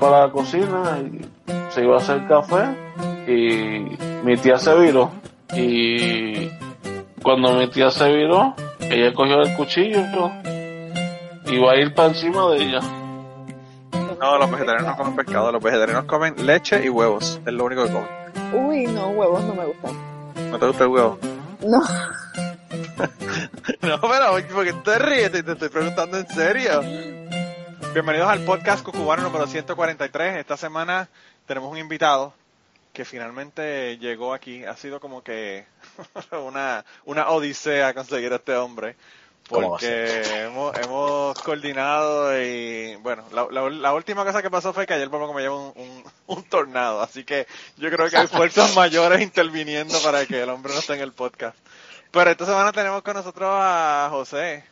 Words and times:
para 0.00 0.26
la 0.26 0.32
cocina 0.32 0.98
y 0.98 1.20
se 1.70 1.82
iba 1.84 1.96
a 1.96 1.98
hacer 1.98 2.26
café 2.26 2.64
y 3.28 3.96
mi 4.24 4.36
tía 4.36 4.58
se 4.58 4.74
viró. 4.74 5.12
Y 5.54 6.48
cuando 7.22 7.52
mi 7.54 7.68
tía 7.68 7.90
se 7.90 8.10
viró 8.12 8.54
ella 8.80 9.12
cogió 9.14 9.40
el 9.42 9.54
cuchillo 9.54 10.00
y 11.46 11.54
iba 11.54 11.72
a 11.72 11.76
ir 11.76 11.94
para 11.94 12.08
encima 12.08 12.48
de 12.50 12.56
ella. 12.56 12.80
No 14.20 14.38
los 14.38 14.50
vegetarianos 14.50 14.90
no 14.90 14.96
comen 14.96 15.16
pescado 15.16 15.52
los 15.52 15.62
vegetarianos 15.62 16.04
comen 16.04 16.34
leche 16.44 16.84
y 16.84 16.88
huevos 16.88 17.40
es 17.46 17.52
lo 17.52 17.64
único 17.64 17.84
que 17.84 17.92
comen. 17.92 18.08
Uy 18.52 18.86
no 18.86 19.08
huevos 19.08 19.44
no 19.44 19.54
me 19.54 19.64
gustan. 19.66 19.92
¿no 20.50 20.58
te 20.58 20.66
gusta 20.66 20.84
el 20.84 20.90
huevo? 20.90 21.18
no. 21.66 21.82
No, 23.82 23.98
pero 24.00 24.54
porque 24.54 24.72
te 24.72 24.98
ríes, 24.98 25.32
te, 25.32 25.42
te 25.42 25.52
estoy 25.52 25.68
preguntando 25.68 26.18
en 26.18 26.28
serio. 26.28 26.82
Bienvenidos 27.92 28.28
al 28.28 28.44
podcast 28.44 28.84
Cucubano 28.84 29.24
número 29.24 29.48
143. 29.48 30.36
Esta 30.36 30.56
semana 30.56 31.08
tenemos 31.44 31.72
un 31.72 31.76
invitado 31.76 32.32
que 32.92 33.04
finalmente 33.04 33.98
llegó 33.98 34.32
aquí. 34.32 34.64
Ha 34.64 34.76
sido 34.76 35.00
como 35.00 35.24
que 35.24 35.66
una, 36.46 36.84
una 37.04 37.30
odisea 37.30 37.92
conseguir 37.92 38.32
a 38.32 38.36
este 38.36 38.54
hombre. 38.54 38.94
Porque 39.48 40.22
hemos, 40.44 40.78
hemos 40.78 41.36
coordinado 41.42 42.40
y 42.40 42.94
bueno, 42.96 43.24
la, 43.32 43.48
la, 43.50 43.92
última 43.92 44.24
cosa 44.24 44.40
que 44.40 44.50
pasó 44.50 44.72
fue 44.72 44.86
que 44.86 44.94
ayer 44.94 45.10
por 45.10 45.18
poco 45.18 45.34
me 45.34 45.42
llevó 45.42 45.72
un, 45.72 46.04
un, 46.28 46.44
tornado. 46.44 47.02
Así 47.02 47.24
que 47.24 47.48
yo 47.76 47.90
creo 47.90 48.08
que 48.08 48.16
hay 48.16 48.26
fuerzas 48.28 48.76
mayores 48.76 49.20
interviniendo 49.20 50.00
para 50.02 50.24
que 50.26 50.42
el 50.42 50.50
hombre 50.50 50.72
no 50.72 50.78
esté 50.78 50.94
en 50.94 51.00
el 51.00 51.12
podcast. 51.12 51.58
Pero 52.12 52.30
esta 52.30 52.46
semana 52.46 52.70
tenemos 52.70 53.02
con 53.02 53.14
nosotros 53.14 53.50
a 53.52 54.06
José, 54.12 54.64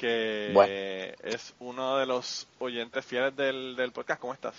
que 0.00 1.14
es 1.22 1.54
uno 1.58 1.98
de 1.98 2.06
los 2.06 2.48
oyentes 2.58 3.04
fieles 3.04 3.36
del, 3.36 3.76
del 3.76 3.92
podcast. 3.92 4.18
¿Cómo 4.20 4.32
estás? 4.32 4.54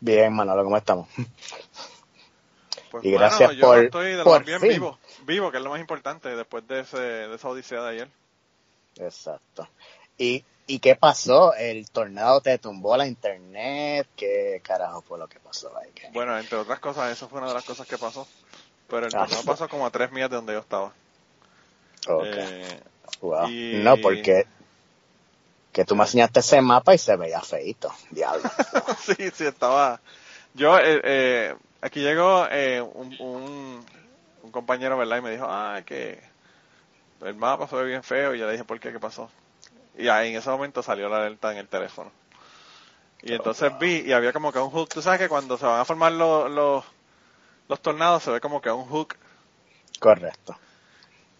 Bien, 0.00 0.32
Manolo, 0.32 0.64
¿cómo 0.64 0.78
estamos? 0.78 1.08
Pues, 2.90 3.04
y 3.04 3.10
gracias 3.10 3.52
yo 3.52 3.66
por, 3.66 3.84
estoy 3.84 4.12
de 4.12 4.22
por 4.22 4.44
bien 4.44 4.60
vivo, 4.60 4.98
vivo, 5.24 5.50
que 5.50 5.58
es 5.58 5.62
lo 5.62 5.70
más 5.70 5.80
importante 5.80 6.34
después 6.34 6.66
de, 6.66 6.80
ese, 6.80 6.98
de 6.98 7.34
esa 7.34 7.48
odisea 7.48 7.82
de 7.82 7.88
ayer. 7.90 8.08
Exacto. 8.96 9.68
¿Y, 10.16 10.44
¿Y 10.66 10.78
qué 10.78 10.96
pasó? 10.96 11.54
¿El 11.54 11.90
tornado 11.90 12.40
te 12.40 12.58
tumbó 12.58 12.96
la 12.96 13.06
internet? 13.06 14.08
¿Qué 14.16 14.60
carajo 14.64 15.02
fue 15.02 15.18
lo 15.18 15.28
que 15.28 15.38
pasó 15.38 15.76
ahí? 15.76 15.90
Bueno, 16.12 16.38
entre 16.38 16.58
otras 16.58 16.80
cosas, 16.80 17.12
eso 17.12 17.28
fue 17.28 17.38
una 17.38 17.48
de 17.48 17.54
las 17.54 17.64
cosas 17.64 17.86
que 17.86 17.98
pasó. 17.98 18.26
Pero 18.88 19.06
el 19.06 19.12
tornado 19.12 19.42
pasó 19.44 19.68
como 19.68 19.86
a 19.86 19.90
tres 19.90 20.12
millas 20.12 20.30
de 20.30 20.36
donde 20.36 20.52
yo 20.54 20.60
estaba. 20.60 20.92
Eh, 22.24 22.82
no, 23.82 23.96
porque 23.98 24.46
que 25.72 25.84
tú 25.84 25.96
me 25.96 26.02
enseñaste 26.04 26.40
ese 26.40 26.60
mapa 26.60 26.94
y 26.94 26.98
se 26.98 27.16
veía 27.16 27.40
feito, 27.40 27.92
diablo. 28.10 28.48
sí, 29.00 29.30
sí, 29.32 29.46
estaba. 29.46 30.00
Yo, 30.54 30.78
eh, 30.78 31.00
eh, 31.02 31.54
aquí 31.80 32.00
llegó 32.00 32.46
un, 32.94 33.16
un, 33.18 33.86
un, 34.42 34.50
compañero, 34.52 34.98
¿verdad? 34.98 35.18
Y 35.18 35.22
me 35.22 35.30
dijo, 35.30 35.46
ah, 35.48 35.80
que 35.84 36.20
el 37.22 37.34
mapa 37.34 37.66
se 37.66 37.76
ve 37.76 37.84
bien 37.86 38.02
feo. 38.02 38.34
Y 38.34 38.38
yo 38.38 38.46
le 38.46 38.52
dije, 38.52 38.64
¿por 38.64 38.78
qué? 38.78 38.92
¿Qué 38.92 39.00
pasó? 39.00 39.30
Y 39.96 40.08
ahí 40.08 40.30
en 40.30 40.36
ese 40.36 40.50
momento 40.50 40.82
salió 40.82 41.08
la 41.08 41.18
alerta 41.18 41.52
en 41.52 41.58
el 41.58 41.68
teléfono. 41.68 42.12
Y 43.22 43.32
entonces 43.32 43.72
vi, 43.78 44.00
y 44.00 44.12
había 44.12 44.32
como 44.32 44.52
que 44.52 44.58
un 44.58 44.70
hook. 44.70 44.90
Tú 44.90 45.00
sabes 45.00 45.20
que 45.20 45.28
cuando 45.28 45.56
se 45.56 45.64
van 45.64 45.80
a 45.80 45.84
formar 45.84 46.12
los, 46.12 46.50
los, 46.50 46.84
los 47.68 47.80
tornados, 47.80 48.22
se 48.24 48.30
ve 48.30 48.40
como 48.40 48.60
que 48.60 48.70
un 48.70 48.84
hook. 48.86 49.16
Correcto. 50.00 50.56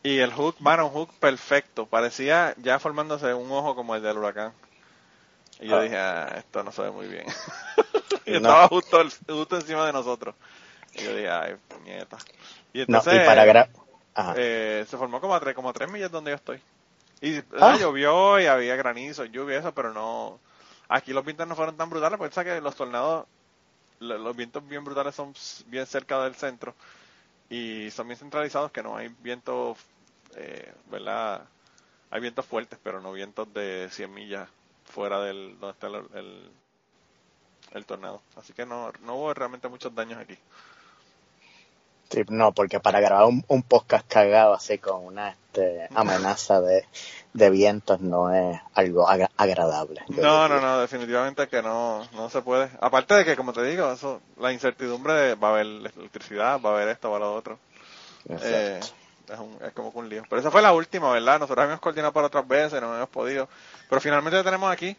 Y 0.02 0.18
el 0.18 0.32
hook, 0.32 0.56
mano, 0.58 0.86
un 0.86 0.92
hook 0.92 1.10
perfecto. 1.20 1.86
Parecía 1.86 2.54
ya 2.58 2.78
formándose 2.78 3.32
un 3.34 3.50
ojo 3.50 3.74
como 3.76 3.94
el 3.94 4.02
del 4.02 4.18
huracán. 4.18 4.52
Y 5.60 5.68
yo 5.68 5.76
ah. 5.76 5.82
dije, 5.82 5.96
ah, 5.96 6.34
esto 6.38 6.64
no 6.64 6.72
se 6.72 6.82
ve 6.82 6.90
muy 6.90 7.06
bien. 7.06 7.24
y 8.26 8.34
estaba 8.34 8.66
justo, 8.68 8.98
justo 9.28 9.56
encima 9.56 9.86
de 9.86 9.92
nosotros. 9.92 10.34
Y 10.94 11.04
yo 11.04 11.14
dije, 11.14 11.30
ay, 11.30 11.54
puñeta. 11.68 12.18
Y 12.72 12.80
entonces, 12.80 13.24
para 13.24 13.68
eh, 14.36 14.84
se 14.88 14.96
formó 14.96 15.20
como 15.20 15.34
a, 15.34 15.40
tres, 15.40 15.54
como 15.54 15.70
a 15.70 15.72
tres 15.72 15.90
millas 15.90 16.10
donde 16.10 16.32
yo 16.32 16.36
estoy. 16.36 16.60
Y 17.20 17.38
ah. 17.60 17.76
llovió 17.78 18.40
y 18.40 18.46
había 18.46 18.74
granizo, 18.74 19.24
lluvia, 19.24 19.58
eso, 19.58 19.72
pero 19.72 19.92
no. 19.92 20.40
Aquí 20.88 21.12
los 21.12 21.24
vientos 21.24 21.46
no 21.46 21.54
fueron 21.54 21.76
tan 21.76 21.88
brutales, 21.88 22.18
porque 22.18 22.34
sabes 22.34 22.54
que 22.54 22.60
los 22.60 22.74
tornados, 22.74 23.26
los 24.00 24.36
vientos 24.36 24.66
bien 24.66 24.84
brutales 24.84 25.14
son 25.14 25.32
bien 25.66 25.86
cerca 25.86 26.24
del 26.24 26.34
centro 26.34 26.74
y 27.52 27.90
son 27.90 28.08
bien 28.08 28.18
centralizados, 28.18 28.72
que 28.72 28.82
no 28.82 28.96
hay 28.96 29.08
vientos 29.22 29.76
eh, 30.36 30.72
¿verdad? 30.90 31.46
Hay 32.10 32.20
vientos 32.20 32.46
fuertes, 32.46 32.78
pero 32.82 33.00
no 33.00 33.12
vientos 33.12 33.52
de 33.52 33.88
100 33.90 34.12
millas 34.12 34.48
fuera 34.84 35.20
del 35.20 35.58
donde 35.60 35.72
está 35.72 35.86
el, 35.88 36.50
el, 37.72 37.86
tornado. 37.86 38.22
Así 38.36 38.54
que 38.54 38.64
no, 38.64 38.90
no 39.02 39.16
hubo 39.16 39.34
realmente 39.34 39.68
muchos 39.68 39.94
daños 39.94 40.18
aquí. 40.18 40.36
No, 42.28 42.52
porque 42.52 42.80
para 42.80 43.00
grabar 43.00 43.26
un, 43.26 43.62
podcast 43.62 44.06
cagado 44.06 44.54
así 44.54 44.78
con 44.78 45.04
una 45.04 45.30
este, 45.30 45.88
amenaza 45.94 46.60
de, 46.60 46.84
de 47.32 47.50
vientos 47.50 48.00
no 48.00 48.32
es 48.34 48.60
algo 48.74 49.08
agradable. 49.08 50.02
No, 50.08 50.48
no, 50.48 50.60
no, 50.60 50.80
definitivamente 50.80 51.48
que 51.48 51.62
no, 51.62 52.06
no 52.12 52.28
se 52.30 52.42
puede. 52.42 52.70
Aparte 52.80 53.14
de 53.14 53.24
que, 53.24 53.36
como 53.36 53.52
te 53.52 53.62
digo, 53.64 53.90
eso, 53.92 54.20
la 54.38 54.52
incertidumbre 54.52 55.14
de 55.14 55.34
va 55.34 55.48
a 55.48 55.50
haber 55.52 55.66
electricidad, 55.66 56.60
va 56.60 56.70
a 56.70 56.72
haber 56.74 56.88
esto, 56.88 57.10
va 57.10 57.16
a 57.16 57.20
lo 57.20 57.34
otro. 57.34 57.58
Eh, 58.28 58.80
es, 59.28 59.38
un, 59.38 59.58
es 59.64 59.72
como 59.72 59.88
un 59.90 60.08
lío. 60.08 60.24
Pero 60.28 60.40
esa 60.40 60.50
fue 60.50 60.62
la 60.62 60.72
última, 60.72 61.12
¿verdad? 61.12 61.40
Nosotros 61.40 61.62
habíamos 61.62 61.80
coordinado 61.80 62.12
para 62.12 62.26
otras 62.26 62.46
veces, 62.46 62.80
no 62.80 62.94
hemos 62.94 63.08
podido. 63.08 63.48
Pero 63.88 64.00
finalmente 64.00 64.36
ya 64.36 64.44
tenemos 64.44 64.70
aquí. 64.70 64.96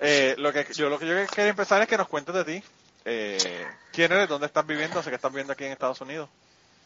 Eh, 0.00 0.34
lo 0.38 0.52
que 0.52 0.66
yo 0.74 0.88
lo 0.88 0.98
que 0.98 1.06
yo 1.06 1.14
quería 1.26 1.50
empezar 1.50 1.82
es 1.82 1.88
que 1.88 1.98
nos 1.98 2.08
cuentes 2.08 2.34
de 2.34 2.44
ti. 2.44 2.62
Eh, 3.04 3.66
¿Quién 3.92 4.12
eres? 4.12 4.28
¿Dónde 4.28 4.46
estás 4.46 4.66
viviendo? 4.66 5.02
Sé 5.02 5.10
que 5.10 5.16
estás 5.16 5.30
viviendo 5.30 5.52
aquí 5.52 5.64
en 5.64 5.72
Estados 5.72 6.00
Unidos. 6.00 6.28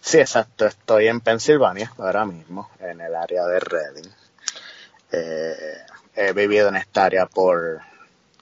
Sí, 0.01 0.19
exacto. 0.19 0.67
Estoy 0.67 1.09
en 1.09 1.21
Pensilvania 1.21 1.93
ahora 1.99 2.25
mismo, 2.25 2.71
en 2.81 3.01
el 3.01 3.15
área 3.15 3.45
de 3.47 3.61
Reading. 3.61 4.11
Eh, 5.13 5.77
he 6.15 6.33
vivido 6.33 6.69
en 6.69 6.77
esta 6.77 7.05
área 7.05 7.27
por 7.27 7.81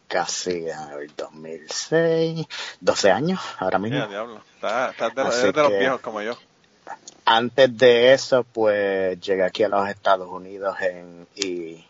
casi 0.09 0.67
el 0.69 1.15
2006, 1.17 2.47
12 2.81 3.11
años 3.11 3.41
ahora 3.59 3.79
mismo. 3.79 4.07
diablo. 4.07 4.41
Estás, 4.55 5.15
de, 5.15 5.53
de 5.53 5.63
los 5.63 5.71
viejos 5.71 6.01
como 6.01 6.23
yo 6.23 6.37
antes 7.27 7.77
de 7.77 8.13
eso, 8.13 8.45
pues 8.45 9.21
llegué 9.21 9.43
aquí 9.43 9.65
a 9.65 9.69
los 9.69 9.89
Estados 9.89 10.29
Unidos 10.29 10.77
en, 10.81 11.27
y 11.35 11.85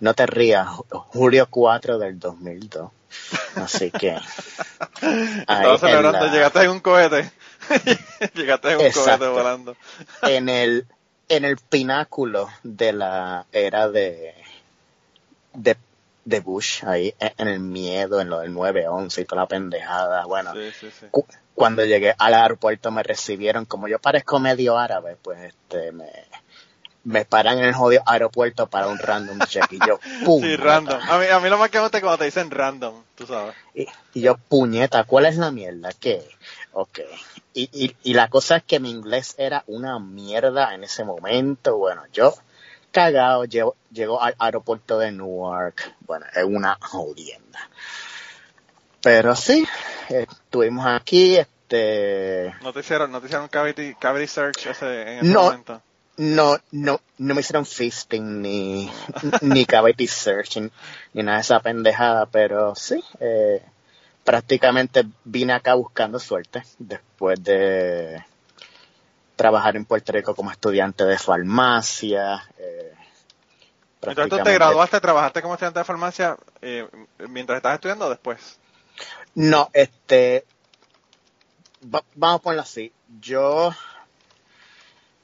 no 0.00 0.14
te 0.14 0.26
rías, 0.26 0.68
julio 0.90 1.46
4 1.48 1.98
del 1.98 2.18
2002. 2.20 2.90
Así 3.56 3.90
que. 3.90 4.10
Estaba 5.00 5.78
celebrando, 5.78 6.26
llegaste 6.28 6.62
en 6.62 6.70
un 6.70 6.80
cohete. 6.80 7.30
llegaste 8.34 8.72
en 8.72 8.80
un 8.80 8.92
cohete 8.92 9.28
volando. 9.28 9.76
en 10.22 10.48
el, 10.48 10.86
en 11.28 11.44
el 11.44 11.56
pináculo 11.56 12.48
de 12.62 12.92
la 12.92 13.46
era 13.52 13.88
de, 13.88 14.34
de, 15.54 15.76
de 16.24 16.40
Bush, 16.40 16.84
ahí, 16.84 17.14
en 17.18 17.48
el 17.48 17.60
miedo, 17.60 18.20
en 18.20 18.30
lo 18.30 18.40
del 18.40 18.54
9-11 18.54 19.22
y 19.22 19.24
toda 19.24 19.42
la 19.42 19.48
pendejada. 19.48 20.24
Bueno, 20.26 20.52
sí, 20.52 20.70
sí, 20.78 20.90
sí 20.90 21.06
cuando 21.54 21.84
llegué 21.84 22.14
al 22.18 22.34
aeropuerto 22.34 22.90
me 22.90 23.02
recibieron, 23.02 23.64
como 23.66 23.88
yo 23.88 23.98
parezco 23.98 24.38
medio 24.38 24.78
árabe, 24.78 25.16
pues 25.20 25.40
este 25.40 25.92
me, 25.92 26.10
me 27.04 27.24
paran 27.24 27.58
en 27.58 27.64
el 27.64 27.74
jodido 27.74 28.02
aeropuerto 28.06 28.68
para 28.68 28.88
un 28.88 28.98
random 28.98 29.40
check 29.48 29.70
y 29.72 29.78
yo, 29.86 29.98
¡pum! 30.24 30.42
Sí, 30.42 30.56
random. 30.56 31.00
A 31.08 31.18
mí, 31.18 31.26
a 31.26 31.40
mí 31.40 31.48
lo 31.48 31.58
más 31.58 31.70
que 31.70 31.78
me 31.78 31.82
gusta 31.82 31.98
es 31.98 32.02
cuando 32.02 32.18
te 32.18 32.24
dicen 32.26 32.50
random, 32.50 33.02
tú 33.14 33.26
sabes. 33.26 33.54
Y, 33.74 33.86
yo, 34.14 34.36
puñeta, 34.36 35.04
¿cuál 35.04 35.26
es 35.26 35.36
la 35.36 35.50
mierda? 35.50 35.90
¿Qué? 35.98 36.22
Ok. 36.72 37.00
Y, 37.54 37.68
y, 37.72 37.96
y 38.02 38.14
la 38.14 38.28
cosa 38.28 38.56
es 38.56 38.62
que 38.62 38.80
mi 38.80 38.90
inglés 38.90 39.34
era 39.36 39.64
una 39.66 39.98
mierda 39.98 40.74
en 40.74 40.84
ese 40.84 41.04
momento. 41.04 41.76
Bueno, 41.76 42.02
yo 42.12 42.34
cagado, 42.92 43.44
llego, 43.44 43.74
llego 43.90 44.22
al 44.22 44.36
aeropuerto 44.38 44.98
de 44.98 45.10
Newark. 45.10 45.94
Bueno, 46.00 46.26
es 46.34 46.44
una 46.44 46.78
jodienda. 46.80 47.68
Pero 49.02 49.34
sí, 49.34 49.66
estuvimos 50.08 50.86
aquí, 50.86 51.36
este... 51.36 52.54
¿No 52.62 52.72
te 52.72 52.80
hicieron, 52.80 53.10
no 53.10 53.20
te 53.20 53.26
hicieron 53.26 53.48
cavity, 53.48 53.94
cavity 53.96 54.28
search 54.28 54.66
ese, 54.66 55.02
en 55.02 55.18
ese 55.18 55.26
no, 55.26 55.44
momento? 55.44 55.82
No, 56.16 56.58
no, 56.72 57.00
no 57.18 57.34
me 57.34 57.40
hicieron 57.40 57.64
fisting 57.64 58.42
ni, 58.42 58.90
ni 59.40 59.64
cavity 59.66 60.06
search 60.06 60.58
ni, 60.58 61.22
nada 61.22 61.38
de 61.38 61.40
esa 61.40 61.60
pendejada, 61.60 62.26
pero 62.26 62.74
sí, 62.74 63.02
eh, 63.18 63.62
prácticamente 64.22 65.04
vine 65.24 65.54
acá 65.54 65.74
buscando 65.74 66.18
suerte 66.18 66.62
después 66.78 67.42
de 67.42 68.22
trabajar 69.36 69.74
en 69.76 69.86
Puerto 69.86 70.12
Rico 70.12 70.34
como 70.34 70.50
estudiante 70.50 71.04
de 71.04 71.18
farmacia. 71.18 72.44
Eh, 72.58 72.92
Entonces 74.02 74.28
tú 74.28 74.44
te 74.44 74.54
graduaste, 74.54 75.00
trabajaste 75.00 75.40
como 75.40 75.54
estudiante 75.54 75.80
de 75.80 75.84
farmacia 75.84 76.36
eh, 76.60 76.86
mientras 77.28 77.56
estabas 77.56 77.76
estudiando 77.76 78.06
o 78.06 78.10
después? 78.10 78.58
No, 79.34 79.70
este, 79.72 80.44
vamos 81.80 82.40
a 82.40 82.42
ponerlo 82.42 82.62
así. 82.62 82.92
Yo 83.20 83.74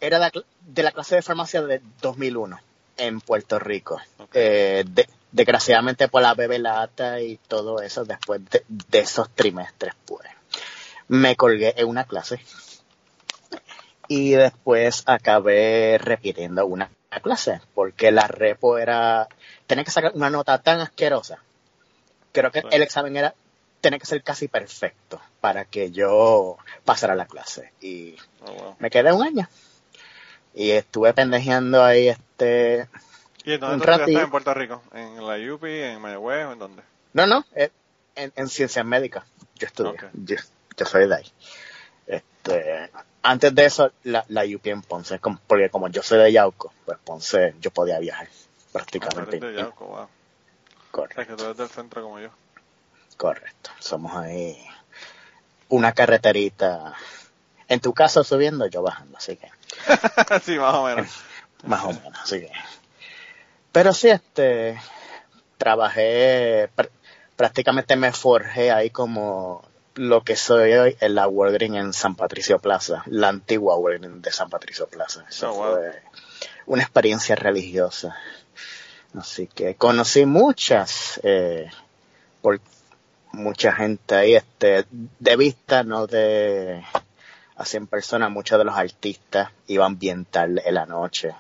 era 0.01 0.33
de, 0.69 0.83
la 0.83 0.93
clase 0.93 1.17
de 1.17 1.23
farmacia 1.23 1.63
de 1.63 1.81
2001 2.01 2.59
en 2.97 3.21
Puerto 3.21 3.59
Rico. 3.59 4.01
Eh, 4.33 4.85
desgraciadamente 5.33 6.09
por 6.09 6.23
la 6.23 6.35
bebelata 6.35 7.21
y 7.21 7.37
todo 7.37 7.81
eso, 7.81 8.05
después 8.05 8.41
de, 8.51 8.65
de 8.69 8.99
esos 8.99 9.31
trimestres, 9.31 9.95
pues, 10.05 10.29
me 11.09 11.37
colgué 11.37 11.75
en 11.77 11.89
una 11.89 12.05
clase. 12.05 12.41
Y 14.09 14.31
después 14.31 15.03
acabé 15.07 15.99
repitiendo 15.99 16.67
una 16.67 16.91
clase 17.23 17.61
porque 17.75 18.11
la 18.11 18.27
repo 18.27 18.79
era 18.79 19.29
tenía 19.67 19.85
que 19.85 19.91
sacar 19.91 20.13
una 20.15 20.31
nota 20.31 20.59
tan 20.63 20.81
asquerosa. 20.81 21.43
Creo 22.33 22.51
que 22.51 22.63
el 22.71 22.83
examen 22.83 23.17
era 23.17 23.35
tenía 23.81 23.99
que 23.99 24.07
ser 24.07 24.23
casi 24.23 24.49
perfecto 24.49 25.21
para 25.41 25.65
que 25.67 25.91
yo 25.91 26.57
pasara 26.85 27.15
la 27.15 27.27
clase. 27.27 27.73
Y 27.81 28.17
Oh, 28.47 28.77
me 28.79 28.91
quedé 28.91 29.13
un 29.13 29.23
año 29.23 29.49
y 30.55 30.71
estuve 30.71 31.13
pendejeando 31.15 31.83
ahí 31.85 32.09
este 32.09 32.89
¿Y 33.45 33.53
en 33.55 33.61
dónde 33.61 33.77
Un 33.77 33.81
tú 33.81 33.85
estudiaste 33.91 34.01
ratito. 34.03 34.21
en 34.21 34.31
Puerto 34.31 34.55
Rico? 34.55 34.83
¿En 34.93 35.27
la 35.27 35.55
UPI, 35.55 35.81
en 35.83 36.01
Mayagüez 36.01 36.47
o 36.47 36.53
en 36.53 36.59
dónde? 36.59 36.83
no 37.13 37.27
no 37.27 37.45
eh, 37.55 37.71
en, 38.15 38.33
en 38.37 38.49
ciencias 38.49 38.85
médicas 38.85 39.25
yo 39.57 39.67
estudié 39.67 39.95
yo, 40.13 40.37
yo 40.77 40.87
soy 40.87 41.09
de 41.09 41.15
ahí 41.15 41.33
este 42.07 42.91
antes 43.23 43.55
de 43.55 43.65
eso 43.65 43.93
la, 44.05 44.25
la 44.29 44.45
UP 44.45 44.67
en 44.67 44.83
Ponce 44.83 45.21
porque 45.47 45.71
como 45.71 45.89
yo 45.89 46.03
soy 46.03 46.19
de 46.19 46.33
Yauco 46.33 46.73
pues 46.85 46.99
Ponce 47.05 47.55
yo 47.61 47.71
podía 47.71 47.99
viajar 47.99 48.29
Ah, 48.29 48.71
prácticamente 48.73 49.37
eres 49.39 49.55
de 49.55 49.61
Yauco, 49.63 49.87
wow. 49.87 50.09
Correcto 50.91 51.15
sea, 51.17 51.27
que 51.27 51.35
tú 51.37 51.45
eres 51.45 51.57
del 51.57 51.69
centro 51.69 52.03
como 52.03 52.21
yo. 52.21 52.29
Correcto. 53.17 53.71
Somos 53.81 54.15
ahí 54.15 54.57
una 55.69 55.93
carreterita. 55.93 56.95
En 57.69 57.81
tu 57.81 57.93
caso 57.95 58.25
subiendo, 58.25 58.67
yo 58.67 58.83
bajando, 58.83 59.19
así 59.19 59.37
que 59.37 59.51
sí, 60.45 60.59
más 60.59 60.75
o 60.75 60.85
menos. 60.85 61.09
más 61.65 61.85
o 61.85 61.89
menos, 61.93 62.19
así 62.23 62.41
que. 62.41 62.51
Pero 63.73 63.93
sí, 63.93 64.09
este, 64.09 64.81
trabajé, 65.59 66.71
pr- 66.77 66.91
prácticamente 67.37 67.97
me 67.97 68.13
forjé 68.13 68.71
ahí 68.71 68.91
como 68.91 69.63
lo 69.95 70.23
que 70.23 70.37
soy 70.37 70.73
hoy 70.75 70.97
en 71.01 71.15
la 71.15 71.27
Walgreens 71.29 71.77
en 71.77 71.93
San 71.93 72.15
Patricio 72.15 72.59
Plaza, 72.61 73.03
la 73.07 73.29
antigua 73.29 73.77
Walgreens 73.77 74.23
de 74.23 74.31
San 74.33 74.49
Patricio 74.49 74.87
Plaza. 74.87 75.25
Eso 75.29 75.51
Oh, 75.51 75.55
wow. 75.55 75.75
fue 75.75 76.03
una 76.67 76.83
experiencia 76.83 77.35
religiosa. 77.35 78.17
Así 79.19 79.47
que 79.49 79.75
conocí 79.75 80.25
muchas, 80.27 81.19
eh, 81.25 81.71
por 82.43 82.61
mucha 83.33 83.73
gente 83.73 84.15
ahí, 84.15 84.35
este, 84.37 84.85
de 84.91 85.37
vista, 85.37 85.83
no 85.83 86.07
de 86.07 86.85
a 87.59 87.65
100 87.65 87.87
personas, 87.89 88.31
muchos 88.31 88.59
de 88.59 88.65
los 88.65 88.77
artistas 88.77 89.51
iban 89.67 89.99
bien 89.99 90.25
tarde 90.25 90.63
en 90.65 90.75
la 90.75 90.87
noche. 90.87 91.35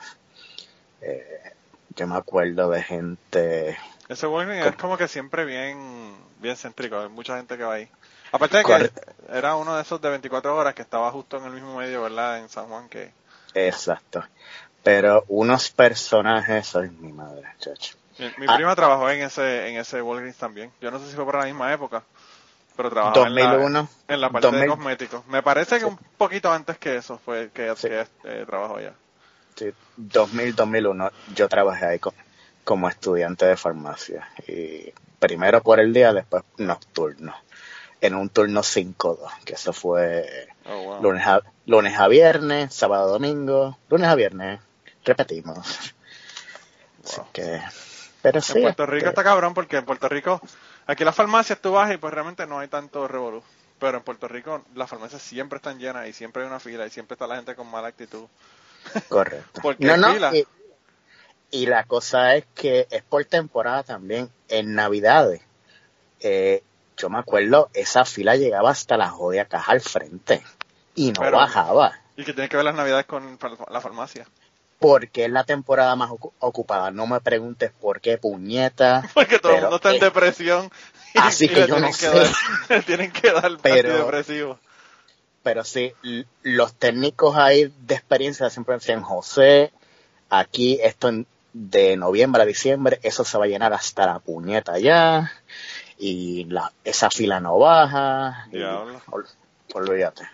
Eh, 1.00 1.52
yo 1.96 2.06
me 2.06 2.16
acuerdo 2.16 2.70
de 2.70 2.82
gente, 2.82 3.78
Ese 4.08 4.26
Walgreens 4.26 4.66
es 4.66 4.76
como 4.76 4.96
que 4.96 5.08
siempre 5.08 5.44
bien, 5.44 6.14
bien 6.40 6.56
céntrico. 6.56 6.98
Hay 7.00 7.08
mucha 7.08 7.36
gente 7.36 7.56
que 7.56 7.64
va 7.64 7.74
ahí. 7.74 7.88
Aparte 8.32 8.58
de 8.58 8.64
que 8.64 8.90
era 9.32 9.56
uno 9.56 9.74
de 9.76 9.82
esos 9.82 10.00
de 10.00 10.10
24 10.10 10.54
horas 10.54 10.74
que 10.74 10.82
estaba 10.82 11.10
justo 11.12 11.38
en 11.38 11.44
el 11.44 11.52
mismo 11.52 11.76
medio, 11.78 12.02
¿verdad? 12.02 12.38
En 12.40 12.48
San 12.48 12.66
Juan 12.66 12.88
que... 12.88 13.10
exacto, 13.54 14.22
pero 14.82 15.24
unos 15.28 15.70
personajes, 15.70 16.66
soy 16.66 16.90
mi 16.90 17.12
madre, 17.12 17.44
chacho. 17.58 17.94
Mi, 18.18 18.26
mi 18.38 18.46
Ah. 18.48 18.56
prima 18.56 18.74
trabajó 18.76 19.08
en 19.10 19.22
ese, 19.22 19.68
en 19.70 19.76
ese 19.78 20.02
Walgreens 20.02 20.36
también. 20.36 20.70
Yo 20.80 20.90
no 20.90 20.98
sé 20.98 21.08
si 21.08 21.14
fue 21.14 21.24
por 21.24 21.36
la 21.38 21.46
misma 21.46 21.72
época, 21.72 22.02
pero 22.78 22.90
trabajaba 22.90 23.26
en 23.26 23.34
la, 23.34 23.42
2001, 23.54 23.88
en 24.06 24.20
la 24.20 24.30
parte 24.30 24.46
de 24.46 24.52
2000. 24.52 24.68
cosméticos. 24.70 25.26
Me 25.26 25.42
parece 25.42 25.78
que 25.80 25.84
un 25.84 25.98
poquito 26.16 26.50
antes 26.52 26.78
que 26.78 26.96
eso 26.96 27.18
fue 27.18 27.50
que, 27.52 27.74
Sí. 27.76 27.88
que 27.88 28.06
eh, 28.24 28.44
trabajó 28.46 28.76
allá. 28.76 28.92
Sí, 29.56 29.72
2000, 29.96 30.54
2001, 30.54 31.10
yo 31.34 31.48
trabajé 31.48 31.86
ahí 31.86 31.98
co- 31.98 32.14
como 32.62 32.88
estudiante 32.88 33.44
de 33.46 33.56
farmacia. 33.56 34.28
Y 34.46 34.92
primero 35.18 35.60
por 35.62 35.80
el 35.80 35.92
día, 35.92 36.12
después 36.12 36.44
nocturno. 36.58 37.34
En 38.00 38.14
un 38.14 38.28
turno 38.28 38.62
5-2, 38.62 39.18
que 39.44 39.54
eso 39.54 39.72
fue 39.72 40.48
Oh, 40.64 40.82
wow. 40.84 41.02
lunes 41.02 41.26
a, 41.26 41.40
lunes 41.66 41.98
a 41.98 42.06
viernes, 42.06 42.72
sábado 42.72 43.04
a 43.08 43.12
domingo, 43.12 43.76
lunes 43.88 44.06
a 44.08 44.14
viernes, 44.14 44.60
repetimos. 45.04 45.58
Así 47.04 47.20
que, 47.32 47.60
pero 48.22 48.40
sí. 48.40 48.52
en 48.58 48.62
Puerto 48.62 48.84
este, 48.84 48.94
Rico 48.94 49.08
está 49.08 49.24
cabrón 49.24 49.54
porque 49.54 49.78
en 49.78 49.84
Puerto 49.84 50.08
Rico, 50.08 50.40
aquí 50.88 51.04
las 51.04 51.14
farmacias 51.14 51.60
tú 51.60 51.70
vas 51.72 51.92
y 51.92 51.96
pues 51.98 52.12
realmente 52.12 52.46
no 52.46 52.58
hay 52.58 52.66
tanto 52.68 53.06
revolú. 53.06 53.42
Pero 53.78 53.98
en 53.98 54.02
Puerto 54.02 54.26
Rico 54.26 54.64
las 54.74 54.90
farmacias 54.90 55.22
siempre 55.22 55.58
están 55.58 55.78
llenas 55.78 56.08
y 56.08 56.12
siempre 56.12 56.42
hay 56.42 56.48
una 56.48 56.58
fila 56.58 56.84
y 56.86 56.90
siempre 56.90 57.14
está 57.14 57.26
la 57.28 57.36
gente 57.36 57.54
con 57.54 57.70
mala 57.70 57.88
actitud. 57.88 58.24
Correcto. 59.08 59.60
Porque 59.62 59.84
no, 59.86 59.96
no, 59.96 60.12
fila. 60.14 60.36
y, 60.36 60.44
y 61.50 61.66
la 61.66 61.84
cosa 61.84 62.34
es 62.34 62.44
que 62.54 62.88
es 62.90 63.02
por 63.04 63.24
temporada 63.24 63.84
también. 63.84 64.30
En 64.48 64.74
Navidades, 64.74 65.42
eh, 66.20 66.62
yo 66.96 67.08
me 67.10 67.18
acuerdo, 67.18 67.70
esa 67.74 68.04
fila 68.04 68.34
llegaba 68.34 68.70
hasta 68.70 68.96
la 68.96 69.10
jodida 69.10 69.44
caja 69.44 69.72
al 69.72 69.80
frente 69.80 70.42
y 70.94 71.12
no 71.12 71.20
Pero- 71.20 71.36
bajaba. 71.36 72.00
Y 72.16 72.24
que 72.24 72.32
tiene 72.32 72.48
que 72.48 72.56
ver 72.56 72.64
las 72.64 72.74
navidades 72.74 73.06
con 73.06 73.38
la 73.70 73.80
farmacia. 73.80 74.26
Porque 74.78 75.24
es 75.24 75.30
la 75.30 75.44
temporada 75.44 75.96
más 75.96 76.10
ocu- 76.10 76.32
ocupada. 76.38 76.90
No 76.90 77.06
me 77.06 77.20
preguntes 77.20 77.72
por 77.80 78.00
qué, 78.00 78.16
puñeta. 78.18 79.02
Porque 79.14 79.38
todo 79.38 79.52
el 79.54 79.60
mundo 79.62 79.76
está 79.76 79.92
en 79.94 80.00
depresión. 80.00 80.70
y- 81.14 81.18
así 81.18 81.46
y 81.46 81.48
que 81.48 81.66
yo 81.66 81.78
no 81.80 81.92
sé. 81.92 82.08
dar- 82.68 82.82
tienen 82.86 83.10
que 83.10 83.32
dar 83.32 83.56
Pero- 83.60 83.90
antidepresivo. 83.90 84.58
Pero 85.42 85.64
sí, 85.64 85.94
los 86.42 86.74
técnicos 86.74 87.36
ahí 87.36 87.72
de 87.86 87.94
experiencia 87.94 88.50
siempre 88.50 88.74
decían, 88.74 89.02
José, 89.02 89.72
aquí 90.28 90.78
esto 90.82 91.08
en- 91.08 91.26
de 91.54 91.96
noviembre 91.96 92.42
a 92.42 92.44
diciembre, 92.44 93.00
eso 93.02 93.24
se 93.24 93.38
va 93.38 93.44
a 93.46 93.48
llenar 93.48 93.72
hasta 93.72 94.04
la 94.04 94.18
puñeta 94.18 94.78
ya, 94.78 95.32
y 95.96 96.44
la, 96.44 96.70
esa 96.84 97.08
fila 97.10 97.40
no 97.40 97.58
baja, 97.58 98.46
y 98.52 98.58
ol- 98.58 99.26
olvídate. 99.74 100.28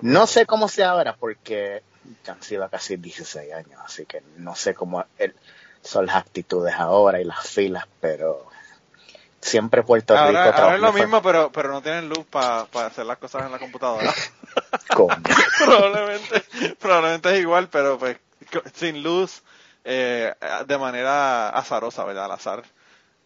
No 0.00 0.26
sé 0.26 0.46
cómo 0.46 0.68
sea 0.68 0.90
ahora, 0.90 1.16
porque 1.20 1.82
han 2.26 2.42
sido 2.42 2.68
casi 2.68 2.96
16 2.96 3.52
años, 3.52 3.80
así 3.84 4.06
que 4.06 4.22
no 4.36 4.54
sé 4.54 4.74
cómo 4.74 5.04
son 5.82 6.06
las 6.06 6.16
actitudes 6.16 6.74
ahora 6.74 7.20
y 7.20 7.24
las 7.24 7.46
filas, 7.46 7.86
pero 8.00 8.46
siempre 9.40 9.82
Puerto 9.82 10.14
Rico 10.14 10.38
ahora 10.38 10.74
es 10.74 10.80
lo 10.80 10.92
mismo, 10.92 11.22
pero, 11.22 11.50
pero 11.50 11.70
no 11.70 11.82
tienen 11.82 12.08
luz 12.08 12.24
para 12.30 12.62
hacer 12.86 13.06
las 13.06 13.18
cosas 13.18 13.46
en 13.46 13.52
la 13.52 13.58
computadora. 13.58 14.12
probablemente, 15.58 16.42
probablemente 16.78 17.34
es 17.34 17.40
igual, 17.40 17.68
pero 17.68 17.98
pues 17.98 18.18
sin 18.74 19.02
luz, 19.02 19.42
eh, 19.84 20.32
de 20.66 20.78
manera 20.78 21.50
azarosa, 21.50 22.04
¿verdad? 22.04 22.26
Al 22.26 22.32
azar. 22.32 22.64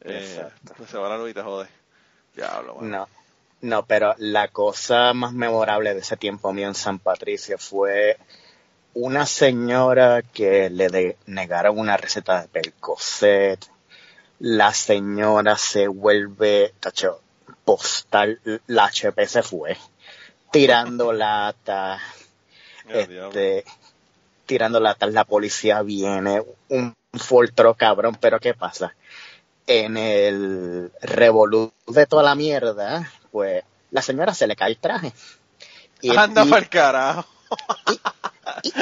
Eh, 0.02 0.36
Exacto. 0.36 0.74
pues 0.76 0.90
se 0.90 0.98
va 0.98 1.08
la 1.08 1.18
luz 1.18 1.30
y 1.30 1.34
te 1.34 1.42
jode. 1.42 1.68
Diablo, 2.34 2.76
mano. 2.76 2.88
No, 2.88 3.08
no, 3.62 3.86
pero 3.86 4.14
la 4.18 4.48
cosa 4.48 5.14
más 5.14 5.32
memorable 5.32 5.94
de 5.94 6.00
ese 6.00 6.16
tiempo 6.16 6.52
mío 6.52 6.68
en 6.68 6.74
San 6.74 6.98
Patricio 6.98 7.58
fue 7.58 8.18
una 8.94 9.26
señora 9.26 10.22
que 10.22 10.70
le 10.70 10.88
de- 10.88 11.16
negaron 11.26 11.78
una 11.78 11.96
receta 11.96 12.42
de 12.42 12.48
Percocet. 12.48 13.64
La 14.40 14.72
señora 14.74 15.56
se 15.56 15.86
vuelve, 15.88 16.74
tacho, 16.80 17.20
postal, 17.64 18.40
la 18.66 18.84
HP 18.86 19.26
se 19.26 19.42
fue, 19.42 19.76
tirando 20.50 21.12
lata, 21.12 21.98
este, 22.88 23.64
tirando 24.44 24.80
latas, 24.80 25.12
la 25.12 25.24
policía 25.24 25.80
viene, 25.82 26.42
un 26.68 26.94
foltro 27.14 27.74
cabrón, 27.74 28.16
pero 28.20 28.38
¿qué 28.40 28.54
pasa? 28.54 28.94
En 29.66 29.96
el 29.96 30.92
revolú 31.00 31.72
de 31.86 32.06
toda 32.06 32.22
la 32.22 32.34
mierda, 32.34 33.10
pues 33.30 33.64
la 33.92 34.02
señora 34.02 34.34
se 34.34 34.46
le 34.46 34.56
cae 34.56 34.72
el 34.72 34.78
traje. 34.78 35.12
Y, 36.02 36.14
Anda 36.14 36.44
y- 36.44 36.50
pa'l 36.50 36.68
carajo. 36.68 37.24
y- 37.90 38.00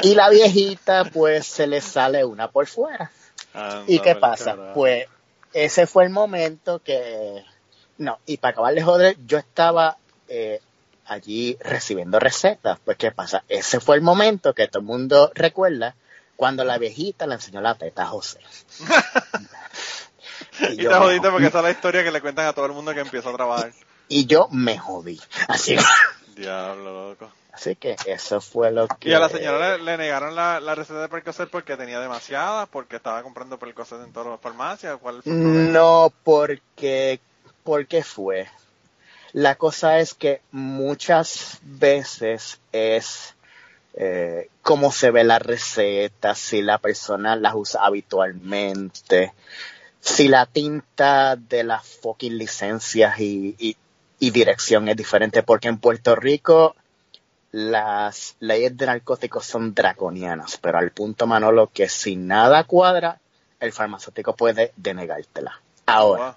y 0.02 0.14
la 0.14 0.30
viejita, 0.30 1.04
pues 1.04 1.46
se 1.46 1.66
le 1.66 1.80
sale 1.80 2.24
una 2.24 2.50
por 2.50 2.66
fuera. 2.66 3.10
Anda 3.54 3.84
¿Y 3.86 3.98
qué 4.00 4.14
pasa? 4.14 4.72
Pues 4.74 5.06
ese 5.52 5.86
fue 5.86 6.04
el 6.04 6.10
momento 6.10 6.80
que... 6.80 7.44
No, 7.98 8.18
y 8.26 8.38
para 8.38 8.52
acabar 8.52 8.74
de 8.74 8.82
joder, 8.82 9.16
yo 9.26 9.38
estaba 9.38 9.96
eh, 10.28 10.60
allí 11.06 11.56
recibiendo 11.60 12.18
recetas. 12.18 12.78
Pues 12.84 12.96
¿qué 12.96 13.12
pasa? 13.12 13.44
Ese 13.48 13.80
fue 13.80 13.96
el 13.96 14.02
momento 14.02 14.54
que 14.54 14.68
todo 14.68 14.80
el 14.80 14.86
mundo 14.86 15.30
recuerda 15.34 15.94
cuando 16.36 16.64
la 16.64 16.78
viejita 16.78 17.26
le 17.26 17.34
enseñó 17.34 17.60
la 17.60 17.74
teta 17.74 18.02
a 18.02 18.06
José. 18.06 18.40
Y 20.60 20.76
yo 20.76 20.90
te 20.90 20.96
jodiste 20.96 21.30
porque 21.30 21.46
esa 21.46 21.58
es 21.58 21.64
la 21.64 21.70
historia 21.70 22.04
que 22.04 22.10
le 22.10 22.20
cuentan 22.20 22.46
a 22.46 22.52
todo 22.52 22.66
el 22.66 22.72
mundo 22.72 22.92
que 22.94 23.00
empieza 23.00 23.30
a 23.30 23.32
trabajar. 23.32 23.72
Y 24.08 24.26
yo 24.26 24.48
me 24.50 24.78
jodí. 24.78 25.20
Así 25.48 25.76
que, 25.76 25.82
Diablo, 26.34 27.10
loco. 27.10 27.30
así 27.52 27.76
que 27.76 27.96
eso 28.06 28.40
fue 28.40 28.70
lo 28.70 28.88
que... 28.88 29.10
Y 29.10 29.12
a 29.12 29.18
la 29.18 29.28
señora 29.28 29.76
le, 29.76 29.84
le 29.84 29.96
negaron 29.96 30.34
la, 30.34 30.60
la 30.60 30.74
receta 30.74 31.00
de 31.00 31.08
Percocet 31.08 31.48
porque 31.50 31.76
tenía 31.76 32.00
demasiada, 32.00 32.66
porque 32.66 32.96
estaba 32.96 33.22
comprando 33.22 33.58
Percocet 33.58 34.00
en 34.02 34.12
todas 34.12 34.30
las 34.30 34.40
farmacias. 34.40 34.98
No, 35.24 36.12
porque, 36.24 37.20
porque 37.64 38.02
fue. 38.02 38.48
La 39.32 39.54
cosa 39.54 39.98
es 39.98 40.12
que 40.14 40.42
muchas 40.50 41.58
veces 41.62 42.60
es 42.72 43.34
eh, 43.94 44.48
cómo 44.62 44.92
se 44.92 45.10
ve 45.10 45.24
la 45.24 45.38
receta, 45.38 46.34
si 46.34 46.62
la 46.62 46.78
persona 46.78 47.36
las 47.36 47.54
usa 47.54 47.84
habitualmente, 47.84 49.32
si 50.00 50.28
la 50.28 50.46
tinta 50.46 51.36
de 51.36 51.64
las 51.64 51.86
fucking 51.86 52.38
licencias 52.38 53.20
y, 53.20 53.54
y, 53.58 53.76
y 54.22 54.30
dirección 54.30 54.88
es 54.88 54.96
diferente, 54.96 55.42
porque 55.42 55.66
en 55.66 55.78
Puerto 55.78 56.14
Rico 56.14 56.76
las 57.50 58.36
leyes 58.38 58.76
de 58.76 58.86
narcóticos 58.86 59.44
son 59.44 59.74
draconianas, 59.74 60.58
pero 60.58 60.78
al 60.78 60.92
punto, 60.92 61.26
Manolo, 61.26 61.72
que 61.74 61.88
si 61.88 62.14
nada 62.14 62.62
cuadra, 62.62 63.18
el 63.58 63.72
farmacéutico 63.72 64.36
puede 64.36 64.72
denegártela. 64.76 65.60
Ahora, 65.86 66.36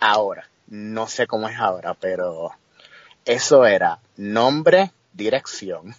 ahora, 0.00 0.48
no 0.66 1.06
sé 1.06 1.28
cómo 1.28 1.48
es 1.48 1.56
ahora, 1.56 1.94
pero 1.94 2.50
eso 3.24 3.64
era 3.64 4.00
nombre, 4.16 4.90
dirección, 5.12 5.94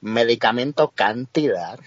medicamento, 0.00 0.88
cantidad, 0.88 1.78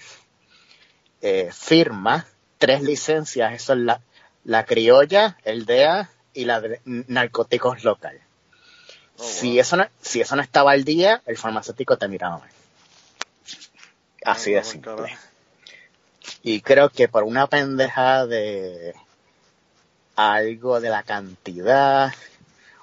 eh, 1.20 1.50
firma, 1.52 2.24
tres 2.56 2.80
licencias, 2.80 3.52
eso 3.52 3.74
es 3.74 3.80
la, 3.80 4.00
la 4.44 4.64
criolla, 4.64 5.36
el 5.44 5.66
DEA 5.66 6.08
y 6.32 6.46
la 6.46 6.62
de 6.62 6.80
narcóticos 6.84 7.84
local. 7.84 8.18
Oh, 9.22 9.24
si, 9.24 9.60
eso 9.60 9.76
no, 9.76 9.86
si 10.00 10.20
eso 10.20 10.34
no 10.34 10.42
estaba 10.42 10.72
al 10.72 10.82
día, 10.82 11.22
el 11.26 11.36
farmacéutico 11.36 11.96
te 11.96 12.08
miraba 12.08 12.38
mal. 12.38 12.50
Así 14.24 14.52
de 14.52 14.64
simple. 14.64 15.16
Y 16.42 16.60
creo 16.60 16.88
que 16.90 17.06
por 17.06 17.22
una 17.22 17.46
pendeja 17.46 18.26
de 18.26 18.96
algo 20.16 20.80
de 20.80 20.90
la 20.90 21.04
cantidad 21.04 22.12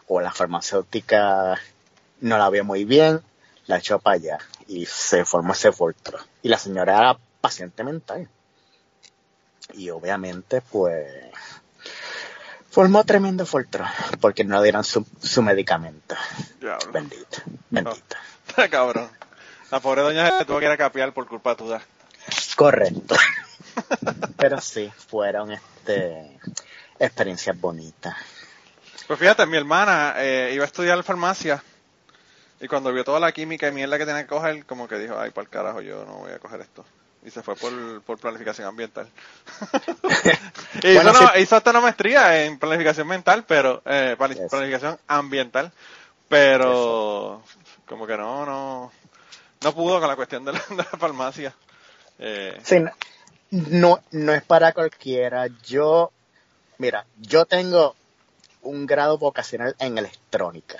o 0.08 0.22
la 0.22 0.31
farmacéutica 0.31 1.60
no 2.22 2.38
la 2.38 2.50
vio 2.50 2.63
muy 2.63 2.86
bien, 2.86 3.22
la 3.67 3.77
echó 3.77 4.00
para 4.00 4.15
allá 4.15 4.38
y 4.67 4.86
se 4.86 5.25
formó 5.25 5.51
ese 5.51 5.74
foltro. 5.74 6.19
Y 6.41 6.48
la 6.48 6.58
señora 6.58 6.98
era 6.98 7.19
paciente 7.41 7.84
mental. 7.84 8.29
Y 9.74 9.89
obviamente, 9.89 10.62
pues, 10.62 11.05
formó 12.70 13.04
tremendo 13.04 13.46
foltro 13.46 13.86
porque 14.22 14.44
no 14.44 14.62
dieron 14.62 14.84
su, 14.84 15.06
su 15.22 15.42
medicamento. 15.42 16.16
Bendito, 16.92 17.42
bendito. 17.70 18.16
cabrón. 18.70 19.10
La 19.72 19.80
pobre 19.80 20.02
doña 20.02 20.40
se 20.40 20.46
tuvo 20.46 20.60
que 20.60 20.66
ir 20.66 20.72
a 20.72 20.78
capiar 20.78 21.14
por 21.14 21.28
culpa 21.28 21.56
tuya. 21.56 21.82
Correcto. 22.56 23.16
Pero 24.38 24.60
sí, 24.60 24.92
fueron 25.08 25.52
este 25.52 26.40
experiencias 26.98 27.60
bonitas. 27.60 28.16
Pues 29.08 29.20
fíjate, 29.20 29.46
mi 29.46 29.58
hermana 29.58 30.16
eh, 30.18 30.52
iba 30.54 30.64
a 30.64 30.68
estudiar 30.68 31.02
farmacia 31.04 31.64
y 32.60 32.68
cuando 32.68 32.92
vio 32.92 33.04
toda 33.04 33.20
la 33.20 33.32
química 33.32 33.68
y 33.68 33.72
mierda 33.72 33.98
que 33.98 34.06
tenía 34.06 34.24
que 34.24 34.28
coger, 34.28 34.66
como 34.66 34.88
que 34.88 35.00
dijo, 35.00 35.18
ay, 35.18 35.32
por 35.32 35.46
el 35.46 35.50
carajo, 35.50 35.82
yo 35.82 36.06
no 36.06 36.18
voy 36.18 36.32
a 36.32 36.40
coger 36.40 36.62
esto. 36.62 36.86
Y 37.26 37.32
se 37.32 37.44
fue 37.44 37.56
por, 37.56 38.02
por 38.04 38.18
planificación 38.18 38.68
ambiental. 38.68 39.08
y 40.84 40.88
hizo, 41.42 41.56
hasta 41.56 41.72
una 41.72 41.82
maestría 41.82 42.46
en 42.46 42.58
planificación 42.58 43.08
mental, 43.08 43.44
pero, 43.46 43.82
eh, 43.86 44.16
planificación 44.18 44.98
ambiental, 45.08 45.72
pero 46.30 47.44
como 47.86 48.08
que 48.08 48.16
no, 48.16 48.46
no, 48.46 48.92
no 49.62 49.76
pudo 49.76 50.00
con 50.00 50.08
la 50.08 50.16
cuestión 50.16 50.46
de 50.46 50.54
la, 50.54 50.60
farmacia. 50.98 51.54
Eh, 52.20 52.58
sí, 52.64 52.84
no, 53.52 54.00
no 54.12 54.34
es 54.34 54.44
para 54.44 54.72
cualquiera. 54.72 55.48
Yo, 55.66 56.12
mira, 56.78 57.06
yo 57.18 57.46
tengo 57.46 57.96
un 58.62 58.86
grado 58.86 59.18
vocacional 59.18 59.76
en 59.80 59.98
electrónica 59.98 60.78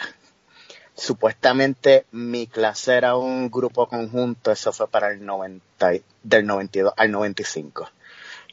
supuestamente 1.00 2.06
mi 2.12 2.48
clase 2.48 2.96
era 2.96 3.16
un 3.16 3.50
grupo 3.50 3.88
conjunto, 3.88 4.52
eso 4.52 4.72
fue 4.72 4.88
para 4.88 5.12
el 5.12 5.26
90, 5.26 5.92
del 6.24 6.46
92 6.46 6.94
al 6.96 7.12
95, 7.12 7.90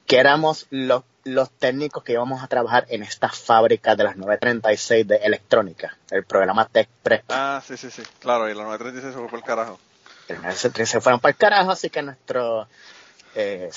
que 0.06 0.18
éramos 0.18 0.66
los, 0.70 1.02
los 1.24 1.50
técnicos 1.50 2.02
que 2.04 2.12
íbamos 2.12 2.42
a 2.42 2.46
trabajar 2.46 2.86
en 2.88 3.02
esta 3.02 3.28
fábrica 3.28 3.96
de 3.96 4.04
las 4.04 4.16
936 4.16 5.06
de 5.06 5.16
electrónica, 5.16 5.96
el 6.10 6.24
programa 6.24 6.66
Tech. 6.66 6.88
Ah, 7.28 7.62
sí, 7.66 7.76
sí, 7.76 7.90
sí, 7.90 8.02
claro, 8.20 8.48
y 8.48 8.54
los 8.54 8.64
936 8.64 9.12
se 9.12 9.18
fue 9.18 9.28
por 9.28 9.38
el 9.38 9.44
carajo. 9.44 9.78
Los 10.28 10.38
936 10.38 10.88
se 10.88 11.00
fueron 11.00 11.20
para 11.20 11.30
el 11.30 11.36
carajo, 11.36 11.70
así 11.70 11.90
que 11.90 12.02
nuestro, 12.02 12.68
eh, 13.34 13.70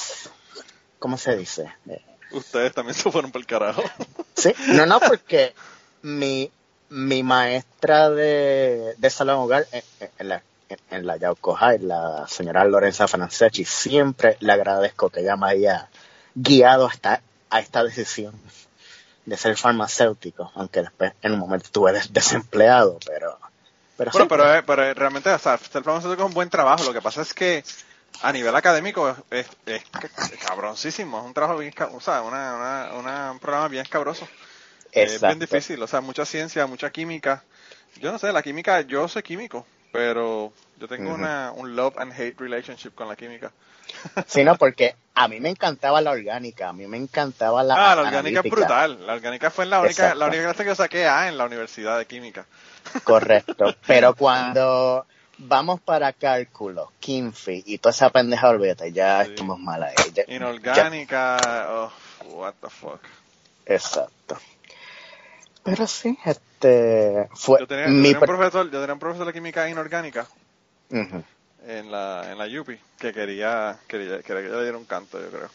¿cómo 1.00 1.18
se 1.18 1.36
dice? 1.36 1.74
Ustedes 2.32 2.74
también 2.74 2.94
se 2.94 3.12
fueron 3.12 3.32
por 3.32 3.42
el 3.42 3.48
carajo. 3.48 3.84
Sí, 4.36 4.54
no, 4.68 4.86
no, 4.86 5.00
porque 5.00 5.54
mi, 6.02 6.52
mi 6.90 7.24
maestra 7.24 8.10
de, 8.10 8.96
de 8.98 9.10
salón 9.10 9.38
hogar 9.38 9.68
en, 9.72 9.84
en 10.18 10.30
la, 10.30 10.44
en 10.90 11.06
la 11.06 11.18
Yauco 11.18 11.56
High, 11.56 11.80
la 11.80 12.28
señora 12.28 12.64
Lorenza 12.66 13.08
Franceschi, 13.08 13.66
siempre 13.66 14.38
le 14.40 14.52
agradezco 14.52 15.10
que 15.10 15.22
ella 15.22 15.36
me 15.36 15.50
haya 15.50 15.88
guiado 16.36 16.88
hasta 16.88 17.22
a 17.50 17.60
esta 17.60 17.84
decisión 17.84 18.34
de 19.26 19.38
ser 19.38 19.56
farmacéutico, 19.58 20.52
aunque 20.56 20.82
después 20.82 21.14
en 21.22 21.34
un 21.34 21.40
momento 21.40 21.66
estuve 21.66 21.94
desempleado, 22.10 23.00
pero... 23.06 23.38
Pero, 23.98 24.12
bueno, 24.12 24.28
pero, 24.30 24.56
eh, 24.56 24.64
pero, 24.66 24.94
realmente, 24.94 25.30
o 25.30 25.38
sea, 25.38 25.58
ser 25.58 25.84
farmacéutico 25.84 26.24
es 26.24 26.28
un 26.28 26.34
buen 26.34 26.50
trabajo, 26.50 26.86
lo 26.86 26.94
que 26.94 27.02
pasa 27.02 27.22
es 27.22 27.34
que 27.34 27.64
a 28.22 28.32
nivel 28.32 28.56
académico 28.56 29.16
es, 29.30 29.46
es, 29.66 29.82
es 30.32 30.46
cabroncísimo, 30.46 31.20
es 31.20 31.26
un 31.26 31.34
trabajo 31.34 31.60
bien, 31.60 31.74
o 31.94 32.00
sea, 32.00 32.22
una, 32.22 32.92
una, 32.94 33.32
un 33.32 33.40
programa 33.40 33.68
bien 33.68 33.84
escabroso. 33.84 34.28
Es 34.92 35.22
bien 35.22 35.40
difícil, 35.40 35.82
o 35.82 35.88
sea, 35.88 36.02
mucha 36.02 36.26
ciencia, 36.26 36.66
mucha 36.68 36.90
química. 36.92 37.44
Yo 38.02 38.12
no 38.12 38.20
sé, 38.20 38.32
la 38.32 38.42
química, 38.42 38.82
yo 38.82 39.08
soy 39.08 39.24
químico, 39.24 39.66
pero 39.92 40.54
yo 40.78 40.88
tengo 40.88 41.14
una, 41.14 41.52
un 41.56 41.76
love 41.76 41.98
and 41.98 42.14
hate 42.14 42.40
relationship 42.40 42.92
con 42.92 43.08
la 43.08 43.16
química. 43.16 43.52
Sí, 44.28 44.44
no, 44.44 44.56
porque 44.56 44.96
a 45.16 45.28
mí 45.28 45.40
me 45.40 45.50
encantaba 45.50 46.00
la 46.00 46.12
orgánica, 46.12 46.70
a 46.70 46.74
mí 46.74 46.86
me 46.86 46.98
encantaba 46.98 47.64
la 47.64 47.92
Ah, 47.92 47.96
la 47.96 48.04
orgánica 48.04 48.42
es 48.44 48.52
brutal. 48.52 49.06
La 49.06 49.14
orgánica 49.14 49.50
fue 49.50 49.66
la 49.66 49.82
única, 49.82 50.14
la 50.14 50.28
única 50.28 50.44
clase 50.44 50.64
que 50.64 50.70
yo 50.70 50.76
saqué 50.76 51.08
A 51.08 51.28
en 51.28 51.38
la 51.38 51.46
Universidad 51.46 51.98
de 51.98 52.06
Química. 52.06 52.46
Correcto, 53.04 53.76
pero 53.88 54.14
cuando 54.14 55.06
vamos 55.40 55.82
para 55.82 56.14
cálculo, 56.14 56.92
Kinfi 57.00 57.64
y 57.66 57.78
toda 57.80 57.92
esa 57.92 58.10
pendeja 58.10 58.50
olvídate, 58.50 58.92
ya 58.92 59.24
estamos 59.24 59.60
mal 59.60 59.84
ahí. 59.84 59.96
Inorgánica, 60.28 61.68
oh, 61.70 61.92
what 62.36 62.54
the 62.62 62.70
fuck. 62.70 63.02
Exacto. 63.66 64.38
Pero 65.70 65.88
sí, 65.88 66.18
este 66.26 67.30
fue 67.34 67.60
yo 67.60 67.68
tenía, 67.68 67.88
mi 67.88 68.14
un 68.14 68.20
profesor, 68.20 68.70
yo 68.72 68.80
tenía 68.80 68.94
un 68.94 69.00
profesor 69.00 69.28
de 69.28 69.34
química 69.34 69.70
inorgánica 69.70 70.28
en 70.90 71.92
la 71.92 72.32
en 72.32 72.38
la 72.38 72.62
UPI 72.62 72.80
que 72.98 73.14
quería 73.14 73.80
quería, 73.88 74.22
quería 74.22 74.44
que 74.44 74.50
le 74.50 74.64
diera 74.64 74.78
un 74.78 74.86
canto, 74.86 75.20
yo 75.22 75.30
creo. 75.30 75.50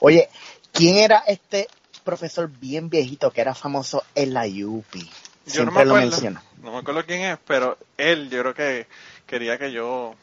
Oye, 0.00 0.28
¿quién 0.72 0.98
era 0.98 1.24
este 1.26 1.68
profesor 2.04 2.48
bien 2.48 2.90
viejito 2.90 3.30
que 3.30 3.40
era 3.40 3.54
famoso 3.54 4.04
en 4.14 4.34
la 4.34 4.44
UPI? 4.44 5.10
Yo 5.46 5.64
no 5.64 5.72
me 5.72 5.82
acuerdo, 5.82 6.16
no 6.62 6.72
me 6.72 6.78
acuerdo 6.78 7.04
quién 7.04 7.22
es, 7.22 7.38
pero 7.46 7.76
él 7.96 8.30
yo 8.30 8.40
creo 8.40 8.54
que 8.54 8.86
quería 9.26 9.58
que 9.58 9.72
yo 9.72 10.14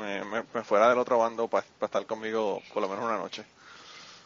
me, 0.00 0.24
me, 0.24 0.42
fuera 0.64 0.88
del 0.88 0.98
otro 0.98 1.18
bando 1.18 1.48
para 1.48 1.64
estar 1.80 2.06
conmigo 2.06 2.62
por 2.72 2.82
lo 2.82 2.88
menos 2.88 3.04
una 3.04 3.18
noche. 3.18 3.44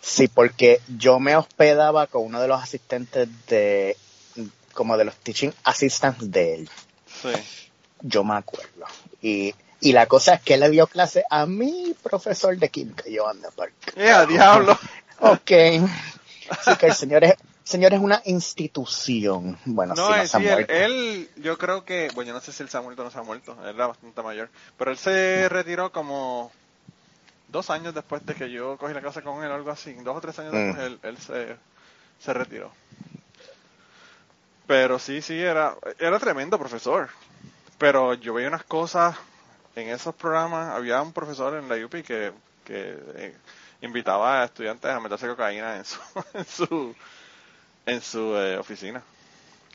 Sí, 0.01 0.29
porque 0.29 0.81
yo 0.99 1.19
me 1.19 1.37
hospedaba 1.37 2.07
con 2.07 2.25
uno 2.25 2.41
de 2.41 2.49
los 2.49 2.63
asistentes 2.63 3.29
de, 3.49 3.97
como 4.77 4.97
de 4.97 5.07
los 5.07 5.17
teaching 5.17 5.51
assistants 5.65 6.31
de 6.31 6.55
él. 6.55 6.71
Sí. 7.07 7.33
Yo 8.03 8.23
me 8.23 8.35
acuerdo. 8.35 8.85
Y, 9.23 9.55
y 9.81 9.93
la 9.93 10.07
cosa 10.07 10.35
es 10.35 10.43
que 10.43 10.55
él 10.55 10.61
le 10.61 10.71
dio 10.71 10.87
clase 10.87 11.25
a 11.31 11.47
mi 11.47 11.97
profesor 12.03 12.57
de 12.57 12.69
química, 12.69 13.05
yo 13.09 13.27
ando 13.27 13.51
por 13.51 13.73
¡Eh, 13.97 14.27
diablo! 14.29 14.79
ok. 15.21 15.51
Así 16.51 16.77
que 16.79 16.87
el 16.87 16.95
señor 16.95 17.25
es, 17.25 17.35
señor 17.65 17.95
es 17.95 18.01
una 18.01 18.23
institución. 18.27 19.59
Bueno, 19.65 19.95
no, 19.95 20.27
sí, 20.27 20.39
no 20.39 20.59
él, 20.59 20.67
él, 20.69 21.31
yo 21.37 21.59
creo 21.59 21.85
que, 21.85 22.11
bueno, 22.15 22.29
yo 22.29 22.35
no 22.35 22.41
sé 22.41 22.53
si 22.53 22.63
él 22.63 22.69
se 22.69 22.77
ha 22.77 22.83
muerto 22.83 23.03
o 23.03 23.05
no 23.07 23.11
se 23.11 23.19
ha 23.19 23.23
muerto, 23.23 23.57
él 23.65 23.75
era 23.75 23.89
bastante 23.89 24.23
mayor, 24.23 24.51
pero 24.79 24.93
él 24.93 24.99
se 24.99 25.49
retiró 25.49 25.91
como 25.91 26.53
dos 27.49 27.71
años 27.71 27.95
después 27.95 28.25
de 28.25 28.35
que 28.35 28.51
yo 28.51 28.77
cogí 28.77 28.95
la 28.95 29.01
clase 29.01 29.23
con 29.23 29.43
él, 29.43 29.51
algo 29.51 29.71
así, 29.71 29.95
dos 29.95 30.17
o 30.17 30.21
tres 30.21 30.39
años 30.39 30.53
después, 30.53 30.77
mm. 30.77 30.87
él, 30.87 30.99
él 31.03 31.19
se, 31.19 31.57
se, 32.19 32.33
retiró. 32.33 32.71
Pero 34.67 34.99
sí, 34.99 35.23
sí, 35.23 35.41
era, 35.41 35.77
era 35.99 36.19
tremendo 36.19 36.59
profesor. 36.59 37.09
Pero 37.79 38.15
yo 38.15 38.35
veía 38.35 38.49
unas 38.49 38.65
cosas 38.65 39.17
en 39.75 39.89
esos 39.89 40.15
programas. 40.15 40.75
Había 40.75 41.01
un 41.03 41.13
profesor 41.13 41.55
en 41.57 41.69
la 41.69 41.85
UP 41.85 41.93
que, 42.03 42.33
que 42.65 42.99
eh, 43.15 43.35
invitaba 43.83 44.43
a 44.43 44.45
estudiantes 44.47 44.91
a 44.91 45.01
meterse 45.01 45.29
cocaína 45.29 45.77
en 45.77 45.85
su, 45.85 45.99
en 46.35 46.45
su, 46.45 46.95
en 47.87 48.01
su 48.01 48.37
eh, 48.37 48.59
oficina. 48.59 49.03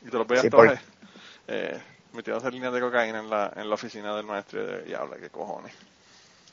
Y 0.02 0.10
te 0.10 0.16
lo 0.16 0.24
veías 0.24 0.48
todos 0.50 0.78
eh, 1.48 1.80
metiéndose 2.12 2.50
líneas 2.50 2.72
de 2.72 2.80
cocaína 2.80 3.20
en 3.20 3.30
la, 3.30 3.52
en 3.56 3.68
la 3.68 3.74
oficina 3.74 4.14
del 4.14 4.26
maestro 4.26 4.86
y 4.86 4.94
habla, 4.94 5.16
qué 5.16 5.30
cojones. 5.30 5.72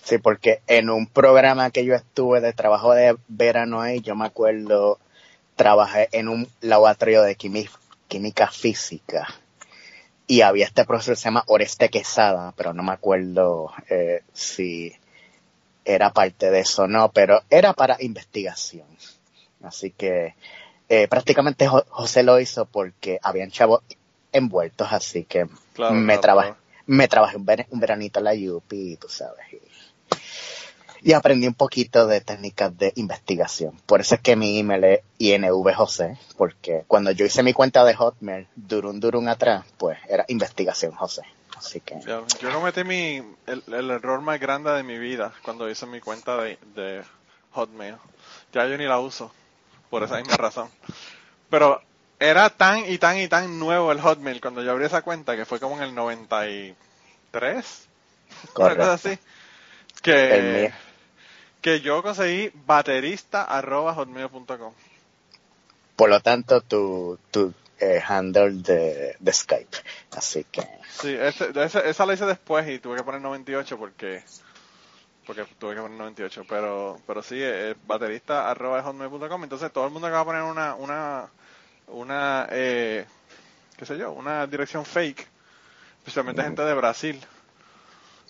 Sí, 0.03 0.17
porque 0.17 0.61
en 0.67 0.89
un 0.89 1.07
programa 1.07 1.71
que 1.71 1.85
yo 1.85 1.93
estuve 1.93 2.41
de 2.41 2.53
trabajo 2.53 2.93
de 2.93 3.17
verano 3.27 3.81
ahí, 3.81 3.99
yo 4.01 4.15
me 4.15 4.25
acuerdo, 4.25 4.97
trabajé 5.55 6.07
en 6.13 6.29
un 6.29 6.47
laboratorio 6.61 7.21
de 7.21 7.35
química 8.09 8.51
física 8.51 9.27
y 10.29 10.41
había 10.41 10.65
este 10.65 10.85
profesor 10.85 11.15
que 11.15 11.21
se 11.21 11.25
llama 11.25 11.43
Oreste 11.47 11.89
Quesada, 11.89 12.53
pero 12.55 12.71
no 12.71 12.83
me 12.83 12.91
acuerdo 12.91 13.71
eh, 13.89 14.21
si 14.31 14.93
era 15.83 16.11
parte 16.11 16.51
de 16.51 16.59
eso 16.59 16.83
o 16.83 16.87
no, 16.87 17.11
pero 17.11 17.41
era 17.49 17.73
para 17.73 17.97
investigación. 17.99 18.85
Así 19.63 19.89
que 19.89 20.35
eh, 20.87 21.07
prácticamente 21.07 21.67
José 21.67 22.21
lo 22.21 22.39
hizo 22.39 22.65
porque 22.65 23.19
habían 23.23 23.49
chavos 23.49 23.81
envueltos, 24.31 24.91
así 24.91 25.23
que 25.23 25.47
me, 25.91 26.19
trabajé, 26.19 26.53
me 26.85 27.07
trabajé 27.07 27.37
un, 27.37 27.45
veranito 27.79 28.19
en 28.19 28.25
la 28.25 28.33
UPI, 28.33 28.97
tú 28.97 29.09
sabes. 29.09 29.45
Y, 29.51 29.59
aprendí 31.15 31.47
un 31.47 31.53
poquito 31.53 32.07
de 32.07 32.21
técnicas 32.21 32.77
de 32.77 32.93
investigación. 32.95 33.73
Por 33.85 34.01
eso 34.01 34.15
es 34.15 34.21
que 34.21 34.35
mi 34.35 34.59
email 34.59 34.83
es 34.83 34.99
INV 35.17 35.73
José, 35.73 36.17
porque 36.37 36.83
cuando 36.87 37.11
yo 37.11 37.25
hice 37.25 37.43
mi 37.43 37.53
cuenta 37.53 37.83
de 37.83 37.95
Hotmail, 37.95 38.47
durun 38.55 38.99
durun 38.99 39.29
atrás, 39.29 39.65
pues 39.77 39.97
era 40.09 40.25
investigación 40.27 40.91
José. 40.93 41.23
Así 41.57 41.81
que... 41.81 41.99
Yo, 42.01 42.25
no 42.43 42.61
metí 42.61 42.83
mi, 42.83 43.21
el, 43.45 43.91
error 43.91 44.21
más 44.21 44.39
grande 44.39 44.71
de 44.71 44.83
mi 44.83 44.97
vida 44.97 45.33
cuando 45.43 45.69
hice 45.69 45.85
mi 45.85 45.99
cuenta 45.99 46.37
de, 46.37 46.57
de 46.75 47.03
Hotmail. 47.51 47.95
Ya 48.53 48.65
yo 48.65 48.77
ni 48.77 48.85
la 48.85 48.99
uso, 48.99 49.31
por 49.89 50.03
esa 50.03 50.17
misma 50.17 50.37
razón. 50.37 50.69
Pero 51.49 51.81
era 52.19 52.49
tan 52.49 52.89
y 52.89 52.97
tan 52.97 53.17
y 53.17 53.27
tan 53.27 53.59
nuevo 53.59 53.91
el 53.91 54.01
Hotmail 54.01 54.41
cuando 54.41 54.61
yo 54.63 54.71
abrí 54.71 54.85
esa 54.85 55.01
cuenta 55.01 55.35
que 55.35 55.45
fue 55.45 55.59
como 55.59 55.77
en 55.77 55.83
el 55.83 55.95
93. 55.95 57.87
Correcto. 58.53 58.91
así. 58.91 59.17
Que, 60.01 60.71
que 61.61 61.81
yo 61.81 62.01
conseguí 62.01 62.51
baterista 62.65 63.43
arroba 63.43 63.93
hotmail.com. 63.93 64.73
Por 65.95 66.09
lo 66.09 66.19
tanto, 66.21 66.61
tu, 66.61 67.19
tu 67.31 67.53
eh, 67.79 68.01
handle 68.05 68.51
de, 68.61 69.15
de, 69.19 69.33
Skype. 69.33 69.77
Así 70.11 70.45
que. 70.45 70.61
Sí, 70.89 71.15
esa 71.15 72.05
la 72.05 72.13
hice 72.13 72.25
después 72.25 72.67
y 72.69 72.79
tuve 72.79 72.97
que 72.97 73.03
poner 73.03 73.21
98 73.21 73.77
porque 73.77 74.23
porque 75.25 75.45
tuve 75.59 75.75
que 75.75 75.81
poner 75.81 75.97
98, 75.97 76.45
pero 76.47 76.99
pero 77.05 77.21
sí, 77.21 77.35
eh, 77.39 77.75
baterista 77.85 78.49
arroba 78.49 78.81
hotmail.com, 78.81 79.43
entonces 79.43 79.71
todo 79.71 79.85
el 79.85 79.91
mundo 79.91 80.07
acaba 80.07 80.21
de 80.21 80.25
poner 80.25 80.43
una, 80.43 80.75
una 80.75 81.29
una, 81.91 82.47
eh, 82.51 83.05
qué 83.77 83.85
sé 83.85 83.97
yo, 83.97 84.11
una 84.11 84.45
dirección 84.47 84.85
fake, 84.85 85.27
especialmente 85.99 86.43
gente 86.43 86.61
de 86.63 86.73
Brasil, 86.73 87.19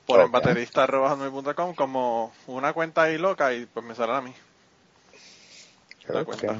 por 0.09 0.21
okay. 0.21 0.31
baterista.com 0.31 1.75
como 1.75 2.33
una 2.47 2.73
cuenta 2.73 3.03
ahí 3.03 3.19
loca 3.19 3.53
y 3.53 3.67
pues 3.67 3.85
me 3.85 3.93
sale 3.93 4.13
a 4.13 4.21
mí. 4.21 4.33
La 6.07 6.25
cuenta. 6.25 6.59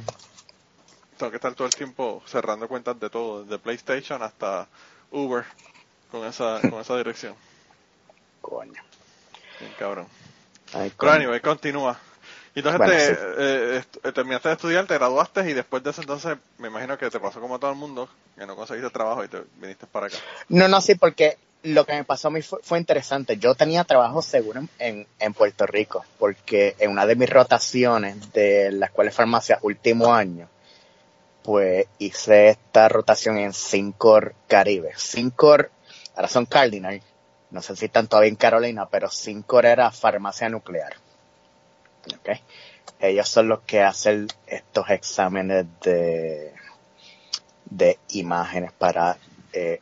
Tengo 1.17 1.31
que 1.31 1.37
estar 1.37 1.55
todo 1.55 1.65
el 1.65 1.73
tiempo 1.73 2.21
cerrando 2.27 2.67
cuentas 2.67 2.99
de 2.99 3.09
todo, 3.09 3.43
desde 3.43 3.57
PlayStation 3.57 4.21
hasta 4.21 4.67
Uber, 5.09 5.45
con 6.11 6.27
esa, 6.27 6.61
con 6.61 6.75
esa 6.75 6.95
dirección. 6.97 7.33
Coño. 8.39 8.83
Bien 9.59 9.73
cabrón. 9.79 10.07
Pero 10.71 11.11
anyway, 11.11 11.41
continúa. 11.41 11.99
Y 12.53 12.59
entonces 12.59 13.17
eh, 13.39 13.83
eh, 14.03 14.11
terminaste 14.11 14.49
de 14.49 14.55
estudiar, 14.55 14.85
te 14.85 14.93
graduaste 14.93 15.49
y 15.49 15.53
después 15.53 15.81
de 15.81 15.89
ese 15.89 16.01
entonces 16.01 16.37
me 16.59 16.67
imagino 16.67 16.99
que 16.99 17.09
te 17.09 17.19
pasó 17.19 17.41
como 17.41 17.55
a 17.55 17.59
todo 17.59 17.71
el 17.71 17.77
mundo, 17.77 18.07
que 18.37 18.45
no 18.45 18.55
conseguiste 18.55 18.91
trabajo 18.91 19.23
y 19.23 19.27
te 19.27 19.41
viniste 19.55 19.87
para 19.87 20.05
acá. 20.05 20.17
No, 20.49 20.67
no, 20.67 20.81
sí, 20.81 20.93
porque 20.93 21.39
lo 21.63 21.86
que 21.86 21.93
me 21.93 22.04
pasó 22.04 22.30
a 22.30 22.32
mí 22.32 22.41
fue, 22.41 22.80
interesante. 22.80 23.38
Yo 23.38 23.56
tenía 23.56 23.84
trabajo 23.84 24.22
seguro 24.22 24.62
en, 24.78 25.08
en, 25.19 25.34
Puerto 25.34 25.65
Rico, 25.65 26.06
porque 26.17 26.76
en 26.80 26.91
una 26.91 27.06
de 27.06 27.15
mis 27.15 27.30
rotaciones 27.30 28.32
de 28.32 28.72
la 28.72 28.88
escuela 28.88 29.10
de 29.10 29.15
farmacia 29.15 29.60
último 29.62 30.13
año, 30.13 30.48
pues 31.43 31.88
hice 31.98 32.50
esta 32.50 32.88
rotación 32.88 33.38
en 33.38 33.54
Syncor 33.54 34.36
Caribe. 34.48 34.93
Syncor, 34.95 35.72
ahora 36.15 36.28
son 36.28 36.45
Cardinal, 36.45 37.02
no 37.52 37.62
sé 37.62 37.76
si 37.76 37.86
están 37.86 38.08
todavía 38.08 38.30
en 38.30 38.36
Carolina, 38.36 38.88
pero 38.88 39.10
Syncor 39.10 39.65
era 39.65 39.91
farmacia 39.91 40.50
nuclear. 40.50 40.93
Okay. 42.19 42.41
Ellos 43.00 43.28
son 43.28 43.50
los 43.50 43.62
que 43.62 43.82
hacen 43.82 44.28
estos 44.48 44.89
exámenes 44.89 45.65
de, 45.82 46.54
de 47.65 48.00
imágenes 48.10 48.72
para 48.72 49.17
eh, 49.54 49.80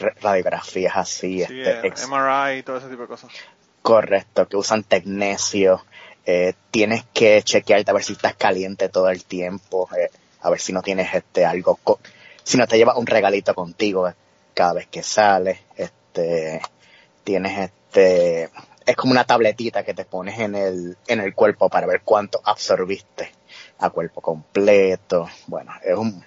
radiografías 0.00 0.96
así. 0.96 1.42
este, 1.42 1.86
eh, 1.86 1.92
MRI 2.08 2.58
y 2.58 2.62
todo 2.62 2.78
ese 2.78 2.88
tipo 2.88 3.02
de 3.02 3.08
cosas. 3.08 3.30
Correcto, 3.82 4.48
que 4.48 4.56
usan 4.56 4.82
tecnesio. 4.82 5.84
Eh, 6.26 6.54
tienes 6.70 7.04
que 7.12 7.42
chequearte 7.42 7.90
a 7.90 7.94
ver 7.94 8.04
si 8.04 8.12
estás 8.12 8.34
caliente 8.34 8.88
todo 8.88 9.08
el 9.08 9.24
tiempo, 9.24 9.88
a 10.42 10.50
ver 10.50 10.60
si 10.60 10.72
no 10.72 10.82
tienes 10.82 11.14
este 11.14 11.44
algo, 11.44 11.78
si 12.44 12.56
no 12.58 12.66
te 12.66 12.76
llevas 12.76 12.96
un 12.96 13.06
regalito 13.06 13.54
contigo 13.54 14.12
cada 14.54 14.74
vez 14.74 14.86
que 14.86 15.02
sales, 15.02 15.58
este, 15.76 16.60
tienes 17.24 17.58
este, 17.58 18.50
es 18.84 18.96
como 18.96 19.12
una 19.12 19.24
tabletita 19.24 19.84
que 19.84 19.94
te 19.94 20.04
pones 20.04 20.38
en 20.38 20.54
el, 20.54 20.96
en 21.06 21.20
el 21.20 21.34
cuerpo 21.34 21.68
para 21.68 21.86
ver 21.86 22.02
cuánto 22.02 22.40
absorbiste 22.44 23.32
a 23.78 23.90
cuerpo 23.90 24.20
completo. 24.20 25.28
Bueno, 25.46 25.72
es 25.82 25.96
un 25.96 26.24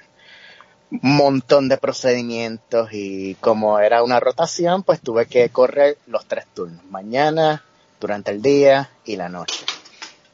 montón 1.01 1.69
de 1.69 1.77
procedimientos 1.77 2.89
y 2.91 3.35
como 3.35 3.79
era 3.79 4.03
una 4.03 4.19
rotación, 4.19 4.83
pues 4.83 5.01
tuve 5.01 5.25
que 5.25 5.49
correr 5.49 5.97
los 6.07 6.25
tres 6.25 6.45
turnos, 6.53 6.83
mañana, 6.85 7.63
durante 7.99 8.31
el 8.31 8.41
día 8.41 8.91
y 9.05 9.15
la 9.15 9.29
noche. 9.29 9.65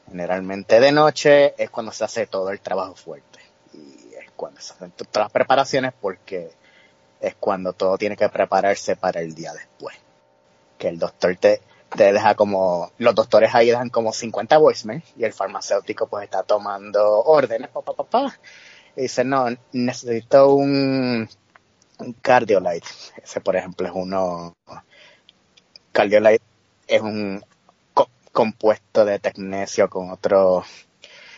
Generalmente 0.10 0.80
de 0.80 0.92
noche 0.92 1.54
es 1.62 1.70
cuando 1.70 1.92
se 1.92 2.04
hace 2.04 2.28
todo 2.28 2.50
el 2.50 2.60
trabajo 2.60 2.96
fuerte 2.96 3.40
y 3.74 4.14
es 4.16 4.32
cuando 4.36 4.60
se 4.60 4.74
hacen 4.74 4.92
todas 4.92 5.26
las 5.26 5.32
preparaciones 5.32 5.94
porque 6.00 6.52
es 7.22 7.36
cuando 7.36 7.74
todo 7.74 7.98
tiene 7.98 8.18
que 8.18 8.28
prepararse 8.28 8.96
para 8.96 9.22
el 9.22 9.34
día 9.36 9.54
después. 9.54 9.96
Que 10.78 10.90
el 10.90 11.00
doctor 11.00 11.36
te, 11.38 11.62
te 11.96 12.12
deja 12.12 12.36
como, 12.36 12.92
los 12.98 13.16
doctores 13.16 13.54
ahí 13.54 13.68
dejan 13.68 13.90
como 13.90 14.12
50 14.12 14.58
voicemails 14.58 15.06
y 15.16 15.24
el 15.24 15.34
farmacéutico 15.34 16.08
pues 16.08 16.26
está 16.26 16.44
tomando 16.44 17.24
órdenes, 17.24 17.70
pa, 17.70 17.82
pa, 17.82 17.94
pa, 17.94 18.34
dice, 19.04 19.24
no, 19.24 19.48
necesito 19.72 20.54
un, 20.54 21.30
un 22.00 22.14
cardiolite. 22.22 22.88
Ese 23.24 23.42
por 23.42 23.56
ejemplo 23.56 23.88
es 23.88 23.94
uno, 23.96 24.56
cardiolite 25.92 26.44
es 26.88 27.02
un 27.02 27.44
compuesto 28.32 29.06
de 29.06 29.20
tecnesio 29.20 29.90
con 29.90 30.12
otro 30.12 30.64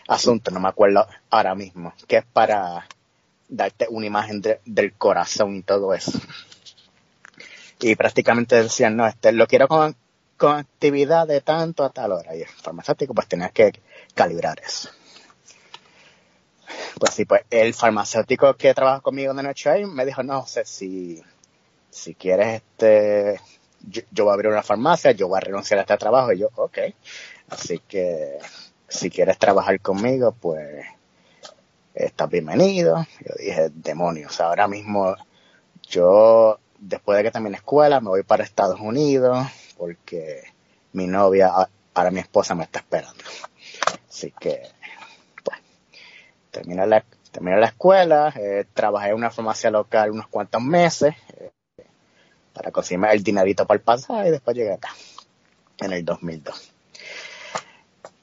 asunto, 0.07 0.51
no 0.51 0.59
me 0.59 0.69
acuerdo 0.69 1.07
ahora 1.29 1.55
mismo, 1.55 1.93
que 2.07 2.17
es 2.17 2.25
para 2.25 2.87
darte 3.47 3.87
una 3.89 4.05
imagen 4.05 4.41
del 4.65 4.93
corazón 4.93 5.55
y 5.55 5.63
todo 5.63 5.93
eso. 5.93 6.19
Y 7.79 7.95
prácticamente 7.95 8.61
decían, 8.61 8.95
no, 8.95 9.07
este 9.07 9.31
lo 9.31 9.47
quiero 9.47 9.67
con 9.67 9.95
con 10.41 10.57
actividad 10.57 11.27
de 11.27 11.39
tanto 11.41 11.83
a 11.83 11.91
tal 11.91 12.13
hora. 12.13 12.35
Y 12.35 12.41
el 12.41 12.47
farmacéutico 12.47 13.13
pues 13.13 13.27
tenía 13.27 13.49
que 13.49 13.79
calibrar 14.15 14.59
eso. 14.65 14.89
Pues 17.01 17.15
sí, 17.15 17.25
pues 17.25 17.41
el 17.49 17.73
farmacéutico 17.73 18.53
que 18.53 18.75
trabaja 18.75 18.99
conmigo 18.99 19.33
de 19.33 19.41
noche 19.41 19.71
ahí 19.71 19.85
me 19.87 20.05
dijo, 20.05 20.21
no, 20.21 20.45
sé 20.45 20.65
si, 20.65 21.19
si 21.89 22.13
quieres 22.13 22.61
este, 22.61 23.41
yo, 23.81 24.03
voy 24.23 24.29
a 24.29 24.33
abrir 24.35 24.51
una 24.51 24.61
farmacia, 24.61 25.09
yo 25.09 25.27
voy 25.27 25.37
a 25.37 25.39
renunciar 25.39 25.79
a 25.79 25.81
este 25.81 25.97
trabajo. 25.97 26.31
Y 26.31 26.37
yo, 26.37 26.49
ok. 26.53 26.77
Así 27.49 27.79
que 27.79 28.37
si 28.87 29.09
quieres 29.09 29.39
trabajar 29.39 29.81
conmigo, 29.81 30.35
pues 30.39 30.85
estás 31.95 32.29
bienvenido. 32.29 33.03
Yo 33.25 33.33
dije, 33.39 33.71
demonios, 33.73 34.39
ahora 34.39 34.67
mismo 34.67 35.15
yo, 35.89 36.59
después 36.77 37.17
de 37.17 37.23
que 37.23 37.31
termine 37.31 37.55
escuela, 37.55 37.99
me 37.99 38.09
voy 38.09 38.21
para 38.21 38.43
Estados 38.43 38.79
Unidos 38.79 39.47
porque 39.75 40.43
mi 40.93 41.07
novia, 41.07 41.51
ahora 41.95 42.11
mi 42.11 42.19
esposa 42.19 42.53
me 42.53 42.65
está 42.65 42.77
esperando. 42.77 43.23
Así 44.07 44.31
que, 44.39 44.61
terminé 46.51 46.85
la, 46.85 47.03
terminé 47.31 47.57
la 47.57 47.67
escuela, 47.67 48.33
eh, 48.35 48.65
trabajé 48.73 49.09
en 49.09 49.15
una 49.15 49.31
farmacia 49.31 49.71
local 49.71 50.11
unos 50.11 50.27
cuantos 50.27 50.61
meses 50.61 51.15
eh, 51.37 51.51
para 52.53 52.71
conseguirme 52.71 53.11
el 53.11 53.23
dinerito 53.23 53.65
para 53.65 53.77
el 53.77 53.83
pasaje 53.83 54.27
y 54.27 54.31
después 54.31 54.55
llegué 54.55 54.73
acá, 54.73 54.89
en 55.79 55.93
el 55.93 56.05
2002. 56.05 56.73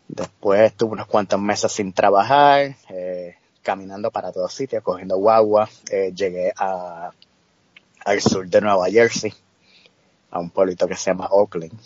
Después 0.08 0.60
estuve 0.60 0.92
unos 0.92 1.06
cuantos 1.06 1.40
meses 1.40 1.72
sin 1.72 1.92
trabajar, 1.92 2.76
eh, 2.90 3.36
caminando 3.62 4.10
para 4.10 4.32
todos 4.32 4.52
sitios, 4.52 4.82
cogiendo 4.82 5.16
guagua. 5.16 5.68
llegué 6.14 6.52
al 6.56 8.20
sur 8.20 8.48
de 8.48 8.60
Nueva 8.60 8.88
Jersey 8.88 9.34
a 10.30 10.38
un 10.38 10.50
pueblito 10.50 10.86
que 10.86 10.94
se 10.94 11.10
llama 11.10 11.28
Oakland. 11.30 11.78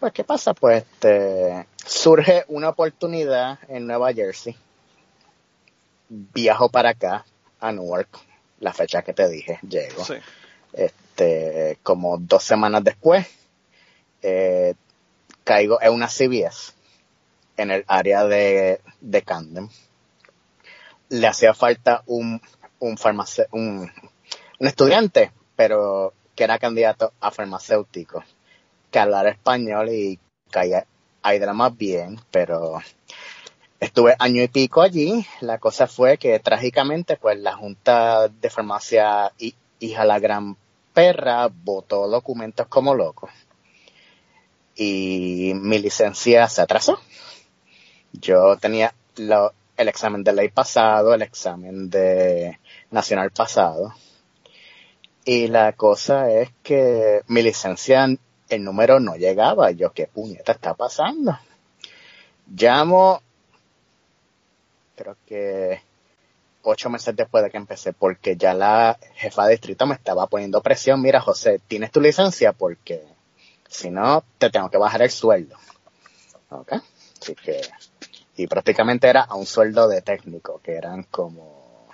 Pues, 0.00 0.12
¿qué 0.12 0.24
pasa? 0.24 0.54
Pues 0.54 0.84
este, 0.84 1.66
surge 1.84 2.44
una 2.48 2.70
oportunidad 2.70 3.58
en 3.68 3.86
Nueva 3.86 4.12
Jersey. 4.12 4.56
Viajo 6.12 6.68
para 6.68 6.90
acá, 6.90 7.24
a 7.60 7.70
Newark, 7.70 8.08
la 8.58 8.72
fecha 8.72 9.02
que 9.02 9.14
te 9.14 9.28
dije, 9.28 9.60
llego. 9.62 10.04
Este, 10.72 11.78
como 11.84 12.18
dos 12.18 12.42
semanas 12.42 12.82
después, 12.82 13.26
eh, 14.22 14.74
caigo 15.44 15.80
en 15.80 15.92
una 15.92 16.08
CVS 16.08 16.74
en 17.56 17.70
el 17.70 17.84
área 17.86 18.24
de, 18.24 18.80
de 19.00 19.22
Camden. 19.22 19.68
Le 21.10 21.26
hacía 21.28 21.54
falta 21.54 22.02
un, 22.06 22.42
un, 22.80 22.98
un, 23.52 23.92
un 24.58 24.66
estudiante, 24.66 25.30
pero 25.54 26.12
que 26.34 26.42
era 26.44 26.58
candidato 26.58 27.12
a 27.20 27.30
farmacéutico, 27.30 28.24
que 28.90 28.98
hablara 28.98 29.30
español 29.30 29.90
y 29.90 30.18
caía 30.50 30.86
ahí 31.22 31.38
de 31.38 31.46
la 31.46 31.52
más 31.52 31.76
bien, 31.76 32.20
pero 32.32 32.80
Estuve 33.80 34.14
año 34.18 34.42
y 34.42 34.48
pico 34.48 34.82
allí. 34.82 35.26
La 35.40 35.56
cosa 35.56 35.86
fue 35.86 36.18
que 36.18 36.38
trágicamente, 36.38 37.16
pues 37.16 37.38
la 37.38 37.56
Junta 37.56 38.28
de 38.28 38.50
Farmacia 38.50 39.32
Hija 39.78 40.04
la 40.04 40.18
Gran 40.18 40.54
Perra 40.92 41.48
votó 41.50 42.06
documentos 42.06 42.66
como 42.66 42.94
loco. 42.94 43.30
Y 44.76 45.52
mi 45.54 45.78
licencia 45.78 46.46
se 46.48 46.60
atrasó. 46.60 47.00
Yo 48.12 48.58
tenía 48.58 48.92
el 49.16 49.88
examen 49.88 50.24
de 50.24 50.34
ley 50.34 50.50
pasado, 50.50 51.14
el 51.14 51.22
examen 51.22 51.88
de 51.88 52.58
nacional 52.90 53.30
pasado. 53.30 53.94
Y 55.24 55.46
la 55.46 55.72
cosa 55.72 56.30
es 56.30 56.50
que 56.62 57.22
mi 57.28 57.40
licencia, 57.40 58.06
el 58.50 58.62
número 58.62 59.00
no 59.00 59.16
llegaba. 59.16 59.70
Yo, 59.70 59.90
¿qué 59.92 60.06
puñeta 60.06 60.52
está 60.52 60.74
pasando? 60.74 61.38
Llamo, 62.46 63.22
creo 65.00 65.16
que 65.26 65.80
ocho 66.62 66.90
meses 66.90 67.16
después 67.16 67.42
de 67.42 67.50
que 67.50 67.56
empecé, 67.56 67.94
porque 67.94 68.36
ya 68.36 68.52
la 68.52 68.98
jefa 69.14 69.46
de 69.46 69.52
distrito 69.52 69.86
me 69.86 69.94
estaba 69.94 70.26
poniendo 70.26 70.60
presión. 70.60 71.00
Mira, 71.00 71.20
José, 71.20 71.58
¿tienes 71.66 71.90
tu 71.90 72.02
licencia? 72.02 72.52
Porque 72.52 73.02
si 73.66 73.90
no, 73.90 74.22
te 74.36 74.50
tengo 74.50 74.68
que 74.70 74.76
bajar 74.76 75.00
el 75.00 75.10
sueldo. 75.10 75.56
¿Ok? 76.50 76.74
Así 77.20 77.34
que, 77.34 77.62
y 78.36 78.46
prácticamente 78.46 79.08
era 79.08 79.22
a 79.22 79.36
un 79.36 79.46
sueldo 79.46 79.88
de 79.88 80.02
técnico, 80.02 80.60
que 80.62 80.74
eran 80.74 81.04
como 81.04 81.88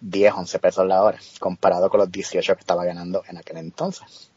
10, 0.00 0.32
11 0.32 0.58
pesos 0.60 0.86
la 0.86 1.02
hora, 1.02 1.18
comparado 1.40 1.90
con 1.90 2.00
los 2.00 2.10
18 2.10 2.54
que 2.54 2.60
estaba 2.60 2.86
ganando 2.86 3.22
en 3.28 3.36
aquel 3.36 3.58
entonces. 3.58 4.30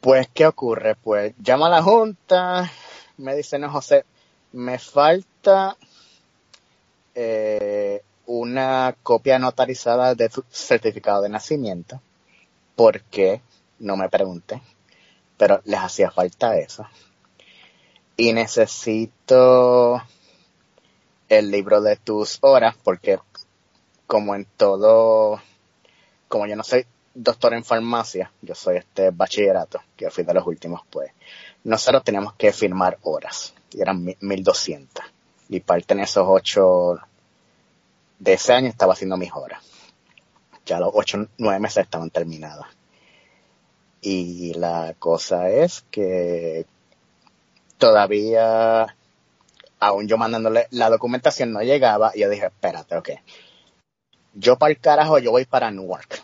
Pues, 0.00 0.28
¿qué 0.32 0.46
ocurre? 0.46 0.94
Pues 0.94 1.34
llama 1.38 1.66
a 1.66 1.70
la 1.70 1.82
junta, 1.82 2.70
me 3.18 3.34
dice, 3.34 3.58
no, 3.58 3.70
José, 3.70 4.04
me 4.52 4.78
falta 4.78 5.76
eh, 7.14 8.02
una 8.26 8.96
copia 9.02 9.38
notarizada 9.38 10.14
de 10.14 10.28
tu 10.28 10.44
certificado 10.50 11.22
de 11.22 11.28
nacimiento. 11.28 12.00
¿Por 12.74 13.02
qué? 13.02 13.40
No 13.78 13.96
me 13.96 14.08
pregunte. 14.08 14.60
Pero 15.36 15.60
les 15.64 15.80
hacía 15.80 16.10
falta 16.10 16.56
eso. 16.58 16.86
Y 18.16 18.32
necesito 18.32 20.02
el 21.28 21.50
libro 21.50 21.80
de 21.80 21.96
tus 21.96 22.38
horas 22.40 22.74
porque 22.82 23.18
como 24.06 24.34
en 24.34 24.46
todo, 24.56 25.40
como 26.28 26.46
yo 26.46 26.56
no 26.56 26.62
soy 26.62 26.86
doctor 27.16 27.54
en 27.54 27.64
farmacia, 27.64 28.30
yo 28.42 28.54
soy 28.54 28.76
este 28.76 29.10
bachillerato, 29.10 29.80
que 29.96 30.10
fui 30.10 30.24
de 30.24 30.34
los 30.34 30.46
últimos, 30.46 30.82
pues 30.90 31.10
nosotros 31.64 32.04
teníamos 32.04 32.34
que 32.34 32.52
firmar 32.52 32.98
horas, 33.02 33.54
y 33.72 33.80
eran 33.80 34.04
1200. 34.20 35.04
Y 35.48 35.60
parte 35.60 35.94
en 35.94 36.00
esos 36.00 36.26
ocho 36.28 36.98
de 38.18 38.32
ese 38.34 38.52
año 38.52 38.68
estaba 38.68 38.92
haciendo 38.92 39.16
mis 39.16 39.32
horas. 39.32 39.62
Ya 40.66 40.78
los 40.78 40.90
ocho, 40.92 41.26
nueve 41.38 41.58
meses 41.58 41.84
estaban 41.84 42.10
terminadas. 42.10 42.66
Y 44.02 44.52
la 44.54 44.94
cosa 44.98 45.48
es 45.48 45.84
que 45.90 46.66
todavía, 47.78 48.94
aún 49.80 50.06
yo 50.06 50.18
mandándole 50.18 50.66
la 50.70 50.90
documentación 50.90 51.52
no 51.52 51.62
llegaba, 51.62 52.12
y 52.14 52.20
yo 52.20 52.28
dije, 52.28 52.46
espérate, 52.46 52.96
ok. 52.96 53.10
Yo 54.34 54.58
para 54.58 54.72
el 54.72 54.80
carajo, 54.80 55.18
yo 55.18 55.30
voy 55.30 55.46
para 55.46 55.70
Newark 55.70 56.15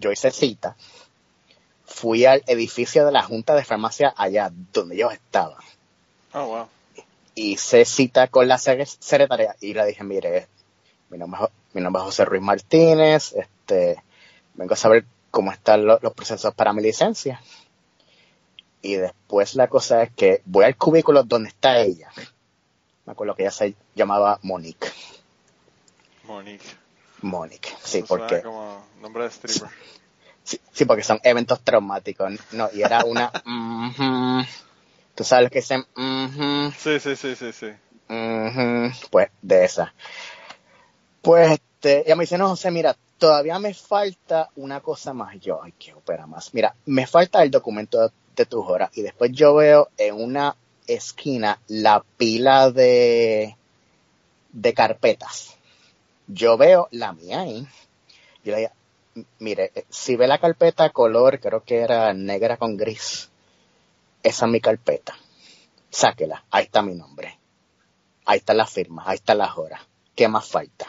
yo 0.00 0.10
hice 0.10 0.30
cita, 0.30 0.76
fui 1.84 2.24
al 2.24 2.42
edificio 2.46 3.04
de 3.04 3.12
la 3.12 3.22
Junta 3.22 3.54
de 3.54 3.64
Farmacia 3.64 4.12
allá 4.16 4.50
donde 4.72 4.96
yo 4.96 5.10
estaba. 5.10 5.58
Oh, 6.32 6.46
wow. 6.46 6.68
Hice 7.34 7.84
cita 7.84 8.28
con 8.28 8.48
la 8.48 8.58
secretaria 8.58 9.54
y 9.60 9.74
le 9.74 9.86
dije, 9.86 10.02
mire, 10.02 10.48
mi 11.10 11.18
nombre, 11.18 11.40
mi 11.74 11.80
nombre 11.80 12.00
es 12.00 12.06
José 12.06 12.24
Ruiz 12.24 12.42
Martínez, 12.42 13.32
este, 13.32 14.02
vengo 14.54 14.74
a 14.74 14.76
saber 14.76 15.04
cómo 15.30 15.52
están 15.52 15.84
los, 15.84 16.00
procesos 16.14 16.54
para 16.54 16.72
mi 16.72 16.82
licencia. 16.82 17.40
Y 18.82 18.94
después 18.94 19.54
la 19.56 19.68
cosa 19.68 20.02
es 20.02 20.10
que 20.12 20.42
voy 20.46 20.64
al 20.64 20.76
cubículo 20.76 21.22
donde 21.22 21.50
está 21.50 21.78
ella. 21.80 22.10
Me 23.04 23.12
acuerdo 23.12 23.34
que 23.34 23.42
ella 23.42 23.50
se 23.50 23.74
llamaba 23.94 24.38
Monique. 24.42 24.88
Monique. 26.24 26.64
Monique, 27.22 27.70
sí, 27.82 28.04
porque... 28.06 28.42
Como 28.42 28.84
nombre 29.00 29.24
de 29.24 29.30
stripper. 29.30 29.68
Sí, 30.42 30.84
porque 30.84 31.02
son 31.02 31.20
eventos 31.22 31.60
traumáticos, 31.62 32.32
¿no? 32.52 32.68
Y 32.72 32.82
era 32.82 33.04
una... 33.04 33.30
Tú 35.14 35.24
sabes 35.24 35.50
que 35.50 35.60
dicen... 35.60 35.84
Sí, 36.78 36.98
sí, 36.98 37.16
sí, 37.16 37.36
sí, 37.36 37.52
sí. 37.52 37.66
Pues 39.10 39.30
de 39.42 39.64
esa. 39.64 39.94
Pues 41.22 41.52
este, 41.52 42.06
ella 42.06 42.16
me 42.16 42.24
dice, 42.24 42.38
no, 42.38 42.48
José, 42.48 42.70
mira, 42.70 42.96
todavía 43.18 43.58
me 43.58 43.74
falta 43.74 44.48
una 44.56 44.80
cosa 44.80 45.12
más. 45.12 45.38
Yo, 45.40 45.62
ay, 45.62 45.74
qué 45.78 45.92
opera 45.92 46.26
más. 46.26 46.54
Mira, 46.54 46.74
me 46.86 47.06
falta 47.06 47.42
el 47.42 47.50
documento 47.50 48.00
de, 48.00 48.10
de 48.34 48.46
tus 48.46 48.66
horas. 48.66 48.90
Y 48.94 49.02
después 49.02 49.30
yo 49.32 49.54
veo 49.54 49.90
en 49.98 50.14
una 50.14 50.56
esquina 50.86 51.60
la 51.68 52.02
pila 52.16 52.70
de, 52.70 53.56
de 54.52 54.74
carpetas 54.74 55.59
yo 56.32 56.56
veo 56.56 56.88
la 56.92 57.12
mía 57.12 57.40
ahí. 57.40 57.66
Yo 58.44 58.52
le 58.52 58.58
digo, 58.58 58.72
mire, 59.38 59.72
eh, 59.74 59.84
si 59.88 60.16
ve 60.16 60.26
la 60.26 60.38
carpeta 60.38 60.90
color, 60.90 61.40
creo 61.40 61.62
que 61.64 61.78
era 61.78 62.12
negra 62.12 62.56
con 62.56 62.76
gris, 62.76 63.30
esa 64.22 64.46
es 64.46 64.52
mi 64.52 64.60
carpeta. 64.60 65.16
Sáquela, 65.90 66.44
ahí 66.50 66.64
está 66.64 66.82
mi 66.82 66.94
nombre. 66.94 67.38
Ahí 68.24 68.38
está 68.38 68.54
la 68.54 68.66
firma, 68.66 69.02
ahí 69.06 69.16
está 69.16 69.34
la 69.34 69.52
horas. 69.54 69.80
¿Qué 70.14 70.28
más 70.28 70.48
falta? 70.48 70.86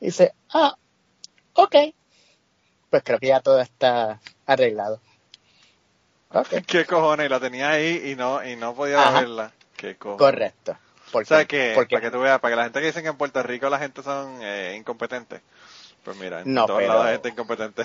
Y 0.00 0.06
dice, 0.06 0.34
ah, 0.50 0.76
ok. 1.54 1.76
Pues 2.90 3.02
creo 3.02 3.18
que 3.18 3.28
ya 3.28 3.40
todo 3.40 3.60
está 3.60 4.20
arreglado. 4.46 5.00
Okay. 6.30 6.62
¿Qué 6.66 6.84
cojones? 6.84 7.28
La 7.28 7.40
tenía 7.40 7.70
ahí 7.70 8.10
y 8.10 8.14
no, 8.14 8.44
y 8.44 8.54
no 8.54 8.74
podía 8.74 9.10
verla. 9.10 9.52
¿Qué 9.76 9.96
cojones? 9.96 10.18
Correcto. 10.18 10.76
Porque, 11.14 11.32
o 11.32 11.36
sea 11.36 11.44
que, 11.44 11.74
para 11.76 12.00
que 12.00 12.10
tú 12.10 12.18
veas, 12.18 12.40
para 12.40 12.52
que 12.52 12.56
la 12.56 12.64
gente 12.64 12.80
que 12.80 12.86
dice 12.86 13.00
que 13.00 13.08
en 13.08 13.16
Puerto 13.16 13.40
Rico 13.40 13.70
la 13.70 13.78
gente 13.78 14.02
son 14.02 14.36
eh, 14.42 14.74
incompetentes, 14.76 15.42
pues 16.02 16.16
mira, 16.16 16.40
en 16.40 16.52
todos 16.52 16.82
lados 16.82 17.06
hay 17.06 17.12
gente 17.12 17.28
incompetente. 17.28 17.84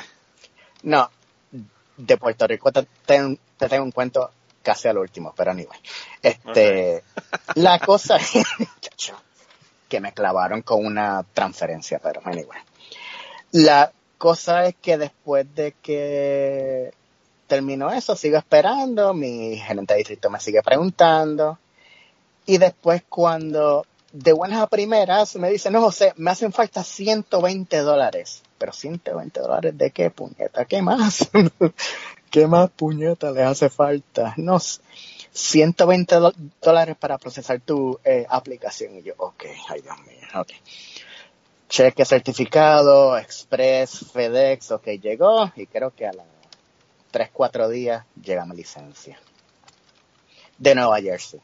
No, 0.82 1.12
de 1.96 2.18
Puerto 2.18 2.48
Rico 2.48 2.72
te, 2.72 2.88
tengo 3.06 3.84
un 3.84 3.92
cuento 3.92 4.32
casi 4.64 4.88
al 4.88 4.98
último, 4.98 5.32
pero 5.38 5.52
anyway. 5.52 5.78
Este, 6.24 7.04
la 7.54 7.78
cosa 7.78 8.16
es 8.16 8.32
que 9.88 10.00
me 10.00 10.12
clavaron 10.12 10.64
con 10.64 10.84
una 10.84 11.24
transferencia, 11.32 12.00
pero 12.02 12.22
anyway. 12.26 12.60
La 13.52 13.92
cosa 14.18 14.66
es 14.66 14.76
que 14.82 14.98
después 14.98 15.54
de 15.54 15.76
que 15.84 16.92
terminó 17.46 17.92
eso, 17.92 18.16
sigo 18.16 18.40
esperando, 18.40 19.14
mi 19.14 19.56
gerente 19.58 19.94
de 19.94 20.00
distrito 20.00 20.32
me 20.32 20.40
sigue 20.40 20.64
preguntando, 20.64 21.60
y 22.50 22.58
después 22.58 23.04
cuando 23.08 23.86
de 24.12 24.34
buenas 24.34 24.60
a 24.60 24.66
primeras 24.66 25.36
me 25.36 25.52
dice, 25.52 25.70
no 25.70 25.82
José, 25.82 26.14
me 26.18 26.32
hacen 26.32 26.52
falta 26.52 26.84
120 26.84 27.78
dólares. 27.78 28.42
Pero 28.58 28.74
120 28.74 29.40
dólares 29.40 29.78
de 29.78 29.92
qué 29.92 30.10
puñeta, 30.10 30.66
¿qué 30.66 30.82
más? 30.82 31.30
¿Qué 32.32 32.48
más 32.48 32.72
puñeta 32.72 33.30
le 33.30 33.44
hace 33.44 33.70
falta? 33.70 34.34
No, 34.38 34.58
120 35.32 36.16
dólares 36.60 36.98
para 37.00 37.20
procesar 37.20 37.62
tu 37.62 38.00
eh, 38.04 38.26
aplicación. 38.28 38.98
Y 38.98 39.04
yo, 39.04 39.14
ok, 39.18 39.44
ay 39.68 39.82
Dios 39.82 39.98
mío, 40.00 40.42
ok. 40.42 40.50
Cheque 41.70 42.04
certificado, 42.04 43.16
Express, 43.16 44.08
FedEx, 44.12 44.72
ok, 44.72 44.88
llegó 45.00 45.52
y 45.56 45.68
creo 45.68 45.92
que 45.92 46.08
a 46.08 46.14
las 46.14 46.26
3, 47.12 47.30
4 47.32 47.70
días 47.70 48.06
llega 48.20 48.44
mi 48.48 48.56
licencia. 48.56 49.20
De 50.58 50.74
Nueva 50.74 51.00
Jersey. 51.00 51.40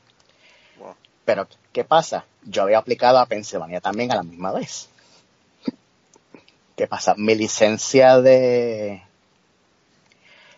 Pero, 1.25 1.47
¿qué 1.73 1.83
pasa? 1.83 2.25
Yo 2.43 2.63
había 2.63 2.77
aplicado 2.77 3.17
a 3.17 3.25
Pensilvania 3.25 3.81
también 3.81 4.11
a 4.11 4.15
la 4.15 4.23
misma 4.23 4.51
vez. 4.51 4.89
¿Qué 6.75 6.87
pasa? 6.87 7.15
Mi 7.17 7.35
licencia 7.35 8.19
de 8.19 9.01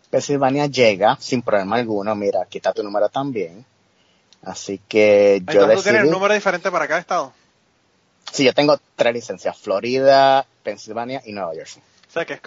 Pensilvania 0.10 0.66
llega 0.66 1.18
sin 1.20 1.42
problema 1.42 1.78
alguno. 1.78 2.16
Mira, 2.16 2.42
aquí 2.42 2.58
está 2.58 2.74
tu 2.74 2.84
número 2.84 3.08
también. 3.10 3.66
Así 4.44 4.80
que 4.88 5.42
yo 5.46 5.54
Entonces, 5.54 5.78
¿tú 5.78 5.84
tienes 5.84 6.04
un 6.04 6.12
número 6.12 6.34
diferente 6.34 6.72
para 6.72 6.88
cada 6.88 7.00
estado? 7.00 7.34
Sí, 8.32 8.44
yo 8.44 8.54
tengo 8.54 8.78
tres 8.96 9.14
licencias. 9.14 9.58
Florida, 9.58 10.46
Pensilvania 10.64 11.22
y 11.26 11.32
Nueva 11.32 11.54
Jersey. 11.54 11.82
O 12.08 12.12
sea, 12.12 12.26
que 12.26 12.34
es 12.34 12.42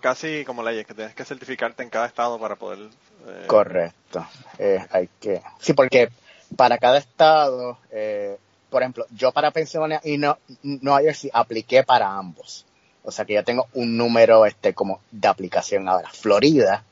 casi 0.00 0.44
como 0.44 0.62
leyes, 0.62 0.86
que 0.86 0.94
tienes 0.94 1.14
que 1.14 1.24
certificarte 1.24 1.82
en 1.82 1.90
cada 1.90 2.06
estado 2.06 2.38
para 2.38 2.56
poder... 2.56 2.78
Eh, 3.26 3.44
Correcto. 3.46 4.26
Eh, 4.58 4.84
hay 4.90 5.08
que... 5.20 5.40
Sí, 5.60 5.72
porque 5.72 6.10
para 6.56 6.78
cada 6.78 6.98
estado, 6.98 7.78
eh, 7.90 8.38
por 8.70 8.82
ejemplo, 8.82 9.06
yo 9.10 9.32
para 9.32 9.50
Pensilvania 9.50 10.00
y 10.02 10.18
no, 10.18 10.38
Nueva 10.62 11.00
Jersey 11.00 11.30
apliqué 11.32 11.84
para 11.84 12.16
ambos. 12.16 12.66
O 13.04 13.10
sea 13.10 13.24
que 13.24 13.34
yo 13.34 13.44
tengo 13.44 13.68
un 13.74 13.96
número 13.96 14.46
este 14.46 14.74
como 14.74 15.00
de 15.10 15.28
aplicación 15.28 15.88
ahora. 15.88 16.08
Florida, 16.10 16.84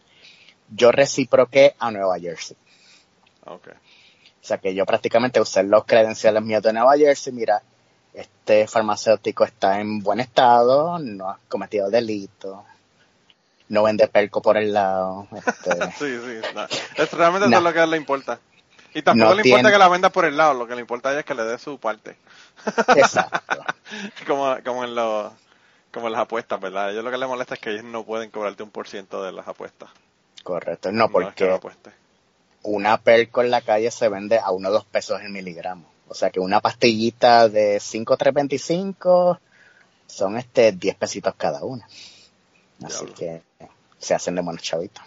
yo 0.74 0.92
reciproqué 0.92 1.74
a 1.78 1.90
Nueva 1.90 2.18
Jersey. 2.20 2.56
Okay. 3.44 3.72
O 3.74 4.44
sea 4.44 4.58
que 4.58 4.74
yo 4.74 4.84
prácticamente 4.86 5.40
usé 5.40 5.62
los 5.62 5.84
credenciales 5.84 6.42
míos 6.42 6.62
de 6.62 6.72
Nueva 6.72 6.96
Jersey, 6.96 7.32
mira, 7.32 7.62
este 8.12 8.66
farmacéutico 8.66 9.44
está 9.44 9.80
en 9.80 10.00
buen 10.00 10.20
estado, 10.20 10.98
no 10.98 11.30
ha 11.30 11.38
cometido 11.48 11.88
delito, 11.90 12.64
no 13.68 13.84
vende 13.84 14.06
perco 14.08 14.42
por 14.42 14.56
el 14.56 14.72
lado. 14.72 15.28
Este, 15.34 15.70
sí, 15.98 16.18
sí, 16.24 16.48
no. 16.54 16.64
es 16.64 17.12
realmente 17.12 17.46
eso 17.46 17.56
es 17.56 17.62
lo 17.62 17.72
que 17.72 17.86
le 17.86 17.96
importa. 17.96 18.38
Y 18.94 19.02
tampoco 19.02 19.34
le 19.34 19.42
importa 19.48 19.70
que 19.70 19.78
la 19.78 19.88
venda 19.88 20.10
por 20.10 20.24
el 20.24 20.36
lado, 20.36 20.54
lo 20.54 20.66
que 20.66 20.74
le 20.74 20.80
importa 20.80 21.08
a 21.08 21.12
ella 21.12 21.20
es 21.20 21.26
que 21.26 21.34
le 21.34 21.44
dé 21.44 21.58
su 21.58 21.78
parte. 21.78 22.16
Exacto. 22.96 23.64
como, 24.26 24.56
como 24.64 24.84
en 24.84 24.94
los 24.94 25.32
como 25.92 26.06
en 26.06 26.12
las 26.12 26.22
apuestas, 26.22 26.58
¿verdad? 26.60 26.86
A 26.86 26.90
ellos 26.90 27.04
lo 27.04 27.10
que 27.10 27.18
les 27.18 27.28
molesta 27.28 27.54
es 27.54 27.60
que 27.60 27.70
ellos 27.70 27.84
no 27.84 28.04
pueden 28.04 28.30
cobrarte 28.30 28.62
un 28.62 28.70
por 28.70 28.88
ciento 28.88 29.22
de 29.22 29.32
las 29.32 29.46
apuestas. 29.46 29.90
Correcto, 30.42 30.90
no, 30.90 31.08
porque 31.10 31.58
una 32.62 32.96
perco 32.98 33.42
en 33.42 33.50
la 33.50 33.60
calle 33.60 33.90
se 33.90 34.08
vende 34.08 34.38
a 34.38 34.50
uno 34.50 34.70
o 34.70 34.72
dos 34.72 34.84
pesos 34.84 35.20
el 35.20 35.30
miligramo. 35.30 35.84
O 36.08 36.14
sea 36.14 36.30
que 36.30 36.40
una 36.40 36.60
pastillita 36.60 37.48
de 37.48 37.78
5,325 37.80 39.40
son 40.06 40.36
este 40.36 40.72
10 40.72 40.96
pesitos 40.96 41.34
cada 41.36 41.64
una. 41.64 41.86
Así 42.84 43.06
que 43.06 43.42
se 43.98 44.14
hacen 44.14 44.34
de 44.34 44.42
buenos 44.42 44.62
chavitos. 44.62 45.02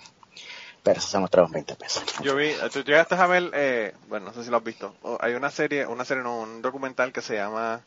Pero 0.85 0.99
esos 0.99 1.09
son 1.09 1.23
otros 1.23 1.49
20 1.49 1.75
pesos. 1.77 2.03
Yo 2.21 2.35
vi, 2.35 2.53
tú 2.71 2.83
llegaste 2.83 3.15
a 3.15 3.25
ver, 3.25 3.49
eh, 3.55 3.95
bueno, 4.07 4.27
no 4.27 4.33
sé 4.33 4.43
si 4.43 4.51
lo 4.51 4.57
has 4.57 4.63
visto. 4.63 4.93
Hay 5.19 5.33
una 5.33 5.49
serie, 5.49 5.87
una 5.87 6.05
serie, 6.05 6.21
no, 6.21 6.41
un 6.41 6.61
documental 6.61 7.11
que 7.11 7.23
se 7.23 7.33
llama 7.33 7.81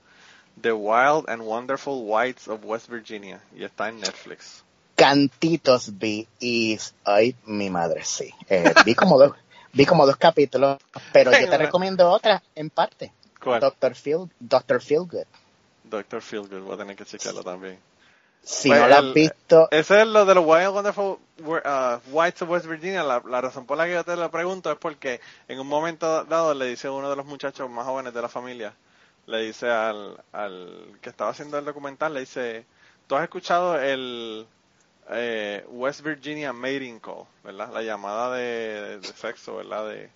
The 0.61 0.73
Wild 0.73 1.31
and 1.31 1.43
Wonderful 1.43 2.03
Whites 2.05 2.49
of 2.49 2.59
West 2.65 2.89
Virginia 2.89 3.41
y 3.55 3.63
está 3.63 3.89
en 3.89 4.01
Netflix. 4.01 4.65
Cantitos 4.97 5.97
vi 5.97 6.27
y 6.41 6.77
ay 7.05 7.37
mi 7.47 7.71
madre 7.71 8.05
sí. 8.05 8.35
Eh, 8.49 8.75
vi 8.85 8.97
como 8.97 9.17
dos 9.17 9.33
vi 9.73 9.87
como 9.87 10.05
dos 10.05 10.17
capítulos, 10.17 10.79
pero 11.13 11.31
yo 11.31 11.49
te 11.49 11.57
recomiendo 11.67 12.11
otra 12.11 12.43
en 12.57 12.69
parte. 12.69 13.13
¿Cuál? 13.41 13.61
Doctor 13.61 13.95
Feel 13.95 14.29
Doctor 14.41 14.83
Feelgood. 14.83 15.27
Doctor 15.85 16.21
Feelgood, 16.21 16.63
voy 16.63 16.75
a 16.75 16.79
tener 16.79 16.97
que 16.97 17.05
checarlo 17.05 17.45
también. 17.45 17.79
Si 18.43 18.71
no 18.71 18.89
lo 18.89 18.97
has 18.97 19.13
visto. 19.13 19.69
Ese 19.71 20.03
es 20.03 20.07
lo 20.07 20.25
de 20.25 20.35
los 20.35 20.45
Wild 20.47 20.69
Wonderful 20.69 21.19
uh, 21.45 21.99
Whites 22.11 22.43
of 22.43 22.49
West 22.49 22.67
Virginia. 22.67 23.03
La, 23.03 23.23
la, 23.27 23.41
razón 23.41 23.67
por 23.67 23.77
la 23.77 23.87
que 23.87 23.93
yo 23.93 24.05
te 24.05 24.17
lo 24.17 24.31
pregunto 24.31 24.71
es 24.73 24.79
porque 24.79 25.21
en 25.49 25.61
un 25.61 25.67
momento 25.67 26.25
dado 26.25 26.55
le 26.55 26.67
dice 26.67 26.89
uno 26.89 27.11
de 27.11 27.17
los 27.17 27.27
muchachos 27.27 27.69
más 27.69 27.85
jóvenes 27.85 28.15
de 28.15 28.23
la 28.23 28.29
familia, 28.29 28.75
le 29.27 29.43
dice 29.43 29.69
al, 29.69 30.17
al 30.33 30.99
que 31.03 31.11
estaba 31.11 31.31
haciendo 31.31 31.59
el 31.59 31.65
documental, 31.65 32.15
le 32.15 32.21
dice, 32.21 32.65
¿tú 33.07 33.17
has 33.17 33.25
escuchado 33.25 33.79
el 33.79 34.47
eh, 35.11 35.65
West 35.69 36.03
Virginia 36.03 36.53
Mating 36.53 37.01
Call, 37.01 37.25
¿verdad? 37.43 37.71
La 37.73 37.83
llamada 37.83 38.37
de, 38.37 39.01
sexo, 39.03 39.57
¿verdad? 39.57 39.89
De, 39.89 40.11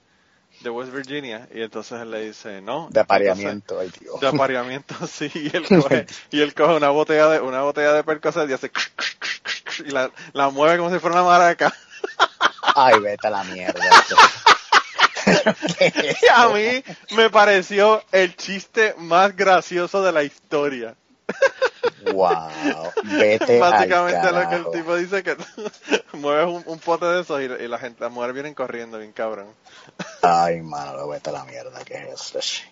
de, 0.63 0.71
West 0.71 0.93
Virginia. 0.93 1.49
Y 1.55 1.63
entonces 1.63 2.01
él 2.01 2.11
le 2.11 2.27
dice, 2.27 2.61
no. 2.61 2.89
De 2.91 3.01
apareamiento, 3.01 3.79
ay 3.79 3.91
Dios. 4.01 4.21
De 4.21 4.29
apareamiento, 4.29 4.95
sí. 5.07 5.31
Y 5.35 5.57
él 5.57 5.67
coge, 5.69 6.07
y 6.31 6.41
él 6.41 6.55
coge 6.55 6.75
una 6.75 6.91
botella 6.91 7.29
de, 7.29 7.41
una 7.41 7.63
botella 7.63 7.93
de 7.93 8.05
Percocet 8.05 8.49
y 8.49 8.53
hace, 8.53 8.71
y 9.87 9.91
la, 9.91 10.11
la 10.33 10.51
mueve 10.51 10.79
como 10.79 10.93
si 10.93 10.99
fuera 10.99 11.21
una 11.21 11.29
maraca. 11.29 11.73
Ay, 12.75 12.99
vete 13.01 13.27
a 13.27 13.31
la 13.31 13.45
mierda. 13.45 13.81
y 15.81 16.27
a 16.33 16.49
mí 16.49 16.85
me 17.17 17.31
pareció 17.31 18.03
el 18.13 18.35
chiste 18.37 18.95
más 18.99 19.37
gracioso 19.37 20.03
de 20.03 20.13
la 20.13 20.23
historia. 20.23 20.95
Wow, 22.13 22.49
vete 23.19 23.59
Básicamente 23.59 24.33
lo 24.33 24.49
que 24.49 24.55
el 24.57 24.71
tipo 24.73 24.97
dice 24.97 25.23
que 25.23 25.37
mueves 26.13 26.65
un, 26.67 26.79
pote 26.79 27.07
de 27.07 27.21
esos 27.21 27.41
y, 27.41 27.49
la 27.49 27.79
gente, 27.79 28.01
las 28.03 28.13
mujeres 28.13 28.35
vienen 28.35 28.55
corriendo 28.55 28.99
bien 28.99 29.13
cabrón. 29.13 29.47
Ay, 30.23 30.61
mano, 30.63 31.07
vete 31.09 31.31
a 31.31 31.33
la 31.35 31.45
mierda 31.45 31.85
que 31.85 31.95
es 31.95 32.35
eso. 32.35 32.63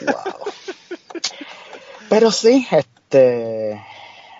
Wow. 0.00 0.52
Pero 2.08 2.30
sí, 2.30 2.66
este, 2.70 3.82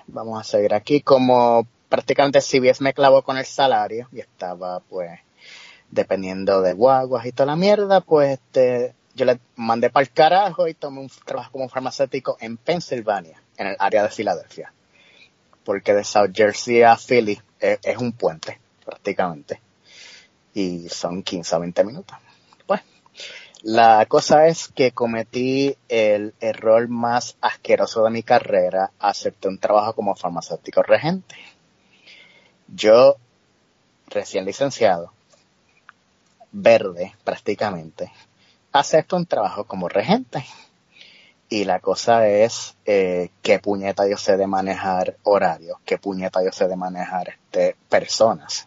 vamos 0.07 0.41
a 0.41 0.45
seguir 0.45 0.75
aquí 0.75 1.01
como 1.01 1.67
prácticamente 1.89 2.41
CBS 2.41 2.83
me 2.83 2.95
clavó 2.95 3.23
con 3.23 3.39
el 3.39 3.47
salario 3.47 4.09
y 4.13 4.21
estaba 4.21 4.81
pues 4.81 5.21
dependiendo 5.91 6.63
de 6.63 6.73
guaguas 6.73 7.27
y 7.27 7.33
toda 7.33 7.47
la 7.47 7.57
mierda, 7.57 8.01
pues 8.01 8.33
este, 8.35 8.95
yo 9.15 9.25
le 9.25 9.39
mandé 9.57 9.91
para 9.91 10.03
el 10.05 10.13
carajo 10.13 10.69
y 10.69 10.75
tomé 10.75 11.01
un 11.01 11.11
trabajo 11.25 11.53
como 11.53 11.69
farmacéutico 11.69 12.37
en 12.41 12.57
Pensilvania, 12.57 13.43
en 13.57 13.69
el 13.69 13.77
área 13.79 14.03
de 14.03 14.11
Filadelfia. 14.11 14.73
Porque 15.65 15.95
de 15.95 16.05
South 16.05 16.31
Jersey 16.35 16.83
a 16.83 16.97
Philly 16.97 17.41
es, 17.61 17.97
un 17.99 18.13
puente, 18.13 18.61
prácticamente. 18.85 19.61
Y 20.55 20.89
son 20.89 21.23
15 21.23 21.55
a 21.55 21.59
20 21.59 21.85
minutos. 21.85 22.17
Pues, 22.67 22.83
la 23.63 24.07
cosa 24.07 24.47
es 24.47 24.69
que 24.69 24.93
cometí 24.93 25.77
el 25.89 26.35
error 26.41 26.89
más 26.89 27.37
asqueroso 27.41 28.05
de 28.05 28.11
mi 28.11 28.23
carrera, 28.23 28.93
acepté 28.99 29.49
un 29.49 29.59
trabajo 29.59 29.95
como 29.95 30.15
farmacéutico 30.15 30.83
regente. 30.83 31.37
Yo, 32.69 33.17
recién 34.09 34.45
licenciado, 34.45 35.13
verde 36.53 37.15
prácticamente, 37.25 38.13
acepto 38.73 39.17
un 39.17 39.27
trabajo 39.27 39.65
como 39.65 39.89
regente. 39.89 40.45
Y 41.49 41.65
la 41.65 41.79
cosa 41.79 42.27
es 42.27 42.77
eh, 42.85 43.31
qué 43.43 43.61
puñeta 43.61 44.09
yo 44.09 44.17
sé 44.17 44.37
de 44.37 44.47
manejar 44.47 45.17
horarios, 45.23 45.79
qué 45.85 45.97
puñeta 45.97 46.43
yo 46.45 46.51
sé 46.51 46.67
de 46.67 46.77
manejar 46.77 47.29
este, 47.29 47.77
personas. 47.89 48.67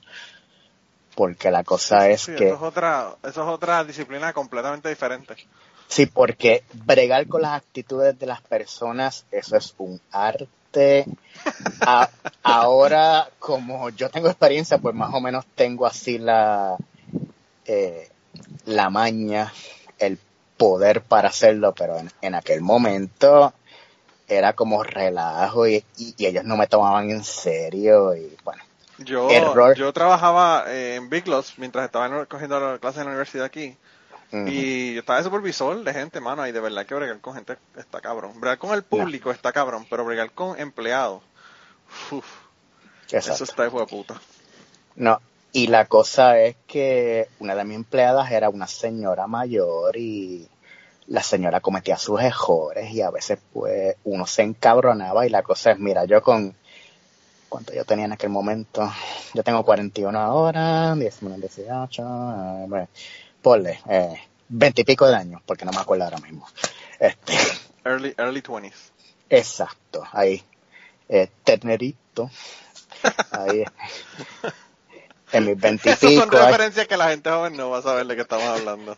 Porque 1.16 1.52
la 1.52 1.64
cosa 1.66 2.08
es 2.10 2.28
que... 2.28 2.48
Eso 2.48 2.56
es, 2.56 2.62
otra, 2.62 3.16
eso 3.24 3.42
es 3.42 3.48
otra 3.50 3.84
disciplina 3.84 4.32
completamente 4.32 4.88
diferente. 4.88 5.36
Sí, 5.90 6.06
porque 6.06 6.64
bregar 6.86 7.28
con 7.28 7.42
las 7.42 7.54
actitudes 7.54 8.18
de 8.18 8.28
las 8.28 8.42
personas, 8.42 9.26
eso 9.32 9.58
es 9.58 9.74
un 9.80 10.00
arte. 10.12 11.06
ahora, 12.44 13.28
como 13.40 13.90
yo 13.90 14.10
tengo 14.10 14.30
experiencia, 14.30 14.78
pues 14.78 14.96
más 14.96 15.14
o 15.14 15.20
menos 15.20 15.46
tengo 15.56 15.86
así 15.86 16.20
la, 16.20 16.78
eh, 17.66 18.08
la 18.66 18.90
maña, 18.90 19.52
el 19.98 20.20
poder 20.60 21.02
para 21.02 21.30
hacerlo, 21.30 21.74
pero 21.74 21.96
en, 22.22 22.36
aquel 22.36 22.60
momento 22.62 23.54
era 24.28 24.54
como 24.54 24.84
relajo 24.84 25.68
y, 25.68 25.84
ellos 26.20 26.44
no 26.44 26.58
me 26.58 26.68
tomaban 26.68 27.10
en 27.10 27.24
serio 27.24 28.14
y 28.14 28.38
bueno. 28.44 28.62
Yo, 29.00 29.30
yo 29.76 29.94
trabajaba 29.94 30.66
eh, 30.68 30.96
en 30.96 31.10
Big 31.10 31.26
Loss 31.26 31.54
mientras 31.58 31.86
estaba 31.86 32.26
cogiendo 32.26 32.78
clases 32.82 33.00
en 33.00 33.06
la 33.06 33.12
universidad 33.12 33.46
aquí. 33.46 33.78
Y 34.32 34.94
yo 34.94 35.00
estaba 35.00 35.18
de 35.18 35.26
supervisor 35.26 35.84
de 35.84 35.92
gente, 35.92 36.20
mano, 36.20 36.46
y 36.46 36.52
de 36.52 36.60
verdad 36.60 36.86
que 36.86 36.94
bregar 36.94 37.20
con 37.20 37.34
gente 37.34 37.58
está 37.76 38.00
cabrón. 38.00 38.40
Bregar 38.40 38.60
con 38.60 38.74
el 38.74 38.84
público 38.84 39.32
está 39.32 39.52
cabrón, 39.52 39.88
pero 39.90 40.06
bregar 40.06 40.30
con 40.32 40.60
empleados, 40.60 41.24
eso 43.10 43.44
está 43.44 43.66
hijo 43.66 43.80
de 43.80 43.88
puta. 43.88 44.22
No, 44.96 45.20
y 45.52 45.68
la 45.68 45.86
cosa 45.86 46.40
es 46.40 46.56
que 46.68 47.28
una 47.40 47.56
de 47.56 47.64
mis 47.64 47.76
empleadas 47.76 48.32
era 48.32 48.50
una 48.50 48.68
señora 48.68 49.28
mayor 49.28 49.98
y 49.98 50.48
la 51.08 51.24
señora 51.24 51.60
cometía 51.60 51.98
sus 51.98 52.22
errores 52.22 52.92
y 52.92 53.02
a 53.02 53.10
veces 53.10 53.40
pues 53.52 53.96
uno 54.04 54.28
se 54.28 54.44
encabronaba 54.44 55.26
y 55.26 55.30
la 55.30 55.42
cosa 55.42 55.72
es, 55.72 55.80
mira, 55.80 56.06
yo 56.06 56.22
con, 56.22 56.56
¿cuánto 57.50 57.74
yo 57.74 57.84
tenía 57.84 58.06
en 58.06 58.12
aquel 58.12 58.30
momento? 58.30 58.92
Yo 59.34 59.44
tengo 59.44 59.64
41 59.66 60.20
ahora, 60.20 60.94
19, 60.96 61.40
18, 61.42 62.02
eh, 62.04 62.66
bueno, 62.68 62.88
ponle, 63.42 63.80
eh, 63.90 64.22
20 64.50 64.82
y 64.82 64.84
pico 64.84 65.08
de 65.08 65.16
años, 65.16 65.42
porque 65.46 65.66
no 65.66 65.72
me 65.72 65.80
acuerdo 65.80 66.04
ahora 66.04 66.20
mismo. 66.20 66.48
Este, 67.00 67.34
early, 67.86 68.14
early 68.18 68.42
20s. 68.42 68.92
Exacto, 69.30 70.04
ahí. 70.12 70.44
Eh, 71.08 71.30
ternerito. 71.44 72.30
Ahí. 73.32 73.64
en 75.32 75.46
mis 75.46 75.58
veintipico. 75.62 76.22
son 76.22 76.32
referencias 76.32 76.88
que 76.88 76.98
la 76.98 77.10
gente 77.10 77.30
joven 77.30 77.56
no 77.56 77.70
va 77.70 77.80
a 77.80 77.82
saber 77.82 78.06
de 78.06 78.16
qué 78.16 78.22
estamos 78.22 78.46
hablando. 78.46 78.98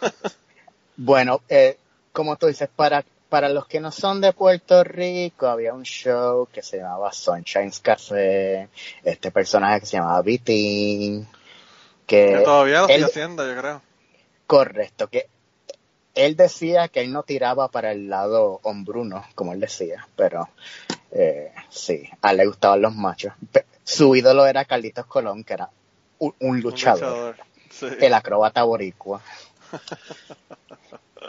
bueno, 0.96 1.40
eh, 1.48 1.78
como 2.12 2.36
tú 2.36 2.46
dices, 2.46 2.68
para, 2.74 3.04
para 3.28 3.48
los 3.48 3.66
que 3.66 3.80
no 3.80 3.92
son 3.92 4.20
de 4.20 4.32
Puerto 4.32 4.84
Rico, 4.84 5.46
había 5.46 5.74
un 5.74 5.84
show 5.84 6.48
que 6.52 6.62
se 6.62 6.78
llamaba 6.78 7.12
Sunshine's 7.12 7.80
Café, 7.80 8.68
este 9.04 9.30
personaje 9.30 9.80
que 9.80 9.86
se 9.86 9.96
llamaba 9.98 10.22
Vitín, 10.22 11.28
que... 12.06 12.42
todavía 12.44 12.80
lo 12.80 12.88
estoy 12.88 13.02
haciendo, 13.02 13.46
yo 13.46 13.60
creo. 13.60 13.82
Correcto, 14.46 15.08
que 15.08 15.28
él 16.14 16.36
decía 16.36 16.88
que 16.88 17.00
él 17.00 17.12
no 17.12 17.22
tiraba 17.22 17.68
para 17.68 17.92
el 17.92 18.08
lado 18.08 18.60
hombruno, 18.62 19.24
como 19.34 19.52
él 19.52 19.60
decía, 19.60 20.08
pero 20.16 20.48
eh, 21.10 21.52
sí, 21.68 22.08
a 22.22 22.30
él 22.30 22.38
le 22.38 22.46
gustaban 22.46 22.80
los 22.80 22.94
machos 22.94 23.32
su 23.86 24.16
ídolo 24.16 24.46
era 24.46 24.64
Carlitos 24.64 25.06
Colón, 25.06 25.44
que 25.44 25.54
era 25.54 25.70
un, 26.18 26.60
luchador, 26.60 27.36
el 28.00 28.14
acróbata 28.14 28.64
boricua. 28.64 29.22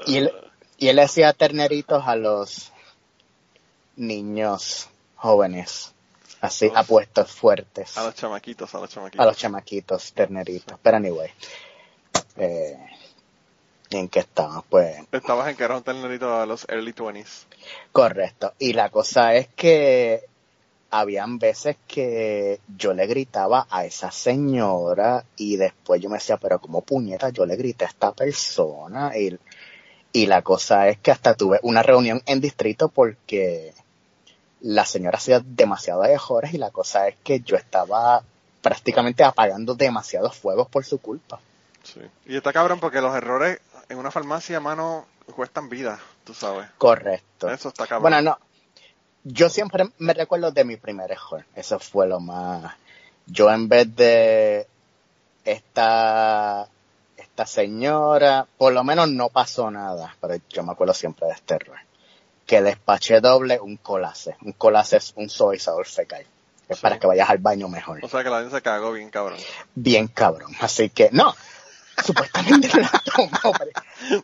y, 0.08 0.18
él, 0.18 0.32
y 0.80 0.88
él 0.88 0.98
hacía 0.98 1.34
terneritos 1.34 2.04
a 2.08 2.16
los 2.16 2.72
niños 3.96 4.90
jóvenes, 5.16 5.94
así 6.42 6.72
apuestos 6.74 7.32
fuertes. 7.32 7.96
A 7.96 8.06
los 8.06 8.16
chamaquitos, 8.16 8.74
a 8.74 8.80
los 8.80 8.90
chamaquitos. 8.90 9.24
A 9.24 9.28
los 9.28 9.38
chamaquitos, 9.38 10.14
terneritos. 10.14 10.80
Pero 10.82 10.98
anyway. 10.98 11.30
Eh, 12.38 12.76
en 13.92 14.10
que 14.10 14.20
estaba, 14.20 14.64
pues. 14.64 14.98
Estabas 15.12 15.48
en 15.50 15.56
que 15.56 15.64
era 15.64 15.78
un 15.78 15.84
ternerito 15.84 16.36
a 16.36 16.48
los 16.48 16.68
early 16.70 16.94
20s. 16.94 17.46
Correcto. 17.92 18.54
Y 18.58 18.74
la 18.74 18.90
cosa 18.90 19.36
es 19.36 19.48
que 19.50 20.26
habían 20.90 21.38
veces 21.40 21.78
que 21.88 22.60
yo 22.78 22.94
le 22.94 23.08
gritaba 23.08 23.68
a 23.70 23.86
esa 23.86 24.12
señora 24.12 25.26
y 25.36 25.58
después 25.58 26.02
yo 26.02 26.10
me 26.10 26.18
decía, 26.18 26.38
pero 26.38 26.60
como 26.60 26.82
puñeta, 26.82 27.30
yo 27.30 27.46
le 27.46 27.56
grité 27.56 27.86
a 27.86 27.90
esta 27.90 28.14
persona 28.14 29.18
y, 29.18 29.38
y 30.14 30.26
la 30.28 30.42
cosa 30.42 30.88
es 30.88 30.98
que 31.00 31.12
hasta 31.12 31.36
tuve 31.36 31.60
una 31.64 31.84
reunión 31.84 32.22
en 32.26 32.40
distrito 32.40 32.90
porque 32.90 33.74
la 34.62 34.86
señora 34.86 35.18
hacía 35.18 35.42
demasiado 35.44 36.04
errores 36.06 36.54
y 36.54 36.58
la 36.58 36.72
cosa 36.72 37.08
es 37.08 37.16
que 37.24 37.42
yo 37.42 37.58
estaba 37.58 38.24
prácticamente 38.62 39.24
apagando 39.24 39.76
demasiados 39.76 40.36
fuegos 40.36 40.68
por 40.68 40.86
su 40.86 41.00
culpa. 41.00 41.40
Sí. 41.84 42.02
Y 42.26 42.38
está 42.38 42.52
cabrón 42.52 42.80
porque 42.80 43.02
los 43.02 43.16
errores 43.16 43.60
en 43.90 43.98
una 43.98 44.12
farmacia, 44.12 44.60
mano, 44.60 45.06
cuestan 45.36 45.70
vida, 45.70 46.00
tú 46.24 46.34
sabes. 46.34 46.68
Correcto. 46.78 47.50
Eso 47.50 47.70
está 47.70 47.88
cabrón. 47.88 48.12
Bueno, 48.12 48.22
no. 48.22 48.47
Yo 49.24 49.50
siempre 49.50 49.90
me 49.98 50.14
recuerdo 50.14 50.52
de 50.52 50.64
mi 50.64 50.78
primer 50.78 51.12
error. 51.12 51.46
Eso 51.56 51.80
fue 51.80 52.08
lo 52.08 52.20
más. 52.20 52.74
Yo 53.26 53.50
en 53.52 53.68
vez 53.68 53.94
de 53.96 54.68
esta 55.44 56.68
esta 57.18 57.46
señora, 57.46 58.48
por 58.58 58.74
lo 58.74 58.84
menos 58.84 59.10
no 59.10 59.30
pasó 59.30 59.70
nada, 59.72 60.16
pero 60.22 60.36
yo 60.50 60.64
me 60.64 60.72
acuerdo 60.72 60.94
siempre 60.94 61.28
de 61.28 61.34
este 61.34 61.56
error. 61.56 61.78
Que 62.46 62.62
despaché 62.62 63.20
doble 63.20 63.60
un 63.60 63.78
colase. 63.78 64.38
Un 64.44 64.54
colase 64.54 64.98
es 64.98 65.14
un 65.16 65.30
sabor 65.30 65.86
fecal. 65.86 66.26
Es 66.70 66.78
Sí. 66.78 66.82
para 66.82 67.00
que 67.00 67.08
vayas 67.08 67.30
al 67.30 67.38
baño 67.38 67.68
mejor. 67.70 68.04
O 68.04 68.08
sea 68.10 68.24
que 68.24 68.30
la 68.30 68.40
gente 68.40 68.56
se 68.56 68.62
cagó 68.62 68.92
bien 68.92 69.10
cabrón. 69.10 69.40
Bien 69.76 70.08
cabrón. 70.08 70.52
Así 70.60 70.90
que, 70.90 71.10
no. 71.12 71.34
Supuestamente 72.04 72.70
la 72.82 73.02
tomó. 73.16 73.54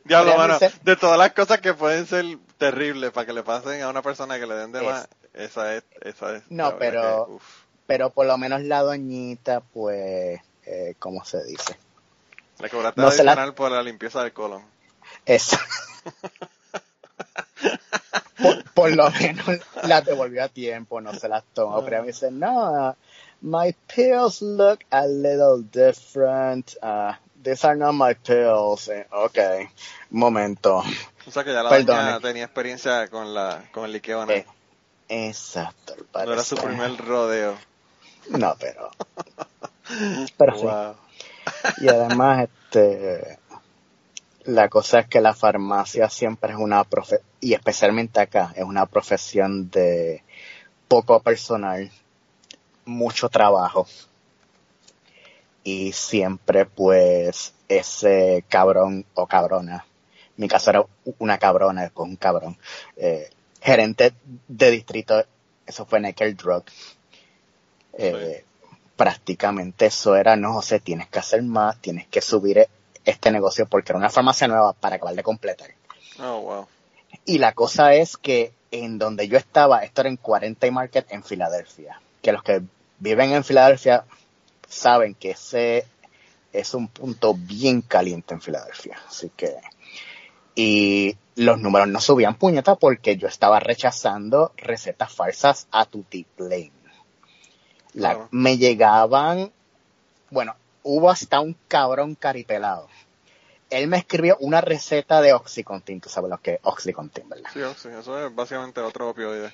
Diablo, 0.03 0.37
mano, 0.37 0.57
de 0.83 0.95
todas 0.95 1.17
las 1.17 1.33
cosas 1.33 1.59
que 1.61 1.73
pueden 1.73 2.05
ser 2.05 2.37
terribles 2.71 3.11
para 3.11 3.25
que 3.25 3.33
le 3.33 3.43
pasen 3.43 3.81
a 3.81 3.89
una 3.89 4.01
persona 4.01 4.39
que 4.39 4.45
le 4.47 4.55
den 4.55 4.71
de 4.71 4.79
Es- 4.79 4.85
más, 4.85 5.07
esa 5.33 5.75
es, 5.75 5.83
esa 6.01 6.35
es. 6.35 6.43
No, 6.49 6.77
pero- 6.77 7.27
que. 7.39 7.45
Pero 7.85 8.09
por 8.11 8.25
lo 8.25 8.37
menos 8.37 8.61
la 8.61 8.81
doñita, 8.81 9.59
pues, 9.59 10.39
eh, 10.65 10.95
¿cómo 10.99 11.25
se 11.25 11.43
dice? 11.43 11.77
Le 12.59 12.69
cobraste 12.69 13.01
no 13.01 13.07
la- 13.07 13.13
adicional 13.13 13.53
por 13.53 13.71
la 13.71 13.83
limpieza 13.83 14.23
del 14.23 14.31
colon. 14.31 14.63
Esa. 15.25 15.59
por, 18.41 18.63
por 18.73 18.95
lo 18.95 19.09
menos 19.11 19.45
la 19.83 20.01
devolvió 20.01 20.43
a 20.43 20.49
tiempo, 20.49 21.01
no 21.01 21.13
se 21.13 21.27
las 21.27 21.43
tomó. 21.53 21.83
Pero 21.83 21.97
ella 21.97 22.01
me 22.01 22.07
dice, 22.07 22.31
no, 22.31 22.95
my 23.41 23.75
pills 23.93 24.41
look 24.41 24.79
a 24.89 25.05
little 25.05 25.61
different. 25.71 26.75
Uh, 26.81 27.13
these 27.43 27.65
are 27.65 27.75
not 27.75 27.93
my 27.93 28.13
pills. 28.13 28.87
Eh, 28.89 29.05
ok, 29.11 29.37
un 30.11 30.19
momento. 30.19 30.83
O 31.25 31.31
sea 31.31 31.43
que 31.43 31.53
ya 31.53 31.63
la 31.63 31.69
doña 31.79 32.19
tenía 32.19 32.45
experiencia 32.45 33.07
con 33.09 33.33
la 33.33 33.63
con 33.71 33.85
el 33.85 33.93
liqueo 33.93 34.21
anal. 34.21 34.37
Eh, 34.37 34.45
exacto, 35.09 35.95
al 36.13 36.25
no 36.25 36.33
era 36.33 36.43
su 36.43 36.55
primer 36.55 36.97
rodeo. 36.97 37.57
No, 38.29 38.55
pero... 38.59 38.89
Pero 40.37 40.57
sí. 40.57 40.63
Wow. 40.63 40.95
Y 41.81 41.89
además, 41.89 42.47
este, 42.47 43.37
la 44.45 44.69
cosa 44.69 44.99
es 44.99 45.07
que 45.07 45.21
la 45.21 45.33
farmacia 45.33 46.09
siempre 46.09 46.53
es 46.53 46.57
una 46.57 46.83
profe 46.83 47.19
y 47.39 47.53
especialmente 47.53 48.19
acá, 48.19 48.53
es 48.55 48.63
una 48.63 48.85
profesión 48.85 49.69
de 49.69 50.23
poco 50.87 51.19
personal, 51.21 51.91
mucho 52.85 53.29
trabajo. 53.29 53.87
Y 55.63 55.93
siempre, 55.93 56.65
pues, 56.65 57.53
ese 57.67 58.43
cabrón 58.49 59.05
o 59.13 59.27
cabrona, 59.27 59.85
mi 60.37 60.47
caso 60.47 60.71
era 60.71 60.85
una 61.19 61.37
cabrona, 61.37 61.83
después 61.83 62.09
un 62.09 62.15
cabrón, 62.15 62.57
eh, 62.97 63.29
gerente 63.61 64.13
de 64.47 64.71
distrito, 64.71 65.23
eso 65.65 65.85
fue 65.85 65.99
Necker 65.99 66.35
Drug. 66.35 66.63
Eh, 67.93 68.43
prácticamente 68.95 69.87
eso 69.87 70.15
era, 70.15 70.35
no 70.35 70.53
José, 70.53 70.79
tienes 70.79 71.07
que 71.07 71.19
hacer 71.19 71.43
más, 71.43 71.79
tienes 71.79 72.07
que 72.07 72.21
subir 72.21 72.67
este 73.05 73.31
negocio 73.31 73.67
porque 73.67 73.91
era 73.91 73.99
una 73.99 74.09
farmacia 74.09 74.47
nueva 74.47 74.73
para 74.73 74.95
acabar 74.95 75.15
de 75.15 75.23
completar. 75.23 75.71
Oh, 76.19 76.41
wow. 76.41 76.67
Y 77.25 77.37
la 77.37 77.53
cosa 77.53 77.93
es 77.93 78.17
que 78.17 78.53
en 78.71 78.97
donde 78.97 79.27
yo 79.27 79.37
estaba, 79.37 79.83
esto 79.83 80.01
era 80.01 80.09
en 80.09 80.17
40 80.17 80.65
y 80.65 80.71
Market 80.71 81.11
en 81.11 81.23
Filadelfia, 81.23 82.01
que 82.21 82.31
los 82.31 82.43
que 82.43 82.61
viven 82.99 83.31
en 83.31 83.43
Filadelfia 83.43 84.05
saben 84.73 85.15
que 85.15 85.31
ese 85.31 85.85
es 86.51 86.73
un 86.73 86.87
punto 86.87 87.33
bien 87.33 87.81
caliente 87.81 88.33
en 88.33 88.41
Filadelfia, 88.41 88.99
así 89.07 89.31
que 89.35 89.55
y 90.55 91.17
los 91.35 91.59
números 91.59 91.87
no 91.87 91.99
subían 91.99 92.35
puñeta 92.35 92.75
porque 92.75 93.17
yo 93.17 93.27
estaba 93.27 93.59
rechazando 93.59 94.51
recetas 94.57 95.11
falsas 95.11 95.67
a. 95.71 95.87
La, 96.37 96.69
Claro. 97.93 98.27
Me 98.31 98.57
llegaban, 98.57 99.51
bueno, 100.31 100.55
hubo 100.81 101.09
hasta 101.09 101.39
un 101.39 101.55
cabrón 101.67 102.15
caripelado. 102.15 102.87
Él 103.69 103.87
me 103.87 103.97
escribió 103.97 104.37
una 104.39 104.61
receta 104.61 105.21
de 105.21 105.33
Oxycontin, 105.33 106.01
tú 106.01 106.09
sabes 106.09 106.29
lo 106.29 106.39
que 106.39 106.55
es 106.55 106.59
Oxycontin, 106.63 107.27
¿verdad? 107.29 107.49
Sí, 107.53 107.59
sí, 107.77 107.89
eso 107.89 108.25
es 108.25 108.33
básicamente 108.33 108.81
otro 108.81 109.09
opioide. 109.09 109.51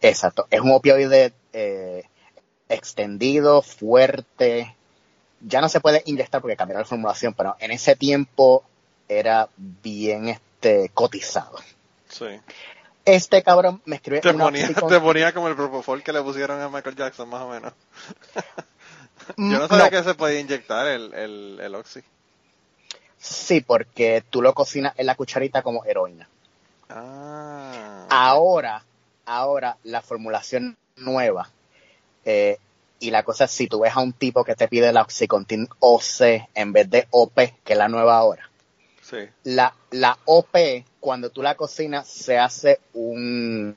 Exacto, 0.00 0.46
es 0.50 0.60
un 0.60 0.72
opioide 0.72 1.32
eh, 1.52 2.04
extendido, 2.68 3.62
fuerte. 3.62 4.74
Ya 5.40 5.60
no 5.60 5.68
se 5.68 5.80
puede 5.80 6.02
inyectar 6.06 6.40
porque 6.40 6.56
cambiaron 6.56 6.82
la 6.82 6.88
formulación, 6.88 7.34
pero 7.34 7.56
en 7.58 7.70
ese 7.70 7.96
tiempo 7.96 8.64
era 9.08 9.48
bien 9.56 10.28
este 10.28 10.90
cotizado. 10.94 11.58
Sí. 12.08 12.26
Este 13.04 13.42
cabrón 13.42 13.82
me 13.84 13.96
escribió 13.96 14.22
Te 14.22 14.30
una 14.30 14.44
ponía, 14.44 14.68
te 14.68 15.00
ponía 15.00 15.34
como 15.34 15.48
el 15.48 15.56
propofol 15.56 16.02
que 16.02 16.12
le 16.12 16.22
pusieron 16.22 16.60
a 16.60 16.70
Michael 16.70 16.96
Jackson, 16.96 17.28
más 17.28 17.42
o 17.42 17.48
menos. 17.48 17.72
Mm, 19.36 19.52
Yo 19.52 19.58
no 19.58 19.68
sabía 19.68 19.84
no, 19.84 19.90
que 19.90 20.02
se 20.02 20.14
podía 20.14 20.40
inyectar 20.40 20.86
el, 20.86 21.14
el, 21.14 21.58
el 21.60 21.74
Oxy. 21.74 22.02
Sí, 23.18 23.62
porque 23.62 24.22
tú 24.28 24.42
lo 24.42 24.52
cocinas 24.52 24.92
en 24.98 25.06
la 25.06 25.14
cucharita 25.14 25.62
como 25.62 25.84
heroína. 25.86 26.28
Ah. 26.90 28.06
Ahora, 28.10 28.84
ahora 29.24 29.78
la 29.82 30.02
formulación 30.02 30.76
nueva, 30.96 31.48
eh, 32.24 32.58
y 33.00 33.10
la 33.10 33.22
cosa 33.22 33.44
es 33.44 33.50
si 33.50 33.66
tú 33.66 33.80
ves 33.80 33.92
a 33.94 34.00
un 34.00 34.12
tipo 34.12 34.44
que 34.44 34.54
te 34.54 34.68
pide 34.68 34.92
la 34.92 35.02
Oxycontin 35.02 35.68
OC 35.80 36.48
en 36.54 36.72
vez 36.72 36.88
de 36.90 37.06
OP, 37.10 37.34
que 37.64 37.72
es 37.72 37.78
la 37.78 37.88
nueva 37.88 38.16
ahora, 38.16 38.48
Sí. 39.02 39.18
la, 39.44 39.74
la 39.90 40.16
OP, 40.24 40.56
cuando 41.00 41.30
tú 41.30 41.42
la 41.42 41.54
cocinas, 41.56 42.08
se 42.08 42.38
hace 42.38 42.80
un 42.94 43.76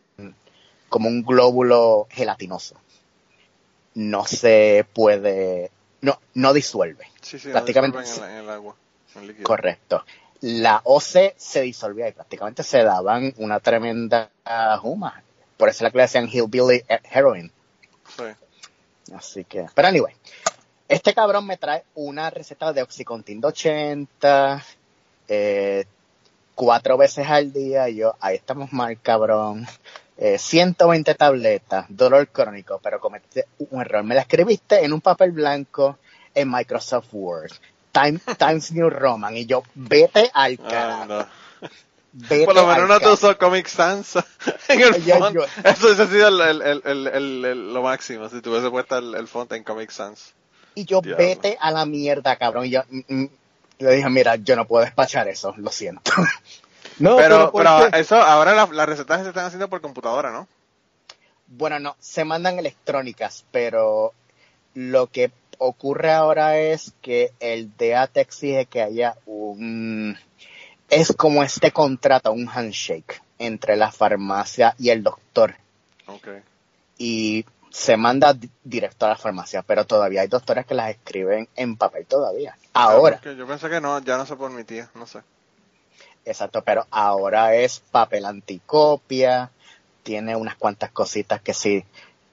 como 0.90 1.10
un 1.10 1.24
glóbulo 1.24 2.08
gelatinoso. 2.10 2.76
No 3.96 4.26
se 4.26 4.86
puede, 4.94 5.72
no, 6.02 6.20
no 6.36 6.54
disuelve. 6.54 7.06
Sí, 7.22 7.40
sí, 7.40 7.50
Prácticamente 7.50 7.98
no 7.98 8.04
disuelven 8.04 8.30
en, 8.30 8.36
la- 8.36 8.40
en 8.40 8.46
el 8.46 8.50
agua, 8.56 8.76
en 9.16 9.22
el 9.22 9.28
líquido. 9.28 9.44
Correcto. 9.48 10.06
La 10.42 10.82
OC 10.84 11.34
se 11.36 11.62
disolvía 11.62 12.08
y 12.08 12.12
prácticamente 12.14 12.64
se 12.64 12.84
daban 12.84 13.34
una 13.38 13.60
tremenda 13.60 14.30
juma. 14.80 15.24
Por 15.58 15.68
eso 15.70 15.78
es 15.78 15.82
la 15.82 15.92
que 15.92 15.98
le 15.98 16.04
decían 16.04 16.30
Hillbilly 16.32 16.84
Heroin. 17.12 17.52
Sí. 18.18 19.14
Así 19.16 19.44
que, 19.46 19.66
pero 19.74 19.88
anyway, 19.88 20.14
este 20.90 21.14
cabrón 21.14 21.46
me 21.48 21.58
trae 21.58 21.84
una 21.96 22.30
receta 22.30 22.74
de 22.74 22.82
Oxycontin 22.82 23.40
de 23.40 23.48
80, 23.48 24.66
eh, 25.30 25.86
cuatro 26.56 26.98
veces 26.98 27.28
al 27.28 27.54
día. 27.54 27.88
Y 27.90 27.98
yo, 27.98 28.16
ahí 28.20 28.36
estamos 28.36 28.74
mal, 28.74 29.00
cabrón. 29.02 29.66
Eh, 30.18 30.38
120 30.40 31.14
tabletas, 31.16 31.86
dolor 31.90 32.28
crónico, 32.30 32.80
pero 32.82 33.00
cometiste 33.00 33.46
un 33.70 33.82
error. 33.82 34.04
Me 34.04 34.16
la 34.16 34.22
escribiste 34.22 34.84
en 34.84 34.92
un 34.92 35.02
papel 35.02 35.32
blanco 35.32 36.00
en 36.34 36.50
Microsoft 36.52 37.10
Word. 37.14 37.52
Time- 37.92 38.20
Times 38.38 38.72
New 38.72 38.90
Roman. 38.90 39.38
Y 39.38 39.46
yo, 39.46 39.64
vete 39.76 40.30
al 40.34 40.60
Ah, 40.64 40.70
carajo. 40.70 41.06
no. 41.06 41.28
Vete 42.20 42.46
Por 42.46 42.56
lo 42.56 42.66
menos 42.66 42.90
no 42.90 43.00
te 43.00 43.10
usó 43.10 43.38
Comic 43.38 43.68
Sans 43.68 44.16
en 44.70 44.82
el 44.82 44.96
font. 45.04 45.36
yo- 45.36 45.46
Eso 45.64 45.86
hubiese 45.86 46.08
sido 46.08 46.28
el, 46.30 46.62
el, 46.64 47.08
el, 47.08 47.74
lo 47.74 47.82
máximo, 47.84 48.28
si 48.28 48.42
tuviese 48.42 48.72
puesto 48.72 48.98
el, 48.98 49.14
el 49.14 49.28
font 49.28 49.52
en 49.54 49.64
Comic 49.64 49.92
Sans. 49.92 50.34
Y 50.74 50.86
yo, 50.86 51.02
Diablo. 51.02 51.18
vete 51.24 51.58
a 51.60 51.70
la 51.72 51.86
mierda, 51.86 52.36
cabrón. 52.38 52.66
Y 52.66 52.72
yo, 52.72 52.82
mm, 52.90 53.02
mm, 53.08 53.30
le 53.80 53.92
dije, 53.96 54.10
mira, 54.10 54.36
yo 54.36 54.56
no 54.56 54.66
puedo 54.66 54.84
despachar 54.84 55.28
eso, 55.28 55.54
lo 55.58 55.70
siento. 55.72 56.12
no, 57.00 57.18
pero, 57.18 57.52
¿por 57.52 57.64
pero 57.64 57.88
eso, 57.96 58.16
ahora 58.16 58.56
la- 58.56 58.66
las 58.72 58.90
recetas 58.90 59.22
se 59.22 59.28
están 59.30 59.46
haciendo 59.46 59.70
por 59.70 59.82
computadora, 59.82 60.32
¿no? 60.32 60.48
Bueno, 61.46 61.80
no, 61.80 61.96
se 62.00 62.26
mandan 62.26 62.58
electrónicas, 62.58 63.46
pero 63.52 64.14
lo 64.74 65.06
que 65.08 65.32
ocurre 65.60 66.12
ahora 66.12 66.58
es 66.60 66.94
que 67.02 67.32
el 67.40 67.76
DEA 67.78 68.08
te 68.08 68.22
exige 68.22 68.66
que 68.66 68.82
haya 68.82 69.16
un... 69.28 70.18
Es 70.90 71.14
como 71.16 71.44
este 71.44 71.72
contrato, 71.72 72.32
un 72.32 72.48
handshake 72.48 73.22
entre 73.40 73.76
la 73.76 73.92
farmacia 73.92 74.74
y 74.80 74.90
el 74.90 75.04
doctor. 75.04 75.56
Y 76.98 77.46
se 77.70 77.98
manda 77.98 78.34
di- 78.34 78.50
directo 78.64 79.06
a 79.06 79.10
la 79.10 79.18
farmacia, 79.18 79.62
pero 79.62 79.86
todavía 79.86 80.22
hay 80.22 80.28
doctores 80.28 80.66
que 80.66 80.74
las 80.74 80.90
escriben 80.90 81.48
en 81.56 81.76
papel 81.78 82.06
todavía. 82.06 82.58
Ahora. 82.74 83.20
Ah, 83.24 83.32
yo 83.34 83.46
pensé 83.46 83.70
que 83.70 83.82
no, 83.82 84.00
ya 84.00 84.18
no 84.18 84.26
se 84.26 84.36
permitía, 84.36 84.90
no 84.96 85.06
sé. 85.06 85.20
Exacto, 86.26 86.62
pero 86.64 86.88
ahora 86.90 87.54
es 87.56 87.80
papel 87.80 88.26
anticopia, 88.26 89.52
tiene 90.04 90.36
unas 90.36 90.56
cuantas 90.56 90.92
cositas 90.92 91.42
que 91.42 91.54
si, 91.54 91.86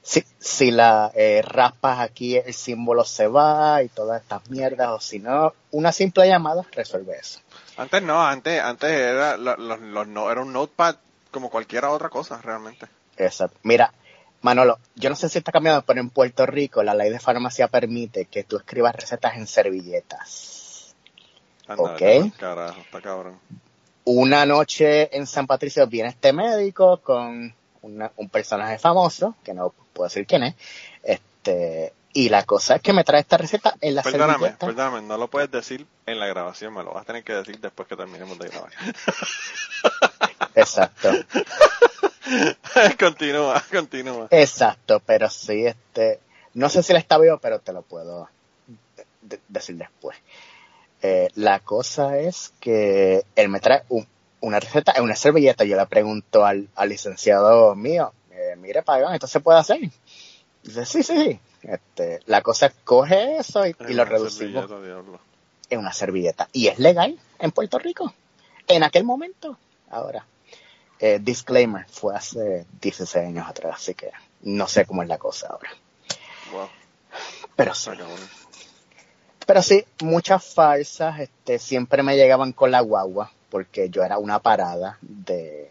si, 0.03 0.25
si 0.39 0.71
la 0.71 1.13
eh, 1.15 1.43
raspas 1.45 2.01
aquí 2.01 2.37
el 2.37 2.55
símbolo 2.55 3.05
se 3.05 3.27
va 3.27 3.83
y 3.83 3.89
todas 3.89 4.23
estas 4.23 4.49
mierdas, 4.49 4.89
o 4.91 5.01
si 5.01 5.19
no, 5.19 5.53
una 5.73 5.93
simple 5.93 6.27
llamada 6.27 6.65
resuelve 6.73 7.17
eso. 7.19 7.41
Antes 7.77 8.03
no, 8.03 8.25
antes, 8.25 8.61
antes 8.61 8.91
era, 8.91 9.37
los, 9.37 9.59
los, 9.59 10.07
no, 10.09 10.31
era 10.31 10.43
un 10.43 10.53
notepad 10.53 10.97
como 11.31 11.51
cualquier 11.51 11.85
otra 11.87 12.09
cosa 12.09 12.41
realmente. 12.41 12.87
Exacto. 13.17 13.59
Mira, 13.65 13.93
Manolo, 14.43 14.79
yo 14.95 15.11
no 15.11 15.17
sé 15.17 15.29
si 15.29 15.39
está 15.39 15.51
cambiando, 15.53 15.83
pero 15.83 16.01
en 16.01 16.11
Puerto 16.11 16.47
Rico 16.47 16.83
la 16.83 16.95
ley 16.95 17.11
de 17.11 17.19
farmacia 17.19 17.67
permite 17.69 18.27
que 18.27 18.45
tú 18.45 18.57
escribas 18.59 18.95
recetas 18.95 19.37
en 19.37 19.47
servilletas. 19.47 20.95
Anda, 21.67 21.83
ok. 21.83 22.37
Carajo, 22.39 22.81
está 22.81 23.01
cabrón. 23.01 23.39
Una 24.05 24.45
noche 24.45 25.17
en 25.17 25.27
San 25.27 25.47
Patricio 25.47 25.87
viene 25.87 26.11
este 26.11 26.33
médico 26.33 26.99
con 26.99 27.55
una- 27.83 28.13
un 28.17 28.29
personaje 28.29 28.79
famoso, 28.79 29.35
que 29.43 29.55
no 29.55 29.73
puedo 29.93 30.09
decir 30.09 30.27
quién 30.27 30.43
es, 30.45 30.55
este, 31.03 31.93
y 32.15 32.29
la 32.31 32.45
cosa 32.45 32.77
es 32.77 32.83
que 32.83 32.93
me 32.95 33.05
trae 33.05 33.21
esta 33.21 33.37
receta 33.37 33.75
en 33.83 33.95
la 33.97 34.03
Perdóname, 34.03 34.35
servilleta. 34.39 34.67
perdóname, 34.67 35.03
no 35.03 35.19
lo 35.19 35.29
puedes 35.29 35.51
decir 35.51 35.87
en 36.07 36.19
la 36.19 36.27
grabación, 36.27 36.73
me 36.73 36.83
lo 36.83 36.95
vas 36.95 37.03
a 37.03 37.07
tener 37.07 37.23
que 37.25 37.35
decir 37.35 37.59
después 37.61 37.87
que 37.89 37.97
terminemos 37.97 38.39
de 38.39 38.49
grabar. 38.49 38.71
Exacto, 40.55 41.11
continúa, 42.99 43.63
continúa. 43.71 44.29
exacto, 44.31 45.01
pero 45.05 45.29
sí, 45.29 45.67
este, 45.67 46.21
no 46.55 46.69
sé 46.69 46.83
si 46.83 46.93
la 46.93 46.99
está 46.99 47.19
vivo, 47.19 47.39
pero 47.39 47.59
te 47.61 47.73
lo 47.73 47.83
puedo 47.83 48.29
de- 48.67 49.07
de- 49.23 49.41
decir 49.49 49.77
después. 49.77 50.17
Eh, 51.03 51.29
la 51.35 51.61
cosa 51.61 52.19
es 52.19 52.53
que 52.61 53.25
él 53.37 53.49
me 53.49 53.61
trae 53.61 53.83
un- 53.89 54.07
una 54.41 54.61
receta 54.61 54.93
en 54.97 55.03
una 55.05 55.17
servilleta. 55.17 55.65
Yo 55.65 55.77
le 55.77 55.87
pregunto 55.87 56.47
al, 56.47 56.69
al 56.77 56.89
licenciado 56.89 57.75
mío, 57.75 58.13
eh, 58.31 58.55
mire, 58.57 58.83
pagón, 58.83 59.13
¿esto 59.15 59.27
se 59.27 59.41
puede 59.41 59.59
hacer? 59.59 59.81
Dice, 60.63 60.87
sí, 60.87 61.03
sí, 61.03 61.17
sí. 61.25 61.41
Este, 61.65 62.21
la 62.27 62.43
cosa 62.43 62.67
es 62.67 62.75
coge 62.85 63.39
eso 63.39 63.67
y, 63.67 63.71
y 63.71 63.77
Ay, 63.79 63.95
lo 63.95 64.05
reducimos 64.05 64.71
en 65.71 65.79
una 65.79 65.93
servilleta. 65.93 66.49
Y 66.53 66.69
es 66.69 66.79
legal 66.79 67.19
en 67.39 67.51
Puerto 67.53 67.79
Rico. 67.79 68.13
En 68.67 68.83
aquel 68.83 69.05
momento. 69.05 69.59
Ahora. 69.91 70.27
Eh, 71.01 71.19
disclaimer, 71.21 71.87
fue 71.91 72.15
hace 72.15 72.67
16 72.81 73.27
años 73.27 73.49
atrás, 73.49 73.75
así 73.77 73.95
que 73.95 74.11
no 74.43 74.69
sé 74.69 74.87
cómo 74.87 75.03
es 75.03 75.09
la 75.09 75.19
cosa 75.19 75.49
ahora. 75.49 75.71
Wow, 76.53 76.69
Pero 77.57 77.75
sí. 77.75 77.91
Pero 79.45 79.61
sí, 79.61 79.85
muchas 80.03 80.45
falsas, 80.55 81.21
este, 81.21 81.59
siempre 81.59 82.03
me 82.03 82.17
llegaban 82.17 82.53
con 82.53 82.71
la 82.71 82.81
guagua, 82.81 83.33
porque 83.51 83.91
yo 83.91 84.03
era 84.03 84.19
una 84.19 84.39
parada 84.39 84.97
de, 85.03 85.71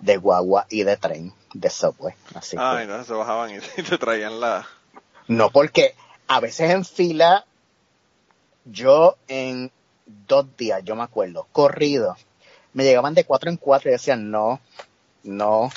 de 0.00 0.16
guagua 0.16 0.66
y 0.68 0.82
de 0.82 0.96
tren, 0.96 1.32
de 1.54 1.70
subway. 1.70 2.14
Así 2.34 2.56
Ah, 2.58 2.74
que, 2.76 2.82
entonces 2.82 3.06
se 3.06 3.14
bajaban 3.14 3.54
y 3.54 3.60
te 3.82 3.96
traían 3.98 4.40
la... 4.40 4.66
no, 5.28 5.50
porque 5.50 5.94
a 6.28 6.40
veces 6.40 6.70
en 6.70 6.84
fila, 6.84 7.44
yo 8.64 9.16
en 9.28 9.70
dos 10.06 10.46
días, 10.56 10.82
yo 10.84 10.96
me 10.96 11.02
acuerdo, 11.02 11.46
corrido, 11.52 12.16
me 12.72 12.84
llegaban 12.84 13.14
de 13.14 13.24
cuatro 13.24 13.50
en 13.50 13.56
cuatro 13.56 13.88
y 13.90 13.92
decían, 13.92 14.30
no, 14.30 14.60
no, 15.24 15.70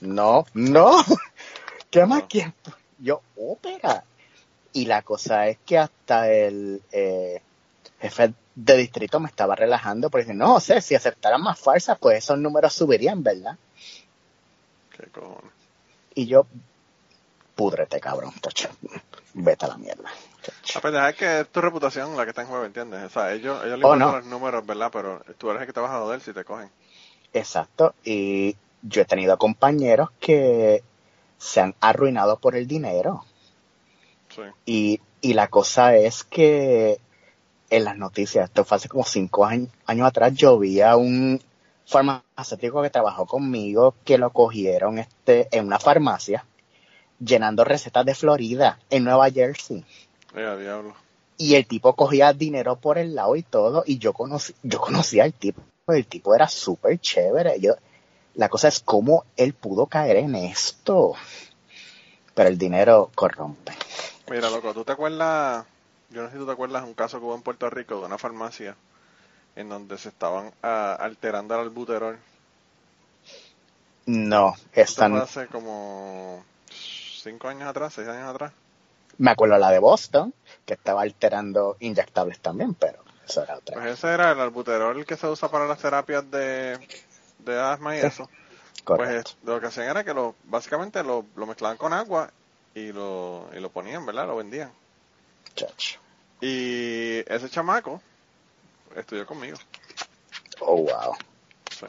no, 0.00 0.46
no, 0.54 1.04
¿qué 1.90 2.04
más 2.06 2.22
No. 2.22 2.28
quieres? 2.28 2.52
Yo, 2.98 3.20
ópera. 3.36 4.04
Y 4.72 4.86
la 4.86 5.02
cosa 5.02 5.48
es 5.48 5.58
que 5.66 5.78
hasta 5.78 6.30
el 6.30 6.82
eh, 6.92 7.42
jefe 8.00 8.32
de 8.54 8.76
distrito 8.76 9.18
me 9.20 9.28
estaba 9.28 9.54
relajando 9.54 10.08
porque 10.10 10.24
dice, 10.24 10.34
no, 10.34 10.60
sé, 10.60 10.80
si 10.80 10.94
aceptaran 10.94 11.42
más 11.42 11.58
falsas, 11.58 11.98
pues 11.98 12.18
esos 12.18 12.38
números 12.38 12.72
subirían, 12.72 13.22
¿verdad? 13.22 13.56
¿Qué 14.96 15.06
cojones? 15.08 15.52
Y 16.14 16.26
yo, 16.26 16.46
púdrete, 17.54 18.00
cabrón, 18.00 18.32
tacho. 18.40 18.68
Vete 19.34 19.64
a 19.64 19.68
la 19.68 19.76
mierda. 19.78 20.10
A 20.74 20.80
pesar 20.80 21.06
de 21.06 21.14
que 21.14 21.40
es 21.40 21.48
tu 21.48 21.60
reputación 21.60 22.16
la 22.16 22.24
que 22.24 22.30
está 22.30 22.42
en 22.42 22.48
juego, 22.48 22.64
¿entiendes? 22.64 23.04
O 23.04 23.08
sea, 23.10 23.32
ellos, 23.32 23.62
ellos 23.64 23.78
le 23.78 23.84
Oh, 23.84 23.96
no. 23.96 24.12
los 24.12 24.26
números, 24.26 24.66
¿verdad? 24.66 24.90
Pero 24.92 25.22
tú 25.38 25.50
eres 25.50 25.62
el 25.62 25.66
que 25.68 25.72
te 25.72 25.80
vas 25.80 25.90
a 25.90 26.00
joder 26.00 26.20
si 26.20 26.32
te 26.32 26.44
cogen. 26.44 26.70
Exacto. 27.32 27.94
Y 28.04 28.56
yo 28.82 29.02
he 29.02 29.04
tenido 29.06 29.38
compañeros 29.38 30.10
que 30.20 30.82
se 31.38 31.60
han 31.60 31.74
arruinado 31.80 32.38
por 32.38 32.56
el 32.56 32.66
dinero. 32.66 33.24
Sí. 34.34 34.42
Y, 34.66 35.00
y 35.20 35.34
la 35.34 35.48
cosa 35.48 35.96
es 35.96 36.24
que 36.24 37.00
en 37.70 37.84
las 37.84 37.96
noticias, 37.96 38.44
esto 38.44 38.64
fue 38.64 38.76
hace 38.76 38.88
como 38.88 39.04
cinco 39.04 39.46
años, 39.46 39.70
años 39.86 40.06
atrás, 40.06 40.34
yo 40.34 40.58
vi 40.58 40.82
a 40.82 40.96
un 40.96 41.40
farmacéutico 41.86 42.82
que 42.82 42.90
trabajó 42.90 43.26
conmigo 43.26 43.94
que 44.04 44.18
lo 44.18 44.30
cogieron 44.30 44.98
este, 44.98 45.48
en 45.50 45.66
una 45.66 45.78
farmacia 45.78 46.44
llenando 47.24 47.64
recetas 47.64 48.04
de 48.04 48.14
Florida 48.14 48.78
en 48.90 49.04
Nueva 49.04 49.30
Jersey. 49.30 49.84
Eh, 50.34 50.56
diablo. 50.60 50.94
Y 51.36 51.54
el 51.54 51.66
tipo 51.66 51.94
cogía 51.94 52.32
dinero 52.32 52.76
por 52.76 52.98
el 52.98 53.14
lado 53.14 53.36
y 53.36 53.42
todo, 53.42 53.84
y 53.86 53.98
yo 53.98 54.12
conocí, 54.12 54.54
yo 54.62 54.80
conocía 54.80 55.24
al 55.24 55.32
tipo, 55.32 55.62
el 55.88 56.06
tipo 56.06 56.34
era 56.34 56.48
súper 56.48 56.98
chévere. 57.00 57.58
Yo, 57.60 57.74
la 58.34 58.48
cosa 58.48 58.68
es 58.68 58.80
cómo 58.80 59.24
él 59.36 59.52
pudo 59.52 59.86
caer 59.86 60.16
en 60.16 60.34
esto. 60.34 61.14
Pero 62.34 62.48
el 62.48 62.58
dinero 62.58 63.10
corrompe. 63.14 63.72
Mira, 64.30 64.48
loco, 64.48 64.72
¿tú 64.72 64.84
te 64.84 64.92
acuerdas? 64.92 65.66
Yo 66.10 66.22
no 66.22 66.28
sé 66.28 66.34
si 66.34 66.38
tú 66.38 66.46
te 66.46 66.52
acuerdas 66.52 66.84
un 66.84 66.94
caso 66.94 67.18
que 67.18 67.24
hubo 67.24 67.34
en 67.34 67.42
Puerto 67.42 67.68
Rico 67.68 67.98
de 67.98 68.06
una 68.06 68.18
farmacia 68.18 68.76
en 69.56 69.68
donde 69.68 69.98
se 69.98 70.08
estaban 70.08 70.52
ah, 70.62 70.96
alterando 70.98 71.54
el 71.54 71.60
albuterol. 71.60 72.18
No, 74.06 74.54
están, 74.72 75.14
hace 75.16 75.46
como 75.46 76.44
cinco 77.22 77.48
años 77.48 77.68
atrás, 77.68 77.94
seis 77.94 78.08
años 78.08 78.28
atrás. 78.28 78.52
me 79.18 79.30
acuerdo 79.30 79.56
la 79.58 79.70
de 79.70 79.78
Boston, 79.78 80.34
que 80.66 80.74
estaba 80.74 81.02
alterando 81.02 81.76
inyectables 81.80 82.40
también, 82.40 82.74
pero 82.74 83.02
eso 83.26 83.42
era 83.42 83.56
otra. 83.56 83.74
Pues 83.80 83.86
ese 83.98 84.08
era 84.12 84.32
el 84.32 84.40
albuterol 84.40 85.04
que 85.06 85.16
se 85.16 85.26
usa 85.26 85.50
para 85.50 85.66
las 85.66 85.78
terapias 85.78 86.28
de, 86.30 86.78
de 87.38 87.60
asma 87.60 87.96
y 87.96 88.00
Sí. 88.00 88.06
eso. 88.06 88.28
Correcto. 88.84 89.32
Pues 89.32 89.36
lo 89.44 89.60
que 89.60 89.66
hacían 89.68 89.88
era 89.88 90.02
que 90.04 90.12
lo, 90.14 90.34
básicamente 90.44 91.02
lo, 91.04 91.24
lo 91.36 91.46
mezclaban 91.46 91.76
con 91.76 91.92
agua 91.92 92.30
y 92.74 92.90
lo, 92.90 93.48
y 93.54 93.60
lo 93.60 93.70
ponían, 93.70 94.04
¿verdad? 94.04 94.26
Lo 94.26 94.36
vendían. 94.36 94.72
Chacho. 95.54 96.00
Y 96.40 97.18
ese 97.32 97.48
chamaco 97.48 98.02
estudió 98.96 99.24
conmigo. 99.26 99.56
Oh, 100.60 100.78
wow. 100.78 101.14
Sí. 101.70 101.86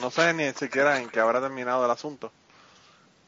No 0.00 0.10
sé 0.10 0.32
ni 0.32 0.50
siquiera 0.52 0.98
en 0.98 1.10
qué 1.10 1.20
habrá 1.20 1.40
terminado 1.40 1.84
el 1.84 1.90
asunto. 1.90 2.32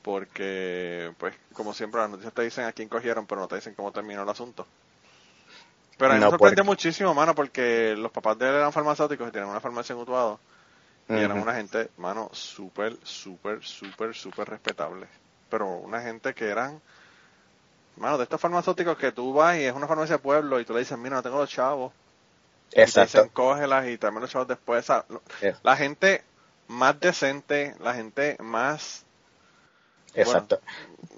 Porque, 0.05 1.13
pues, 1.19 1.35
como 1.55 1.73
siempre, 1.73 1.99
las 1.99 2.11
noticias 2.11 2.35
te 2.35 2.43
dicen 2.43 2.67
a 2.67 2.73
quién 2.73 2.91
cogieron, 2.91 3.27
pero 3.27 3.41
no 3.41 3.49
te 3.49 3.55
dicen 3.57 3.75
cómo 3.75 3.91
terminó 3.91 4.23
el 4.23 4.29
asunto. 4.29 4.67
Pero 5.97 6.11
a 6.11 6.15
mí 6.15 6.21
No, 6.21 6.27
me 6.27 6.31
sorprende 6.33 6.57
porque- 6.57 6.63
muchísimo, 6.63 7.15
mano, 7.15 7.35
porque 7.35 7.95
los 7.97 8.13
papás 8.13 8.39
de 8.39 8.49
él 8.51 8.55
eran 8.57 8.71
farmacéuticos 8.73 9.27
y 9.29 9.31
tenían 9.33 9.49
una 9.49 9.61
farmacia 9.61 9.95
en 9.95 10.01
Utuado. 10.01 10.39
Y 11.09 11.15
eran 11.15 11.39
una 11.41 11.55
gente, 11.55 11.89
mano, 11.97 12.29
súper, 12.33 12.97
súper, 13.03 13.65
súper, 13.65 14.15
súper 14.15 14.49
respetable. 14.49 15.07
Pero 15.49 15.69
una 15.69 16.03
gente 16.03 16.35
que 16.35 16.49
eran, 16.51 16.81
mano, 17.97 18.19
de 18.19 18.25
estos 18.25 18.41
farmacéuticos 18.41 18.99
que 18.99 19.11
tú 19.13 19.33
vas 19.33 19.57
y 19.57 19.65
es 19.65 19.73
una 19.75 19.87
farmacia 19.87 20.17
de 20.17 20.23
pueblo 20.23 20.61
y 20.61 20.67
tú 20.67 20.75
le 20.75 20.81
dices, 20.81 20.99
mira, 20.99 21.17
no 21.17 21.23
tengo 21.23 21.39
los 21.39 21.49
chavos. 21.51 21.93
Y 22.73 22.75
te 22.77 22.83
Exacto. 22.83 23.19
dicen, 23.19 23.31
cógelas 23.33 23.87
y 23.89 23.97
tráeme 23.97 24.21
los 24.21 24.31
chavos 24.31 24.49
después. 24.49 24.81
O 24.85 24.87
sea, 24.87 25.05
lo- 25.09 25.23
Eh. 25.41 25.55
La 25.63 25.77
gente 25.77 26.23
más 26.69 26.99
decente, 27.01 27.75
la 27.81 27.95
gente 27.95 28.37
más, 28.41 29.05
Exacto. 30.15 30.61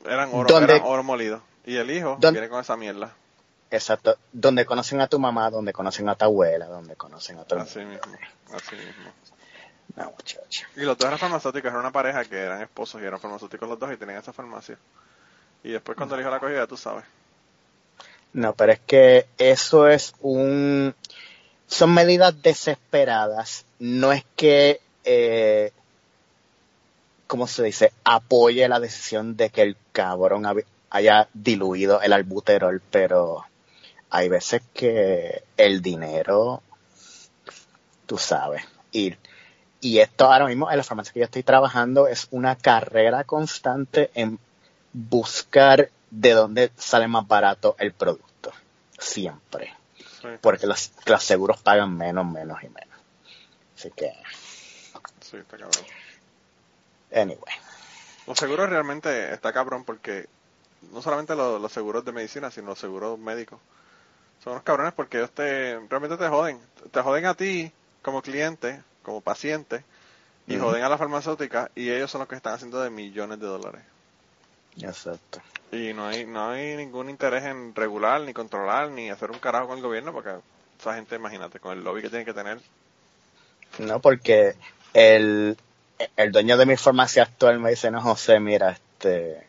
eran 0.07 0.30
oro, 0.32 0.49
¿Dónde- 0.49 0.74
eran 0.76 0.86
oro 0.86 1.03
molido. 1.03 1.42
Y 1.64 1.76
el 1.76 1.90
hijo 1.90 2.16
¿Dónde- 2.20 2.32
viene 2.40 2.49
con 2.49 2.61
esa 2.61 2.76
mierda. 2.76 3.14
Exacto. 3.70 4.16
Donde 4.32 4.64
conocen 4.64 5.01
a 5.01 5.09
tu 5.09 5.18
mamá, 5.18 5.51
donde 5.51 5.72
conocen 5.72 6.09
a 6.09 6.14
tu 6.14 6.24
abuela, 6.24 6.66
donde 6.66 6.94
conocen 6.94 7.38
a 7.38 7.44
tu 7.44 7.57
Así 7.57 7.80
mismo, 7.80 8.16
así 8.53 8.76
mismo. 8.76 9.12
No, 9.97 10.11
muchacho. 10.11 10.66
Y 10.76 10.80
los 10.82 10.97
dos 10.97 11.07
eran 11.07 11.18
farmacéuticos, 11.18 11.70
era 11.70 11.80
una 11.80 11.90
pareja 11.90 12.24
que 12.24 12.36
eran 12.38 12.61
esposos 12.62 13.01
y 13.03 13.05
eran 13.05 13.18
farmacéuticos 13.18 13.68
los 13.68 13.78
dos 13.78 13.92
y 13.92 13.97
tenían 13.97 14.18
esa 14.18 14.32
farmacia. 14.32 14.76
Y 15.64 15.70
después 15.72 15.97
cuando 15.97 16.14
el 16.14 16.20
hijo 16.20 16.30
la 16.30 16.38
cogió, 16.38 16.55
ya 16.57 16.66
tú 16.66 16.76
sabes. 16.76 17.05
No, 18.32 18.55
pero 18.55 18.72
es 18.72 18.80
que 18.80 19.26
eso 19.38 19.88
es 19.88 20.14
un... 20.20 20.94
Son 21.66 21.92
medidas 21.94 22.40
desesperadas. 22.42 23.64
No 23.80 24.12
es 24.12 24.24
que, 24.36 24.80
eh, 25.05 25.72
¿cómo 27.27 27.47
se 27.47 27.62
dice? 27.62 27.93
Apoye 28.05 28.68
la 28.68 28.81
decisión 28.81 29.37
de 29.37 29.51
que 29.51 29.62
el 29.62 29.77
cabrón 29.93 30.45
haya 30.91 31.29
diluido 31.35 32.01
el 32.01 32.12
albuterol, 32.12 32.81
pero 32.91 33.45
hay 34.11 34.29
veces 34.29 34.62
que 34.72 35.45
el 35.57 35.83
dinero, 35.83 36.62
tú 38.07 38.18
sabes, 38.18 38.64
ir. 38.93 39.18
Y 39.81 39.99
esto 39.99 40.33
ahora 40.33 40.47
mismo 40.47 40.70
en 40.70 40.79
la 40.79 40.85
farmacia 40.85 41.12
que 41.12 41.20
yo 41.20 41.24
estoy 41.24 41.43
trabajando 41.43 42.07
es 42.07 42.29
una 42.31 42.57
carrera 42.57 43.24
constante 43.24 44.11
en 44.14 44.39
buscar 44.93 45.91
de 46.11 46.31
dónde 46.31 46.72
sale 46.77 47.09
más 47.09 47.27
barato 47.27 47.77
el 47.79 47.93
producto. 47.93 48.53
Siempre. 48.99 49.74
Sí. 50.22 50.29
Porque 50.41 50.66
los, 50.66 50.93
los 51.05 51.22
seguros 51.22 51.61
pagan 51.61 51.95
menos, 51.97 52.24
menos 52.27 52.62
y 52.62 52.68
menos. 52.68 52.97
Así 53.77 53.91
que, 53.91 54.12
Sí, 55.20 55.39
está 55.39 55.57
cabrón. 55.59 55.85
Anyway. 57.12 57.54
Los 58.26 58.38
seguros 58.38 58.68
realmente 58.68 59.32
está 59.32 59.52
cabrón 59.52 59.84
porque 59.84 60.26
no 60.92 61.02
solamente 61.02 61.34
los, 61.34 61.61
los 61.61 61.72
seguros 61.72 62.04
de 62.04 62.12
medicina, 62.12 62.50
sino 62.50 62.68
los 62.68 62.78
seguros 62.78 63.18
médicos. 63.18 63.61
Son 64.42 64.52
unos 64.52 64.64
cabrones 64.64 64.92
porque 64.92 65.18
ellos 65.18 65.30
te, 65.30 65.78
realmente 65.88 66.16
te 66.16 66.28
joden. 66.28 66.61
Te 66.90 67.02
joden 67.02 67.26
a 67.26 67.34
ti 67.34 67.72
como 68.02 68.22
cliente, 68.22 68.82
como 69.02 69.20
paciente, 69.20 69.84
y 70.46 70.59
joden 70.59 70.84
a 70.84 70.88
la 70.88 70.98
farmacéutica 70.98 71.70
y 71.74 71.90
ellos 71.90 72.11
son 72.11 72.20
los 72.20 72.28
que 72.28 72.36
están 72.36 72.54
haciendo 72.54 72.80
de 72.80 72.90
millones 72.90 73.40
de 73.40 73.46
dólares. 73.46 73.82
Exacto. 74.80 75.40
Y 75.72 75.92
no 75.92 76.07
hay, 76.07 76.24
no 76.26 76.50
hay 76.50 76.76
ningún 76.76 77.11
interés 77.11 77.44
en 77.44 77.74
regular, 77.74 78.20
ni 78.20 78.32
controlar, 78.32 78.90
ni 78.90 79.11
hacer 79.11 79.30
un 79.30 79.38
carajo 79.38 79.68
con 79.68 79.78
el 79.78 79.82
gobierno 79.82 80.12
porque 80.12 80.30
esa 80.78 80.94
gente, 80.94 81.16
imagínate, 81.16 81.59
con 81.59 81.76
el 81.76 81.82
lobby 81.82 82.02
que 82.02 82.11
tiene 82.11 82.24
que 82.24 82.34
tener. 82.34 82.61
No, 83.78 84.00
porque 84.00 84.54
el, 84.94 85.57
el 86.16 86.32
dueño 86.32 86.57
de 86.57 86.66
mi 86.66 86.76
farmacia 86.76 87.22
actual 87.22 87.59
me 87.59 87.70
dice, 87.70 87.90
no, 87.90 88.01
José, 88.01 88.40
mira, 88.40 88.70
este, 88.70 89.47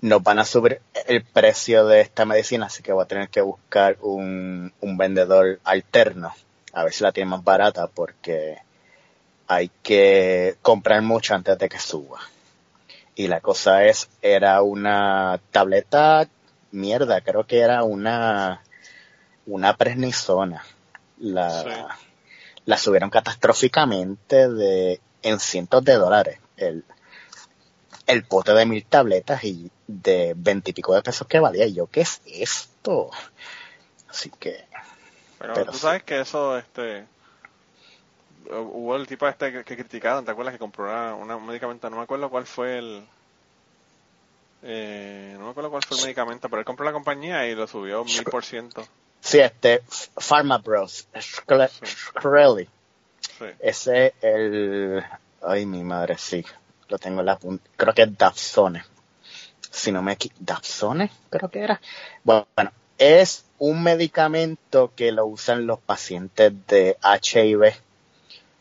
nos 0.00 0.22
van 0.22 0.38
a 0.38 0.44
subir 0.44 0.80
el 1.06 1.24
precio 1.24 1.86
de 1.86 2.00
esta 2.00 2.24
medicina, 2.24 2.66
así 2.66 2.82
que 2.82 2.92
voy 2.92 3.04
a 3.04 3.08
tener 3.08 3.28
que 3.28 3.40
buscar 3.40 3.96
un, 4.00 4.72
un 4.80 4.96
vendedor 4.96 5.60
alterno, 5.64 6.34
a 6.72 6.84
ver 6.84 6.92
si 6.92 7.02
la 7.02 7.12
tiene 7.12 7.30
más 7.30 7.44
barata, 7.44 7.86
porque 7.88 8.58
hay 9.48 9.70
que 9.82 10.56
comprar 10.62 11.02
mucho 11.02 11.34
antes 11.34 11.58
de 11.58 11.68
que 11.68 11.78
suba. 11.78 12.20
Y 13.14 13.28
la 13.28 13.40
cosa 13.40 13.84
es, 13.84 14.08
era 14.20 14.60
una 14.62 15.40
tableta 15.50 16.28
mierda, 16.70 17.20
creo 17.22 17.44
que 17.44 17.60
era 17.60 17.82
una, 17.82 18.62
una 19.46 19.76
prednisona. 19.76 20.62
La. 21.18 21.96
La 22.66 22.76
subieron 22.76 23.10
catastróficamente 23.10 24.48
de, 24.48 25.00
en 25.22 25.40
cientos 25.40 25.82
de 25.84 25.94
dólares. 25.94 26.38
El, 26.56 26.84
el 28.06 28.24
pote 28.24 28.52
de 28.52 28.66
mil 28.66 28.84
tabletas 28.84 29.42
y 29.44 29.70
de 29.86 30.34
veintipico 30.36 30.94
de 30.94 31.02
pesos 31.02 31.26
que 31.26 31.40
valía. 31.40 31.66
Y 31.66 31.74
yo, 31.74 31.86
¿qué 31.86 32.02
es 32.02 32.20
esto? 32.26 33.10
Así 34.08 34.30
que, 34.38 34.64
Pero, 35.38 35.54
Pero 35.54 35.66
tú 35.66 35.72
sí. 35.74 35.80
sabes 35.80 36.02
que 36.02 36.20
eso, 36.20 36.58
este, 36.58 37.06
hubo 38.50 38.96
el 38.96 39.06
tipo 39.06 39.26
este 39.28 39.52
que, 39.52 39.64
que 39.64 39.76
criticaron, 39.76 40.24
¿te 40.24 40.30
acuerdas 40.30 40.54
que 40.54 40.58
compró 40.58 40.84
una, 40.84 41.14
una- 41.14 41.36
un 41.36 41.46
medicamento? 41.46 41.90
No 41.90 41.96
me 41.96 42.02
acuerdo 42.02 42.30
cuál 42.30 42.46
fue 42.46 42.78
el, 42.78 43.04
eh, 44.62 45.34
no 45.38 45.44
me 45.44 45.50
acuerdo 45.50 45.70
cuál 45.70 45.82
fue 45.82 45.96
el 45.98 46.02
medicamento, 46.04 46.48
pero 46.48 46.60
él 46.60 46.64
compró 46.66 46.84
la 46.84 46.92
compañía 46.92 47.46
y 47.46 47.54
lo 47.54 47.66
subió 47.66 48.04
mil 48.04 48.24
por 48.24 48.44
ciento. 48.44 48.86
Sí, 49.26 49.40
este, 49.40 49.82
Pharma 50.16 50.58
Bros, 50.58 51.08
Shkreli, 51.14 51.68
Sí. 51.68 51.84
Shkreli, 51.84 52.68
Sí. 53.20 53.44
ese, 53.60 54.14
el, 54.22 55.02
ay, 55.42 55.66
mi 55.66 55.82
madre, 55.82 56.16
sí, 56.16 56.44
lo 56.88 56.98
tengo 56.98 57.20
en 57.20 57.26
la 57.26 57.36
punta, 57.36 57.68
creo 57.76 57.92
que 57.92 58.02
es 58.02 58.16
Dapsone. 58.16 58.84
Si 59.70 59.90
no 59.92 60.00
me 60.02 60.12
equivoco, 60.12 60.38
Dapsone, 60.40 61.10
creo 61.28 61.50
que 61.50 61.58
era. 61.60 61.80
Bueno, 62.24 62.70
es 62.98 63.44
un 63.58 63.82
medicamento 63.82 64.92
que 64.96 65.12
lo 65.12 65.26
usan 65.26 65.66
los 65.66 65.80
pacientes 65.80 66.52
de 66.68 66.96
HIV 67.02 67.74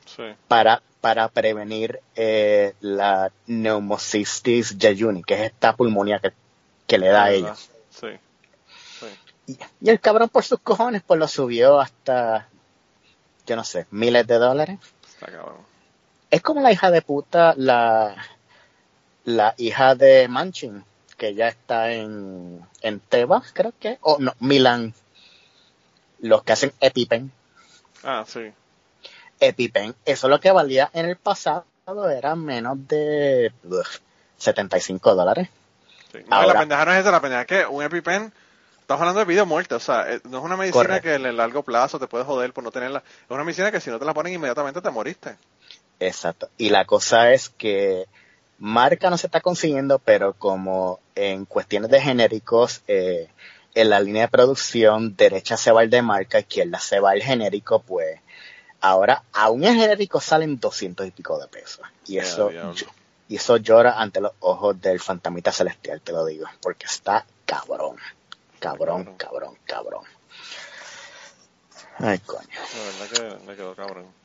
Sí. 0.05 0.23
para, 0.47 0.81
para 1.01 1.27
prevenir 1.29 1.99
eh, 2.15 2.73
la 2.81 3.31
neumocystis 3.47 4.75
jejuni, 4.79 5.23
que 5.23 5.35
es 5.35 5.41
esta 5.51 5.75
pulmonía 5.75 6.19
que, 6.19 6.31
que 6.87 6.97
le 6.97 7.07
da 7.07 7.25
a 7.25 7.31
ellos. 7.31 7.69
Sí. 7.89 8.07
Y, 9.47 9.57
el 9.89 9.99
cabrón 9.99 10.29
por 10.29 10.43
sus 10.43 10.59
cojones 10.59 11.01
pues 11.05 11.19
lo 11.19 11.27
subió 11.27 11.79
hasta, 11.79 12.47
yo 13.45 13.55
no 13.55 13.63
sé, 13.63 13.85
miles 13.91 14.25
de 14.27 14.35
dólares. 14.37 14.79
Está 15.07 15.27
cabrón. 15.27 15.57
Es 16.31 16.41
como 16.41 16.61
la 16.61 16.71
hija 16.71 16.89
de 16.91 17.01
puta, 17.01 17.53
la, 17.57 18.15
la 19.23 19.53
hija 19.57 19.95
de 19.95 20.27
Manchin, 20.27 20.83
que 21.17 21.33
ya 21.35 21.47
está 21.47 21.91
en, 21.91 22.59
en 22.81 22.99
Tebas, 22.99 23.51
creo 23.53 23.73
que, 23.79 23.97
o 24.01 24.17
no, 24.19 24.33
Milán. 24.39 24.93
Los 26.19 26.43
que 26.43 26.53
hacen 26.53 26.73
EpiPen. 26.79 27.31
Ah, 28.03 28.23
sí. 28.27 28.51
EpiPen, 29.39 29.95
eso 30.05 30.27
lo 30.27 30.39
que 30.39 30.51
valía 30.51 30.89
en 30.93 31.05
el 31.05 31.17
pasado 31.17 31.65
era 32.09 32.35
menos 32.35 32.87
de 32.87 33.51
ugh, 33.63 33.85
75 34.37 35.13
dólares. 35.15 35.49
sí. 36.11 36.19
No, 36.27 36.35
Ahora- 36.37 36.53
la 36.53 36.59
pendeja 36.61 36.85
no 36.85 36.91
es 36.93 36.99
esa, 36.99 37.11
la 37.11 37.21
pendeja 37.21 37.41
es 37.41 37.47
que 37.47 37.65
un 37.65 37.83
EpiPen, 37.83 38.33
estamos 38.85 39.01
hablando 39.01 39.19
de 39.19 39.25
vida 39.25 39.41
o 39.41 39.45
muerte, 39.47 39.73
o 39.73 39.79
sea, 39.79 40.13
eh, 40.13 40.21
no 40.29 40.37
es 40.37 40.43
una 40.43 40.55
medicina 40.55 40.83
Correcto. 40.83 41.09
que 41.09 41.15
en 41.15 41.25
el 41.25 41.37
largo 41.37 41.63
plazo 41.63 41.97
te 41.97 42.05
puede 42.05 42.23
joder 42.23 42.53
por 42.53 42.63
no 42.63 42.69
tenerla, 42.69 42.99
es 42.99 43.31
una 43.31 43.43
medicina 43.43 43.71
que 43.71 43.81
si 43.81 43.89
no 43.89 43.97
te 43.97 44.05
la 44.05 44.13
ponen 44.13 44.33
inmediatamente 44.33 44.79
te 44.79 44.91
moriste. 44.91 45.37
Exacto. 45.99 46.49
Y 46.57 46.69
la 46.69 46.85
cosa 46.85 47.31
es 47.31 47.49
que 47.49 48.05
marca 48.59 49.09
no 49.09 49.17
se 49.17 49.25
está 49.25 49.41
consiguiendo, 49.41 49.97
pero 49.97 50.33
como 50.33 50.99
en 51.15 51.45
cuestiones 51.45 51.89
de 51.89 51.99
genéricos, 51.99 52.83
eh, 52.87 53.27
en 53.73 53.89
la 53.89 53.99
línea 53.99 54.23
de 54.23 54.27
producción, 54.27 55.15
derecha 55.15 55.57
se 55.57 55.71
va 55.71 55.81
el 55.81 55.89
de 55.89 56.03
marca, 56.03 56.37
izquierda 56.37 56.79
se 56.79 56.99
va 56.99 57.15
el 57.15 57.23
genérico, 57.23 57.79
pues 57.79 58.19
ahora 58.81 59.23
aún 59.33 59.63
en 59.63 59.79
genérico 59.79 60.21
salen 60.21 60.59
200 60.59 61.07
y 61.07 61.11
pico 61.11 61.39
de 61.39 61.47
pesos. 61.47 61.81
Y 62.05 62.19
eso, 62.19 62.51
y 63.27 63.37
eso 63.37 63.57
llora 63.57 63.99
ante 63.99 64.21
los 64.21 64.33
ojos 64.41 64.79
del 64.79 64.99
fantasmita 64.99 65.51
celestial, 65.51 66.01
te 66.01 66.11
lo 66.11 66.23
digo, 66.23 66.45
porque 66.61 66.85
está 66.85 67.25
cabrón. 67.47 67.97
Cabrón, 68.65 69.15
Cabrón. 69.17 69.55
cabrón. 69.65 70.03
Ay, 71.99 72.17
coño. 72.19 72.47
La 72.49 72.83
verdad 72.83 73.39
que 73.39 73.45
me 73.45 73.55
quedó 73.55 73.75
cabrón. 73.75 74.24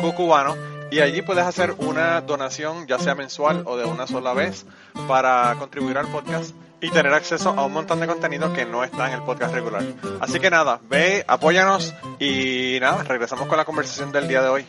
cucubano 0.00 0.56
y 0.90 1.00
allí 1.00 1.22
puedes 1.22 1.44
hacer 1.44 1.74
una 1.78 2.20
donación 2.22 2.86
ya 2.86 2.98
sea 2.98 3.14
mensual 3.14 3.62
o 3.66 3.76
de 3.76 3.84
una 3.84 4.06
sola 4.06 4.32
vez 4.32 4.64
para 5.06 5.54
contribuir 5.58 5.98
al 5.98 6.08
podcast 6.08 6.54
y 6.80 6.90
tener 6.90 7.12
acceso 7.12 7.50
a 7.50 7.64
un 7.64 7.72
montón 7.72 8.00
de 8.00 8.06
contenido 8.06 8.52
que 8.52 8.64
no 8.64 8.84
está 8.84 9.08
en 9.08 9.14
el 9.14 9.22
podcast 9.22 9.52
regular. 9.52 9.82
Así 10.20 10.38
que 10.38 10.48
nada, 10.48 10.80
ve, 10.88 11.24
apóyanos 11.26 11.94
y 12.18 12.78
nada, 12.80 13.02
regresamos 13.02 13.48
con 13.48 13.56
la 13.58 13.64
conversación 13.64 14.12
del 14.12 14.28
día 14.28 14.42
de 14.42 14.48
hoy. 14.48 14.66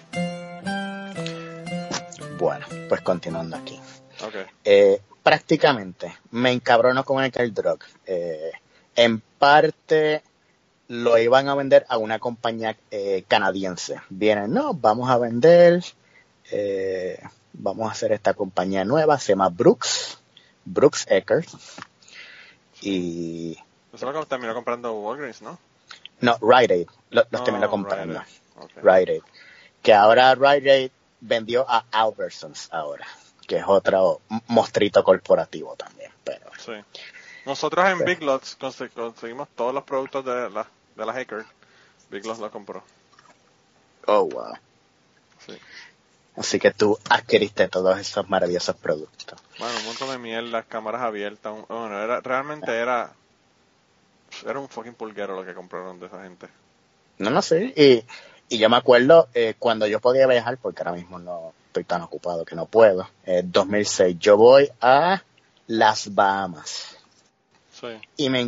Bueno, 2.37 2.65
pues 2.87 3.01
continuando 3.01 3.57
aquí. 3.57 3.79
Ok. 4.25 4.35
Eh, 4.63 5.01
prácticamente 5.21 6.17
me 6.31 6.51
encabrono 6.51 7.03
con 7.03 7.23
el 7.23 7.53
Drug. 7.53 7.79
Eh, 8.05 8.51
en 8.95 9.21
parte 9.37 10.23
lo 10.89 11.17
iban 11.17 11.47
a 11.47 11.55
vender 11.55 11.85
a 11.87 11.97
una 11.97 12.19
compañía 12.19 12.75
eh, 12.91 13.23
canadiense. 13.27 14.01
Vienen, 14.09 14.51
no, 14.53 14.73
vamos 14.73 15.09
a 15.09 15.17
vender, 15.17 15.83
eh, 16.51 17.19
vamos 17.53 17.87
a 17.87 17.91
hacer 17.93 18.11
esta 18.11 18.33
compañía 18.33 18.83
nueva, 18.83 19.17
se 19.19 19.31
llama 19.33 19.49
Brooks, 19.49 20.19
Brooks 20.65 21.05
Eckers. 21.09 21.55
Y 22.81 23.57
Eso 23.93 24.07
es 24.09 24.13
lo 24.15 24.25
terminó 24.25 24.53
comprando 24.53 24.93
Walgreens, 24.93 25.41
¿no? 25.41 25.59
no, 26.21 26.37
Rite 26.41 26.73
Aid, 26.73 26.87
lo- 27.11 27.25
los 27.29 27.41
Oh, 27.41 27.43
terminó 27.43 27.69
comprando. 27.69 28.19
Rite 28.19 28.31
Aid. 28.57 28.63
Ok. 28.63 28.71
Rite 28.83 29.11
Aid. 29.13 29.21
Que 29.81 29.93
ahora 29.93 30.35
Rite 30.35 30.71
Aid 30.71 30.91
vendió 31.21 31.65
a 31.69 31.85
Albertsons 31.91 32.67
ahora, 32.71 33.05
que 33.47 33.57
es 33.57 33.63
otro 33.67 34.21
mostrito 34.47 35.03
corporativo 35.03 35.75
también, 35.75 36.11
pero 36.23 36.49
Sí. 36.57 36.73
Nosotros 37.45 37.85
en. 37.89 38.05
Big 38.05 38.21
Lots 38.21 38.57
conse- 38.59 38.89
conseguimos 38.91 39.47
todos 39.55 39.73
los 39.73 39.83
productos 39.83 40.25
de 40.25 40.49
la, 40.49 40.67
de 40.95 41.05
la 41.05 41.13
Hacker. 41.13 41.45
Big 42.09 42.25
Lots 42.25 42.39
lo 42.39 42.51
compró. 42.51 42.83
oh 44.07 44.25
wow. 44.25 44.53
Sí. 45.45 45.53
Así 46.35 46.59
que 46.59 46.71
tú 46.71 46.97
adquiriste 47.09 47.67
todos 47.67 47.99
esos 47.99 48.29
maravillosos 48.29 48.75
productos. 48.75 49.39
Bueno, 49.59 49.77
un 49.79 49.85
montón 49.85 50.09
de 50.09 50.17
miel, 50.17 50.51
las 50.51 50.65
cámaras 50.65 51.01
abiertas. 51.01 51.53
un- 51.53 51.65
bueno, 51.67 51.99
era, 52.01 52.21
realmente 52.21 52.71
era. 52.75 53.11
Era 54.45 54.59
un 54.59 54.69
fucking 54.69 54.93
pulguero 54.93 55.35
lo 55.35 55.45
que 55.45 55.53
compraron 55.53 55.99
de 55.99 56.05
esa 56.05 56.21
gente. 56.23 56.47
No, 57.17 57.29
no 57.29 57.41
sé. 57.41 57.73
Y, 57.75 58.03
y 58.47 58.57
yo 58.57 58.69
me 58.69 58.77
acuerdo 58.77 59.27
eh, 59.33 59.55
cuando 59.59 59.85
yo 59.87 59.99
podía 59.99 60.27
viajar, 60.27 60.57
porque 60.57 60.81
ahora 60.81 60.93
mismo 60.93 61.19
no 61.19 61.53
estoy 61.67 61.83
tan 61.83 62.01
ocupado 62.03 62.45
que 62.45 62.55
no 62.55 62.65
puedo. 62.67 63.09
Eh, 63.25 63.41
2006, 63.43 64.17
yo 64.19 64.37
voy 64.37 64.69
a 64.81 65.21
las 65.67 66.13
Bahamas 66.15 66.95
Sí. 67.79 67.87
y 68.17 68.29
me, 68.29 68.41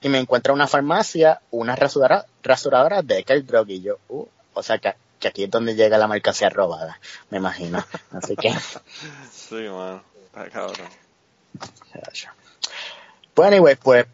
y 0.00 0.08
me 0.08 0.18
encuentro 0.18 0.52
en 0.52 0.56
una 0.56 0.68
farmacia 0.68 1.40
una 1.50 1.74
rasuradora, 1.74 2.26
rasuradora 2.42 3.02
de 3.02 3.24
Drug 3.44 3.68
y 3.70 3.82
yo, 3.82 3.98
uh, 4.08 4.26
o 4.54 4.62
sea 4.62 4.78
que 4.78 4.94
que 5.18 5.28
aquí 5.28 5.44
es 5.44 5.50
donde 5.50 5.74
llega 5.74 5.98
la 5.98 6.08
mercancía 6.08 6.50
robada, 6.50 7.00
me 7.30 7.38
imagino. 7.38 7.84
Así 8.12 8.36
que. 8.36 8.52
sí, 9.32 9.54
mano. 9.54 10.02
Está 10.26 10.50
cabrón. 10.50 10.88
Pues, 13.34 13.48
anyway, 13.48 13.76
pues, 13.76 14.06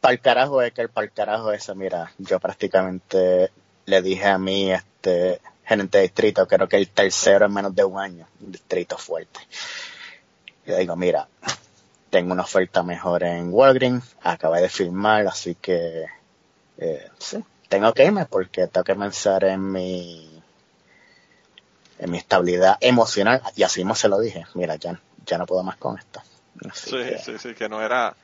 para 0.00 0.12
el 0.12 0.20
carajo 0.20 0.62
es 0.62 0.72
que 0.72 0.82
el 0.82 0.88
para 0.88 1.06
el 1.06 1.12
carajo 1.12 1.52
ese, 1.52 1.74
mira, 1.74 2.12
yo 2.18 2.40
prácticamente 2.40 3.50
le 3.86 4.02
dije 4.02 4.26
a 4.26 4.38
mi 4.38 4.72
este 4.72 5.40
gerente 5.64 5.98
de 5.98 6.02
distrito, 6.02 6.46
creo 6.46 6.68
que 6.68 6.76
el 6.76 6.88
tercero 6.88 7.46
en 7.46 7.54
menos 7.54 7.74
de 7.74 7.84
un 7.84 7.98
año, 7.98 8.26
un 8.40 8.52
distrito 8.52 8.98
fuerte. 8.98 9.40
Y 10.66 10.70
le 10.70 10.78
digo, 10.78 10.96
mira, 10.96 11.26
tengo 12.12 12.34
una 12.34 12.42
oferta 12.42 12.82
mejor 12.82 13.24
en 13.24 13.48
Walgreens, 13.50 14.16
acabé 14.22 14.60
de 14.60 14.68
firmar, 14.68 15.26
así 15.26 15.54
que 15.54 16.04
eh, 16.76 17.08
sí, 17.18 17.42
tengo 17.70 17.94
que 17.94 18.04
irme 18.04 18.26
porque 18.26 18.66
tengo 18.66 18.84
que 18.84 18.94
pensar 18.94 19.44
en 19.44 19.72
mi 19.72 20.42
en 21.98 22.10
mi 22.10 22.18
estabilidad 22.18 22.76
emocional 22.82 23.40
y 23.56 23.62
así 23.62 23.80
mismo 23.80 23.94
se 23.94 24.10
lo 24.10 24.20
dije, 24.20 24.44
mira, 24.52 24.76
ya, 24.76 25.00
ya 25.24 25.38
no 25.38 25.46
puedo 25.46 25.62
más 25.62 25.78
con 25.78 25.96
esto. 25.96 26.20
sí, 26.74 27.02
sí, 27.24 27.38
sí, 27.38 27.54
que 27.54 27.66
no 27.70 27.80
era, 27.80 28.14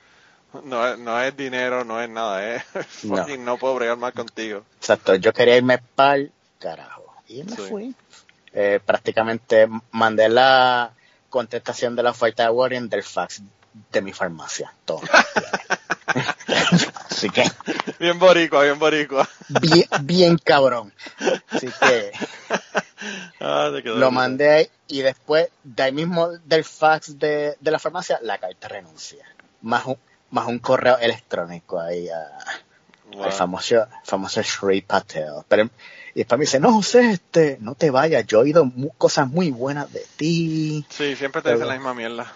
no, 0.65 0.99
no 0.99 1.23
es 1.23 1.35
dinero, 1.35 1.83
no 1.83 1.99
es 1.99 2.11
nada, 2.11 2.57
es 2.57 2.65
no. 3.05 3.27
no 3.39 3.57
puedo 3.57 3.77
bregar 3.77 3.97
más 3.97 4.13
contigo. 4.13 4.65
Exacto, 4.77 5.15
yo 5.15 5.33
quería 5.33 5.57
irme 5.57 5.79
para 5.79 6.17
el 6.17 6.33
carajo 6.59 7.07
y 7.27 7.43
me 7.43 7.57
fui. 7.57 7.95
Eh, 8.53 8.81
prácticamente 8.85 9.67
mandé 9.93 10.29
la 10.29 10.93
contestación 11.31 11.97
de 11.97 12.03
la 12.03 12.11
oferta 12.11 12.43
de 12.43 12.51
Warren 12.51 12.91
del 12.91 13.03
fax 13.03 13.43
de 13.93 14.03
mi 14.03 14.13
farmacia, 14.13 14.73
todo. 14.85 15.01
Así 17.11 17.31
que. 17.31 17.45
Bien 17.99 18.19
boricua, 18.19 18.63
bien 18.63 18.79
boricua. 18.79 19.29
Bien, 19.61 19.87
bien 20.03 20.39
cabrón. 20.39 20.93
Así 21.51 21.69
que. 21.81 22.13
Ah, 23.41 23.71
lo 23.85 24.11
mandé 24.11 24.71
y 24.89 25.03
después, 25.03 25.49
de 25.63 25.83
ahí 25.83 25.93
mismo 25.93 26.29
del 26.29 26.65
fax 26.65 27.19
de, 27.19 27.57
de 27.61 27.71
la 27.71 27.79
farmacia, 27.79 28.19
la 28.23 28.39
carta 28.39 28.69
renuncia. 28.69 29.25
Más 29.63 29.87
un, 29.87 29.97
más 30.31 30.47
un 30.47 30.59
correo 30.59 30.99
electrónico 30.99 31.81
ahí 31.81 32.09
a, 32.09 32.27
al 33.23 33.33
famoso, 33.33 33.87
famoso 34.05 34.43
Shri 34.43 34.83
Patel. 34.83 35.33
Pero, 35.49 35.71
y 36.15 36.19
después 36.21 36.39
me 36.39 36.45
dice, 36.45 36.61
no, 36.61 36.73
José, 36.73 37.11
este, 37.11 37.59
no 37.61 37.75
te 37.75 37.91
vayas, 37.91 38.27
yo 38.27 38.39
he 38.39 38.43
oído 38.43 38.71
cosas 38.97 39.29
muy 39.29 39.51
buenas 39.51 39.93
de 39.93 40.05
ti. 40.17 40.85
Sí, 40.89 41.17
siempre 41.17 41.43
te 41.43 41.53
dicen 41.53 41.69
la 41.69 41.75
misma 41.75 41.95
mierda. 41.95 42.33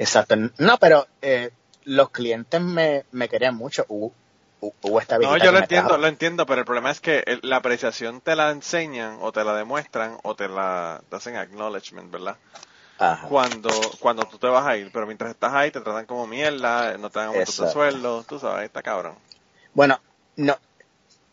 Exacto. 0.00 0.34
No, 0.56 0.78
pero 0.78 1.06
eh, 1.20 1.50
los 1.84 2.08
clientes 2.08 2.58
me, 2.60 3.04
me 3.12 3.28
querían 3.28 3.54
mucho. 3.54 3.84
Hubo, 3.88 4.12
esta 4.98 5.18
No, 5.18 5.36
yo 5.36 5.52
lo 5.52 5.58
entiendo, 5.58 5.98
lo 5.98 6.06
entiendo, 6.06 6.46
pero 6.46 6.60
el 6.60 6.64
problema 6.64 6.90
es 6.90 7.00
que 7.00 7.22
la 7.42 7.56
apreciación 7.56 8.22
te 8.22 8.34
la 8.34 8.50
enseñan 8.50 9.18
o 9.20 9.30
te 9.30 9.44
la 9.44 9.54
demuestran 9.54 10.16
o 10.22 10.34
te 10.34 10.48
la 10.48 11.02
hacen 11.10 11.36
acknowledgement, 11.36 12.10
¿verdad? 12.10 12.36
Ajá. 12.98 13.28
Cuando, 13.28 13.70
cuando 14.00 14.24
tú 14.24 14.38
te 14.38 14.46
vas 14.46 14.66
a 14.66 14.76
ir, 14.78 14.90
pero 14.90 15.06
mientras 15.06 15.30
estás 15.30 15.52
ahí 15.52 15.70
te 15.70 15.80
tratan 15.80 16.06
como 16.06 16.26
mierda, 16.26 16.96
no 16.96 17.10
te 17.10 17.18
dan 17.18 17.28
aumento 17.28 17.64
de 17.64 17.70
sueldo, 17.70 18.24
tú 18.24 18.38
sabes, 18.38 18.64
está 18.64 18.82
cabrón. 18.82 19.16
Bueno, 19.74 20.00
no, 20.36 20.58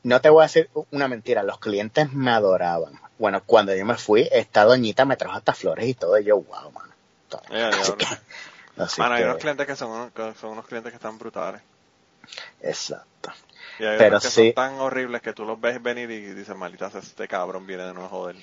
no 0.03 0.21
te 0.21 0.29
voy 0.29 0.41
a 0.41 0.47
decir 0.47 0.69
una 0.91 1.07
mentira, 1.07 1.41
los 1.43 1.59
clientes 1.59 2.11
me 2.11 2.31
adoraban. 2.31 2.99
Bueno, 3.17 3.43
cuando 3.45 3.73
yo 3.73 3.85
me 3.85 3.95
fui, 3.95 4.27
esta 4.29 4.65
doñita 4.65 5.05
me 5.05 5.15
trajo 5.15 5.37
hasta 5.37 5.53
flores 5.53 5.87
y 5.87 5.93
todo, 5.93 6.19
y 6.19 6.25
yo, 6.25 6.37
wow, 6.37 6.71
mano. 6.71 6.93
Así 8.77 9.01
hay 9.01 9.23
unos 9.23 9.37
clientes 9.37 9.65
que 9.65 9.75
son, 9.75 10.11
son 10.39 10.51
unos 10.51 10.65
clientes 10.65 10.91
que 10.91 10.97
están 10.97 11.17
brutales. 11.17 11.61
Exacto. 12.61 13.31
Y 13.79 13.85
hay 13.85 13.97
Pero 13.97 14.19
que 14.19 14.29
son 14.29 14.53
tan 14.53 14.75
horribles 14.79 15.21
que 15.21 15.33
tú 15.33 15.45
los 15.45 15.59
ves 15.59 15.81
venir 15.81 16.09
y 16.11 16.33
dices, 16.33 16.55
maldita 16.55 16.91
este 16.93 17.27
cabrón 17.27 17.65
viene 17.65 17.83
de 17.83 17.93
nuevo 17.93 18.09
joder. 18.09 18.35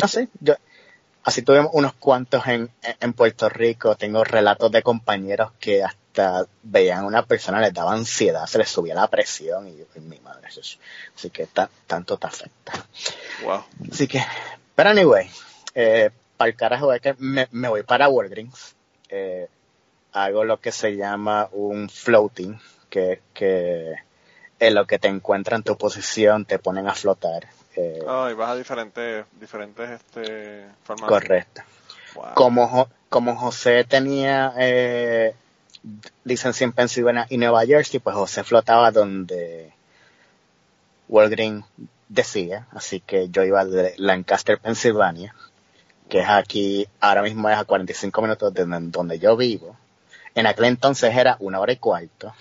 No 0.00 0.08
sé, 0.08 0.28
yo, 0.40 0.54
así 1.24 1.42
tuvimos 1.42 1.70
unos 1.72 1.92
cuantos 1.94 2.46
en, 2.46 2.70
en 2.82 3.12
Puerto 3.12 3.48
Rico, 3.48 3.96
tengo 3.96 4.24
relatos 4.24 4.70
de 4.70 4.82
compañeros 4.82 5.52
que 5.58 5.82
hasta 5.82 6.46
veían 6.62 7.00
a 7.00 7.06
una 7.06 7.24
persona, 7.24 7.60
les 7.60 7.74
daba 7.74 7.92
ansiedad, 7.92 8.46
se 8.46 8.58
les 8.58 8.68
subía 8.68 8.94
la 8.94 9.08
presión 9.08 9.66
y, 9.66 9.72
y 9.94 10.00
mi 10.00 10.18
madre, 10.20 10.48
eso, 10.48 10.60
así 11.16 11.30
que 11.30 11.48
tanto 11.86 12.16
te 12.16 12.26
afecta. 12.26 12.72
Wow. 13.42 13.64
Así 13.90 14.06
que, 14.06 14.24
pero 14.74 14.90
anyway, 14.90 15.28
eh, 15.74 16.10
para 16.36 16.50
el 16.50 16.56
carajo 16.56 16.92
es 16.92 17.00
que 17.00 17.14
me, 17.18 17.48
me 17.50 17.68
voy 17.68 17.82
para 17.82 18.08
Walgreens 18.08 18.76
eh, 19.08 19.48
hago 20.12 20.44
lo 20.44 20.60
que 20.60 20.72
se 20.72 20.96
llama 20.96 21.48
un 21.52 21.88
floating, 21.88 22.58
que, 22.90 23.20
que 23.34 23.94
en 24.58 24.74
lo 24.74 24.86
que 24.86 24.98
te 24.98 25.08
encuentra 25.08 25.56
en 25.56 25.62
tu 25.62 25.76
posición 25.76 26.44
te 26.44 26.58
ponen 26.58 26.88
a 26.88 26.94
flotar. 26.94 27.48
Eh, 27.76 28.00
oh, 28.06 28.28
y 28.28 28.34
vas 28.34 28.50
a 28.50 28.56
diferentes, 28.56 29.24
diferentes 29.40 29.90
este, 29.90 30.66
formatos. 30.82 31.08
Correcto. 31.08 31.62
Como, 32.34 32.88
como 33.08 33.36
José 33.36 33.84
tenía 33.84 34.52
eh, 34.58 35.34
licencia 36.24 36.64
en 36.64 36.72
Pensilvania 36.72 37.26
y 37.28 37.38
Nueva 37.38 37.64
Jersey, 37.64 38.00
pues 38.00 38.16
José 38.16 38.42
flotaba 38.42 38.90
donde 38.90 39.72
Walgreens 41.08 41.64
decía, 42.08 42.66
así 42.72 43.00
que 43.00 43.28
yo 43.28 43.44
iba 43.44 43.64
de 43.64 43.94
Lancaster, 43.98 44.58
Pensilvania, 44.58 45.34
que 46.08 46.20
es 46.20 46.28
aquí, 46.28 46.88
ahora 47.00 47.22
mismo 47.22 47.48
es 47.48 47.56
a 47.56 47.64
45 47.64 48.22
minutos 48.22 48.54
de 48.54 48.64
donde 48.64 49.18
yo 49.18 49.36
vivo. 49.36 49.76
En 50.34 50.46
aquel 50.46 50.66
entonces 50.66 51.14
era 51.14 51.36
una 51.40 51.60
hora 51.60 51.72
y 51.72 51.76
cuarto. 51.76 52.34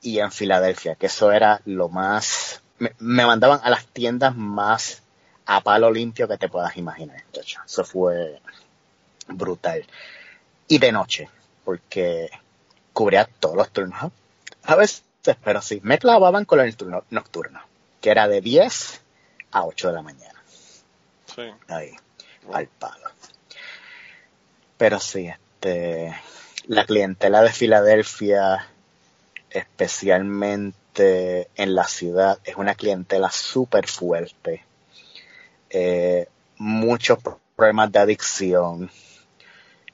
Y 0.00 0.18
en 0.18 0.32
Filadelfia, 0.32 0.94
que 0.94 1.06
eso 1.06 1.32
era 1.32 1.60
lo 1.64 1.88
más, 1.88 2.62
me, 2.78 3.26
mandaban 3.26 3.60
a 3.62 3.70
las 3.70 3.86
tiendas 3.86 4.36
más 4.36 5.02
a 5.46 5.60
palo 5.60 5.90
limpio 5.90 6.28
que 6.28 6.38
te 6.38 6.48
puedas 6.48 6.76
imaginar. 6.76 7.22
Eso 7.64 7.84
fue 7.84 8.40
brutal. 9.28 9.84
Y 10.68 10.78
de 10.78 10.92
noche, 10.92 11.28
porque 11.64 12.30
cubría 12.92 13.28
todos 13.40 13.56
los 13.56 13.70
turnos. 13.70 14.12
A 14.64 14.76
veces, 14.76 15.04
pero 15.42 15.62
sí, 15.62 15.80
me 15.82 15.98
clavaban 15.98 16.44
con 16.44 16.60
el 16.60 16.76
turno 16.76 17.04
nocturno, 17.10 17.60
que 18.00 18.10
era 18.10 18.28
de 18.28 18.40
10 18.40 19.00
a 19.52 19.64
8 19.64 19.88
de 19.88 19.94
la 19.94 20.02
mañana. 20.02 20.42
Sí. 21.26 21.42
Ahí 21.68 21.96
al 22.52 22.66
palo. 22.66 23.10
Pero 24.76 24.98
sí, 24.98 25.28
este, 25.28 26.14
la 26.66 26.84
clientela 26.84 27.42
de 27.42 27.52
Filadelfia, 27.52 28.68
especialmente 29.50 31.48
en 31.54 31.74
la 31.74 31.84
ciudad, 31.84 32.38
es 32.44 32.56
una 32.56 32.74
clientela 32.74 33.30
súper 33.30 33.86
fuerte. 33.86 34.64
Eh, 35.70 36.28
muchos 36.58 37.18
problemas 37.56 37.92
de 37.92 37.98
adicción. 37.98 38.90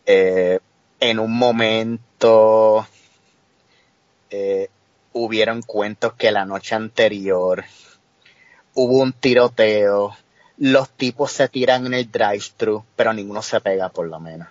Eh, 0.06 0.58
en 1.00 1.18
un 1.18 1.36
momento 1.36 2.86
eh, 4.30 4.68
hubieron 5.12 5.62
cuentos 5.62 6.14
que 6.14 6.30
la 6.30 6.44
noche 6.44 6.74
anterior 6.74 7.64
hubo 8.74 8.98
un 9.02 9.12
tiroteo 9.12 10.16
los 10.58 10.90
tipos 10.90 11.32
se 11.32 11.48
tiran 11.48 11.86
en 11.86 11.94
el 11.94 12.10
drive-thru, 12.10 12.84
pero 12.96 13.12
ninguno 13.12 13.42
se 13.42 13.60
pega 13.60 13.88
por 13.88 14.08
lo 14.08 14.18
menos. 14.18 14.48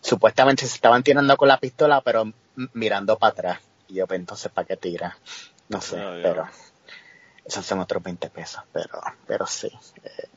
Supuestamente 0.00 0.66
se 0.66 0.74
estaban 0.74 1.02
tirando 1.02 1.36
con 1.36 1.48
la 1.48 1.58
pistola, 1.58 2.00
pero 2.00 2.32
mirando 2.74 3.18
para 3.18 3.32
atrás. 3.32 3.60
Y 3.88 3.94
yo, 3.94 4.06
pues 4.06 4.20
entonces, 4.20 4.50
¿para 4.52 4.66
qué 4.66 4.76
tira? 4.76 5.16
No 5.68 5.80
sé, 5.80 5.98
ah, 6.00 6.18
pero 6.22 6.48
esos 7.44 7.64
son 7.64 7.80
otros 7.80 8.02
20 8.02 8.30
pesos, 8.30 8.62
pero, 8.72 9.00
pero 9.26 9.46
sí. 9.46 9.70
Eh, 10.04 10.28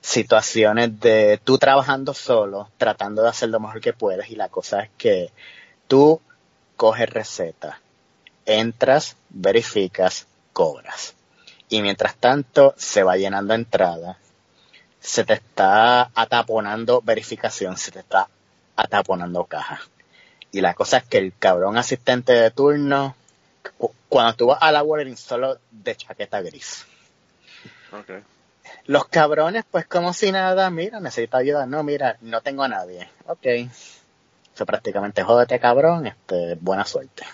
situaciones 0.00 0.98
de 1.00 1.40
tú 1.42 1.58
trabajando 1.58 2.14
solo, 2.14 2.68
tratando 2.76 3.22
de 3.22 3.28
hacer 3.28 3.48
lo 3.48 3.60
mejor 3.60 3.80
que 3.80 3.92
puedes 3.92 4.30
y 4.30 4.36
la 4.36 4.48
cosa 4.48 4.82
es 4.82 4.90
que 4.96 5.30
tú 5.86 6.20
coges 6.76 7.08
receta, 7.08 7.80
entras, 8.44 9.16
verificas, 9.30 10.26
cobras 10.52 11.14
y 11.72 11.80
mientras 11.80 12.16
tanto 12.16 12.74
se 12.76 13.02
va 13.02 13.16
llenando 13.16 13.54
entrada, 13.54 14.18
se 15.00 15.24
te 15.24 15.32
está 15.32 16.10
ataponando 16.14 17.00
verificación, 17.00 17.78
se 17.78 17.90
te 17.90 18.00
está 18.00 18.28
ataponando 18.76 19.46
caja. 19.46 19.80
Y 20.50 20.60
la 20.60 20.74
cosa 20.74 20.98
es 20.98 21.04
que 21.04 21.16
el 21.16 21.32
cabrón 21.38 21.78
asistente 21.78 22.34
de 22.34 22.50
turno, 22.50 23.16
cuando 24.10 24.34
tú 24.34 24.46
vas 24.48 24.58
a 24.60 24.70
la 24.70 24.82
Walgreens 24.82 25.20
solo 25.20 25.56
de 25.70 25.96
chaqueta 25.96 26.42
gris. 26.42 26.84
Los 28.84 29.06
cabrones, 29.06 29.64
pues 29.70 29.86
como 29.86 30.12
si 30.12 30.30
nada, 30.30 30.68
mira, 30.68 31.00
necesito 31.00 31.38
ayuda. 31.38 31.64
No, 31.64 31.82
mira, 31.82 32.18
no 32.20 32.42
tengo 32.42 32.64
a 32.64 32.68
nadie. 32.68 33.08
Ok. 33.28 33.46
Eso 34.54 34.66
prácticamente 34.66 35.22
jódete 35.22 35.58
cabrón, 35.58 36.06
este, 36.06 36.54
buena 36.60 36.84
suerte. 36.84 37.24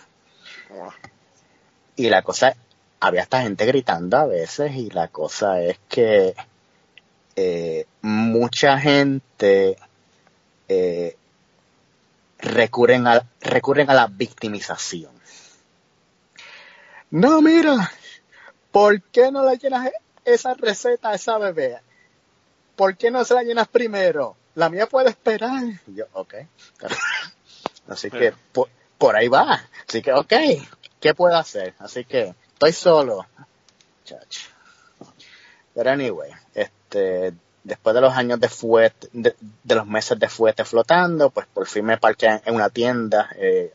Y 1.96 2.08
la 2.08 2.22
cosa 2.22 2.54
había 3.00 3.22
esta 3.22 3.42
gente 3.42 3.66
gritando 3.66 4.16
a 4.16 4.26
veces 4.26 4.74
y 4.74 4.90
la 4.90 5.08
cosa 5.08 5.60
es 5.60 5.78
que 5.88 6.34
eh, 7.36 7.86
mucha 8.02 8.78
gente 8.78 9.76
eh, 10.68 11.16
recurren, 12.38 13.06
a, 13.06 13.24
recurren 13.40 13.90
a 13.90 13.94
la 13.94 14.06
victimización. 14.06 15.12
No, 17.10 17.40
mira, 17.40 17.90
¿por 18.70 19.00
qué 19.02 19.30
no 19.30 19.48
le 19.48 19.56
llenas 19.56 19.90
esa 20.24 20.54
receta 20.54 21.10
a 21.10 21.14
esa 21.14 21.38
bebé, 21.38 21.80
¿por 22.76 22.96
qué 22.96 23.10
no 23.10 23.24
se 23.24 23.34
la 23.34 23.42
llenas 23.42 23.68
primero? 23.68 24.36
La 24.54 24.68
mía 24.68 24.86
puede 24.86 25.10
esperar. 25.10 25.62
Yo, 25.86 26.04
ok. 26.12 26.34
Así 27.88 28.10
que 28.10 28.34
por, 28.52 28.68
por 28.98 29.16
ahí 29.16 29.28
va. 29.28 29.62
Así 29.88 30.02
que, 30.02 30.12
ok, 30.12 30.32
¿qué 31.00 31.14
puedo 31.14 31.36
hacer? 31.36 31.74
Así 31.78 32.04
que 32.04 32.34
estoy 32.58 32.72
solo. 32.72 33.24
Chacho. 34.04 34.48
Pero 35.74 35.90
anyway, 35.92 36.32
este, 36.54 37.32
después 37.62 37.94
de 37.94 38.00
los 38.00 38.12
años 38.12 38.40
de 38.40 38.48
fuete, 38.48 39.08
de, 39.12 39.36
los 39.64 39.86
meses 39.86 40.18
de 40.18 40.28
fuete 40.28 40.64
flotando, 40.64 41.30
pues 41.30 41.46
por 41.46 41.68
fin 41.68 41.84
me 41.84 41.98
parqué 41.98 42.40
en 42.44 42.56
una 42.56 42.68
tienda, 42.68 43.30
eh, 43.36 43.72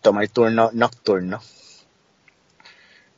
tomé 0.00 0.22
el 0.22 0.30
turno 0.30 0.70
nocturno. 0.72 1.42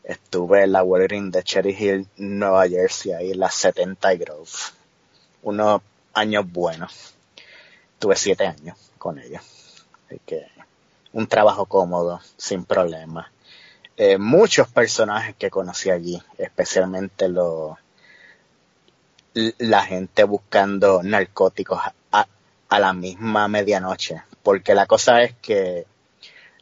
Estuve 0.03 0.63
en 0.65 0.73
la 0.73 0.83
Walgreens 0.83 1.31
de 1.31 1.43
Cherry 1.43 1.77
Hill, 1.79 2.09
Nueva 2.17 2.67
Jersey, 2.67 3.13
ahí 3.13 3.33
en 3.33 3.41
la 3.41 3.51
70 3.51 4.15
Grove. 4.15 4.51
Unos 5.43 5.83
años 6.15 6.51
buenos. 6.51 7.15
Tuve 7.99 8.17
siete 8.17 8.47
años 8.47 8.79
con 8.97 9.19
ella. 9.19 9.43
Así 10.07 10.19
que 10.25 10.47
un 11.13 11.27
trabajo 11.27 11.67
cómodo, 11.67 12.19
sin 12.39 12.65
problemas. 12.65 13.27
Eh, 13.97 14.18
muchos 14.18 14.68
personajes 14.68 15.36
que 15.36 15.51
conocí 15.51 15.90
allí, 15.90 16.20
especialmente 16.38 17.28
los 17.28 17.76
la 19.34 19.82
gente 19.82 20.24
buscando 20.24 21.03
narcóticos 21.03 21.80
a, 22.12 22.26
la 22.78 22.93
misma 22.95 23.49
medianoche. 23.49 24.22
Porque 24.43 24.74
la 24.74 24.86
cosa 24.86 25.22
es 25.22 25.34
que 25.43 25.86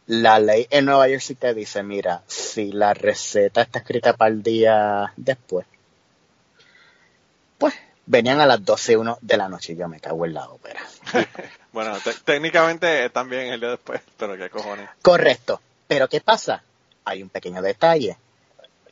la 0.07 0.41
ley 0.41 0.67
en 0.71 0.87
Nueva 0.87 1.07
Jersey 1.07 1.37
te 1.37 1.55
dice, 1.55 1.85
mira, 1.85 2.23
si 2.27 2.73
la 2.73 2.95
receta 2.95 3.63
está 3.63 3.79
escrita 3.79 4.15
para 4.15 4.33
el 4.33 4.43
día 4.43 5.13
después, 5.17 5.67
pues 7.59 7.75
venían 8.07 8.41
a 8.41 8.47
las 8.47 8.65
12 8.65 8.93
y 8.93 8.97
1 8.97 9.19
de 9.21 9.37
la 9.37 9.49
noche 9.49 9.75
y 9.75 9.77
yo 9.77 9.87
me 9.87 10.01
cago 10.01 10.27
en 10.27 10.35
la 10.35 10.49
ópera. 10.49 10.81
bueno, 11.73 11.97
técnicamente 12.25 13.09
también 13.11 13.53
el 13.53 13.61
día 13.61 13.71
después, 13.71 14.01
pero 14.17 14.37
qué 14.37 14.51
cojones. 14.51 14.89
Correcto. 15.03 15.61
Pero 15.87 16.09
¿qué 16.09 16.21
pasa? 16.21 16.65
Hay 17.11 17.23
un 17.23 17.29
pequeño 17.29 17.61
detalle. 17.61 18.17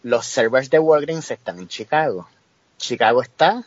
Los 0.03 0.27
servers 0.27 0.71
de 0.71 0.79
Walgreens 0.79 1.31
están 1.31 1.59
en 1.59 1.69
Chicago. 1.69 2.29
Chicago 2.77 3.23
está 3.23 3.65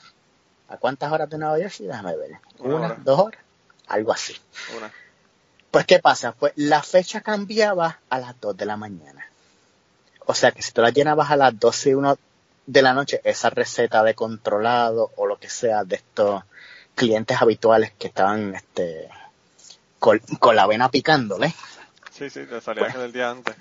¿a 0.71 0.77
cuántas 0.77 1.11
horas 1.11 1.29
de 1.29 1.37
Nueva 1.37 1.57
Jersey? 1.57 1.87
Déjame 1.87 2.15
ver. 2.15 2.39
Una, 2.59 2.95
dos 3.03 3.19
horas, 3.19 3.41
algo 3.87 4.13
así. 4.13 4.35
Una. 4.77 4.91
Pues, 5.69 5.85
¿qué 5.85 5.99
pasa? 5.99 6.33
Pues 6.33 6.53
la 6.55 6.83
fecha 6.83 7.21
cambiaba 7.21 7.99
a 8.09 8.19
las 8.19 8.39
2 8.39 8.57
de 8.57 8.65
la 8.65 8.77
mañana. 8.77 9.25
O 10.25 10.33
sea 10.33 10.51
que 10.51 10.61
si 10.61 10.71
tú 10.71 10.81
la 10.81 10.89
llenabas 10.89 11.31
a 11.31 11.37
las 11.37 11.57
12 11.57 11.91
y 11.91 11.93
1 11.93 12.17
de 12.65 12.81
la 12.81 12.93
noche, 12.93 13.21
esa 13.23 13.49
receta 13.49 14.03
de 14.03 14.13
controlado 14.13 15.11
o 15.15 15.25
lo 15.25 15.37
que 15.37 15.49
sea 15.49 15.83
de 15.83 15.95
estos 15.95 16.43
clientes 16.95 17.41
habituales 17.41 17.93
que 17.97 18.07
estaban 18.07 18.53
este, 18.53 19.09
con, 19.99 20.21
la 20.53 20.67
vena 20.67 20.89
picándole. 20.89 21.53
Sí, 22.11 22.29
sí, 22.29 22.45
te 22.45 22.61
salía 22.61 22.83
pues, 22.83 22.95
el 22.95 23.11
día 23.13 23.29
antes. 23.29 23.55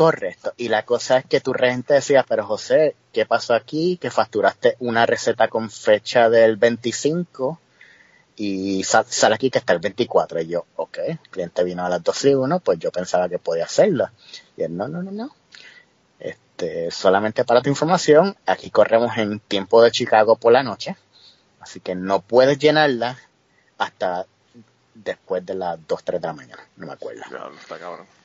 Correcto. 0.00 0.54
Y 0.56 0.70
la 0.70 0.86
cosa 0.86 1.18
es 1.18 1.26
que 1.26 1.42
tu 1.42 1.52
regente 1.52 1.92
decía, 1.92 2.24
pero 2.26 2.46
José, 2.46 2.96
¿qué 3.12 3.26
pasó 3.26 3.52
aquí? 3.52 3.98
Que 3.98 4.10
facturaste 4.10 4.76
una 4.78 5.04
receta 5.04 5.48
con 5.48 5.68
fecha 5.68 6.30
del 6.30 6.56
25 6.56 7.60
y 8.34 8.82
sale 8.82 9.34
aquí 9.34 9.50
que 9.50 9.58
está 9.58 9.74
el 9.74 9.78
24. 9.78 10.40
Y 10.40 10.46
yo, 10.46 10.64
ok, 10.76 11.00
el 11.06 11.18
cliente 11.30 11.62
vino 11.64 11.84
a 11.84 11.90
las 11.90 12.02
12 12.02 12.30
y 12.30 12.34
1, 12.34 12.60
pues 12.60 12.78
yo 12.78 12.90
pensaba 12.90 13.28
que 13.28 13.38
podía 13.38 13.64
hacerlo. 13.64 14.08
Y 14.56 14.62
él, 14.62 14.74
no, 14.74 14.88
no, 14.88 15.02
no, 15.02 15.10
no. 15.10 15.34
Este, 16.18 16.90
solamente 16.90 17.44
para 17.44 17.60
tu 17.60 17.68
información, 17.68 18.34
aquí 18.46 18.70
corremos 18.70 19.14
en 19.18 19.38
tiempo 19.38 19.82
de 19.82 19.90
Chicago 19.90 20.36
por 20.36 20.54
la 20.54 20.62
noche. 20.62 20.96
Así 21.60 21.80
que 21.80 21.94
no 21.94 22.22
puedes 22.22 22.58
llenarla 22.58 23.18
hasta 23.76 24.24
después 24.94 25.44
de 25.44 25.56
las 25.56 25.78
2, 25.86 26.04
3 26.04 26.22
de 26.22 26.26
la 26.26 26.32
mañana. 26.32 26.66
No 26.76 26.86
me 26.86 26.94
acuerdo. 26.94 27.20
está 27.60 27.78
cabrón. 27.78 28.19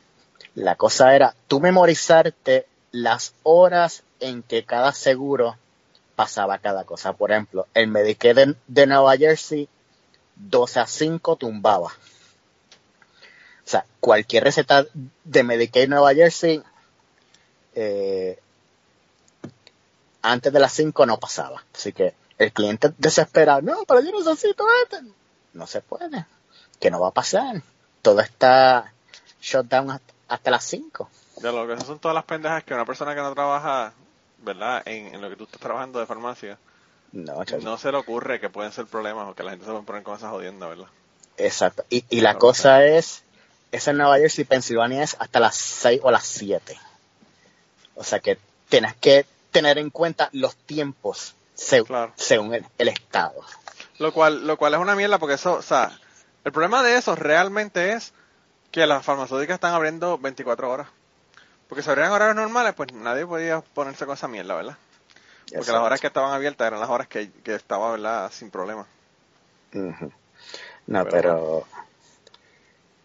La 0.56 0.76
cosa 0.76 1.16
era 1.16 1.36
tú 1.48 1.60
memorizarte 1.60 2.66
las 2.92 3.34
horas 3.44 4.04
en 4.22 4.42
que 4.42 4.64
cada 4.64 4.94
seguro 4.94 5.58
pasaba 6.16 6.58
cada 6.60 6.86
cosa. 6.86 7.14
Por 7.14 7.32
ejemplo, 7.32 7.68
el 7.74 7.88
Medicaid 7.88 8.56
de, 8.68 8.88
Nueva 8.88 9.18
Jersey, 9.18 9.68
12 10.36 10.80
a 10.80 10.88
5 10.88 11.36
tumbaba. 11.36 11.88
O 11.88 13.68
sea, 13.68 13.86
cualquier 14.00 14.46
receta 14.46 14.86
de 15.24 15.44
Medicaid 15.44 15.90
Nueva 15.90 16.14
Jersey, 16.14 16.64
eh, 17.74 18.40
antes 20.22 20.54
de 20.54 20.60
las 20.60 20.72
5 20.72 21.06
no 21.06 21.20
pasaba. 21.20 21.64
Así 21.74 21.92
que 21.92 22.14
el 22.38 22.54
cliente 22.54 22.94
desesperado, 22.98 23.62
no, 23.62 23.84
pero 23.86 24.02
yo 24.02 24.12
necesito 24.18 24.66
este. 24.84 25.02
No 25.54 25.68
se 25.68 25.82
puede, 25.82 26.26
que 26.80 26.92
no 26.92 27.02
va 27.02 27.10
a 27.10 27.14
pasar. 27.14 27.62
Todo 28.02 28.22
está 28.22 28.94
shut 29.42 29.68
down 29.68 29.92
hasta, 29.92 30.15
hasta 30.28 30.52
las 30.52 30.64
5. 30.66 31.10
De 31.42 31.52
lo 31.52 31.68
que 31.68 31.84
son 31.84 32.00
todas 32.00 32.16
las 32.16 32.24
pendejas 32.24 32.64
que 32.64 32.74
una 32.74 32.86
persona 32.86 33.14
que 33.14 33.22
no 33.22 33.34
trabaja, 33.34 33.94
¿verdad? 34.40 34.84
En, 34.86 35.22
lo 35.22 35.30
que 35.30 35.36
tú 35.36 35.44
estás 35.44 35.60
trabajando 35.60 36.00
de 36.00 36.06
farmacia, 36.06 36.58
no, 37.12 37.44
no 37.62 37.78
se 37.78 37.92
le 37.92 37.98
ocurre 37.98 38.40
que 38.40 38.50
pueden 38.50 38.72
ser 38.72 38.86
problemas 38.86 39.30
o 39.30 39.36
que 39.36 39.44
la 39.44 39.52
gente 39.52 39.66
se 39.66 39.72
va 39.72 39.80
a 39.80 39.84
poner 39.84 40.04
con 40.04 40.16
esas 40.16 40.32
jodiendas, 40.32 40.70
¿verdad? 40.70 40.88
Exacto. 41.38 41.86
Y, 41.90 42.06
y 42.10 42.22
la 42.22 42.38
cosa 42.38 42.86
es, 42.86 43.24
esa 43.72 43.92
en 43.92 43.98
Nueva 43.98 44.18
Jersey, 44.18 44.46
Pensilvania 44.46 45.04
es 45.04 45.16
hasta 45.20 45.40
las 45.40 45.56
6 45.56 46.02
o 46.04 46.12
las 46.12 46.26
7. 46.26 46.78
O 47.96 48.04
sea 48.04 48.20
que 48.20 48.38
tienes 48.70 48.96
que 48.96 49.26
tener 49.52 49.78
en 49.78 49.90
cuenta 49.90 50.30
los 50.34 50.56
tiempos 50.56 51.36
según 51.56 52.54
el, 52.54 52.66
el, 52.78 52.88
estado. 52.90 53.42
Lo 54.00 54.12
cual, 54.14 54.46
lo 54.46 54.58
cual 54.58 54.74
es 54.74 54.80
una 54.80 54.96
mierda 54.96 55.20
porque 55.20 55.36
eso, 55.36 55.54
o 55.54 55.62
sea, 55.62 55.98
el 56.44 56.52
problema 56.52 56.84
de 56.84 56.98
eso 56.98 57.16
realmente 57.16 57.94
es 57.94 58.14
que 58.76 58.86
las 58.86 59.06
farmacéuticas 59.06 59.54
están 59.56 59.74
abriendo 59.74 60.18
24 60.18 60.70
horas. 60.70 60.88
Porque 61.70 61.82
si 61.82 61.90
abrían 61.90 62.12
horarios 62.12 62.36
normales, 62.36 62.74
pues 62.74 62.92
nadie 62.92 63.26
podía 63.26 63.62
ponerse 63.62 64.06
con 64.06 64.16
esa 64.16 64.28
mierda, 64.28 64.54
¿verdad? 64.54 64.78
Porque 65.54 65.72
las 65.72 65.82
horas 65.82 66.02
que 66.02 66.08
estaban 66.08 66.34
abiertas 66.34 66.68
eran 66.68 66.82
las 66.82 66.90
horas 66.90 67.08
que, 67.08 67.32
que 67.42 67.56
estaba, 67.56 67.92
¿verdad? 67.92 68.30
Sin 68.34 68.52
problema. 68.52 68.86
No, 70.88 71.06
pero... 71.06 71.66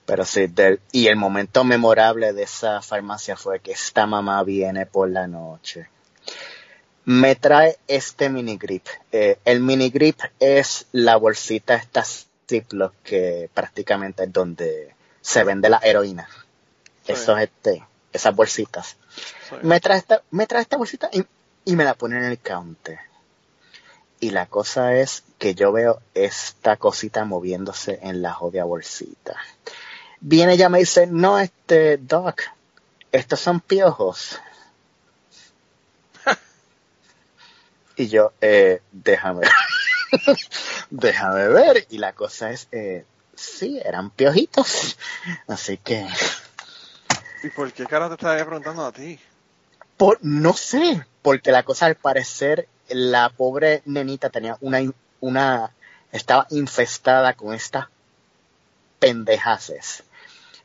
Pero, 0.07 0.25
sí, 0.25 0.53
y 0.91 1.07
el 1.07 1.15
momento 1.15 1.63
memorable 1.63 2.33
de 2.33 2.43
esa 2.43 2.83
farmacia 2.83 3.37
fue 3.37 3.61
que 3.61 3.71
esta 3.71 4.07
mamá 4.07 4.43
viene 4.43 4.87
por 4.87 5.09
la 5.09 5.29
noche. 5.29 5.89
Me 7.05 7.37
trae 7.37 7.79
este 7.87 8.29
mini 8.29 8.57
grip. 8.57 8.89
Eh, 9.13 9.39
el 9.45 9.61
mini 9.61 9.91
grip 9.91 10.19
es 10.41 10.89
la 10.91 11.15
bolsita 11.15 11.77
esta 11.77 12.03
Ziploc 12.05 12.93
que 13.05 13.49
prácticamente 13.55 14.25
es 14.25 14.33
donde 14.33 14.99
se 15.21 15.45
vende 15.45 15.69
la 15.69 15.81
heroína. 15.83 16.29
Esos, 17.07 17.41
este, 17.41 17.85
esas 18.13 18.35
bolsitas. 18.35 18.97
Me 19.63 19.81
trae 19.81 19.99
esta, 19.99 20.23
me 20.31 20.47
trae 20.47 20.63
esta 20.63 20.77
bolsita 20.77 21.11
y, 21.13 21.77
me 21.77 21.85
la 21.85 21.95
pone 21.95 22.19
en 22.19 22.25
el 22.25 22.39
counter. 22.39 22.99
Y 24.21 24.31
la 24.31 24.47
cosa 24.47 24.95
es 24.95 25.25
que 25.39 25.55
yo 25.55 25.73
veo 25.73 26.01
esta 26.15 26.77
cosita 26.77 27.25
moviéndose 27.25 27.99
en 28.03 28.23
la 28.23 28.33
jodida 28.33 28.65
bolsita. 28.65 29.37
Viene 30.21 30.55
ella 30.55 30.69
me 30.69 30.81
dice, 30.81 31.07
no, 31.07 31.39
este, 31.39 31.97
Doc, 31.97 32.43
estos 33.13 33.41
son 33.41 33.61
piojos. 33.61 34.39
y 37.97 38.09
yo, 38.09 38.33
eh, 38.43 38.83
déjame, 38.93 39.49
déjame 40.91 41.49
ver. 41.49 41.87
Y 41.89 41.99
la 41.99 42.13
cosa 42.13 42.51
es, 42.51 42.69
eh, 42.73 43.07
sí, 43.41 43.81
eran 43.85 44.11
piojitos. 44.11 44.97
Así 45.49 45.79
que. 45.79 46.07
¿Y 47.43 47.49
por 47.51 47.73
qué 47.73 47.87
cara 47.87 48.09
te 48.09 48.15
estaba 48.15 48.37
preguntando 48.45 48.85
a 48.85 48.93
ti? 48.93 49.19
Por, 49.97 50.19
no 50.23 50.53
sé, 50.53 51.05
porque 51.23 51.51
la 51.51 51.63
cosa 51.63 51.87
al 51.87 51.95
parecer, 51.95 52.69
la 52.89 53.31
pobre 53.31 53.83
nenita 53.85 54.31
tenía 54.31 54.57
una, 54.61 54.81
una, 55.21 55.73
estaba 56.13 56.47
infestada 56.51 57.35
con 57.35 57.55
estas 57.55 57.87
pendejaces. 58.99 60.05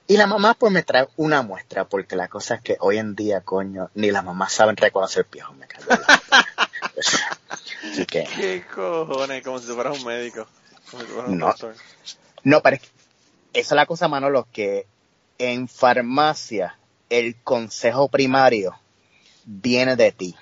Y 0.07 0.17
la 0.17 0.27
mamá 0.27 0.53
pues 0.53 0.71
me 0.71 0.83
trae 0.83 1.07
una 1.15 1.41
muestra, 1.41 1.85
porque 1.85 2.15
la 2.15 2.27
cosa 2.27 2.55
es 2.55 2.61
que 2.61 2.77
hoy 2.79 2.99
en 2.99 3.15
día, 3.15 3.41
coño, 3.41 3.89
ni 3.95 4.11
las 4.11 4.23
mamás 4.23 4.53
saben 4.53 4.77
reconocer 4.77 5.25
piojos, 5.25 5.55
me 5.57 5.67
cago. 5.67 5.85
Así 7.91 8.05
que... 8.05 8.23
¿Qué 8.35 8.65
cojones? 8.73 9.43
Como 9.43 9.59
si 9.59 9.67
tú 9.67 9.73
fueras 9.73 9.97
un 9.97 10.05
médico. 10.05 10.47
Como 10.91 11.03
si 11.03 11.09
fueras 11.09 11.31
un 11.31 11.37
no, 11.39 11.47
doctor. 11.47 11.75
No, 12.45 12.61
pero 12.61 12.77
esa 12.77 12.89
es 13.53 13.71
la 13.71 13.87
cosa, 13.87 14.07
Manolo, 14.07 14.47
que 14.51 14.85
en 15.39 15.67
farmacia 15.67 16.77
el 17.09 17.35
consejo 17.41 18.07
primario 18.07 18.79
viene 19.45 19.95
de 19.95 20.11
ti. 20.11 20.35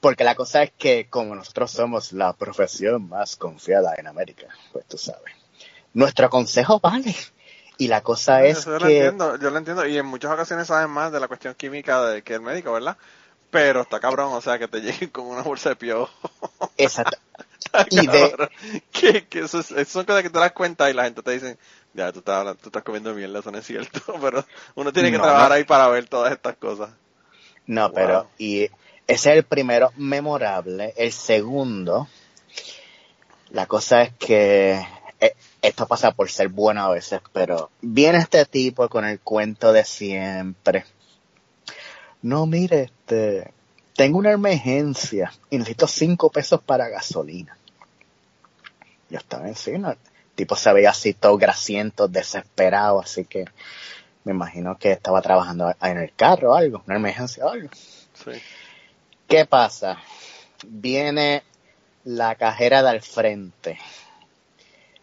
Porque 0.00 0.22
la 0.22 0.36
cosa 0.36 0.62
es 0.62 0.70
que 0.78 1.08
como 1.10 1.34
nosotros 1.34 1.72
somos 1.72 2.12
la 2.12 2.32
profesión 2.34 3.08
más 3.08 3.34
confiada 3.34 3.94
en 3.98 4.06
América, 4.06 4.46
pues 4.72 4.86
tú 4.86 4.96
sabes, 4.96 5.34
nuestro 5.92 6.30
consejo 6.30 6.78
vale. 6.78 7.16
Y 7.78 7.88
la 7.88 8.02
cosa 8.02 8.44
es 8.44 8.64
yo 8.64 8.78
que... 8.78 8.84
Lo 8.84 8.88
entiendo, 8.88 9.36
yo 9.38 9.50
lo 9.50 9.58
entiendo, 9.58 9.86
y 9.86 9.98
en 9.98 10.06
muchas 10.06 10.30
ocasiones 10.30 10.68
saben 10.68 10.90
más 10.90 11.10
de 11.10 11.18
la 11.18 11.26
cuestión 11.26 11.54
química 11.54 12.00
de, 12.04 12.22
que 12.22 12.34
el 12.34 12.42
médico, 12.42 12.72
¿verdad? 12.72 12.96
Pero 13.50 13.82
está 13.82 13.98
cabrón, 13.98 14.32
o 14.32 14.40
sea, 14.40 14.56
que 14.58 14.68
te 14.68 14.80
lleguen 14.82 15.10
con 15.10 15.26
una 15.26 15.42
bolsa 15.42 15.70
de 15.70 15.76
piojo. 15.76 16.12
Exacto. 16.76 17.18
Y 17.90 18.06
de-. 18.06 18.36
Que, 18.92 19.26
que 19.26 19.40
eso, 19.40 19.60
es- 19.60 19.70
eso 19.70 19.90
son 19.92 20.04
cosas 20.04 20.22
que 20.22 20.30
te 20.30 20.38
das 20.38 20.52
cuenta 20.52 20.90
y 20.90 20.94
la 20.94 21.04
gente 21.04 21.22
te 21.22 21.32
dice, 21.32 21.58
ya, 21.94 22.12
tú 22.12 22.20
estás, 22.20 22.56
tú 22.58 22.68
estás 22.68 22.82
comiendo 22.82 23.14
mierda, 23.14 23.40
eso 23.40 23.50
no 23.50 23.58
es 23.58 23.66
cierto. 23.66 24.00
Pero 24.20 24.44
uno 24.74 24.92
tiene 24.92 25.10
que 25.10 25.18
No, 25.18 25.22
trabajar 25.22 25.52
ahí 25.52 25.64
para 25.64 25.88
ver 25.88 26.06
todas 26.08 26.32
estas 26.32 26.56
cosas. 26.56 26.90
No, 27.66 27.90
Wow. 27.90 27.96
pero 27.96 28.28
y 28.38 28.62
ese 28.64 28.72
es 29.08 29.26
el 29.38 29.44
primero 29.44 29.92
memorable. 29.96 30.94
El 30.96 31.12
segundo, 31.12 32.08
la 33.50 33.66
cosa 33.66 34.02
es 34.02 34.12
que 34.18 34.80
eh, 35.20 35.34
esto 35.62 35.86
pasa 35.86 36.12
por 36.12 36.30
ser 36.30 36.48
bueno 36.48 36.82
a 36.84 36.90
veces, 36.90 37.20
pero 37.32 37.70
viene 37.80 38.18
este 38.18 38.44
tipo 38.46 38.88
con 38.88 39.04
el 39.04 39.20
cuento 39.20 39.72
de 39.72 39.84
siempre. 39.84 40.84
No, 42.22 42.46
mire, 42.46 42.82
este, 42.84 43.52
tengo 43.94 44.18
una 44.18 44.32
emergencia 44.32 45.32
y 45.50 45.58
necesito 45.58 45.86
cinco 45.86 46.30
pesos 46.30 46.60
para 46.62 46.88
gasolina. 46.88 47.55
Yo 49.08 49.18
estaba 49.18 49.48
encima. 49.48 49.92
El 49.92 49.98
tipo 50.34 50.56
se 50.56 50.72
veía 50.72 50.90
así 50.90 51.14
todo 51.14 51.38
grasiento, 51.38 52.08
desesperado, 52.08 53.00
así 53.00 53.24
que 53.24 53.44
me 54.24 54.32
imagino 54.32 54.76
que 54.76 54.92
estaba 54.92 55.22
trabajando 55.22 55.72
en 55.80 55.98
el 55.98 56.12
carro 56.14 56.52
o 56.52 56.54
algo, 56.54 56.82
una 56.86 56.96
emergencia 56.96 57.46
o 57.46 57.50
algo. 57.50 57.68
Sí. 57.72 58.32
¿Qué 59.28 59.46
pasa? 59.46 59.98
Viene 60.66 61.42
la 62.04 62.34
cajera 62.34 62.82
del 62.82 63.02
frente. 63.02 63.78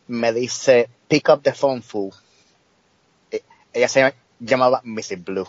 Me 0.07 0.33
dice, 0.33 0.89
pick 1.07 1.29
up 1.29 1.41
the 1.41 1.53
phone, 1.53 1.81
fool. 1.81 2.11
Eh, 3.31 3.43
Ella 3.71 3.87
se 3.87 4.13
llamaba 4.39 4.81
Mrs. 4.83 5.23
Blue. 5.23 5.47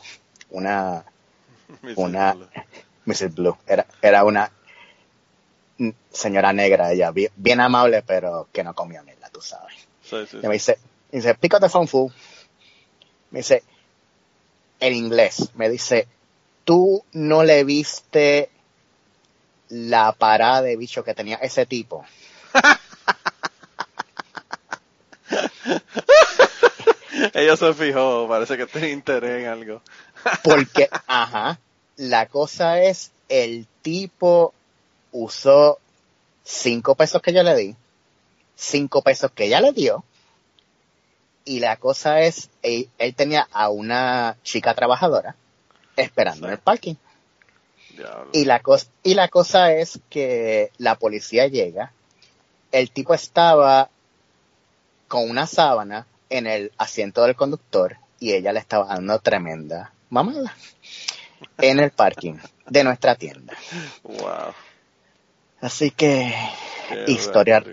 Una, 0.50 1.04
una, 1.96 2.36
Mrs. 3.04 3.34
Blue. 3.34 3.56
Era, 3.66 3.86
era 4.02 4.24
una 4.24 4.50
señora 6.10 6.52
negra 6.52 6.92
ella, 6.92 7.10
bien, 7.10 7.32
bien 7.36 7.60
amable, 7.60 8.02
pero 8.02 8.48
que 8.52 8.62
no 8.62 8.74
comía 8.74 9.02
mierda, 9.02 9.28
tú 9.30 9.40
sabes. 9.40 9.74
Sí, 10.02 10.16
sí, 10.30 10.38
Y 10.42 10.46
me 10.46 10.54
dice, 10.54 10.78
me 11.10 11.18
dice, 11.18 11.34
pick 11.34 11.54
up 11.54 11.60
the 11.60 11.68
phone, 11.68 11.88
fool. 11.88 12.12
Me 13.30 13.40
dice, 13.40 13.62
en 14.80 14.94
inglés, 14.94 15.50
me 15.54 15.68
dice, 15.68 16.06
tú 16.64 17.04
no 17.12 17.42
le 17.42 17.64
viste 17.64 18.50
la 19.68 20.12
parada 20.12 20.62
de 20.62 20.76
bicho 20.76 21.04
que 21.04 21.14
tenía 21.14 21.36
ese 21.36 21.66
tipo. 21.66 22.04
Ella 27.32 27.56
se 27.56 27.72
fijó, 27.74 28.28
parece 28.28 28.56
que 28.56 28.66
tiene 28.66 28.90
interés 28.90 29.42
en 29.42 29.48
algo. 29.48 29.82
Porque, 30.42 30.88
ajá, 31.06 31.58
la 31.96 32.26
cosa 32.26 32.82
es, 32.82 33.12
el 33.28 33.66
tipo 33.82 34.52
usó 35.14 35.78
cinco 36.42 36.96
pesos 36.96 37.22
que 37.22 37.32
yo 37.32 37.42
le 37.42 37.54
di, 37.54 37.76
cinco 38.56 39.00
pesos 39.00 39.30
que 39.30 39.44
ella 39.46 39.60
le 39.60 39.72
dio, 39.72 40.04
y 41.46 41.60
la 41.60 41.76
cosa 41.76 42.20
es, 42.22 42.50
él, 42.62 42.88
él 42.98 43.14
tenía 43.14 43.48
a 43.52 43.70
una 43.70 44.36
chica 44.42 44.74
trabajadora 44.74 45.36
esperando 45.96 46.40
Sí. 46.40 46.44
en 46.46 46.50
el 46.52 46.58
parking. 46.58 46.94
Diablo. 47.96 48.30
Y 48.32 48.44
la, 48.44 48.60
cosa, 48.60 48.86
y 49.04 49.14
la 49.14 49.28
cosa 49.28 49.72
es 49.72 50.00
que 50.10 50.72
la 50.78 50.96
policía 50.96 51.46
llega, 51.46 51.92
el 52.72 52.90
tipo 52.90 53.14
estaba 53.14 53.88
con 55.06 55.30
una 55.30 55.46
sábana 55.46 56.06
en 56.28 56.48
el 56.48 56.72
asiento 56.76 57.22
del 57.22 57.36
conductor 57.36 57.98
y 58.18 58.32
ella 58.32 58.52
le 58.52 58.58
estaba 58.58 58.86
dando 58.86 59.18
tremenda 59.20 59.92
mamada 60.10 60.56
en 61.58 61.78
el 61.78 61.90
parking 61.92 62.34
de 62.66 62.82
nuestra 62.82 63.14
tienda. 63.14 63.54
Wow. 64.02 64.54
Así 65.64 65.90
que, 65.90 66.34
Qué 66.88 67.04
historia, 67.10 67.64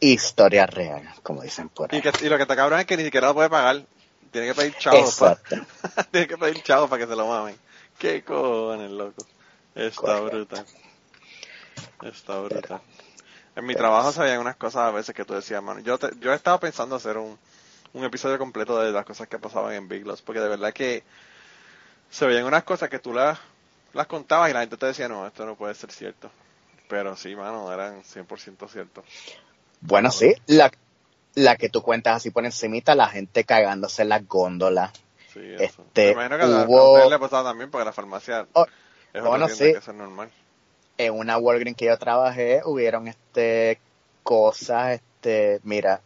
historia 0.00 0.66
real, 0.66 1.06
como 1.22 1.42
dicen 1.42 1.68
por 1.68 1.92
Y, 1.92 1.96
ahí. 1.96 2.02
que, 2.02 2.10
y 2.24 2.28
lo 2.30 2.36
que 2.36 2.42
está 2.42 2.56
cabrón 2.56 2.80
es 2.80 2.86
que 2.86 2.96
ni 2.96 3.04
siquiera 3.04 3.28
lo 3.28 3.34
puede 3.34 3.50
pagar. 3.50 3.82
Tiene 4.30 4.48
que 4.48 4.54
pedir 4.54 4.74
chavos. 4.78 5.14
pa- 5.16 5.32
Exacto. 5.32 5.56
Tiene 6.10 6.26
que 6.26 6.38
pedir 6.38 6.62
chavos 6.62 6.88
para 6.88 7.04
que 7.04 7.10
se 7.10 7.16
lo 7.16 7.26
mamen. 7.28 7.56
Qué 7.98 8.24
cojones, 8.24 8.90
loco. 8.90 9.26
Está 9.74 10.00
Correcto. 10.00 10.24
brutal. 10.24 10.66
Está 12.02 12.38
brutal. 12.40 12.80
En 13.56 13.66
mi 13.66 13.74
trabajo 13.74 14.10
se 14.10 14.20
veían 14.22 14.40
unas 14.40 14.56
cosas 14.56 14.82
a 14.82 14.90
veces 14.90 15.14
que 15.14 15.24
tú 15.24 15.34
decías, 15.34 15.62
mano. 15.62 15.80
Yo, 15.80 15.98
te- 15.98 16.10
yo 16.20 16.32
estaba 16.32 16.58
pensando 16.58 16.96
hacer 16.96 17.18
un, 17.18 17.38
un 17.92 18.04
episodio 18.04 18.38
completo 18.38 18.80
de 18.80 18.90
las 18.90 19.04
cosas 19.04 19.28
que 19.28 19.38
pasaban 19.38 19.74
en 19.74 19.86
Big 19.86 20.06
Lots, 20.06 20.22
porque 20.22 20.40
de 20.40 20.48
verdad 20.48 20.72
que 20.72 21.04
se 22.10 22.26
veían 22.26 22.44
unas 22.46 22.64
cosas 22.64 22.88
que 22.88 22.98
tú 22.98 23.12
las, 23.12 23.38
las 23.92 24.06
contabas 24.06 24.50
y 24.50 24.54
la 24.54 24.60
gente 24.60 24.76
te 24.78 24.86
decía, 24.86 25.08
no, 25.08 25.26
esto 25.26 25.44
no 25.46 25.54
puede 25.56 25.74
ser 25.74 25.92
cierto. 25.92 26.30
Pero 26.88 27.16
sí, 27.16 27.34
mano, 27.34 27.72
eran 27.72 28.02
100% 28.04 28.68
cierto. 28.68 29.02
Bueno, 29.80 30.10
sí, 30.10 30.34
la, 30.46 30.70
la 31.34 31.56
que 31.56 31.68
tú 31.68 31.82
cuentas 31.82 32.16
así 32.16 32.30
por 32.30 32.44
encimita, 32.44 32.94
la 32.94 33.08
gente 33.08 33.44
cagándose 33.44 34.02
en 34.02 34.10
las 34.10 34.26
góndolas. 34.26 34.92
Sí, 35.32 35.40
eso. 35.58 35.82
Este, 35.82 36.06
Me 36.06 36.12
imagino 36.12 36.36
que 36.38 36.42
a- 36.44 36.46
a 36.62 36.66
hubo- 36.66 36.92
ustedes 36.92 37.10
le 37.10 37.18
pasaba 37.18 37.50
también, 37.50 37.70
porque 37.70 37.84
la 37.84 37.92
farmacia 37.92 38.46
Oh, 38.52 38.66
es 39.12 39.22
bueno, 39.22 39.48
sí. 39.48 39.64
que 39.72 39.78
eso 39.78 39.90
es 39.90 39.96
normal. 39.96 40.30
en 40.98 41.12
una 41.12 41.38
Walgreens 41.38 41.76
que 41.76 41.86
yo 41.86 41.98
trabajé 41.98 42.60
hubieron 42.64 43.08
este 43.08 43.80
cosas 44.22 44.92
este 44.92 45.60
mira 45.64 46.00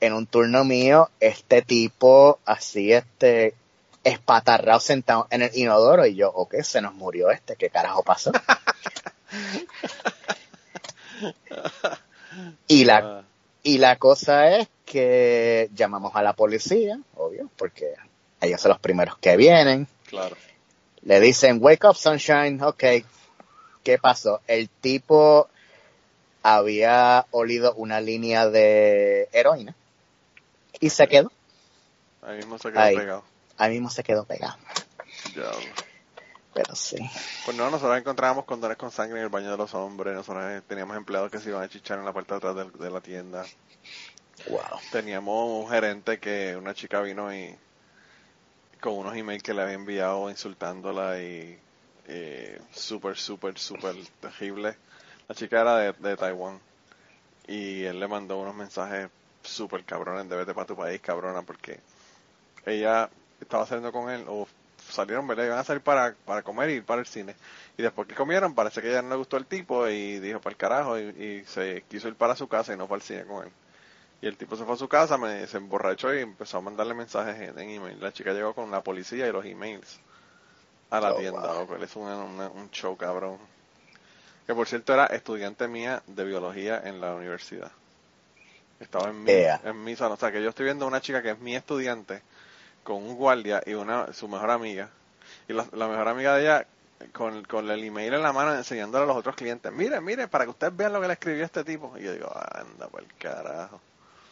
en 0.00 0.12
un 0.14 0.26
turno 0.26 0.64
mío 0.64 1.08
este 1.20 1.62
tipo 1.62 2.38
así 2.44 2.92
este 2.92 3.54
espatarrado 4.02 4.80
sentado 4.80 5.26
en 5.30 5.42
el 5.42 5.50
inodoro 5.56 6.04
y 6.06 6.16
yo 6.16 6.30
ok 6.30 6.56
se 6.62 6.80
nos 6.82 6.92
murió 6.94 7.30
este 7.30 7.54
qué 7.56 7.70
carajo 7.70 8.02
pasó 8.02 8.32
y 12.68 12.84
la 12.84 12.98
Ah, 12.98 13.22
y 13.66 13.78
la 13.78 13.96
cosa 13.96 14.58
es 14.58 14.68
que 14.84 15.68
llamamos 15.74 16.14
a 16.14 16.22
la 16.22 16.34
policía 16.34 17.00
obvio 17.16 17.50
porque 17.56 17.94
ellos 18.40 18.60
son 18.60 18.68
los 18.70 18.78
primeros 18.78 19.18
que 19.18 19.36
vienen 19.36 19.88
claro. 20.06 20.36
le 21.02 21.20
dicen, 21.20 21.58
wake 21.60 21.84
up 21.84 21.96
sunshine, 21.96 22.62
ok. 22.62 22.84
¿Qué 23.82 23.98
pasó? 24.00 24.40
El 24.46 24.68
tipo 24.68 25.48
había 26.44 27.26
olido 27.32 27.74
una 27.74 28.00
línea 28.00 28.48
de 28.48 29.28
heroína 29.32 29.74
y 30.78 30.90
se 30.90 31.08
quedó. 31.08 31.32
Ahí 32.22 32.36
mismo 32.36 32.58
se 32.58 32.70
quedó 32.70 32.80
Ahí. 32.80 32.96
pegado. 32.96 33.24
Ahí 33.58 33.72
mismo 33.72 33.90
se 33.90 34.04
quedó 34.04 34.24
pegado. 34.24 34.56
Diablo. 35.34 35.58
Pero 36.56 36.74
sí. 36.74 36.96
Pues 37.44 37.54
no, 37.54 37.70
nosotros 37.70 37.98
encontrábamos 37.98 38.46
condones 38.46 38.78
con 38.78 38.90
sangre 38.90 39.18
en 39.18 39.24
el 39.24 39.28
baño 39.28 39.50
de 39.50 39.58
los 39.58 39.74
hombres. 39.74 40.14
Nosotros 40.14 40.62
teníamos 40.66 40.96
empleados 40.96 41.30
que 41.30 41.38
se 41.38 41.50
iban 41.50 41.62
a 41.62 41.68
chichar 41.68 41.98
en 41.98 42.06
la 42.06 42.14
parte 42.14 42.32
de 42.32 42.38
atrás 42.38 42.56
de, 42.56 42.84
de 42.84 42.90
la 42.90 43.02
tienda. 43.02 43.44
Wow. 44.48 44.80
Teníamos 44.90 45.64
un 45.64 45.70
gerente 45.70 46.18
que 46.18 46.56
una 46.56 46.72
chica 46.72 47.02
vino 47.02 47.34
y 47.34 47.54
con 48.80 48.94
unos 48.94 49.14
emails 49.14 49.42
que 49.42 49.52
le 49.52 49.62
había 49.62 49.74
enviado 49.74 50.30
insultándola 50.30 51.20
y 51.20 51.58
eh, 52.06 52.58
súper, 52.72 53.18
súper, 53.18 53.58
súper 53.58 53.94
terrible. 54.20 54.78
La 55.28 55.34
chica 55.34 55.60
era 55.60 55.76
de, 55.76 55.92
de 55.92 56.16
Taiwán 56.16 56.58
y 57.46 57.84
él 57.84 58.00
le 58.00 58.08
mandó 58.08 58.38
unos 58.38 58.54
mensajes 58.54 59.10
súper 59.42 59.84
cabrones 59.84 60.26
de 60.28 60.36
vete 60.36 60.54
para 60.54 60.66
tu 60.66 60.74
país, 60.74 61.00
cabrona, 61.02 61.42
porque 61.42 61.80
ella 62.64 63.10
estaba 63.40 63.66
saliendo 63.66 63.92
con 63.92 64.10
él 64.10 64.24
o 64.26 64.46
salieron, 64.92 65.26
¿verdad? 65.26 65.44
Iban 65.46 65.58
a 65.58 65.64
salir 65.64 65.82
para, 65.82 66.14
para 66.24 66.42
comer 66.42 66.70
y 66.70 66.74
ir 66.74 66.84
para 66.84 67.00
el 67.00 67.06
cine. 67.06 67.34
Y 67.76 67.82
después 67.82 68.06
que 68.08 68.14
comieron, 68.14 68.54
parece 68.54 68.80
que 68.82 68.88
a 68.88 68.90
ella 68.92 69.02
no 69.02 69.10
le 69.10 69.16
gustó 69.16 69.36
el 69.36 69.46
tipo 69.46 69.88
y 69.88 70.18
dijo 70.20 70.40
para 70.40 70.52
el 70.52 70.56
carajo 70.56 70.98
y, 70.98 71.02
y 71.02 71.44
se 71.46 71.84
quiso 71.88 72.08
ir 72.08 72.14
para 72.14 72.34
su 72.36 72.48
casa 72.48 72.72
y 72.72 72.76
no 72.76 72.86
para 72.88 72.96
el 72.96 73.02
cine 73.02 73.24
con 73.24 73.44
él. 73.46 73.52
Y 74.22 74.26
el 74.26 74.36
tipo 74.36 74.56
se 74.56 74.64
fue 74.64 74.74
a 74.74 74.78
su 74.78 74.88
casa, 74.88 75.18
me, 75.18 75.46
se 75.46 75.58
emborrachó 75.58 76.14
y 76.14 76.20
empezó 76.20 76.58
a 76.58 76.60
mandarle 76.62 76.94
mensajes 76.94 77.36
en, 77.40 77.58
en 77.58 77.70
email. 77.70 78.00
La 78.00 78.12
chica 78.12 78.32
llegó 78.32 78.54
con 78.54 78.70
la 78.70 78.82
policía 78.82 79.26
y 79.28 79.32
los 79.32 79.44
emails 79.44 80.00
a 80.90 81.00
la 81.00 81.12
Oh, 81.12 81.16
tienda. 81.18 81.40
wow. 81.52 81.60
loco. 81.60 81.76
Él 81.76 81.82
es 81.82 81.94
una- 81.96 82.48
un 82.48 82.70
show 82.70 82.96
cabrón. 82.96 83.38
Que 84.46 84.54
por 84.54 84.66
cierto 84.68 84.94
era 84.94 85.06
estudiante 85.06 85.66
mía 85.68 86.02
de 86.06 86.24
biología 86.24 86.80
en 86.84 87.00
la 87.00 87.14
universidad. 87.14 87.72
Estaba 88.78 89.08
en 89.10 89.22
mi, 89.22 89.30
Ea. 89.32 89.60
en 89.64 89.82
mi 89.84 89.96
salón. 89.96 90.12
O 90.14 90.16
sea 90.16 90.30
que 90.30 90.42
yo 90.42 90.50
estoy 90.50 90.64
viendo 90.64 90.84
a 90.84 90.88
una 90.88 91.00
chica 91.00 91.20
que 91.22 91.30
es 91.30 91.38
mi 91.38 91.56
estudiante 91.56 92.22
con 92.86 92.96
un 93.02 93.16
guardia 93.16 93.60
y 93.66 93.74
una 93.74 94.12
su 94.12 94.28
mejor 94.28 94.50
amiga. 94.50 94.88
Y 95.48 95.52
la, 95.52 95.66
la 95.72 95.88
mejor 95.88 96.06
amiga 96.08 96.36
de 96.36 96.42
ella 96.42 96.66
con, 97.12 97.42
con 97.44 97.68
el 97.68 97.82
email 97.84 98.14
en 98.14 98.22
la 98.22 98.32
mano 98.32 98.54
enseñándole 98.54 99.04
a 99.04 99.06
los 99.08 99.16
otros 99.16 99.34
clientes. 99.34 99.70
Miren, 99.72 100.04
miren, 100.04 100.28
para 100.28 100.44
que 100.44 100.50
ustedes 100.50 100.74
vean 100.76 100.92
lo 100.92 101.00
que 101.00 101.08
le 101.08 101.12
escribió 101.14 101.44
este 101.44 101.64
tipo. 101.64 101.92
Y 101.98 102.02
yo 102.04 102.12
digo, 102.12 102.30
anda 102.52 102.86
por 102.88 103.02
el 103.02 103.12
carajo. 103.18 103.80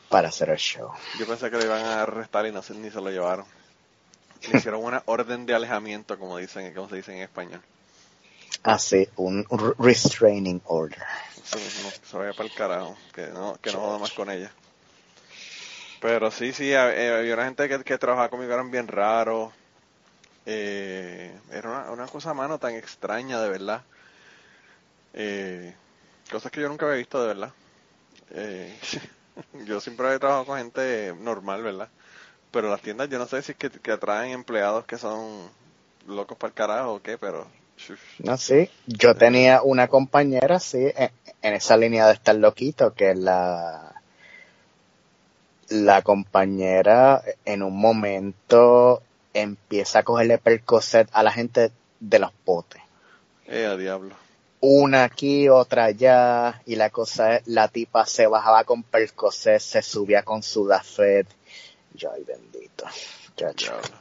Para 0.09 0.29
hacer 0.29 0.51
el 0.51 0.57
show. 0.57 0.93
Yo 1.19 1.27
pensé 1.27 1.51
que 1.51 1.57
lo 1.57 1.65
iban 1.65 1.85
a 1.85 2.03
arrestar 2.03 2.47
y 2.47 2.53
no 2.53 2.63
se- 2.63 2.75
ni 2.75 2.91
se 2.91 3.01
lo 3.01 3.11
llevaron. 3.11 3.45
Le 4.51 4.59
hicieron 4.59 4.85
una 4.85 5.03
orden 5.07 5.47
de 5.47 5.55
alejamiento, 5.55 6.19
como 6.19 6.37
dicen, 6.39 6.73
como 6.75 6.89
se 6.89 6.97
dice 6.97 7.13
en 7.17 7.23
español. 7.23 7.61
Así, 8.63 9.09
un 9.17 9.45
re- 9.51 9.75
restraining 9.79 10.63
order. 10.67 11.03
Sí, 11.43 11.59
no, 11.83 11.91
se 12.09 12.17
vaya 12.17 12.33
para 12.33 12.49
el 12.49 12.55
carajo, 12.55 12.97
que 13.13 13.27
no, 13.29 13.57
que 13.61 13.73
no 13.73 13.81
joda 13.81 13.99
más 13.99 14.13
con 14.13 14.31
ella. 14.31 14.51
Pero 16.05 16.31
sí, 16.31 16.53
sí, 16.53 16.71
eh, 16.71 16.77
había 16.77 17.33
una 17.33 17.47
gente 17.47 17.67
que, 17.67 17.83
que 17.83 17.97
trabajaba 17.97 18.29
conmigo, 18.29 18.53
eran 18.53 18.71
bien 18.71 18.89
raros. 18.89 19.55
Eh, 20.45 21.35
era 21.51 21.71
una, 21.71 21.91
una 21.93 22.07
cosa, 22.09 22.35
mano, 22.35 22.59
tan 22.59 22.75
extraña, 22.75 23.41
de 23.41 23.49
verdad. 23.49 23.81
Eh, 25.15 25.75
cosas 26.31 26.53
que 26.53 26.61
yo 26.61 26.69
nunca 26.69 26.85
había 26.85 26.99
visto, 26.99 27.23
de 27.23 27.29
verdad. 27.29 27.53
Eh, 28.33 28.79
yo 29.67 29.81
siempre 29.81 30.05
había 30.05 30.19
trabajado 30.19 30.45
con 30.45 30.59
gente 30.59 31.15
normal, 31.19 31.63
¿verdad? 31.63 31.89
Pero 32.51 32.69
las 32.69 32.83
tiendas, 32.83 33.09
yo 33.09 33.19
no 33.19 33.27
sé 33.27 33.41
si 33.41 33.53
es 33.53 33.57
que, 33.57 33.71
que 33.71 33.93
atraen 33.93 34.33
empleados 34.33 34.85
que 34.85 34.99
son 34.99 35.49
locos 36.07 36.37
para 36.37 36.49
el 36.51 36.55
carajo 36.55 36.93
o 36.93 37.03
qué, 37.03 37.17
pero... 37.17 37.47
No, 38.19 38.37
sí. 38.37 38.69
Yo 38.87 39.15
tenía 39.15 39.63
una 39.63 39.89
compañera, 39.89 40.61
sí, 40.61 40.85
en, 40.97 41.11
en 41.41 41.55
esa 41.55 41.79
línea 41.79 42.07
de 42.09 42.13
estar 42.13 42.35
loquito, 42.35 42.93
que 42.93 43.15
la, 43.15 43.94
la 45.69 46.03
compañera 46.03 47.23
en 47.45 47.63
un 47.63 47.77
momento 47.77 49.03
empieza 49.33 50.01
a 50.01 50.03
cogerle 50.03 50.39
percocet 50.39 51.09
a 51.13 51.23
la 51.23 51.33
gente 51.33 51.71
de 52.01 52.19
los 52.19 52.33
potes. 52.33 52.83
Eh, 53.47 53.67
a 53.67 53.77
diablo. 53.77 54.15
Una 54.61 55.05
aquí, 55.05 55.49
otra 55.49 55.85
allá, 55.85 56.63
y 56.65 56.77
la 56.77 56.89
cosa 56.89 57.37
es, 57.37 57.47
la 57.47 57.69
tipa 57.69 58.07
se 58.07 58.27
bajaba 58.27 58.65
con 58.65 58.83
percocet, 58.83 59.61
se 59.61 59.83
subía 59.83 60.23
con 60.23 60.43
Sudafed. 60.43 61.27
Yo, 61.95 62.11
ay 62.13 62.25
bendito. 62.25 62.87
Diablo. 63.37 63.97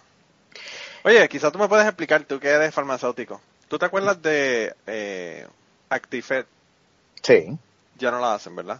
Oye, 1.03 1.27
quizás 1.27 1.51
tú 1.51 1.59
me 1.59 1.67
puedes 1.67 1.85
explicar, 1.85 2.23
tú 2.23 2.39
que 2.39 2.47
eres 2.47 2.73
farmacéutico. 2.73 3.41
¿Tú 3.67 3.77
te 3.77 3.85
acuerdas 3.85 4.21
de 4.21 4.73
eh, 4.87 5.47
Actifed? 5.89 6.45
Sí. 7.21 7.57
Ya 7.97 8.11
no 8.11 8.19
la 8.19 8.35
hacen, 8.35 8.55
¿verdad? 8.55 8.79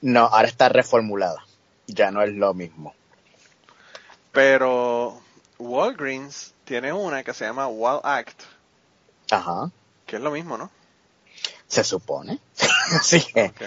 No, 0.00 0.20
ahora 0.20 0.48
está 0.48 0.68
reformulada. 0.68 1.44
Ya 1.86 2.10
no 2.10 2.22
es 2.22 2.32
lo 2.34 2.54
mismo. 2.54 2.94
Pero 4.32 5.20
Walgreens 5.58 6.54
tiene 6.64 6.92
una 6.92 7.22
que 7.22 7.34
se 7.34 7.44
llama 7.44 7.68
Wall 7.68 8.00
Act, 8.02 8.40
Ajá. 9.30 9.70
que 10.06 10.16
es 10.16 10.22
lo 10.22 10.30
mismo, 10.30 10.56
¿no? 10.58 10.70
Se 11.68 11.84
supone. 11.84 12.38
Así 12.98 13.20
que 13.22 13.44
Ok. 13.46 13.62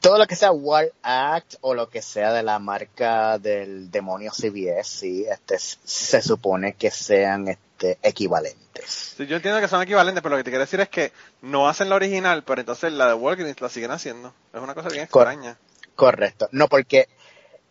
todo 0.00 0.18
lo 0.18 0.26
que 0.26 0.36
sea 0.36 0.52
War 0.52 0.92
Act 1.02 1.54
o 1.60 1.74
lo 1.74 1.88
que 1.88 2.02
sea 2.02 2.32
de 2.32 2.42
la 2.42 2.58
marca 2.58 3.38
del 3.38 3.90
demonio 3.90 4.32
CBS, 4.32 4.84
sí, 4.98 5.24
este, 5.30 5.58
se 5.58 6.20
supone 6.22 6.74
que 6.74 6.90
sean 6.90 7.48
este, 7.48 7.98
equivalentes. 8.02 9.14
Sí, 9.16 9.26
yo 9.26 9.36
entiendo 9.36 9.60
que 9.60 9.68
son 9.68 9.82
equivalentes, 9.82 10.22
pero 10.22 10.34
lo 10.34 10.38
que 10.38 10.44
te 10.44 10.50
quiero 10.50 10.64
decir 10.64 10.80
es 10.80 10.88
que 10.90 11.12
no 11.42 11.68
hacen 11.68 11.88
la 11.88 11.96
original, 11.96 12.44
pero 12.44 12.60
entonces 12.60 12.92
la 12.92 13.06
de 13.08 13.14
Walgreens 13.14 13.60
la 13.60 13.68
siguen 13.70 13.90
haciendo. 13.92 14.34
Es 14.52 14.60
una 14.60 14.74
cosa 14.74 14.88
bien 14.90 15.06
Cor- 15.06 15.26
extraña. 15.28 15.56
Correcto. 15.94 16.48
No, 16.52 16.68
porque 16.68 17.08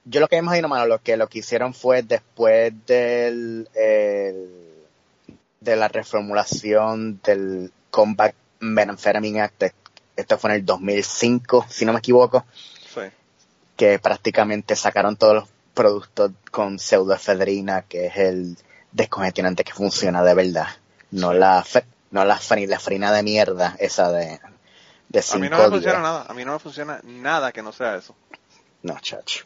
yo 0.05 0.19
lo 0.21 0.27
que 0.27 0.37
imagino, 0.37 0.67
mano, 0.67 0.85
lo 0.85 1.01
que 1.01 1.17
lo 1.17 1.27
que 1.27 1.39
hicieron 1.39 1.73
fue 1.73 2.01
después 2.03 2.73
del 2.85 3.67
el- 3.73 4.71
de 5.59 5.75
la 5.75 5.87
reformulación 5.87 7.19
del 7.23 7.71
Combat 7.89 8.33
Methamphetamine 8.59 9.41
Act, 9.41 9.63
esto 10.15 10.37
fue 10.37 10.51
en 10.51 10.55
el 10.57 10.65
2005, 10.65 11.65
si 11.69 11.85
no 11.85 11.93
me 11.93 11.99
equivoco, 11.99 12.45
Sí. 12.93 13.01
que 13.75 13.99
prácticamente 13.99 14.75
sacaron 14.75 15.15
todos 15.17 15.33
los 15.35 15.49
productos 15.73 16.31
con 16.51 16.77
pseudoefedrina, 16.79 17.81
que 17.83 18.05
es 18.07 18.17
el 18.17 18.57
descongestionante 18.91 19.63
que 19.63 19.73
funciona 19.73 20.23
de 20.23 20.33
verdad. 20.35 20.67
No 21.11 21.33
la 21.33 21.63
fe- 21.63 21.85
no 22.11 22.23
la 22.25 22.37
fenilefrina 22.37 23.11
de 23.11 23.23
mierda, 23.23 23.75
esa 23.79 24.11
de, 24.11 24.39
de 25.09 25.19
A 25.19 25.37
mí 25.37 25.49
no 25.49 25.57
5 25.57 25.63
me 25.63 25.69
funciona 25.69 25.99
nada. 25.99 26.25
A 26.29 26.33
mí 26.33 26.45
no 26.45 26.53
me 26.53 26.59
funciona 26.59 26.99
nada 27.03 27.51
que 27.51 27.61
no 27.61 27.73
sea 27.73 27.95
eso. 27.97 28.15
No, 28.83 28.97
chacho. 29.01 29.45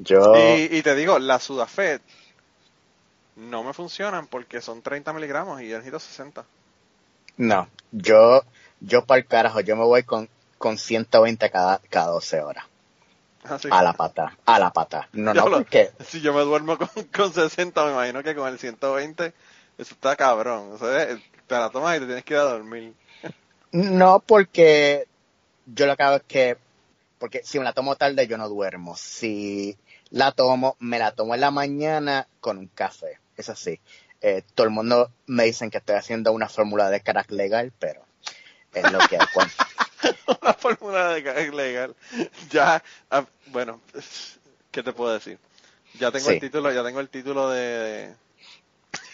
Yo... 0.00 0.34
Y, 0.36 0.76
y 0.76 0.82
te 0.82 0.94
digo, 0.94 1.18
la 1.18 1.38
Sudafed 1.38 2.00
no 3.38 3.62
me 3.62 3.72
funcionan 3.72 4.26
porque 4.26 4.60
son 4.60 4.82
30 4.82 5.12
miligramos 5.12 5.60
y 5.62 5.68
yo 5.68 5.76
necesito 5.76 6.00
60. 6.00 6.44
No, 7.36 7.68
yo, 7.92 8.42
yo 8.80 9.04
para 9.04 9.20
el 9.20 9.26
carajo, 9.26 9.60
yo 9.60 9.76
me 9.76 9.84
voy 9.84 10.02
con, 10.02 10.28
con 10.58 10.76
120 10.76 11.50
cada, 11.50 11.80
cada 11.88 12.08
12 12.08 12.40
horas. 12.42 12.64
Así. 13.44 13.68
A 13.70 13.82
la 13.82 13.92
pata, 13.92 14.36
a 14.44 14.58
la 14.58 14.72
pata. 14.72 15.08
No, 15.12 15.32
no, 15.32 15.44
porque, 15.44 15.92
Si 16.04 16.20
yo 16.20 16.34
me 16.34 16.42
duermo 16.42 16.76
con, 16.76 16.88
con 17.14 17.32
60, 17.32 17.84
me 17.86 17.92
imagino 17.92 18.22
que 18.22 18.34
con 18.34 18.48
el 18.48 18.58
120, 18.58 19.32
eso 19.78 19.94
está 19.94 20.16
cabrón. 20.16 20.72
O 20.72 20.78
sea, 20.78 21.06
te 21.06 21.54
la 21.54 21.70
tomas 21.70 21.96
y 21.96 22.00
te 22.00 22.06
tienes 22.06 22.24
que 22.24 22.34
ir 22.34 22.40
a 22.40 22.44
dormir. 22.44 22.94
no 23.70 24.20
porque 24.20 25.06
yo 25.66 25.86
lo 25.86 25.96
que 25.96 26.02
hago 26.02 26.16
es 26.16 26.22
que, 26.24 26.56
porque 27.18 27.42
si 27.44 27.58
me 27.58 27.64
la 27.64 27.72
tomo 27.72 27.94
tarde 27.94 28.26
yo 28.26 28.36
no 28.36 28.48
duermo. 28.48 28.96
Si 28.96 29.78
la 30.10 30.32
tomo, 30.32 30.76
me 30.80 30.98
la 30.98 31.12
tomo 31.12 31.34
en 31.34 31.40
la 31.40 31.50
mañana 31.50 32.26
con 32.40 32.58
un 32.58 32.68
café. 32.68 33.18
Es 33.36 33.48
así. 33.48 33.80
Eh, 34.20 34.42
todo 34.54 34.66
el 34.66 34.72
mundo 34.72 35.12
me 35.26 35.44
dicen 35.44 35.70
que 35.70 35.78
estoy 35.78 35.96
haciendo 35.96 36.32
una 36.32 36.48
fórmula 36.48 36.90
de 36.90 37.00
crack 37.02 37.30
legal, 37.30 37.72
pero 37.78 38.02
es 38.74 38.90
lo 38.90 38.98
que 39.00 39.16
hay. 39.16 39.26
Una 40.42 40.54
fórmula 40.54 41.08
de 41.14 41.22
ca- 41.24 41.34
legal. 41.34 41.94
Ya, 42.50 42.82
ah, 43.10 43.24
bueno, 43.46 43.80
¿qué 44.70 44.82
te 44.82 44.92
puedo 44.92 45.12
decir? 45.12 45.38
Ya 45.98 46.10
tengo 46.12 46.26
Sí. 46.28 46.34
el 46.34 46.40
título, 46.40 46.70
ya 46.72 46.84
tengo 46.84 47.00
el 47.00 47.08
título 47.08 47.50
de, 47.50 48.14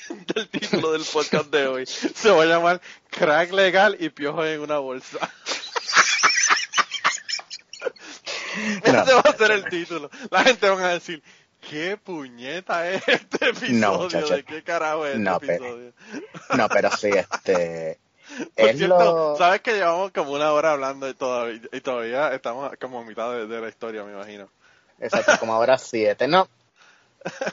del 0.34 0.49
título 0.49 0.92
del 0.92 1.03
podcast 1.05 1.47
de 1.51 1.66
hoy. 1.68 1.86
Se 1.86 2.30
va 2.30 2.42
a 2.42 2.47
llamar 2.47 2.80
Crack 3.11 3.53
Legal 3.53 3.97
y 3.99 4.11
Piojo 4.11 4.45
en 4.45 4.61
una 4.61 4.78
bolsa. 4.78 5.18
No. 8.93 9.03
Ese 9.03 9.15
va 9.15 9.21
a 9.21 9.37
ser 9.37 9.51
el 9.53 9.65
título. 9.69 10.11
La 10.31 10.45
gente 10.45 10.69
va 10.69 10.89
a 10.89 10.93
decir, 10.95 11.23
¿qué 11.69 11.97
puñeta 11.97 12.89
es 12.91 13.03
este 13.09 13.49
episodio? 13.51 13.79
No, 13.79 13.99
muchacho. 14.03 14.35
¿De 14.35 14.45
qué 14.45 14.63
carajo 14.63 15.07
es 15.07 15.17
este 15.17 15.31
pero- 15.41 15.55
episodio? 15.55 15.93
No, 16.57 16.69
pero 16.69 16.91
sí, 16.91 17.09
este, 17.09 17.99
Por 18.57 18.69
es 18.69 18.77
cierto, 18.79 18.99
lo... 19.33 19.37
sabes 19.37 19.61
que 19.61 19.75
llevamos 19.75 20.11
como 20.13 20.33
una 20.33 20.53
hora 20.53 20.73
hablando 20.73 21.09
y 21.09 21.15
todavía, 21.15 21.61
y 21.73 21.81
todavía 21.81 22.33
estamos 22.35 22.73
como 22.81 23.01
a 23.01 23.05
mitad 23.05 23.31
de, 23.33 23.47
de 23.47 23.61
la 23.61 23.69
historia, 23.69 24.03
me 24.05 24.13
imagino. 24.13 24.49
Exacto, 25.01 25.33
como 25.41 25.55
ahora 25.55 25.77
siete, 25.79 26.27
no. 26.29 26.49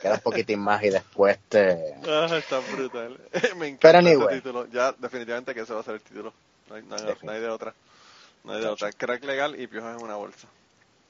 Queda 0.01 0.15
un 0.15 0.19
poquitín 0.19 0.59
más 0.59 0.83
y 0.83 0.89
después 0.89 1.39
te... 1.47 1.95
Ah, 2.07 2.27
está 2.37 2.59
brutal. 2.59 3.17
Me 3.55 3.67
encanta 3.69 3.79
Pero 3.87 3.99
ese 3.99 4.09
anyway. 4.09 4.35
título. 4.35 4.67
Ya, 4.71 4.91
definitivamente 4.97 5.53
que 5.53 5.61
ese 5.61 5.73
va 5.73 5.79
a 5.79 5.83
ser 5.83 5.95
el 5.95 6.01
título. 6.01 6.33
No 6.69 6.75
hay, 6.75 6.83
no 6.83 6.95
hay- 6.95 7.15
no 7.21 7.31
hay 7.31 7.39
de 7.39 7.47
otra. 7.49 7.73
No 8.43 8.51
hay 8.53 8.61
de 8.61 8.67
otra. 8.67 8.91
Crack 8.91 9.23
legal 9.23 9.57
y 9.59 9.67
piojos 9.67 9.97
en 9.97 10.03
una 10.03 10.15
bolsa. 10.15 10.47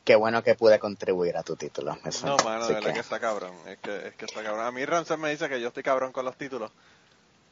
Qué 0.03 0.15
bueno 0.15 0.43
que 0.43 0.55
pude 0.55 0.79
contribuir 0.79 1.37
a 1.37 1.43
tu 1.43 1.55
título. 1.55 1.97
eso. 2.05 2.25
No, 2.25 2.37
mano, 2.43 2.65
de 2.67 2.73
verdad 2.73 2.87
que- 2.89 2.93
que 2.95 2.99
está 3.01 3.19
cabrón. 3.19 3.53
Es 3.67 3.77
que, 3.79 4.07
es 4.07 4.15
que 4.15 4.25
está 4.25 4.41
cabrón. 4.43 4.65
A 4.65 4.71
mí 4.71 4.83
Ramsey 4.83 5.17
me 5.17 5.29
dice 5.29 5.47
que 5.47 5.61
yo 5.61 5.67
estoy 5.67 5.83
cabrón 5.83 6.11
con 6.11 6.25
los 6.25 6.35
títulos. 6.37 6.71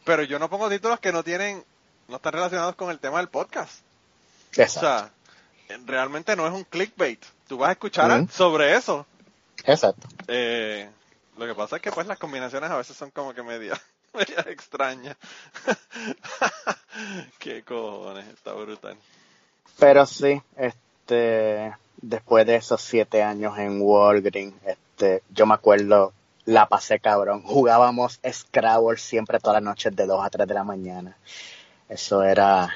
Pero 0.03 0.23
yo 0.23 0.39
no 0.39 0.49
pongo 0.49 0.69
títulos 0.69 0.99
que 0.99 1.11
no 1.11 1.23
tienen, 1.23 1.63
no 2.07 2.15
están 2.15 2.33
relacionados 2.33 2.75
con 2.75 2.89
el 2.89 2.99
tema 2.99 3.17
del 3.17 3.29
podcast. 3.29 3.81
O 4.57 4.61
Exacto, 4.61 4.79
sea, 4.79 5.77
realmente 5.85 6.35
no 6.35 6.47
es 6.47 6.53
un 6.53 6.63
clickbait. 6.63 7.23
Tú 7.47 7.57
vas 7.59 7.69
a 7.69 7.71
escuchar 7.73 8.09
Ujú. 8.21 8.31
sobre 8.31 8.75
eso. 8.75 9.05
exacto. 9.65 10.07
Eh, 10.27 10.89
lo 11.37 11.45
que 11.45 11.53
pasa 11.53 11.75
es 11.75 11.81
que 11.83 11.91
pues 11.91 12.07
las 12.07 12.17
combinaciones 12.17 12.69
a 12.71 12.77
veces 12.77 12.97
son 12.97 13.11
como 13.11 13.33
que 13.35 13.43
media, 13.43 13.79
media 14.13 14.39
extrañas. 14.47 15.15
Qué 17.39 17.63
cojones, 17.63 18.27
está 18.27 18.53
brutal. 18.53 18.97
Pero 19.77 20.05
sí, 20.05 20.41
este, 20.57 20.79
después 21.15 22.45
de 22.45 22.55
esos 22.55 22.81
siete 22.81 23.23
años 23.23 23.57
en 23.57 23.81
Walgreens, 23.81 24.55
este, 24.65 25.23
yo 25.29 25.45
me 25.45 25.53
acuerdo, 25.53 26.13
la 26.45 26.67
pasé 26.67 26.99
cabrón. 26.99 27.43
Jugábamos 27.43 28.19
Scrabble 28.29 28.97
siempre 28.97 29.39
todas 29.39 29.55
las 29.55 29.63
noches 29.63 29.95
de 29.95 30.05
2 30.05 30.25
a 30.25 30.29
3 30.29 30.47
de 30.47 30.53
la 30.53 30.63
mañana. 30.63 31.17
Eso 31.87 32.23
era 32.23 32.69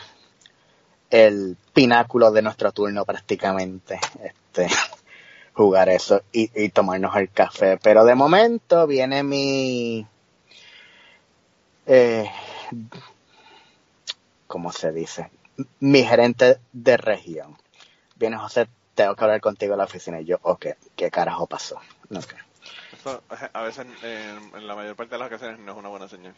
el 1.10 1.58
pináculo 1.74 2.32
de 2.32 2.42
nuestro 2.42 2.72
turno 2.72 3.06
prácticamente, 3.06 4.00
este, 4.24 4.68
jugar 5.54 5.90
eso 5.90 6.22
y, 6.32 6.50
y 6.56 6.70
tomarnos 6.70 7.16
el 7.16 7.30
café. 7.30 7.78
Pero 7.78 8.06
de 8.06 8.16
momento 8.16 8.88
viene 8.88 9.24
mi, 9.24 10.08
eh, 11.86 12.30
¿cómo 14.48 14.72
se 14.72 14.92
dice? 14.92 15.30
Mi 15.80 16.04
gerente 16.04 16.60
de 16.72 16.98
región. 16.98 17.58
Viene 18.24 18.38
José, 18.38 18.70
tengo 18.96 19.18
que 19.18 19.24
hablar 19.26 19.42
contigo 19.42 19.74
en 19.74 19.80
la 19.80 19.84
oficina. 19.84 20.22
Y 20.22 20.24
yo, 20.24 20.38
ok, 20.44 20.68
¿qué 20.96 21.12
carajo 21.12 21.46
pasó? 21.46 21.78
Eso 22.10 23.22
a 23.52 23.64
veces 23.64 23.86
en, 24.02 24.56
en 24.56 24.66
la 24.66 24.76
mayor 24.76 24.96
parte 24.96 25.16
de 25.16 25.20
las 25.20 25.28
ocasiones 25.28 25.60
no 25.60 25.74
es 25.74 25.78
una 25.78 25.90
buena 25.90 26.08
señal. 26.08 26.34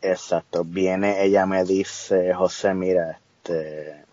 Exacto, 0.00 0.64
viene, 0.64 1.22
ella 1.22 1.44
me 1.44 1.64
dice, 1.64 2.32
José, 2.32 2.72
mira, 2.72 3.20
este, 3.42 4.06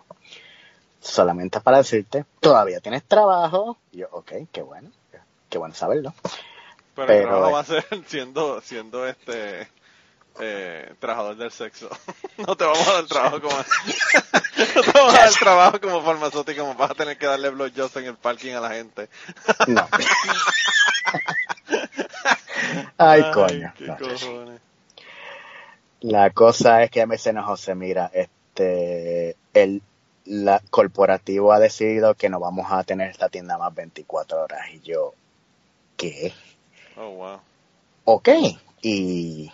solamente 1.00 1.62
para 1.62 1.78
decirte, 1.78 2.26
todavía 2.42 2.82
tienes 2.82 3.06
trabajo. 3.06 3.78
Y 3.94 4.00
yo, 4.00 4.10
ok, 4.12 4.34
qué 4.52 4.62
bueno, 4.62 4.92
qué 5.50 5.58
bueno 5.58 5.74
saberlo. 5.74 6.14
Pero, 6.96 7.08
Pero, 7.08 7.14
el 7.14 7.28
trabajo 7.28 7.50
eh. 7.50 7.54
va 7.54 7.60
a 7.62 7.64
ser 7.64 7.86
siendo, 8.08 8.60
siendo 8.60 9.08
este 9.08 9.70
eh, 10.40 10.94
trabajador 11.00 11.36
del 11.38 11.52
sexo. 11.52 11.90
no 12.38 12.56
te 12.56 12.64
vamos 12.64 12.88
a 12.88 12.94
dar 12.94 13.06
trabajo 13.06 13.42
como 13.42 13.56
no 14.76 14.82
te 14.82 14.92
vamos 14.94 15.14
a 15.14 15.18
dar 15.18 15.34
trabajo 15.34 15.82
como 15.82 16.02
farmacéutico, 16.04 16.62
como 16.62 16.76
vas 16.76 16.92
a 16.92 16.96
tener 16.96 17.18
que 17.18 17.26
darle 17.26 17.50
blowjobs 17.50 17.96
en 17.98 18.06
el 18.06 18.16
parking 18.16 18.54
a 18.54 18.62
la 18.62 18.70
gente. 18.72 19.10
No. 19.68 19.88
Ay, 22.98 23.24
coño. 23.34 23.74
qué 23.78 23.88
no. 23.88 23.98
La 26.02 26.30
cosa 26.32 26.84
es 26.84 26.92
que 26.92 27.06
me 27.06 27.16
dice, 27.16 27.34
no, 27.34 27.44
José, 27.44 27.74
mira, 27.74 28.12
este, 28.14 29.36
el 29.54 29.82
la, 30.26 30.62
corporativo 30.70 31.54
ha 31.54 31.60
decidido 31.60 32.16
que 32.16 32.30
no 32.30 32.40
vamos 32.40 32.72
a 32.72 32.84
tener 32.84 33.10
esta 33.10 33.30
tienda 33.30 33.58
más 33.58 33.74
24 33.74 34.44
horas. 34.44 34.62
Y 34.74 34.82
yo, 34.82 35.14
¿qué? 35.98 36.34
Oh, 36.98 37.10
wow. 37.10 37.40
Ok. 38.06 38.30
¿Y 38.82 39.52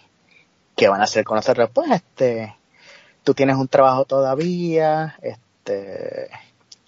qué 0.81 0.89
van 0.89 1.01
a 1.01 1.03
hacer 1.03 1.23
con 1.23 1.35
nosotros? 1.35 1.69
Pues, 1.71 1.91
este, 1.91 2.55
tú 3.23 3.35
tienes 3.35 3.55
un 3.55 3.67
trabajo 3.67 4.03
todavía, 4.03 5.15
este, 5.21 6.27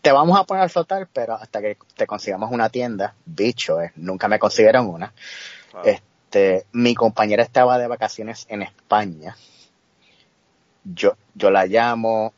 te 0.01 0.11
vamos 0.11 0.39
a 0.39 0.45
poner 0.45 0.63
a 0.63 0.69
flotar, 0.69 1.07
pero 1.13 1.35
hasta 1.35 1.61
que 1.61 1.77
te 1.95 2.07
consigamos 2.07 2.51
una 2.51 2.69
tienda, 2.69 3.13
bicho, 3.23 3.79
eh, 3.79 3.91
nunca 3.97 4.27
me 4.27 4.39
consiguieron 4.39 4.87
una. 4.87 5.13
Wow. 5.73 5.83
Este, 5.85 6.65
mi 6.71 6.95
compañera 6.95 7.43
estaba 7.43 7.77
de 7.77 7.85
vacaciones 7.85 8.47
en 8.49 8.63
España. 8.63 9.37
Yo, 10.83 11.15
yo 11.35 11.51
la 11.51 11.67
llamo, 11.67 12.33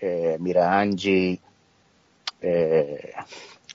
eh, 0.00 0.38
mira 0.40 0.80
Angie, 0.80 1.38
eh, 2.40 3.12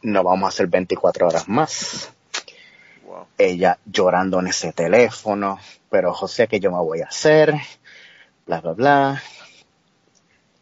no 0.01 0.23
vamos 0.23 0.47
a 0.47 0.49
hacer 0.49 0.65
24 0.65 1.27
horas 1.27 1.47
más. 1.47 2.11
Ella 3.37 3.79
llorando 3.85 4.39
en 4.39 4.47
ese 4.47 4.73
teléfono, 4.73 5.59
pero 5.89 6.13
José, 6.13 6.47
¿qué 6.47 6.59
yo 6.59 6.71
me 6.71 6.79
voy 6.79 7.01
a 7.01 7.07
hacer? 7.07 7.53
Bla, 8.45 8.61
bla, 8.61 8.73
bla. 8.73 9.23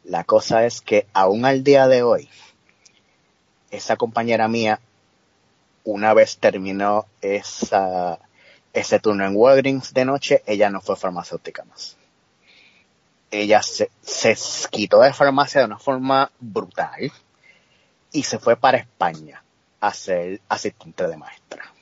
La 0.04 0.24
cosa 0.24 0.66
es 0.66 0.82
que 0.82 1.08
aún 1.14 1.46
al 1.46 1.64
día 1.64 1.88
de 1.88 2.04
hoy, 2.04 2.30
esa 3.72 3.96
compañera 3.96 4.48
mía, 4.48 4.80
una 5.84 6.14
vez 6.14 6.38
terminó 6.38 7.06
esa, 7.22 8.20
ese 8.74 9.00
turno 9.00 9.26
en 9.26 9.36
Walgreens 9.36 9.94
de 9.94 10.06
noche, 10.06 10.44
ella 10.46 10.70
no 10.70 10.82
fue 10.82 10.96
farmacéutica 10.96 11.64
más. 11.64 11.98
Ella 13.32 13.62
se, 13.62 13.90
se 14.02 14.36
quitó 14.70 15.02
de 15.02 15.14
farmacia 15.14 15.62
de 15.62 15.68
una 15.68 15.80
forma 15.80 16.32
brutal 16.40 17.12
y 18.12 18.24
se 18.24 18.40
fue 18.40 18.56
para 18.56 18.78
España 18.78 19.44
a 19.80 19.94
ser 19.94 20.42
asistente 20.50 21.08
de 21.08 21.18
maestra. 21.18 21.75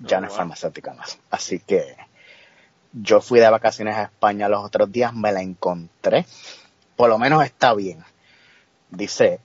Ya 0.00 0.20
no 0.20 0.28
es 0.28 0.32
farmacéutica 0.32 0.92
más. 0.94 1.18
Así 1.30 1.58
que 1.60 1.96
yo 2.92 3.20
fui 3.20 3.40
de 3.40 3.50
vacaciones 3.50 3.96
a 3.96 4.04
España 4.04 4.48
los 4.48 4.64
otros 4.64 4.90
días, 4.90 5.14
me 5.14 5.32
la 5.32 5.42
encontré. 5.42 6.26
Por 6.96 7.08
lo 7.08 7.18
menos 7.18 7.44
está 7.44 7.74
bien. 7.74 8.04
Dice, 8.90 9.40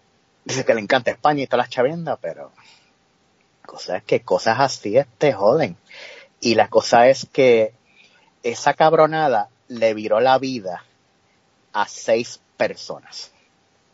dice 0.46 0.66
que 0.66 0.74
le 0.74 0.82
encanta 0.82 1.12
España 1.12 1.44
y 1.44 1.48
todas 1.48 1.66
las 1.66 1.70
chaviendas, 1.70 2.18
pero 2.22 2.52
cosas 3.66 3.98
es 3.98 4.04
que 4.04 4.22
cosas 4.22 4.60
así 4.60 4.96
te 5.18 5.34
joden. 5.34 5.78
Y 6.40 6.56
la 6.56 6.68
cosa 6.68 7.08
es 7.08 7.28
que 7.32 7.74
esa 8.44 8.74
cabronada 8.74 9.50
le 9.68 9.94
viró 9.94 10.20
la 10.20 10.38
vida 10.38 10.84
a 11.72 11.88
seis 11.88 12.40
personas. 12.58 13.32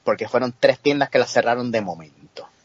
Porque 0.04 0.28
fueron 0.28 0.54
tres 0.58 0.80
tiendas 0.80 1.10
que 1.10 1.20
la 1.20 1.28
cerraron 1.28 1.72
de 1.72 1.82
momento, 1.82 2.19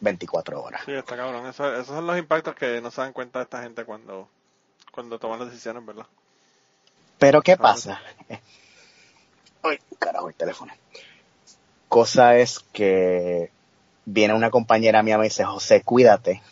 24 0.04 0.62
horas. 0.62 0.82
Sí, 0.84 0.92
está 0.92 1.16
cabrón. 1.16 1.46
Eso- 1.46 1.72
esos 1.74 1.88
son 1.88 2.06
los 2.06 2.16
impactos 2.18 2.54
que 2.54 2.80
no 2.80 2.90
se 2.90 3.00
dan 3.00 3.12
cuenta 3.12 3.42
esta 3.42 3.62
gente 3.62 3.84
cuando, 3.84 4.28
cuando 4.92 5.18
toman 5.18 5.40
las 5.40 5.48
decisiones, 5.50 5.84
¿verdad? 5.84 6.06
Pero 7.18 7.42
¿qué 7.42 7.56
pasa? 7.56 8.00
Eh, 8.28 8.38
Ay, 9.62 9.78
carajo, 9.98 10.28
el 10.28 10.34
teléfono. 10.34 10.72
Cosa 11.88 12.36
es 12.36 12.60
que 12.72 13.50
viene 14.04 14.34
una 14.34 14.50
compañera 14.50 15.02
mía 15.02 15.14
y 15.14 15.18
me 15.18 15.24
dice, 15.24 15.44
José, 15.44 15.82
cuídate, 15.82 16.42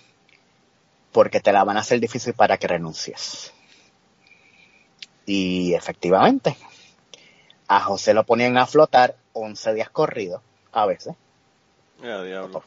porque 1.12 1.40
te 1.40 1.52
la 1.52 1.62
van 1.64 1.76
a 1.76 1.80
hacer 1.80 2.00
difícil 2.00 2.32
para 2.32 2.56
que 2.56 2.68
renuncies. 2.68 3.52
Y 5.26 5.74
efectivamente, 5.74 6.56
a 7.68 7.80
José 7.80 8.14
lo 8.14 8.24
ponían 8.24 8.56
a 8.56 8.66
flotar 8.66 9.16
11 9.34 9.74
días 9.74 9.90
corridos, 9.90 10.42
a 10.72 10.86
veces. 10.86 11.14
Ya, 12.02 12.22
diablo. 12.22 12.62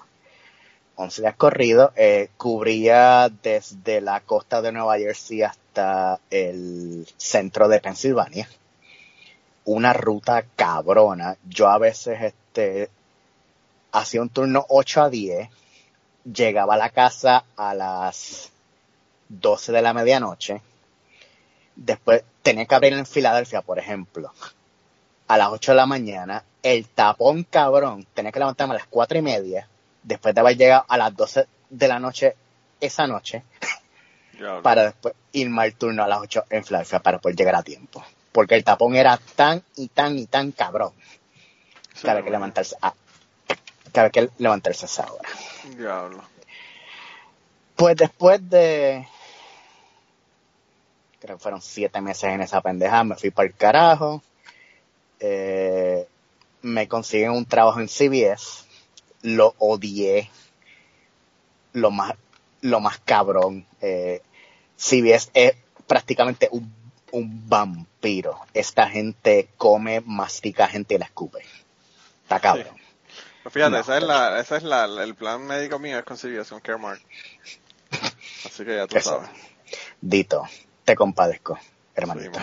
11 0.98 1.22
días 1.22 1.36
corridos, 1.36 1.92
eh, 1.96 2.30
cubría 2.38 3.30
desde 3.44 4.00
la 4.00 4.22
costa 4.22 4.62
de 4.62 4.72
Nueva 4.72 4.98
Jersey 4.98 5.42
hasta 5.44 6.20
el 6.30 7.06
centro 7.18 7.68
de 7.68 7.82
Pensilvania. 7.82 8.48
Una 9.66 9.92
ruta 9.92 10.46
cabrona. 10.56 11.36
Yo 11.50 11.68
a 11.68 11.78
veces 11.80 12.22
este, 12.22 12.90
hacía 13.92 14.22
un 14.22 14.30
turno 14.30 14.66
8 14.70 15.02
a 15.04 15.10
10, 15.10 15.50
llegaba 16.34 16.76
a 16.76 16.78
la 16.78 16.90
casa 16.90 17.44
a 17.58 17.74
las 17.74 18.52
12 19.28 19.74
de 19.74 19.82
la 19.82 19.94
medianoche. 19.94 20.62
Después 21.76 22.24
tenía 22.42 22.66
que 22.66 22.76
abrir 22.76 22.94
en 22.94 23.06
Filadelfia, 23.06 23.62
por 23.62 23.80
ejemplo, 23.80 24.32
a 25.28 25.38
las 25.38 25.50
8 25.50 25.74
de 25.74 25.76
la 25.76 25.86
mañana. 25.86 26.46
El 26.64 26.88
tapón 26.88 27.44
cabrón, 27.44 28.08
tenía 28.14 28.32
que 28.32 28.40
levantarme 28.40 28.76
a 28.76 28.78
las 28.78 28.88
4 28.88 29.18
y 29.18 29.22
media 29.22 29.68
después 30.06 30.34
de 30.34 30.42
haber 30.42 30.58
llegado 30.58 30.86
a 30.88 30.98
las 30.98 31.16
12 31.16 31.48
de 31.70 31.88
la 31.88 32.00
noche 32.00 32.36
esa 32.80 33.08
noche 33.08 33.44
para 34.62 34.86
después 34.86 35.14
irme 35.32 35.64
al 35.64 35.74
turno 35.76 36.04
a 36.04 36.08
las 36.08 36.20
8 36.20 36.46
en 36.50 36.64
Filadelfia 36.64 37.00
para 37.00 37.20
poder 37.20 37.36
llegar 37.36 37.56
a 37.56 37.64
tiempo. 37.64 38.04
Porque 38.32 38.56
el 38.56 38.64
tapón 38.64 38.96
era 38.96 39.18
tan 39.36 39.64
y 39.76 39.88
tan 39.88 40.18
y 40.18 40.26
tan 40.28 40.52
cabrón 40.52 40.94
Sí, 41.94 42.02
que 42.04 42.10
había 42.10 42.22
que 42.24 42.30
bueno. 42.30 42.38
levantarse 42.40 42.76
a, 42.82 42.94
que 43.94 44.00
había 44.00 44.10
que 44.10 44.30
levantarse 44.38 44.86
a 44.86 44.88
esa 44.88 45.12
hora. 45.12 45.30
Diablo. 45.78 46.22
Pues 47.78 47.96
después 47.96 48.48
de 48.50 49.08
creo 51.22 51.38
que 51.38 51.42
fueron 51.42 51.62
siete 51.62 52.02
meses 52.02 52.26
en 52.26 52.42
esa 52.42 52.62
pendeja, 52.62 53.04
me 53.06 53.16
fui 53.16 53.32
para 53.32 53.48
el 53.48 53.56
carajo. 53.56 54.22
Eh, 55.20 56.06
me 56.62 56.88
consiguen 56.90 57.32
un 57.32 57.46
trabajo 57.46 57.80
en 57.80 57.88
CBS. 57.88 58.65
Lo 59.26 59.56
odié. 59.58 60.30
Lo 61.74 61.92
más, 61.92 62.14
lo 62.62 62.80
más 62.80 63.00
cabrón. 63.00 63.66
Eh, 63.82 64.22
CBS 64.78 65.30
es 65.34 65.54
prácticamente 65.88 66.48
un, 66.52 66.74
un 67.12 67.50
vampiro. 67.50 68.40
Esta 68.54 68.88
gente 68.90 69.50
come, 69.58 70.02
mastica 70.02 70.68
gente 70.68 70.96
y 70.96 70.98
la 70.98 71.06
escupe. 71.06 71.40
Está 72.24 72.40
cabrón. 72.40 72.76
Fíjate, 73.50 73.72
No. 73.72 73.78
esa 73.80 73.98
es 73.98 74.04
la, 74.04 74.40
esa 74.40 74.58
es 74.58 74.64
la, 74.64 74.86
el 74.86 75.14
plan 75.16 75.46
médico 75.46 75.78
mío 75.80 76.00
es 76.00 76.06
conseguir 76.06 76.44
un 76.52 76.60
Caremark. 76.62 77.02
Así 78.46 78.66
que 78.66 78.76
ya 78.76 78.88
tú 78.88 78.98
Eso. 78.98 79.22
sabes. 79.22 79.30
Dito, 80.02 80.44
te 80.84 80.96
compadezco, 80.96 81.60
hermanito. 81.96 82.40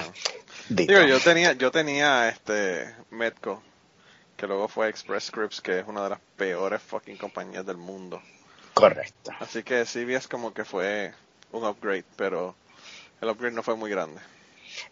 Dito. 0.68 0.92
Digo, 0.92 1.04
yo 1.06 1.18
tenía, 1.20 1.52
yo 1.54 1.70
tenía 1.72 2.28
este 2.28 2.94
Medco, 3.10 3.62
que 4.42 4.48
luego 4.48 4.66
fue 4.66 4.88
Express 4.88 5.26
Scripts, 5.26 5.60
que 5.60 5.78
es 5.78 5.86
una 5.86 6.02
de 6.02 6.10
las 6.10 6.18
peores 6.36 6.82
fucking 6.82 7.16
compañías 7.16 7.64
del 7.64 7.76
mundo. 7.76 8.20
Correcto. 8.74 9.30
Así 9.38 9.62
que 9.62 9.84
CVS 9.84 10.26
como 10.26 10.52
que 10.52 10.64
fue 10.64 11.14
un 11.52 11.64
upgrade, 11.64 12.04
pero 12.16 12.56
el 13.20 13.28
upgrade 13.28 13.54
no 13.54 13.62
fue 13.62 13.76
muy 13.76 13.88
grande. 13.88 14.20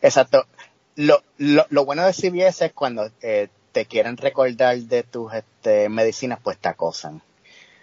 Exacto. 0.02 0.46
Lo, 0.94 1.24
lo, 1.38 1.66
lo 1.68 1.84
bueno 1.84 2.06
de 2.06 2.12
CBS 2.12 2.66
es 2.66 2.72
cuando 2.72 3.10
eh, 3.22 3.48
te 3.72 3.86
quieren 3.86 4.16
recordar 4.16 4.78
de 4.78 5.02
tus 5.02 5.34
este, 5.34 5.88
medicinas, 5.88 6.38
pues 6.40 6.56
te 6.56 6.68
acosan. 6.68 7.20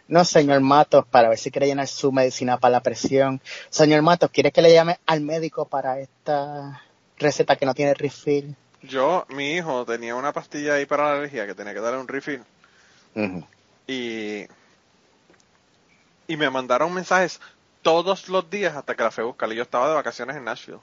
No, 0.08 0.24
señor 0.24 0.62
Matos, 0.62 1.06
para 1.06 1.28
ver 1.28 1.38
si 1.38 1.52
quiere 1.52 1.68
llenar 1.68 1.90
su 1.90 2.14
medicina 2.14 2.58
para 2.58 2.72
la 2.72 2.82
presión. 2.82 3.42
Señor 3.70 4.04
Matos, 4.04 4.32
¿quiere 4.32 4.54
que 4.54 4.62
le 4.62 4.72
llame 4.72 5.00
al 5.06 5.20
médico 5.20 5.66
para 5.66 6.00
esta 6.00 6.82
receta 7.18 7.58
que 7.58 7.66
no 7.66 7.74
tiene 7.74 7.94
refill? 7.94 8.56
Yo, 8.84 9.26
mi 9.30 9.54
hijo 9.54 9.86
tenía 9.86 10.16
una 10.16 10.32
pastilla 10.34 10.76
ahí 10.76 10.86
para 10.86 11.06
la 11.06 11.14
alergia 11.20 11.46
que 11.48 11.56
tenía 11.56 11.74
que 11.74 11.80
darle 11.82 12.00
un 12.00 12.08
refill 12.08 12.44
y 13.88 14.46
y 16.28 16.36
me 16.38 16.50
mandaron 16.50 16.94
mensajes 16.94 17.40
todos 17.82 18.28
los 18.28 18.50
días 18.50 18.76
hasta 18.76 18.96
que 18.96 19.04
la 19.04 19.12
fui 19.12 19.24
a 19.24 19.28
buscar. 19.28 19.52
Y 19.52 19.56
yo 19.56 19.64
estaba 19.64 19.88
de 19.88 19.96
vacaciones 19.96 20.36
en 20.36 20.44
Nashville. 20.44 20.80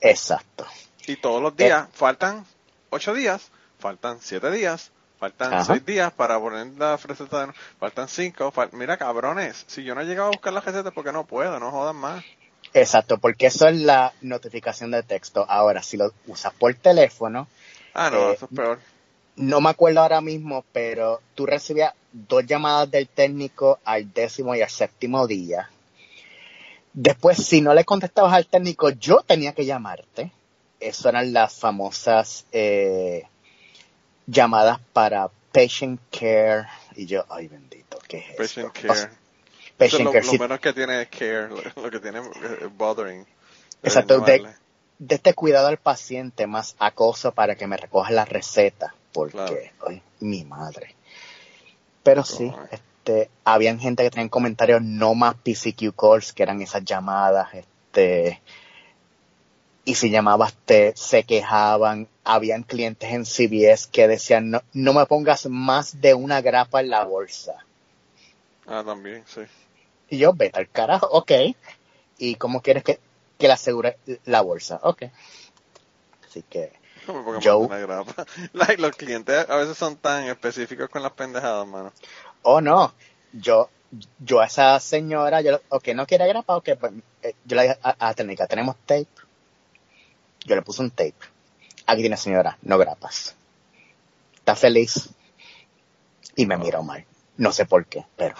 Exacto. 0.00 0.66
Y 1.06 1.16
todos 1.16 1.40
los 1.40 1.56
días, 1.56 1.88
faltan 1.92 2.44
ocho 2.90 3.14
días, 3.14 3.50
faltan 3.78 4.18
siete 4.20 4.50
días, 4.50 4.90
faltan 5.20 5.54
Ajá. 5.54 5.64
seis 5.64 5.86
días 5.86 6.12
para 6.12 6.38
poner 6.40 6.66
la 6.76 6.96
receta 6.96 7.46
de... 7.46 7.52
Faltan 7.78 8.08
cinco. 8.08 8.50
fal- 8.52 8.70
Mira, 8.72 8.96
cabrones, 8.96 9.64
si 9.68 9.84
yo 9.84 9.94
no 9.94 10.00
he 10.00 10.06
llegado 10.06 10.28
a 10.28 10.32
buscar 10.32 10.52
las 10.52 10.64
recetas 10.64 10.92
porque 10.92 11.12
no 11.12 11.24
puedo, 11.24 11.60
no 11.60 11.70
jodan 11.70 11.96
más. 11.96 12.24
Exacto, 12.74 13.18
porque 13.18 13.46
eso 13.46 13.68
es 13.68 13.76
la 13.76 14.12
notificación 14.20 14.90
de 14.90 15.02
texto. 15.04 15.46
Ahora, 15.48 15.82
si 15.82 15.96
lo 15.96 16.12
usas 16.26 16.52
por 16.54 16.74
teléfono, 16.74 17.46
Ah, 17.94 18.10
no, 18.10 18.16
Eh, 18.30 18.34
eso 18.34 18.46
es 18.46 18.50
peor. 18.56 18.80
no 19.36 19.60
me 19.60 19.70
acuerdo 19.70 20.00
ahora 20.00 20.20
mismo, 20.20 20.64
pero 20.72 21.20
tú 21.36 21.46
recibías 21.46 21.94
dos 22.12 22.44
llamadas 22.44 22.90
del 22.90 23.06
técnico 23.08 23.78
al 23.84 24.12
décimo 24.12 24.54
y 24.56 24.62
al 24.62 24.68
séptimo 24.70 25.26
día. 25.28 25.70
Después, 26.92 27.38
si 27.38 27.60
no 27.60 27.72
le 27.74 27.84
contestabas 27.84 28.32
al 28.32 28.46
técnico, 28.46 28.90
yo 28.90 29.20
tenía 29.26 29.52
que 29.52 29.64
llamarte. 29.64 30.32
Eso 30.80 31.08
eran 31.08 31.32
las 31.32 31.54
famosas 31.54 32.46
eh, 32.52 33.24
llamadas 34.26 34.80
para 34.92 35.28
patient 35.52 36.00
care. 36.10 36.66
Y 36.96 37.06
yo, 37.06 37.24
ay 37.28 37.48
bendito, 37.48 37.98
¿qué 38.08 38.18
es 38.18 38.36
Patient 38.36 38.76
esto? 38.76 38.88
care. 38.88 38.90
O- 38.90 38.94
Eso 38.94 39.08
patient 39.78 40.04
lo, 40.04 40.12
care, 40.12 40.24
lo 40.24 40.30
sí, 40.30 40.38
menos 40.38 40.60
que 40.60 40.72
tiene 40.72 41.02
es 41.02 41.08
care, 41.08 41.48
lo, 41.48 41.56
lo 41.82 41.90
que 41.90 42.00
tiene 42.00 42.20
es 42.20 42.76
bothering. 42.76 43.24
de 43.24 43.28
Exacto, 43.82 44.20
de- 44.20 44.42
de 44.98 45.14
este 45.16 45.34
cuidado 45.34 45.66
al 45.68 45.78
paciente 45.78 46.46
más 46.46 46.76
acoso 46.78 47.32
para 47.32 47.56
que 47.56 47.66
me 47.66 47.76
recoja 47.76 48.10
la 48.12 48.24
receta, 48.24 48.94
porque, 49.12 49.72
ay, 49.86 50.02
mi 50.20 50.44
madre. 50.44 50.94
Pero 52.02 52.24
sí, 52.24 52.52
este, 52.70 53.30
habían 53.44 53.80
gente 53.80 54.02
que 54.02 54.10
tenían 54.10 54.28
comentarios 54.28 54.82
no 54.82 55.14
más 55.14 55.34
PCQ 55.36 55.92
calls, 55.96 56.32
que 56.32 56.42
eran 56.42 56.60
esas 56.62 56.84
llamadas, 56.84 57.54
este, 57.54 58.40
y 59.86 59.94
si 59.94 60.10
llamabas 60.10 60.54
te, 60.66 60.92
se 60.96 61.24
quejaban, 61.24 62.08
habían 62.24 62.64
clientes 62.64 63.10
en 63.12 63.24
CBS 63.24 63.88
que 63.90 64.08
decían, 64.08 64.50
no, 64.50 64.62
no 64.74 64.92
me 64.92 65.06
pongas 65.06 65.46
más 65.46 66.00
de 66.00 66.12
una 66.14 66.40
grapa 66.42 66.80
en 66.80 66.90
la 66.90 67.04
bolsa. 67.04 67.64
Ah, 68.66 68.82
también, 68.84 69.24
sí. 69.26 69.42
Y 70.14 70.18
yo, 70.18 70.32
vete 70.32 70.60
al 70.60 70.68
carajo, 70.68 71.08
ok. 71.10 71.32
¿Y 72.18 72.36
cómo 72.36 72.62
quieres 72.62 72.84
que, 72.84 73.00
que 73.36 73.48
le 73.48 73.52
asegure 73.52 73.98
la 74.26 74.42
bolsa? 74.42 74.78
Ok. 74.84 75.02
Así 76.24 76.44
que, 76.48 76.72
yo... 77.40 77.68
los 78.78 78.96
clientes 78.96 79.50
a 79.50 79.56
veces 79.56 79.76
son 79.76 79.96
tan 79.96 80.28
específicos 80.28 80.88
con 80.88 81.02
las 81.02 81.10
pendejadas, 81.10 81.66
mano. 81.66 81.92
Oh, 82.42 82.60
no. 82.60 82.94
Yo, 83.32 83.70
yo 84.20 84.40
a 84.40 84.46
esa 84.46 84.78
señora, 84.78 85.40
yo, 85.40 85.60
ok, 85.68 85.88
no 85.96 86.06
quiere 86.06 86.28
grapa, 86.28 86.54
ok, 86.54 86.68
pues, 86.78 86.92
eh, 87.22 87.34
yo 87.44 87.56
le 87.56 87.62
dije 87.62 87.78
a, 87.82 87.90
a 87.90 88.06
la 88.06 88.14
técnica, 88.14 88.46
tenemos 88.46 88.76
tape. 88.86 89.08
Yo 90.46 90.54
le 90.54 90.62
puse 90.62 90.80
un 90.80 90.90
tape. 90.92 91.16
Aquí 91.86 92.02
tiene 92.02 92.16
señora, 92.16 92.56
no 92.62 92.78
grapas. 92.78 93.34
Está 94.36 94.54
feliz. 94.54 95.10
Y 96.36 96.46
me 96.46 96.56
miró 96.56 96.84
mal. 96.84 97.04
No 97.36 97.52
sé 97.52 97.66
por 97.66 97.86
qué, 97.86 98.04
pero. 98.16 98.34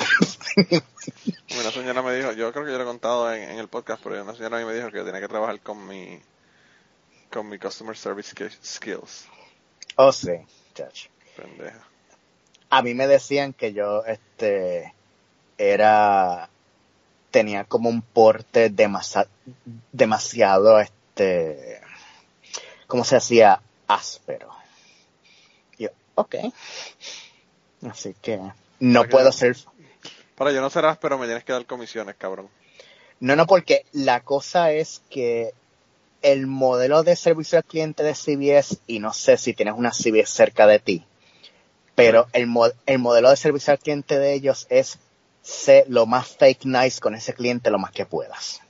una 0.56 1.70
señora 1.72 2.02
me 2.02 2.14
dijo, 2.14 2.32
yo 2.32 2.52
creo 2.52 2.64
que 2.64 2.70
yo 2.70 2.78
lo 2.78 2.84
he 2.84 2.86
contado 2.86 3.32
en, 3.32 3.58
el 3.58 3.68
podcast, 3.68 4.02
pero 4.02 4.22
una 4.22 4.34
señora 4.34 4.58
a 4.58 4.60
mí 4.60 4.66
me 4.66 4.74
dijo 4.74 4.90
que 4.90 5.02
tenía 5.02 5.20
que 5.20 5.28
trabajar 5.28 5.60
con 5.60 5.86
mi 5.86 6.20
con 7.30 7.48
mi 7.48 7.58
customer 7.58 7.96
service 7.96 8.32
skills. 8.62 9.26
Oh, 9.96 10.12
sí, 10.12 10.32
chacho. 10.74 11.08
Pendeja. 11.36 11.84
A 12.70 12.82
mí 12.82 12.94
me 12.94 13.08
decían 13.08 13.52
que 13.52 13.72
yo, 13.72 14.04
este, 14.04 14.94
era, 15.58 16.48
tenía 17.32 17.64
como 17.64 17.88
un 17.88 18.02
porte 18.02 18.70
demasiado, 18.70 19.28
demasiado, 19.90 20.78
este, 20.78 21.80
¿cómo 22.86 23.04
se 23.04 23.16
hacía? 23.16 23.60
Áspero. 23.88 24.48
yo, 25.78 25.90
ok. 26.14 26.36
Así 27.82 28.14
que 28.22 28.40
no 28.80 29.05
puedo 29.09 29.32
ser... 29.32 29.56
Para 30.34 30.52
yo 30.52 30.60
no 30.60 30.70
serás, 30.70 30.98
pero 30.98 31.18
me 31.18 31.26
tienes 31.26 31.44
que 31.44 31.52
dar 31.52 31.64
comisiones, 31.64 32.16
cabrón. 32.16 32.48
No, 33.20 33.36
no, 33.36 33.46
porque 33.46 33.84
la 33.92 34.20
cosa 34.20 34.72
es 34.72 35.02
que 35.10 35.52
el 36.22 36.46
modelo 36.46 37.02
de 37.02 37.16
servicio 37.16 37.59
al 37.59 37.64
cliente 37.64 38.02
de 38.02 38.14
CBS, 38.14 38.78
y 38.86 38.98
no 38.98 39.12
sé 39.12 39.36
si 39.36 39.55
tienes 39.55 39.74
una 39.76 39.92
CBS 39.92 40.32
cerca 40.32 40.66
de 40.66 40.80
ti, 40.80 41.05
pero 41.94 42.26
el, 42.32 42.48
el 42.86 42.98
modelo 42.98 43.30
de 43.30 43.36
servicio 43.36 43.72
al 43.72 43.78
cliente 43.78 44.18
de 44.18 44.32
ellos 44.34 44.66
es 44.70 44.98
ser 45.42 45.84
lo 45.88 46.06
más 46.06 46.28
fake 46.28 46.64
nice 46.64 47.01
con 47.01 47.14
ese 47.14 47.34
cliente 47.34 47.70
lo 47.70 47.78
más 47.78 47.92
que 47.92 48.06
puedas. 48.06 48.60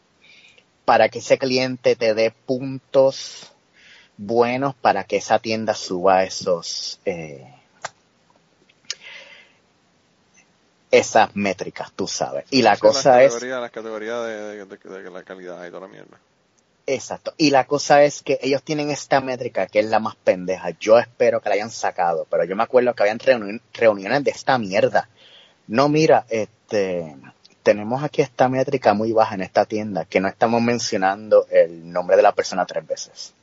Para 0.84 1.08
que 1.08 1.20
ese 1.20 1.38
cliente 1.38 1.96
te 1.96 2.12
dé 2.12 2.30
puntos 2.30 3.54
buenos 4.16 4.74
para 4.74 5.04
que 5.04 5.16
esa 5.16 5.38
tienda 5.38 5.74
suba 5.74 6.24
esos, 6.24 7.00
eh, 7.04 7.46
esas 10.98 11.34
métricas, 11.34 11.92
tú 11.92 12.06
sabes. 12.06 12.44
Y 12.50 12.62
la 12.62 12.76
cosa 12.76 13.22
es... 13.22 13.42
Las 13.42 13.70
categorías 13.70 14.24
de, 14.24 14.64
de, 14.64 15.10
la 15.10 15.22
calidad 15.22 15.64
y 15.66 15.68
toda 15.68 15.82
la 15.82 15.88
mierda. 15.88 16.18
Exacto. 16.86 17.32
Y 17.36 17.50
la 17.50 17.66
cosa 17.66 18.04
es 18.04 18.22
que 18.22 18.38
ellos 18.42 18.62
tienen 18.62 18.90
esta 18.90 19.20
métrica 19.20 19.66
que 19.66 19.80
es 19.80 19.86
la 19.86 20.00
más 20.00 20.16
pendeja. 20.16 20.70
Yo 20.78 20.98
espero 20.98 21.40
que 21.40 21.48
la 21.48 21.54
hayan 21.54 21.70
sacado, 21.70 22.26
pero 22.30 22.44
yo 22.44 22.56
me 22.56 22.62
acuerdo 22.62 22.94
que 22.94 23.02
habían 23.02 23.18
reuniones 23.72 24.24
de 24.24 24.30
esta 24.30 24.58
mierda. 24.58 25.08
No, 25.66 25.88
mira, 25.88 26.26
este, 26.28 27.16
tenemos 27.62 28.02
aquí 28.02 28.20
esta 28.20 28.48
métrica 28.48 28.92
muy 28.92 29.12
baja 29.12 29.34
en 29.34 29.40
esta 29.40 29.64
tienda, 29.64 30.04
que 30.04 30.20
no 30.20 30.28
estamos 30.28 30.60
mencionando 30.60 31.46
el 31.50 31.90
nombre 31.90 32.16
de 32.16 32.22
la 32.22 32.32
persona 32.32 32.66
tres 32.66 32.86
veces. 32.86 33.34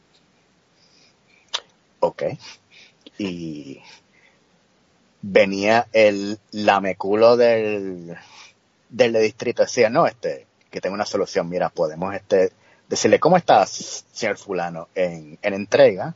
Ok. 1.99 2.23
Y 3.17 3.81
venía 5.21 5.87
el 5.93 6.39
lameculo 6.51 7.37
del, 7.37 8.17
del 8.89 9.13
distrito, 9.13 9.63
decía, 9.63 9.89
no, 9.89 10.07
este, 10.07 10.47
que 10.69 10.81
tengo 10.81 10.95
una 10.95 11.05
solución, 11.05 11.49
mira, 11.49 11.69
podemos 11.69 12.13
este, 12.15 12.51
decirle, 12.87 13.19
¿cómo 13.19 13.37
estás, 13.37 14.05
señor 14.11 14.37
fulano? 14.37 14.87
En, 14.95 15.37
en 15.41 15.53
entrega. 15.53 16.15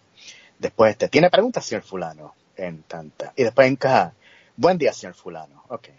Después, 0.59 0.91
este, 0.91 1.09
¿tiene 1.09 1.29
preguntas, 1.29 1.65
señor 1.65 1.83
fulano? 1.83 2.33
En 2.57 2.83
tanta. 2.83 3.33
Y 3.35 3.43
después 3.43 3.67
en 3.67 3.75
caja, 3.75 4.13
buen 4.55 4.77
día, 4.77 4.93
señor 4.93 5.15
fulano. 5.15 5.63
Ok. 5.67 5.89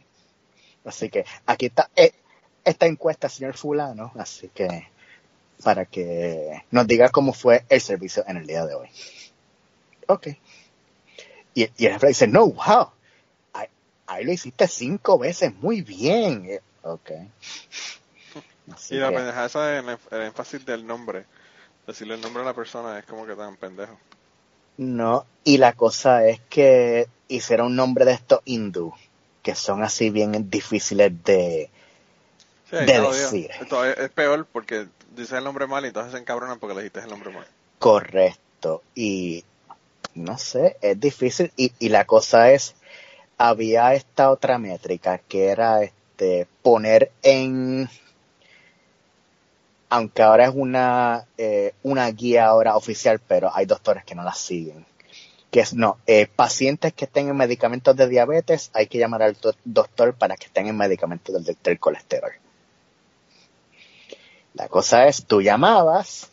Así 0.85 1.09
que 1.11 1.25
aquí 1.45 1.67
está 1.67 1.91
eh, 1.97 2.13
esta 2.65 2.87
encuesta, 2.87 3.29
señor 3.29 3.57
fulano. 3.57 4.13
Así 4.17 4.49
que, 4.55 4.89
para 5.63 5.85
que 5.85 6.63
nos 6.71 6.87
diga 6.87 7.11
cómo 7.11 7.33
fue 7.33 7.65
el 7.69 7.81
servicio 7.81 8.25
en 8.27 8.39
el 8.39 8.47
día 8.47 8.65
de 8.65 8.75
hoy. 8.75 8.89
Ok. 10.07 10.29
Y, 11.55 11.71
y 11.77 11.87
el 11.87 11.95
jefe 11.95 12.09
dice, 12.09 12.27
no, 12.27 12.47
wow, 12.49 12.91
ahí 14.07 14.25
lo 14.25 14.33
hiciste 14.33 14.69
cinco 14.69 15.19
veces, 15.19 15.55
muy 15.57 15.83
bien. 15.83 16.47
Eh, 16.49 16.61
ok. 16.83 17.11
y 18.91 18.95
la 18.97 19.11
pendeja 19.11 19.47
esa 19.47 19.79
es 19.79 19.85
el, 20.11 20.23
énfasis 20.23 20.65
del 20.65 20.87
nombre. 20.87 21.25
Decirle 21.87 22.15
el 22.15 22.21
nombre 22.21 22.43
a 22.43 22.47
la 22.47 22.55
persona 22.55 22.99
es 22.99 23.05
como 23.05 23.27
que 23.27 23.35
tan 23.35 23.57
pendejo. 23.57 23.99
No, 24.77 25.25
y 25.45 25.59
la 25.59 25.73
cosa 25.73 26.27
es 26.27 26.41
que 26.49 27.09
hicieron 27.29 27.69
un 27.69 27.77
nombre 27.77 28.05
de 28.05 28.13
estos 28.13 28.41
hindú, 28.45 28.93
que 29.43 29.55
son 29.55 29.83
así 29.83 30.11
bien 30.11 30.51
difíciles 30.51 31.13
de, 31.25 31.71
de 32.71 33.01
decir. 33.01 33.51
es 33.97 34.11
peor 34.11 34.47
porque 34.53 34.87
dices 35.15 35.33
el 35.33 35.45
nombre 35.45 35.67
mal 35.67 35.85
y 35.85 35.89
entonces 35.89 36.13
se 36.13 36.19
encabronan 36.19 36.59
porque 36.59 36.75
le 36.75 36.83
dijiste 36.83 37.01
el 37.01 37.09
nombre 37.09 37.31
mal. 37.31 37.47
Correcto, 37.79 38.83
y 38.95 39.45
no 40.15 40.37
sé, 40.37 40.77
es 40.83 40.99
difícil 41.01 41.53
y, 41.57 41.73
y 41.79 41.89
la 41.89 42.05
cosa 42.05 42.51
es 42.51 42.75
había 43.39 43.95
esta 43.95 44.31
otra 44.31 44.59
métrica 44.59 45.19
que 45.19 45.49
era 45.49 45.83
este 45.83 46.47
poner 46.63 47.11
en 47.23 47.89
aunque 49.89 50.23
ahora 50.23 50.47
es 50.47 50.55
una 50.55 51.27
eh, 51.39 51.75
una 51.83 52.11
guía 52.11 52.47
ahora 52.47 52.77
oficial 52.77 53.21
pero 53.21 53.51
hay 53.55 53.67
doctores 53.67 54.05
que 54.05 54.15
no 54.15 54.23
la 54.23 54.35
siguen. 54.35 54.87
Que 55.51 55.61
es 55.61 55.75
no 55.75 55.99
eh, 56.07 56.27
pacientes 56.27 56.93
que 56.93 57.05
estén 57.05 57.29
en 57.29 57.37
medicamentos 57.37 57.95
de 57.97 58.09
diabetes 58.09 58.71
hay 58.75 58.87
que 58.87 58.99
llamar 58.99 59.23
al 59.23 59.37
doctor 59.65 60.15
para 60.15 60.37
que 60.37 60.47
estén 60.47 60.67
en 60.67 60.77
medicamentos 60.77 61.45
del, 61.45 61.57
del 61.63 61.79
colesterol. 61.79 62.33
La 64.55 64.69
cosa 64.69 65.07
es 65.07 65.25
tú 65.25 65.43
llamabas 65.43 66.31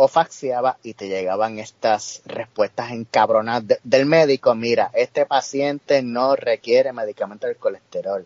o 0.00 0.06
faxeaba 0.06 0.78
y 0.84 0.94
te 0.94 1.08
llegaban 1.08 1.58
estas 1.58 2.22
respuestas 2.24 2.92
encabronadas 2.92 3.80
del 3.82 4.06
médico, 4.06 4.54
mira, 4.54 4.92
este 4.94 5.26
paciente 5.26 6.02
no 6.02 6.36
requiere 6.36 6.92
medicamento 6.92 7.48
del 7.48 7.56
colesterol. 7.56 8.24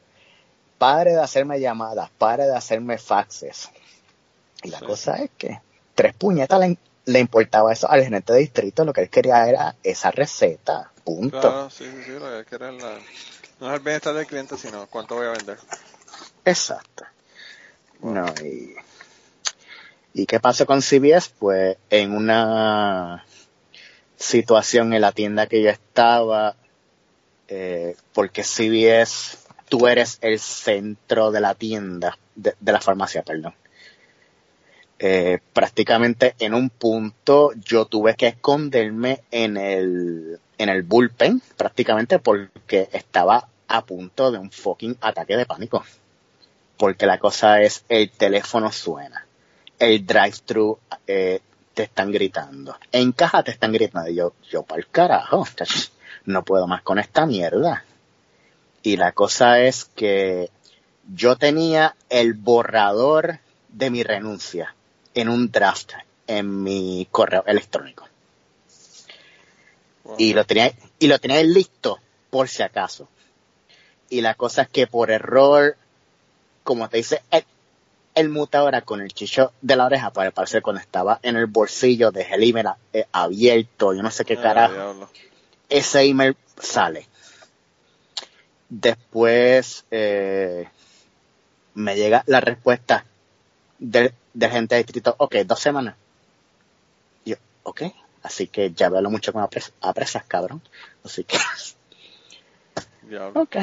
Pare 0.77 1.13
de 1.13 1.23
hacerme 1.23 1.61
llamadas, 1.61 2.11
pare 2.19 2.45
de 2.45 2.55
hacerme 2.55 2.99
faxes. 2.99 3.71
Y 4.63 4.69
la 4.69 4.81
cosa 4.81 5.17
es 5.17 5.31
que 5.39 5.63
tres 5.95 6.13
puñetas 6.13 6.61
le, 7.07 7.19
importaba 7.19 7.73
eso 7.73 7.91
al 7.91 8.03
gerente 8.03 8.35
de 8.35 8.41
distrito, 8.41 8.85
lo 8.85 8.93
que 8.93 9.01
él 9.01 9.09
quería 9.09 9.49
era 9.49 9.75
esa 9.83 10.11
receta, 10.11 10.93
punto. 11.05 11.41
Claro, 11.41 11.71
sí, 11.71 11.87
sí, 11.87 12.03
sí, 12.05 12.11
lo 12.11 12.29
que 12.29 12.39
él 12.41 12.45
quería 12.45 12.71
la, 12.73 12.99
no 13.61 13.69
es 13.69 13.75
el 13.75 13.81
bienestar 13.81 14.13
del 14.13 14.27
cliente, 14.27 14.59
sino 14.59 14.87
cuánto 14.89 15.15
voy 15.15 15.27
a 15.27 15.31
vender. 15.31 15.59
Exacto. 16.45 17.05
No, 18.03 18.27
y 18.45 18.75
¿Y 20.15 20.27
qué 20.27 20.41
pasó 20.41 20.67
con 20.67 20.83
CBS? 20.83 21.31
Pues 21.39 21.79
en 21.89 22.13
una 22.15 23.25
situación 24.17 24.93
en 24.93 25.01
la 25.01 25.13
tienda 25.13 25.47
que 25.47 25.63
yo 25.63 25.71
estaba, 25.71 26.55
eh, 27.49 27.97
porque 28.13 28.45
CBS, 28.45 29.39
tú 29.69 29.87
eres 29.89 30.19
el 30.21 30.39
centro 30.39 31.31
de 31.31 31.41
la 31.41 31.55
tienda, 31.55 32.19
de, 32.35 32.55
la 32.61 32.81
farmacia, 32.81 33.23
perdón. 33.23 33.55
Eh, 34.99 35.39
prácticamente 35.53 36.37
en 36.39 36.55
un 36.55 36.71
punto 36.71 37.53
yo 37.57 37.87
tuve 37.87 38.15
que 38.15 38.29
esconderme 38.29 39.23
en 39.31 39.57
el, 39.57 40.39
en 40.59 40.69
el 40.69 40.83
bullpen, 40.83 41.41
prácticamente 41.57 42.19
porque 42.19 42.89
estaba 42.93 43.49
a 43.67 43.85
punto 43.85 44.31
de 44.31 44.39
un 44.39 44.51
fucking 44.51 44.99
ataque 45.01 45.39
de 45.39 45.47
pánico. 45.47 45.83
Porque 46.77 47.07
la 47.07 47.19
cosa 47.19 47.63
es, 47.63 47.85
el 47.89 48.11
teléfono 48.11 48.71
suena 48.71 49.27
el 49.79 50.07
drive-thru 50.07 50.79
eh, 51.07 51.41
te 51.75 51.85
están 51.85 52.13
gritando. 52.13 52.77
En 52.91 53.13
caja 53.13 53.43
te 53.43 53.51
están 53.51 53.73
gritando. 53.73 54.11
Y 54.11 54.17
yo, 54.17 54.35
yo 54.51 54.63
para 54.63 54.81
el 54.81 54.89
carajo, 54.89 55.47
no 56.27 56.45
puedo 56.45 56.67
más 56.67 56.83
con 56.83 56.99
esta 56.99 57.27
mierda. 57.27 57.85
Y 58.83 58.97
la 58.97 59.13
cosa 59.13 59.61
es 59.61 59.85
que 59.85 60.51
yo 61.13 61.37
tenía 61.37 61.97
el 62.11 62.35
borrador 62.35 63.39
de 63.69 63.91
mi 63.91 64.03
renuncia 64.03 64.75
en 65.15 65.29
un 65.29 65.51
draft 65.51 65.93
en 66.27 66.63
mi 66.63 67.07
correo 67.11 67.45
electrónico. 67.47 68.09
Y 70.19 70.35
lo 70.35 70.45
tenía, 70.45 70.73
y 70.99 71.07
lo 71.07 71.19
tenía 71.19 71.43
listo 71.43 71.99
por 72.31 72.49
si 72.49 72.63
acaso. 72.63 73.09
Y 74.09 74.21
la 74.21 74.35
cosa 74.35 74.63
es 74.63 74.69
que 74.69 74.87
por 74.87 75.11
error, 75.11 75.77
como 76.65 76.89
te 76.89 76.99
dice, 76.99 77.23
el, 77.31 77.45
el 78.15 78.29
ahora 78.59 78.83
con 78.83 79.01
el 79.01 79.13
chicho 79.13 79.53
de 79.61 79.77
la 79.77 79.87
oreja, 79.87 80.11
para 80.13 80.31
parecer 80.31 80.63
cuando 80.63 80.81
estaba 80.81 81.19
en 81.23 81.37
el 81.37 81.47
bolsillo, 81.47 82.11
el 82.33 82.43
email 82.43 82.69
eh, 82.93 83.07
abierto, 83.13 83.95
yo 83.95 84.03
no 84.03 84.11
sé 84.11 84.25
qué 84.25 84.35
Ah, 84.35 84.43
carajo. 84.43 85.09
Ese 85.69 86.03
email 86.03 86.37
sale. 86.59 87.07
Después 88.69 89.85
eh, 89.91 90.69
me 91.75 91.95
llega 91.97 92.23
la 92.27 92.41
respuesta 92.41 93.05
del, 93.79 94.13
del 94.33 94.51
gente 94.51 94.75
de 94.75 94.83
distrito, 94.83 95.15
ok, 95.19 95.37
dos 95.45 95.61
semanas. 95.61 95.97
Yo, 97.25 97.37
ok, 97.63 97.83
así 98.23 98.49
que 98.49 98.73
ya 98.73 98.89
veo 98.89 99.03
mucho 99.11 99.33
con 99.33 99.43
apres- 99.43 99.73
apresas, 99.81 100.25
cabrón. 100.27 100.63
Así 101.05 101.25
que, 101.25 101.37
Diablo. 103.03 103.43
ok. 103.43 103.57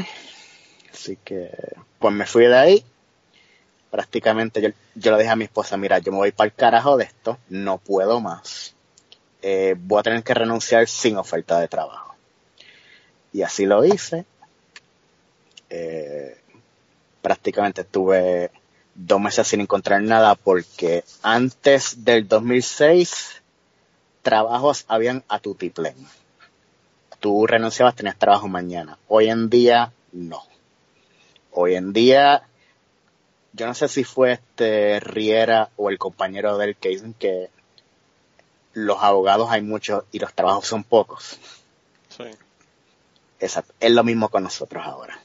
Así 0.91 1.17
que, 1.23 1.51
pues 1.99 2.13
me 2.13 2.25
fui 2.25 2.45
de 2.45 2.57
ahí. 2.57 2.85
Prácticamente 3.91 4.61
yo, 4.61 4.69
yo 4.95 5.11
le 5.11 5.19
dije 5.19 5.31
a 5.31 5.35
mi 5.35 5.45
esposa, 5.45 5.77
mira, 5.77 5.99
yo 5.99 6.11
me 6.11 6.19
voy 6.19 6.31
para 6.31 6.47
el 6.47 6.53
carajo 6.53 6.97
de 6.97 7.05
esto, 7.05 7.37
no 7.49 7.77
puedo 7.77 8.19
más. 8.19 8.75
Eh, 9.41 9.75
voy 9.77 9.99
a 9.99 10.03
tener 10.03 10.23
que 10.23 10.33
renunciar 10.33 10.87
sin 10.87 11.17
oferta 11.17 11.59
de 11.59 11.67
trabajo. 11.67 12.15
Y 13.31 13.41
así 13.41 13.65
lo 13.65 13.85
hice. 13.85 14.25
Eh, 15.69 16.37
prácticamente 17.21 17.81
estuve 17.81 18.51
dos 18.95 19.21
meses 19.21 19.47
sin 19.47 19.61
encontrar 19.61 20.01
nada 20.01 20.35
porque 20.35 21.03
antes 21.21 22.03
del 22.03 22.27
2006 22.27 23.41
trabajos 24.21 24.85
habían 24.87 25.23
a 25.27 25.39
tu 25.39 25.55
tiplén. 25.55 25.95
Tú 27.19 27.47
renunciabas, 27.47 27.95
tenías 27.95 28.17
trabajo 28.17 28.47
mañana. 28.47 28.97
Hoy 29.07 29.29
en 29.29 29.49
día, 29.49 29.91
no. 30.11 30.43
Hoy 31.51 31.75
en 31.75 31.93
día, 31.93 32.43
yo 33.53 33.65
no 33.65 33.73
sé 33.73 33.87
si 33.87 34.03
fue 34.03 34.33
este 34.33 34.99
Riera 34.99 35.69
o 35.75 35.89
el 35.89 35.97
compañero 35.97 36.57
del 36.57 36.75
que 36.75 36.89
dicen 36.89 37.13
que 37.13 37.49
los 38.73 39.01
abogados 39.01 39.49
hay 39.49 39.61
muchos 39.61 40.03
y 40.11 40.19
los 40.19 40.33
trabajos 40.33 40.67
son 40.67 40.83
pocos. 40.83 41.39
Sí. 42.09 42.25
Exacto. 43.39 43.73
Es 43.79 43.91
lo 43.91 44.03
mismo 44.03 44.29
con 44.29 44.43
nosotros 44.43 44.85
ahora. 44.85 45.19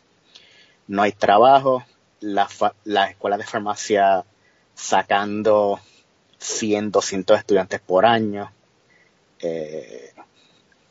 No 0.87 1.03
hay 1.03 1.13
trabajo, 1.13 1.85
la 2.21 2.49
las 2.85 3.11
escuelas 3.11 3.39
de 3.39 3.47
farmacia 3.47 4.25
sacando 4.75 5.81
100, 6.39 6.91
200 6.91 7.39
estudiantes 7.39 7.81
por 7.81 8.07
año, 8.07 8.51
eh, 9.41 10.13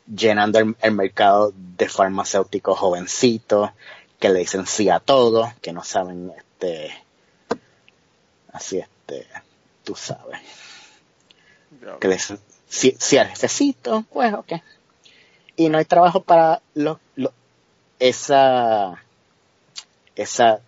llenando 0.06 0.58
el, 0.58 0.76
el 0.80 0.92
mercado 0.92 1.52
de 1.54 1.88
farmacéuticos 1.88 2.78
jovencitos 2.78 3.70
que 4.18 4.28
le 4.28 4.40
dicen 4.40 4.66
sí 4.66 4.88
a 4.88 5.00
todo, 5.00 5.52
que 5.60 5.72
no 5.72 5.84
saben, 5.84 6.32
este, 6.36 7.03
así, 8.54 8.78
este, 8.78 9.26
tú 9.84 9.94
sabes, 9.94 10.40
que 12.00 12.08
le 12.08 12.14
dicen 12.14 12.38
sí, 12.68 12.96
sí 12.98 13.18
al 13.18 13.28
jefecito, 13.28 14.04
pues 14.12 14.32
ok. 14.32 14.52
Y 15.56 15.68
no 15.68 15.76
hay 15.78 15.84
trabajo 15.84 16.22
para 16.22 16.62
los, 16.74 16.98
los- 17.16 17.32
esa, 17.98 19.02
esa 20.16 20.60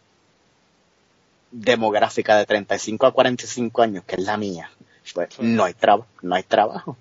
demográfica 1.50 2.36
de 2.36 2.46
35 2.46 3.06
a 3.06 3.12
45 3.12 3.82
años, 3.82 4.04
que 4.04 4.16
es 4.16 4.22
la 4.22 4.36
mía, 4.36 4.70
pues 5.14 5.28
Sí. 5.34 5.42
no 5.42 5.64
hay 5.64 5.74
trabajo, 5.74 6.08
no 6.22 6.34
hay 6.34 6.42
trabajo. 6.42 6.96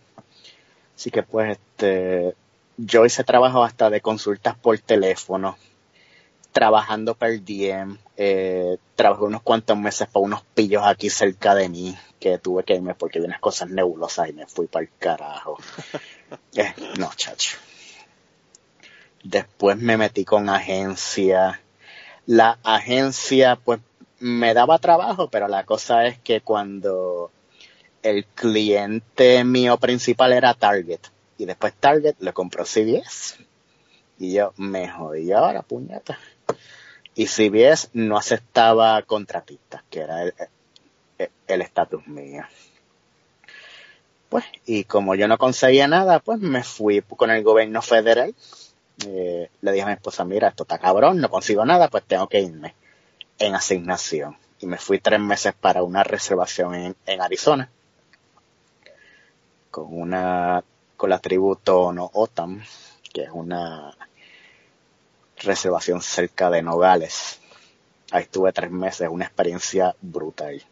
Así 0.96 1.12
que 1.12 1.24
pues 1.24 1.58
este, 1.58 2.36
yo 2.78 3.06
hice 3.06 3.24
trabajo 3.24 3.64
hasta 3.64 3.90
de 3.90 4.02
consultas 4.02 4.56
por 4.58 4.78
teléfono, 4.80 5.58
trabajando 6.56 7.16
per 7.16 7.44
diem, 7.44 7.98
eh, 8.16 8.78
trabajé 8.96 9.26
unos 9.26 9.42
cuantos 9.42 9.78
meses 9.78 10.08
para 10.08 10.24
unos 10.24 10.42
pillos 10.54 10.84
aquí 10.86 11.10
cerca 11.10 11.54
de 11.54 11.68
mí, 11.68 11.98
que 12.18 12.38
tuve 12.38 12.64
que 12.64 12.76
irme 12.76 12.96
porque 12.96 13.20
vi 13.20 13.26
unas 13.26 13.42
cosas 13.42 13.70
nebulosas 13.70 14.30
y 14.30 14.34
me 14.34 14.48
fui 14.48 14.68
para 14.68 14.86
el 14.86 14.92
carajo. 14.98 15.58
Eh, 16.56 16.74
no, 16.98 17.12
chacho. 17.16 17.58
Después 19.24 19.78
me 19.78 19.96
metí 19.96 20.26
con 20.26 20.50
agencia. 20.50 21.62
La 22.26 22.58
agencia, 22.64 23.58
pues, 23.58 23.80
me 24.20 24.54
daba 24.54 24.80
trabajo, 24.80 25.30
pero 25.30 25.48
la 25.48 25.66
cosa 25.66 26.08
es 26.08 26.18
que 26.20 26.42
cuando 26.42 27.32
el 28.02 28.26
cliente 28.26 29.44
mío 29.44 29.78
principal 29.78 30.34
era 30.34 30.54
Target, 30.56 31.02
y 31.38 31.46
después 31.46 31.74
Target 31.80 32.16
le 32.20 32.34
compró 32.34 32.64
CVS, 32.64 33.36
y 34.18 34.34
yo 34.34 34.54
me 34.58 34.90
jodí 34.90 35.32
ahora, 35.32 35.62
puñeta. 35.62 36.18
Y 37.16 37.28
CVS 37.28 37.90
no 37.94 38.18
aceptaba 38.18 39.02
contratistas, 39.04 39.84
que 39.90 40.02
era 40.02 40.24
el 41.48 41.62
estatus 41.62 42.06
mío. 42.08 42.44
Pues, 44.30 44.44
y 44.66 44.84
como 44.84 45.16
yo 45.16 45.28
no 45.28 45.38
conseguía 45.38 45.88
nada, 45.88 46.20
pues 46.20 46.40
me 46.40 46.64
fui 46.64 47.02
con 47.02 47.32
el 47.32 47.44
gobierno 47.44 47.82
federal. 47.82 48.36
Eh, 49.08 49.50
le 49.62 49.72
dije 49.72 49.84
a 49.84 49.88
mi 49.88 49.94
esposa, 49.94 50.26
mira, 50.26 50.50
esto 50.50 50.64
está 50.64 50.78
cabrón, 50.78 51.20
no 51.22 51.30
consigo 51.30 51.66
nada, 51.66 51.90
pues 51.90 52.04
tengo 52.06 52.28
que 52.28 52.42
irme 52.42 52.76
en 53.40 53.56
asignación. 53.56 54.38
Y 54.60 54.68
me 54.68 54.78
fui 54.78 55.00
tres 55.00 55.20
meses 55.20 55.54
para 55.54 55.84
una 55.84 56.04
reservación 56.04 56.76
en, 56.76 56.96
en 57.06 57.22
Arizona. 57.22 57.70
Con 59.72 59.88
una, 59.90 60.64
con 60.98 61.10
la 61.10 61.20
tribu 61.20 61.56
Tono 61.58 62.10
Otam, 62.14 62.62
que 63.14 63.24
es 63.24 63.30
una 63.32 63.96
reservación 65.38 66.02
cerca 66.02 66.50
de 66.50 66.62
Nogales. 66.62 67.40
Ahí 68.12 68.24
estuve 68.24 68.54
tres 68.54 68.72
meses, 68.72 69.10
una 69.10 69.26
experiencia 69.26 69.96
brutal. 70.02 70.64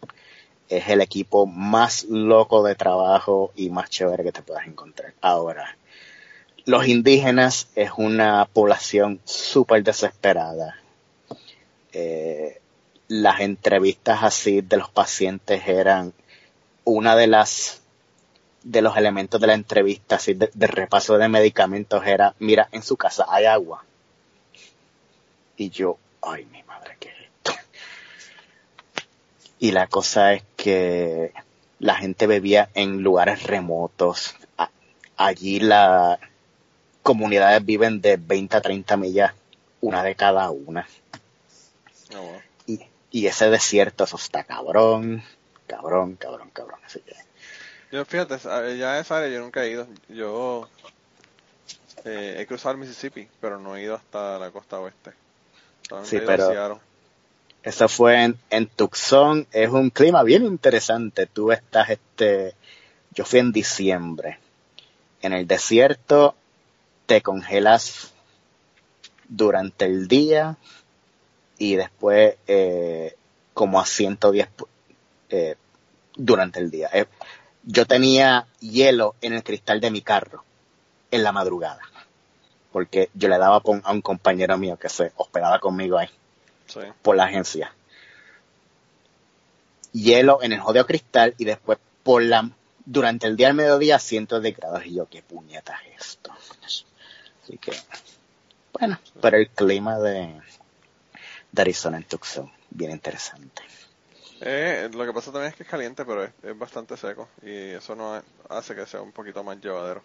Es 0.69 0.87
el 0.89 1.01
equipo 1.01 1.45
más 1.45 2.05
loco 2.05 2.63
de 2.63 2.75
trabajo 2.75 3.51
y 3.55 3.69
más 3.69 3.89
chévere 3.89 4.23
que 4.23 4.31
te 4.31 4.41
puedas 4.41 4.67
encontrar. 4.67 5.13
Ahora, 5.21 5.77
los 6.65 6.87
indígenas 6.87 7.67
es 7.75 7.91
una 7.97 8.47
población 8.51 9.19
súper 9.25 9.83
desesperada. 9.83 10.79
Eh, 11.91 12.61
las 13.07 13.41
entrevistas 13.41 14.23
así 14.23 14.61
de 14.61 14.77
los 14.77 14.89
pacientes 14.89 15.67
eran 15.67 16.13
una 16.85 17.15
de 17.15 17.27
las 17.27 17.81
de 18.63 18.81
los 18.81 18.95
elementos 18.95 19.41
de 19.41 19.47
la 19.47 19.53
entrevista 19.53 20.15
así 20.15 20.33
de, 20.33 20.49
de 20.53 20.67
repaso 20.67 21.17
de 21.17 21.27
medicamentos 21.27 22.05
era 22.07 22.33
mira 22.39 22.69
en 22.71 22.81
su 22.81 22.95
casa 22.95 23.25
hay 23.27 23.45
agua 23.45 23.83
y 25.57 25.69
yo 25.69 25.97
ay 26.21 26.45
mi 26.45 26.63
madre 26.63 26.97
qué 26.99 27.09
es 27.09 27.15
esto 27.21 27.53
y 29.59 29.71
la 29.71 29.87
cosa 29.87 30.33
es 30.33 30.43
que 30.55 31.33
la 31.79 31.95
gente 31.95 32.27
bebía 32.27 32.69
en 32.73 33.01
lugares 33.01 33.43
remotos 33.43 34.35
allí 35.17 35.59
las 35.59 36.19
comunidades 37.01 37.63
viven 37.65 38.01
de 38.01 38.17
20 38.17 38.57
a 38.57 38.61
30 38.61 38.97
millas 38.97 39.33
una 39.81 40.03
de 40.03 40.15
cada 40.15 40.49
una 40.51 40.87
bueno. 42.11 42.41
y, 42.67 42.79
y 43.13 43.27
ese 43.27 43.49
desierto, 43.49 44.03
eso 44.03 44.17
está 44.17 44.43
cabrón, 44.43 45.23
cabrón, 45.67 46.15
cabrón, 46.15 46.49
cabrón. 46.51 46.79
Así 46.83 46.99
que, 46.99 47.15
Yo, 47.91 48.03
fíjate, 48.05 48.37
ya 48.77 48.99
esa 48.99 49.17
área 49.17 49.29
yo 49.29 49.41
nunca 49.41 49.63
he 49.63 49.69
ido. 49.69 49.87
Yo 50.09 50.67
eh, 52.05 52.37
he 52.39 52.47
cruzado 52.47 52.73
el 52.73 52.79
Mississippi, 52.79 53.27
pero 53.39 53.59
no 53.59 53.75
he 53.75 53.83
ido 53.83 53.95
hasta 53.95 54.39
la 54.39 54.51
costa 54.51 54.79
oeste. 54.79 55.11
Sí, 56.03 56.17
pero- 56.25 56.47
eso 57.63 57.87
fue 57.87 58.23
en, 58.23 58.37
en 58.49 58.67
Tucson, 58.67 59.47
es 59.51 59.69
un 59.69 59.89
clima 59.89 60.21
bien 60.23 60.43
interesante. 60.45 61.27
Tú 61.27 61.51
estás, 61.51 61.89
este, 61.91 62.55
yo 63.11 63.23
fui 63.25 63.39
en 63.39 63.51
diciembre. 63.53 64.39
En 65.21 65.31
el 65.33 65.47
desierto 65.47 66.35
te 67.05 67.21
congelas 67.21 68.11
durante 69.29 69.85
el 69.85 70.07
día 70.07 70.57
y 71.57 71.75
después 71.75 72.35
eh, 72.47 73.15
como 73.53 73.79
a 73.79 73.85
110 73.85 74.47
pu- 74.57 74.67
eh, 75.29 75.55
durante 76.15 76.59
el 76.59 76.69
día. 76.69 76.89
Eh, 76.93 77.05
yo 77.63 77.85
tenía 77.85 78.45
hielo 78.59 79.15
en 79.21 79.33
el 79.33 79.43
cristal 79.43 79.79
de 79.79 79.89
mi 79.91 80.01
carro 80.01 80.43
en 81.11 81.23
la 81.23 81.31
madrugada 81.31 81.79
porque 82.73 83.09
yo 83.13 83.29
le 83.29 83.37
daba 83.37 83.61
a 83.83 83.91
un 83.93 84.01
compañero 84.01 84.57
mío 84.57 84.77
que 84.77 84.89
se 84.89 85.13
hospedaba 85.15 85.59
conmigo 85.59 85.97
ahí 85.97 86.09
Sí. 86.67 86.79
por 87.01 87.15
la 87.15 87.25
agencia. 87.25 87.73
Hielo 89.93 90.41
en 90.41 90.53
el 90.53 90.59
jodeo 90.59 90.85
cristal 90.85 91.35
y 91.37 91.45
después 91.45 91.77
por 92.03 92.23
la 92.23 92.49
durante 92.85 93.27
el 93.27 93.37
día 93.37 93.47
al 93.47 93.53
mediodía 93.53 93.99
cientos 93.99 94.41
de 94.43 94.51
grados 94.51 94.85
y 94.85 94.95
yo 94.95 95.07
qué 95.07 95.21
puñeta 95.21 95.79
es 95.95 96.01
esto. 96.07 96.31
Así 97.43 97.57
que 97.57 97.71
bueno, 98.73 98.99
pero 99.21 99.37
el 99.37 99.49
clima 99.49 99.99
de, 99.99 100.41
de 101.51 101.61
Arizona 101.61 101.97
en 101.97 102.03
Tucson 102.05 102.51
bien 102.71 102.91
interesante. 102.91 103.61
Eh, 104.41 104.89
lo 104.91 105.05
que 105.05 105.13
pasa 105.13 105.31
también 105.31 105.51
es 105.51 105.55
que 105.55 105.63
es 105.63 105.69
caliente, 105.69 106.03
pero 106.03 106.23
es, 106.25 106.31
es 106.43 106.57
bastante 106.57 106.97
seco 106.97 107.29
y 107.43 107.51
eso 107.51 107.95
no 107.95 108.21
hace 108.49 108.75
que 108.75 108.85
sea 108.87 109.01
un 109.01 109.11
poquito 109.11 109.43
más 109.43 109.57
llevadero. 109.61 110.01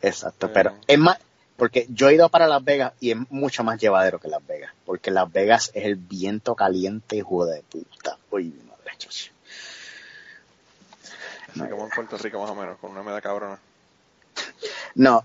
Exacto, 0.00 0.46
Eh. 0.46 0.50
pero 0.54 0.74
es 0.86 0.98
más, 0.98 1.18
porque 1.56 1.86
yo 1.88 2.08
he 2.08 2.14
ido 2.14 2.28
para 2.28 2.46
Las 2.46 2.62
Vegas 2.64 2.92
y 3.00 3.10
es 3.12 3.16
mucho 3.30 3.64
más 3.64 3.80
llevadero 3.80 4.18
que 4.20 4.28
Las 4.28 4.46
Vegas, 4.46 4.72
porque 4.84 5.10
Las 5.10 5.30
Vegas 5.32 5.70
es 5.74 5.84
el 5.84 5.96
viento 5.96 6.54
caliente, 6.54 7.16
hijo 7.16 7.46
de 7.46 7.62
puta. 7.62 8.18
Uy, 8.30 8.44
mi 8.44 8.62
madre, 8.64 8.92
chucha. 8.98 9.30
Así 11.50 11.60
como 11.70 11.84
en 11.84 11.90
Puerto 11.90 12.18
Rico 12.18 12.40
más 12.40 12.50
o 12.50 12.54
menos, 12.54 12.78
con 12.78 12.90
una 12.90 13.02
media 13.02 13.20
cabrona. 13.20 13.58
No, 14.94 15.24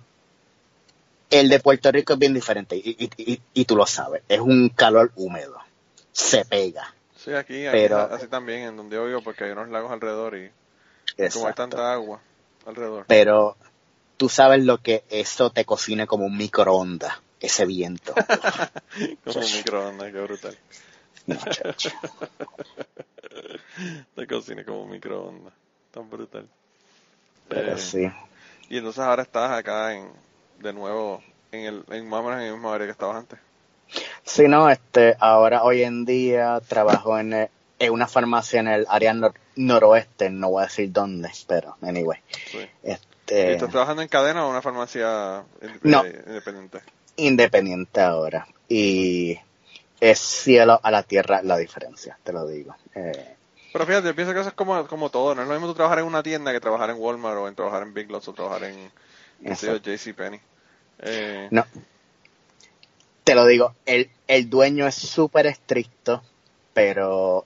el 1.30 1.50
de 1.50 1.60
Puerto 1.60 1.92
Rico 1.92 2.14
es 2.14 2.20
bien 2.20 2.34
diferente 2.34 2.76
y, 2.78 2.96
y- 3.00 3.32
y- 3.34 3.42
y 3.54 3.66
tú 3.66 3.76
lo 3.76 3.86
sabes, 3.86 4.24
es 4.30 4.40
un 4.40 4.70
calor 4.70 5.12
húmedo, 5.16 5.58
se 6.12 6.46
pega. 6.46 6.94
Sí, 7.18 7.34
aquí, 7.34 7.66
aquí 7.68 7.78
Pero- 7.78 8.00
así 8.14 8.28
también, 8.28 8.62
en 8.62 8.78
donde 8.78 8.96
yo 8.96 9.06
vivo, 9.06 9.22
porque 9.22 9.44
hay 9.44 9.52
unos 9.52 9.70
lagos 9.70 9.92
alrededor 9.92 10.36
y 10.38 10.52
como 11.34 11.48
hay 11.48 11.54
tanta 11.54 11.92
agua 11.94 12.20
alrededor. 12.66 13.06
Pero 13.08 13.58
tú 14.22 14.30
sabes 14.30 14.64
lo 14.64 14.78
que 14.78 15.04
eso 15.10 15.50
te 15.50 15.66
cocine 15.66 16.06
como 16.06 16.26
un 16.28 16.38
microondas, 16.38 17.12
ese 17.40 17.66
viento. 17.66 18.14
Como 19.26 19.40
un 19.40 19.52
microondas, 19.52 20.12
qué 20.12 20.20
brutal. 20.22 20.56
No. 21.26 21.40
Te 24.16 24.28
cocina 24.28 24.64
como 24.64 24.84
un 24.84 24.92
microondas, 24.92 25.52
tan 25.90 26.08
brutal. 26.08 26.48
Pero 27.48 27.74
Eh, 27.74 27.78
sí. 27.80 28.08
Y 28.70 28.78
entonces 28.78 29.02
ahora 29.02 29.24
estás 29.24 29.50
acá 29.58 29.96
en, 29.96 30.12
de 30.60 30.72
nuevo, 30.72 31.24
en 31.52 31.62
el, 31.66 31.84
en 31.90 32.08
más 32.08 32.20
o 32.20 32.24
menos 32.26 32.42
en 32.42 32.46
el 32.48 32.54
mismo 32.54 32.72
área 32.72 32.86
que 32.86 32.92
estabas 32.92 33.18
antes. 33.18 33.40
Sí, 34.24 34.44
no, 34.48 34.70
este, 34.70 35.16
ahora 35.20 35.64
hoy 35.64 35.82
en 35.82 36.06
día 36.06 36.62
trabajo 36.68 37.18
en, 37.18 37.34
eh, 37.34 37.50
en 37.80 37.92
una 37.92 38.08
farmacia 38.08 38.60
en 38.60 38.68
el 38.68 38.86
área 38.88 39.14
nor- 39.14 39.34
noroeste, 39.56 40.30
no 40.30 40.52
voy 40.52 40.62
a 40.62 40.68
decir 40.68 40.92
dónde, 40.92 41.32
pero 41.48 41.76
anyway. 41.82 42.20
Sí. 42.52 42.60
Este, 42.84 43.08
¿Estás 43.32 43.70
trabajando 43.70 44.02
en 44.02 44.08
cadena 44.08 44.44
o 44.44 44.46
en 44.48 44.52
una 44.52 44.62
farmacia 44.62 45.44
No. 45.84 46.04
eh, 46.06 46.24
independiente? 46.28 46.80
independiente 47.18 48.02
ahora. 48.02 48.48
Y 48.68 49.38
es 50.00 50.20
cielo 50.20 50.80
a 50.82 50.92
la 50.92 51.04
tierra 51.04 51.42
la 51.44 51.58
diferencia, 51.58 52.18
te 52.24 52.34
lo 52.34 52.48
digo. 52.48 52.76
Eh, 52.96 53.36
Pero 53.72 53.86
fíjate, 53.86 54.08
yo 54.08 54.16
pienso 54.16 54.34
que 54.34 54.40
eso 54.40 54.50
es 54.50 54.56
como, 54.56 54.88
como 54.88 55.10
todo, 55.10 55.36
no 55.36 55.42
es 55.44 55.48
lo 55.48 55.54
mismo 55.54 55.68
tú 55.68 55.76
trabajar 55.76 56.00
en 56.00 56.06
una 56.06 56.24
tienda 56.24 56.52
que 56.52 56.60
trabajar 56.60 56.90
en 56.90 56.98
Walmart 57.00 57.38
o 57.38 57.48
en 57.48 57.56
trabajar 57.56 57.84
en 57.84 57.94
Big 57.94 58.10
Lots 58.10 58.28
o 58.28 58.34
trabajar 58.34 58.64
en. 58.66 58.92
JCPenney. 59.44 60.40
Eh, 61.00 61.48
No. 61.52 61.66
te 63.24 63.34
lo 63.36 63.46
digo, 63.46 63.74
el, 63.86 64.10
el 64.28 64.50
dueño 64.50 64.86
es 64.88 64.96
súper 64.96 65.48
estricto, 65.48 66.22
pero 66.74 67.46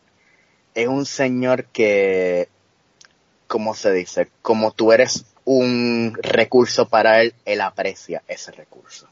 es 0.74 0.88
un 0.88 1.06
señor 1.06 1.66
que, 1.66 2.50
¿cómo 3.48 3.76
se 3.76 3.92
dice? 3.94 4.30
Como 4.42 4.72
tú 4.72 4.92
eres 4.92 5.26
un 5.46 6.18
recurso 6.22 6.88
para 6.88 7.22
él, 7.22 7.34
él 7.46 7.62
aprecia 7.62 8.24
ese 8.28 8.52
recurso. 8.52 9.08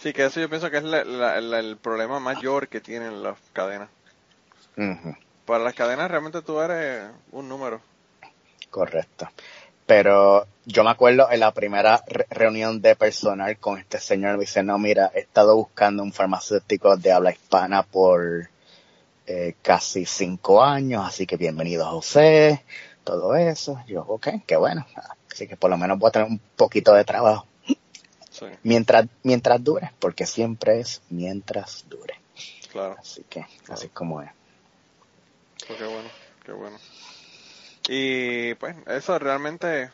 Sí, 0.00 0.12
que 0.12 0.24
eso 0.26 0.40
yo 0.40 0.48
pienso 0.48 0.70
que 0.70 0.78
es 0.78 0.84
la- 0.84 1.04
la- 1.04 1.40
la- 1.40 1.58
el 1.58 1.76
problema 1.76 2.20
mayor 2.20 2.68
que 2.68 2.80
tienen 2.80 3.22
las 3.22 3.36
cadenas. 3.52 3.88
Para 5.44 5.64
las 5.64 5.74
cadenas 5.74 6.10
realmente 6.10 6.42
tú 6.42 6.60
eres 6.60 7.10
un 7.32 7.48
número. 7.48 7.80
correcto. 8.70 9.28
Pero 9.86 10.46
yo 10.66 10.84
me 10.84 10.90
acuerdo 10.90 11.30
en 11.30 11.40
la 11.40 11.52
primera 11.52 12.02
re- 12.06 12.26
reunión 12.28 12.82
de 12.82 12.94
personal 12.94 13.56
con 13.56 13.78
este 13.78 13.98
señor, 13.98 14.34
me 14.34 14.40
dice, 14.40 14.62
no, 14.62 14.78
mira, 14.78 15.10
he 15.14 15.20
estado 15.20 15.56
buscando 15.56 16.02
un 16.02 16.12
farmacéutico 16.12 16.96
de 16.98 17.10
habla 17.10 17.32
hispana 17.32 17.82
por 17.82 18.50
eh, 19.26 19.54
casi 19.62 20.04
cinco 20.04 20.62
años, 20.62 21.06
así 21.06 21.26
que 21.26 21.36
bienvenido 21.38 21.86
José, 21.86 22.62
todo 23.04 23.34
eso. 23.34 23.82
Yo, 23.86 24.02
ok, 24.02 24.28
qué 24.46 24.56
bueno. 24.56 24.86
Así 25.30 25.46
que 25.46 25.56
por 25.56 25.70
lo 25.70 25.76
menos 25.76 25.98
voy 25.98 26.08
a 26.08 26.12
tener 26.12 26.28
un 26.28 26.38
poquito 26.56 26.94
de 26.94 27.04
trabajo. 27.04 27.46
Sí, 28.30 28.46
Mientras, 28.62 29.06
mientras 29.24 29.62
dure, 29.62 29.90
porque 29.98 30.24
siempre 30.26 30.80
es 30.80 31.02
mientras 31.10 31.84
dure. 31.88 32.14
claro. 32.70 32.96
Así 32.98 33.24
que, 33.28 33.44
así 33.68 33.86
es 33.86 33.92
como 33.92 34.22
es. 34.22 34.30
Pues 35.66 35.78
qué 35.78 35.86
bueno, 35.86 36.08
qué 36.44 36.52
bueno. 36.52 36.78
Y 37.88 38.54
pues 38.54 38.76
eso 38.86 39.18
realmente, 39.18 39.90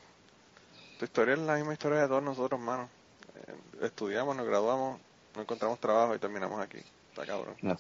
tu 0.99 1.05
historia 1.05 1.35
es 1.35 1.41
la 1.41 1.55
misma 1.57 1.73
historia 1.73 2.01
de 2.01 2.09
todos 2.09 2.23
nosotros, 2.23 2.61
hermano. 2.61 2.89
Eh, 3.37 3.87
estudiamos, 3.87 4.37
nos 4.37 4.47
graduamos, 4.47 5.01
no 5.35 5.43
encontramos 5.43 5.79
trabajo 5.81 6.15
y 6.15 6.19
terminamos 6.19 6.61
aquí. 6.61 6.79
Está 7.11 7.25
cabrón. 7.25 7.55
No. 7.63 7.77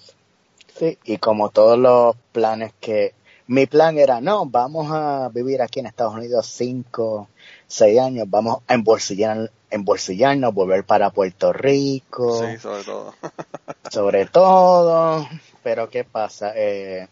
Sí, 0.78 0.98
y 1.04 1.18
como 1.18 1.50
todos 1.50 1.78
los 1.78 2.16
planes 2.32 2.72
que... 2.80 3.14
Mi 3.46 3.66
plan 3.66 3.98
era, 3.98 4.20
no, 4.20 4.46
vamos 4.46 4.90
a 4.90 5.28
vivir 5.28 5.60
aquí 5.60 5.80
en 5.80 5.86
Estados 5.86 6.14
Unidos 6.14 6.46
cinco, 6.46 7.28
seis 7.66 8.00
años, 8.00 8.26
vamos 8.28 8.58
a 8.66 8.74
embolsillar, 8.74 9.50
embolsillarnos, 9.70 10.54
volver 10.54 10.84
para 10.84 11.10
Puerto 11.10 11.52
Rico, 11.52 12.40
Sí, 12.40 12.56
sobre 12.58 12.84
todo. 12.84 13.14
sobre 13.90 14.26
todo. 14.26 15.28
Pero 15.62 15.90
¿qué 15.90 16.04
pasa? 16.04 16.52
Eh, 16.56 17.06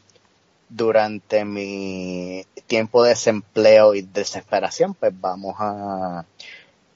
durante 0.71 1.45
mi 1.45 2.47
tiempo 2.67 3.03
de 3.03 3.11
desempleo 3.11 3.95
y 3.95 4.01
desesperación, 4.01 4.95
pues 4.95 5.13
vamos 5.21 5.55
a 5.59 6.25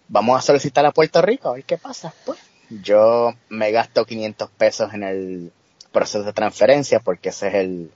vamos 0.08 0.38
a 0.38 0.42
solicitar 0.42 0.86
a 0.86 0.92
Puerto 0.92 1.20
Rico 1.20 1.50
a 1.50 1.52
ver 1.52 1.64
qué 1.64 1.76
pasa. 1.76 2.14
Pues 2.24 2.38
yo 2.70 3.34
me 3.50 3.70
gasto 3.70 4.06
500 4.06 4.50
pesos 4.50 4.94
en 4.94 5.02
el 5.02 5.52
proceso 5.92 6.24
de 6.24 6.32
transferencia 6.32 7.00
porque 7.00 7.28
ese 7.28 7.48
es 7.48 7.54
el 7.54 7.90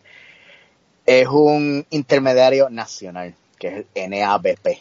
es 1.19 1.27
un 1.29 1.87
intermediario 1.91 2.71
nacional 2.71 3.35
que 3.59 3.69
es 3.69 3.87
el 3.95 4.11
NABP. 4.11 4.79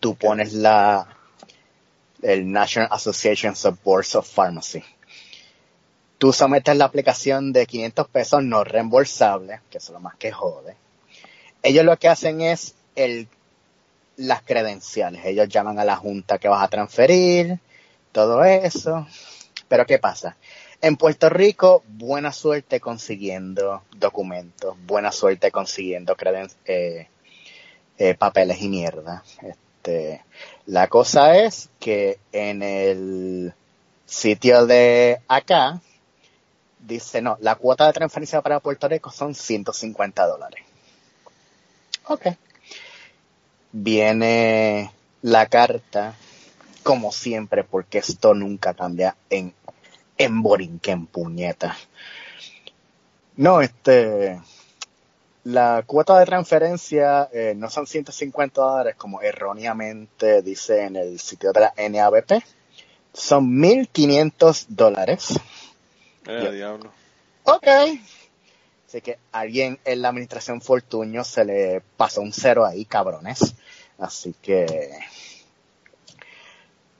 Tú 0.00 0.14
pones 0.14 0.52
la 0.52 1.08
el 2.22 2.50
National 2.50 2.88
Association 2.90 3.54
of 3.64 3.82
Boards 3.84 4.14
of 4.14 4.28
Pharmacy 4.28 4.82
tú 6.18 6.32
sometes 6.32 6.76
la 6.76 6.86
aplicación 6.86 7.52
de 7.52 7.66
500 7.66 8.08
pesos 8.08 8.42
no 8.42 8.64
reembolsable, 8.64 9.60
que 9.70 9.78
eso 9.78 9.92
es 9.92 9.94
lo 9.94 10.00
más 10.00 10.16
que 10.16 10.32
jode. 10.32 10.76
Ellos 11.62 11.84
lo 11.84 11.98
que 11.98 12.08
hacen 12.08 12.40
es 12.40 12.74
el, 12.94 13.28
las 14.16 14.42
credenciales. 14.42 15.24
Ellos 15.24 15.48
llaman 15.48 15.78
a 15.78 15.84
la 15.84 15.96
junta 15.96 16.38
que 16.38 16.48
vas 16.48 16.62
a 16.62 16.68
transferir, 16.68 17.58
todo 18.12 18.44
eso. 18.44 19.06
Pero 19.68 19.84
¿qué 19.84 19.98
pasa? 19.98 20.36
En 20.80 20.96
Puerto 20.96 21.28
Rico, 21.28 21.82
buena 21.88 22.32
suerte 22.32 22.80
consiguiendo 22.80 23.82
documentos, 23.96 24.76
buena 24.86 25.10
suerte 25.10 25.50
consiguiendo 25.50 26.16
eh, 26.66 27.08
eh, 27.98 28.14
papeles 28.14 28.60
y 28.60 28.68
mierda. 28.68 29.24
Este, 29.42 30.22
la 30.66 30.88
cosa 30.88 31.36
es 31.38 31.70
que 31.80 32.18
en 32.32 32.62
el 32.62 33.54
sitio 34.04 34.66
de 34.66 35.20
acá, 35.28 35.80
dice, 36.80 37.22
no, 37.22 37.38
la 37.40 37.54
cuota 37.54 37.86
de 37.86 37.92
transferencia 37.92 38.42
para 38.42 38.60
Puerto 38.60 38.88
Rico 38.88 39.10
son 39.10 39.34
150 39.34 40.26
dólares. 40.26 40.62
Ok. 42.04 42.28
Viene 43.72 44.92
la 45.22 45.46
carta, 45.46 46.14
como 46.82 47.12
siempre, 47.12 47.64
porque 47.64 47.98
esto 47.98 48.34
nunca 48.34 48.74
cambia 48.74 49.16
en, 49.30 49.54
en 50.18 50.42
Borinquen, 50.42 51.06
puñeta. 51.06 51.76
No, 53.36 53.60
este, 53.60 54.40
la 55.44 55.84
cuota 55.86 56.18
de 56.18 56.26
transferencia 56.26 57.28
eh, 57.32 57.54
no 57.56 57.70
son 57.70 57.86
150 57.86 58.60
dólares, 58.60 58.96
como 58.96 59.22
erróneamente 59.22 60.42
dice 60.42 60.84
en 60.84 60.96
el 60.96 61.20
sitio 61.20 61.52
de 61.52 61.60
la 61.60 61.74
NABP, 61.76 62.42
son 63.12 63.56
1.500 63.60 64.66
dólares. 64.68 65.38
Eh, 66.26 66.50
diablo. 66.52 66.90
Ok. 67.44 67.68
Así 68.88 69.00
que 69.00 69.18
a 69.32 69.40
alguien 69.40 69.78
en 69.84 70.02
la 70.02 70.08
administración 70.08 70.60
Fortuño 70.60 71.24
se 71.24 71.44
le 71.44 71.82
pasó 71.96 72.22
un 72.22 72.32
cero 72.32 72.64
ahí, 72.64 72.84
cabrones. 72.84 73.54
Así 73.98 74.34
que, 74.42 74.98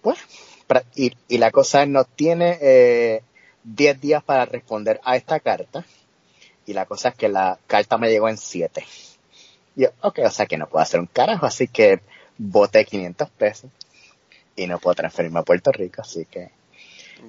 pues, 0.02 0.18
y, 0.94 1.12
y 1.28 1.38
la 1.38 1.50
cosa 1.50 1.82
es, 1.82 1.88
nos 1.88 2.06
tiene 2.08 2.58
eh, 2.60 3.22
10 3.64 4.00
días 4.00 4.22
para 4.24 4.44
responder 4.46 5.00
a 5.04 5.16
esta 5.16 5.40
carta. 5.40 5.84
Y 6.66 6.72
la 6.72 6.86
cosa 6.86 7.10
es 7.10 7.14
que 7.14 7.28
la 7.28 7.58
carta 7.66 7.96
me 7.98 8.10
llegó 8.10 8.28
en 8.28 8.36
7. 8.36 8.84
Yo, 9.76 9.88
ok, 10.00 10.20
o 10.24 10.30
sea 10.30 10.46
que 10.46 10.56
no 10.56 10.66
puedo 10.68 10.82
hacer 10.82 10.98
un 11.00 11.06
carajo, 11.06 11.46
así 11.46 11.68
que 11.68 12.00
boté 12.38 12.84
500 12.84 13.30
pesos. 13.30 13.70
Y 14.56 14.66
no 14.66 14.78
puedo 14.78 14.94
transferirme 14.94 15.40
a 15.40 15.42
Puerto 15.44 15.70
Rico, 15.70 16.02
así 16.02 16.24
que 16.24 16.50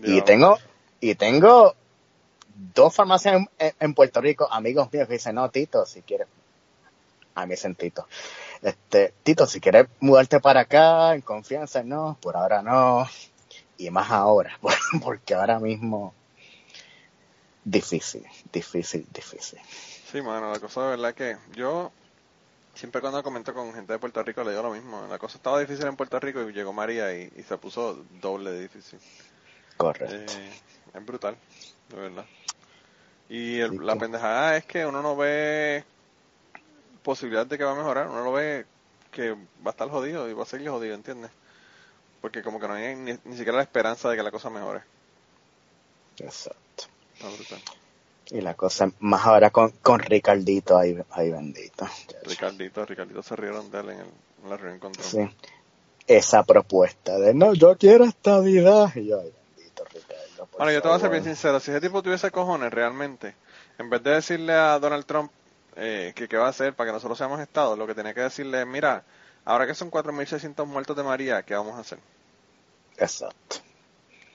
y 0.04 0.22
tengo, 0.22 0.58
y 1.00 1.16
tengo 1.16 1.76
dos 2.74 2.96
farmacias 2.96 3.36
en, 3.36 3.74
en- 3.80 3.94
Puerto 3.94 4.22
Rico, 4.22 4.48
amigos 4.52 4.92
míos 4.92 5.08
que 5.08 5.14
dicen, 5.16 5.36
no, 5.36 5.50
Tito, 5.50 5.86
si 5.86 6.02
quieres, 6.02 6.28
a 7.36 7.46
mí 7.46 7.52
dicen 7.52 7.76
Tito, 7.76 8.08
este, 8.62 9.14
Tito, 9.24 9.46
si 9.48 9.60
quieres 9.60 9.88
mudarte 10.00 10.40
para 10.40 10.62
acá 10.62 11.14
en 11.14 11.22
confianza, 11.22 11.84
no, 11.84 12.18
por 12.22 12.36
ahora 12.36 12.62
no, 12.62 13.08
y 13.78 13.90
más 13.90 14.10
ahora, 14.12 14.58
porque 15.04 15.34
ahora 15.34 15.60
mismo, 15.60 16.14
difícil, 17.64 18.26
difícil, 18.52 19.06
difícil. 19.14 19.60
Sí, 20.12 20.22
mano, 20.22 20.52
la 20.52 20.60
cosa 20.60 20.84
de 20.84 20.90
verdad 20.92 21.14
que 21.14 21.38
yo 21.56 21.92
siempre 22.74 23.02
cuando 23.02 23.24
comento 23.24 23.54
con 23.54 23.74
gente 23.74 23.94
de 23.94 24.00
Puerto 24.00 24.24
Rico 24.24 24.44
le 24.44 24.52
digo 24.52 24.64
lo 24.64 24.72
mismo. 24.72 25.06
La 25.08 25.18
cosa 25.18 25.38
estaba 25.38 25.60
difícil 25.60 25.86
en 25.86 25.96
Puerto 25.96 26.20
Rico 26.20 26.48
y 26.48 26.54
llegó 26.54 26.72
María 26.74 27.14
y, 27.14 27.32
y 27.36 27.44
se 27.44 27.58
puso 27.58 28.06
doble 28.22 28.52
de 28.52 28.62
difícil. 28.62 29.00
Correcto. 29.76 30.16
Eh, 30.16 30.50
es 30.94 31.06
brutal, 31.06 31.36
de 31.90 31.96
verdad. 31.96 32.26
Y 33.30 33.60
el- 33.60 33.86
la 33.86 33.96
pendejada 33.96 34.58
es 34.58 34.66
que 34.66 34.86
uno 34.86 35.02
no 35.02 35.16
ve 35.18 35.84
posibilidad 37.08 37.46
de 37.48 37.58
que 37.58 37.64
va 37.64 37.72
a 37.72 37.76
mejorar, 37.76 38.10
uno 38.10 38.22
lo 38.22 38.34
ve 38.34 38.66
que 39.12 39.32
va 39.32 39.68
a 39.68 39.70
estar 39.70 39.90
jodido 39.90 40.30
y 40.30 40.34
va 40.34 40.44
a 40.44 40.46
seguir 40.46 40.70
jodido, 40.70 40.94
¿entiendes? 40.94 41.32
Porque 42.22 42.42
como 42.44 42.60
que 42.60 42.68
no 42.68 42.74
hay 42.74 42.96
ni, 42.96 43.14
ni 43.24 43.38
siquiera 43.38 43.54
la 43.56 43.64
esperanza 43.64 44.10
de 44.10 44.18
que 44.18 44.24
la 44.24 44.32
cosa 44.32 44.50
mejore. 44.50 44.82
Exacto. 46.20 46.84
Está 47.16 47.30
brutal. 47.30 47.60
Y 48.30 48.42
la 48.42 48.56
cosa, 48.56 48.92
más 49.00 49.26
ahora 49.26 49.50
con, 49.52 49.72
con 49.82 50.00
Ricardito, 50.00 50.78
ahí, 50.78 50.98
ahí 51.12 51.32
bendito. 51.32 51.88
Ricardito, 52.26 52.86
Ricardito 52.86 53.24
se 53.24 53.36
rieron 53.38 53.72
de 53.72 53.80
él 53.80 53.90
en, 53.92 54.00
el- 54.00 54.12
en 54.44 54.50
la 54.50 54.58
reunión 54.58 54.80
con 54.80 54.92
Trump. 54.92 55.08
Sí. 55.08 55.36
Esa 56.08 56.44
propuesta 56.44 57.18
de, 57.20 57.34
no, 57.34 57.54
yo 57.54 57.78
quiero 57.78 58.04
estabilidad. 58.04 58.94
Y 58.96 59.08
yo, 59.08 59.22
ay, 59.22 59.34
bendito 59.56 59.86
Ricardo. 59.86 60.50
Bueno, 60.58 60.72
yo 60.74 60.82
te 60.82 60.88
voy 60.90 60.98
a 60.98 61.00
ser 61.00 61.10
bien 61.10 61.24
sincero, 61.24 61.60
si 61.62 61.72
ese 61.72 61.80
tipo 61.82 62.04
tuviese 62.04 62.30
cojones 62.32 62.72
realmente, 62.74 63.34
en 63.78 63.90
vez 63.90 64.04
de 64.04 64.12
decirle 64.12 64.54
a 64.54 64.78
Donald 64.80 65.06
Trump 65.06 65.32
eh, 65.78 66.14
que 66.16 66.28
qué 66.28 66.38
va 66.38 66.48
a 66.48 66.50
hacer 66.50 66.74
para 66.74 66.90
que 66.90 66.94
nosotros 66.94 67.18
seamos 67.18 67.40
Estado, 67.40 67.76
lo 67.76 67.88
que 67.88 67.96
tenía 67.96 68.14
que 68.14 68.22
decirle 68.22 68.62
es, 68.62 68.68
mira, 68.68 69.04
ahora 69.46 69.66
que 69.68 69.74
son 69.76 69.90
4.600 69.90 70.68
muertos 70.68 70.96
de 70.98 71.04
María, 71.04 71.44
¿qué 71.44 71.54
vamos 71.56 71.76
a 71.76 71.80
hacer? 71.82 72.00
Exacto. 72.98 73.58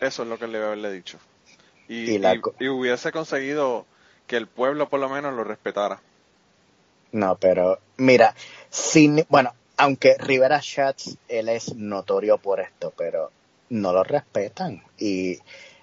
Eso 0.00 0.22
es 0.22 0.28
lo 0.28 0.38
que 0.38 0.46
le 0.46 0.54
debe 0.54 0.66
haberle 0.66 0.92
dicho. 0.92 1.18
Y, 1.88 2.12
Y 2.12 2.18
la 2.18 2.34
y- 2.34 2.40
co- 2.40 2.54
y 2.58 2.68
hubiese 2.68 3.12
conseguido 3.12 3.86
que 4.26 4.36
el 4.36 4.46
pueblo 4.46 4.88
por 4.88 5.00
lo 5.00 5.08
menos 5.08 5.34
lo 5.34 5.44
respetara. 5.44 6.00
No, 7.12 7.36
pero 7.36 7.78
mira, 7.98 8.34
sin, 8.70 9.24
bueno, 9.28 9.52
aunque 9.76 10.16
Rivera 10.18 10.60
Schatz, 10.60 11.16
él 11.28 11.48
es 11.48 11.74
notorio 11.74 12.38
por 12.38 12.60
esto, 12.60 12.92
pero 12.96 13.30
no 13.68 13.92
lo 13.92 14.02
respetan. 14.04 14.82
Y 14.98 15.38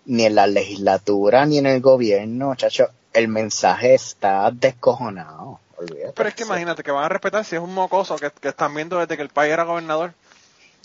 ni 0.10 0.26
en 0.26 0.34
la 0.34 0.48
legislatura 0.48 1.46
ni 1.46 1.60
en 1.60 1.68
el 1.68 1.82
gobierno, 1.82 2.56
chacho, 2.56 2.90
el 3.14 3.28
mensaje 3.28 3.94
está 3.94 4.50
descojonado. 4.52 5.60
Olvídate. 5.78 6.14
Pero 6.16 6.30
es 6.30 6.36
que 6.36 6.44
imagínate 6.44 6.82
que 6.82 6.92
van 6.92 7.04
a 7.04 7.10
respetar 7.10 7.46
si 7.46 7.56
es 7.56 7.62
un 7.62 7.74
mocoso 7.74 8.16
que, 8.16 8.32
que 8.32 8.50
están 8.50 8.74
viendo 8.74 8.98
desde 8.98 9.16
que 9.16 9.22
el 9.22 9.30
país 9.30 9.54
era 9.54 9.64
gobernador. 9.64 10.14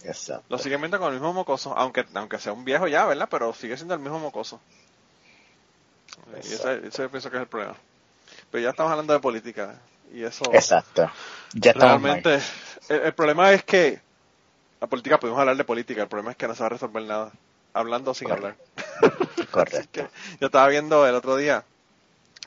Exacto. 0.05 0.44
Lo 0.51 0.59
siguen 0.59 0.82
viendo 0.82 0.98
con 0.98 1.09
el 1.09 1.14
mismo 1.14 1.32
mocoso, 1.32 1.74
aunque 1.74 2.05
aunque 2.12 2.38
sea 2.38 2.52
un 2.52 2.66
viejo 2.66 2.86
ya, 2.86 3.06
¿verdad? 3.06 3.26
Pero 3.30 3.55
sigue 3.55 3.76
siendo 3.76 3.94
el 3.94 4.01
mismo 4.01 4.18
mocoso. 4.18 4.60
Y 6.36 6.40
ese, 6.40 6.86
ese 6.86 7.02
yo 7.02 7.10
pienso 7.10 7.30
que 7.30 7.38
es 7.38 7.42
el 7.42 7.48
problema. 7.48 7.76
Pero 8.51 8.62
ya 8.62 8.70
estamos 8.70 8.92
hablando 8.92 9.14
de 9.14 9.20
política. 9.20 9.80
Y 10.12 10.22
eso 10.22 10.44
Exacto. 10.52 11.10
Ya 11.55 11.72
realmente... 11.72 12.40
El, 12.90 13.01
el 13.01 13.14
problema 13.14 13.52
es 13.52 13.64
que... 13.64 14.01
La 14.82 14.86
política, 14.86 15.18
podemos 15.18 15.40
hablar 15.40 15.56
de 15.56 15.64
política, 15.64 16.02
el 16.02 16.09
problema 16.09 16.32
es 16.32 16.36
que 16.36 16.46
no 16.46 16.55
se 16.55 16.60
va 16.60 16.66
a 16.66 16.70
resolver 16.70 17.02
nada. 17.05 17.32
Hablando 17.74 18.14
sin 18.14 18.30
hablar. 18.30 18.56
Correcto. 19.51 20.09
Yo 20.40 20.46
estaba 20.46 20.68
viendo 20.68 21.06
el 21.06 21.14
otro 21.14 21.36
día 21.36 21.64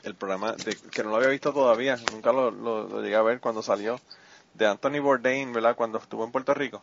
el 0.04 0.14
programa, 0.14 0.52
de, 0.52 0.76
que 0.90 1.02
no 1.02 1.10
lo 1.10 1.16
había 1.16 1.28
visto 1.28 1.52
todavía, 1.52 1.96
nunca 2.12 2.32
lo, 2.32 2.50
lo- 2.50 2.88
lo 2.88 3.02
llegué 3.02 3.16
a 3.16 3.22
ver 3.22 3.40
cuando 3.40 3.62
salió, 3.62 4.00
de 4.54 4.66
Anthony 4.66 5.00
Bourdain, 5.00 5.52
¿verdad? 5.52 5.74
Cuando 5.76 5.98
estuvo 5.98 6.24
en 6.24 6.32
Puerto 6.32 6.54
Rico. 6.54 6.82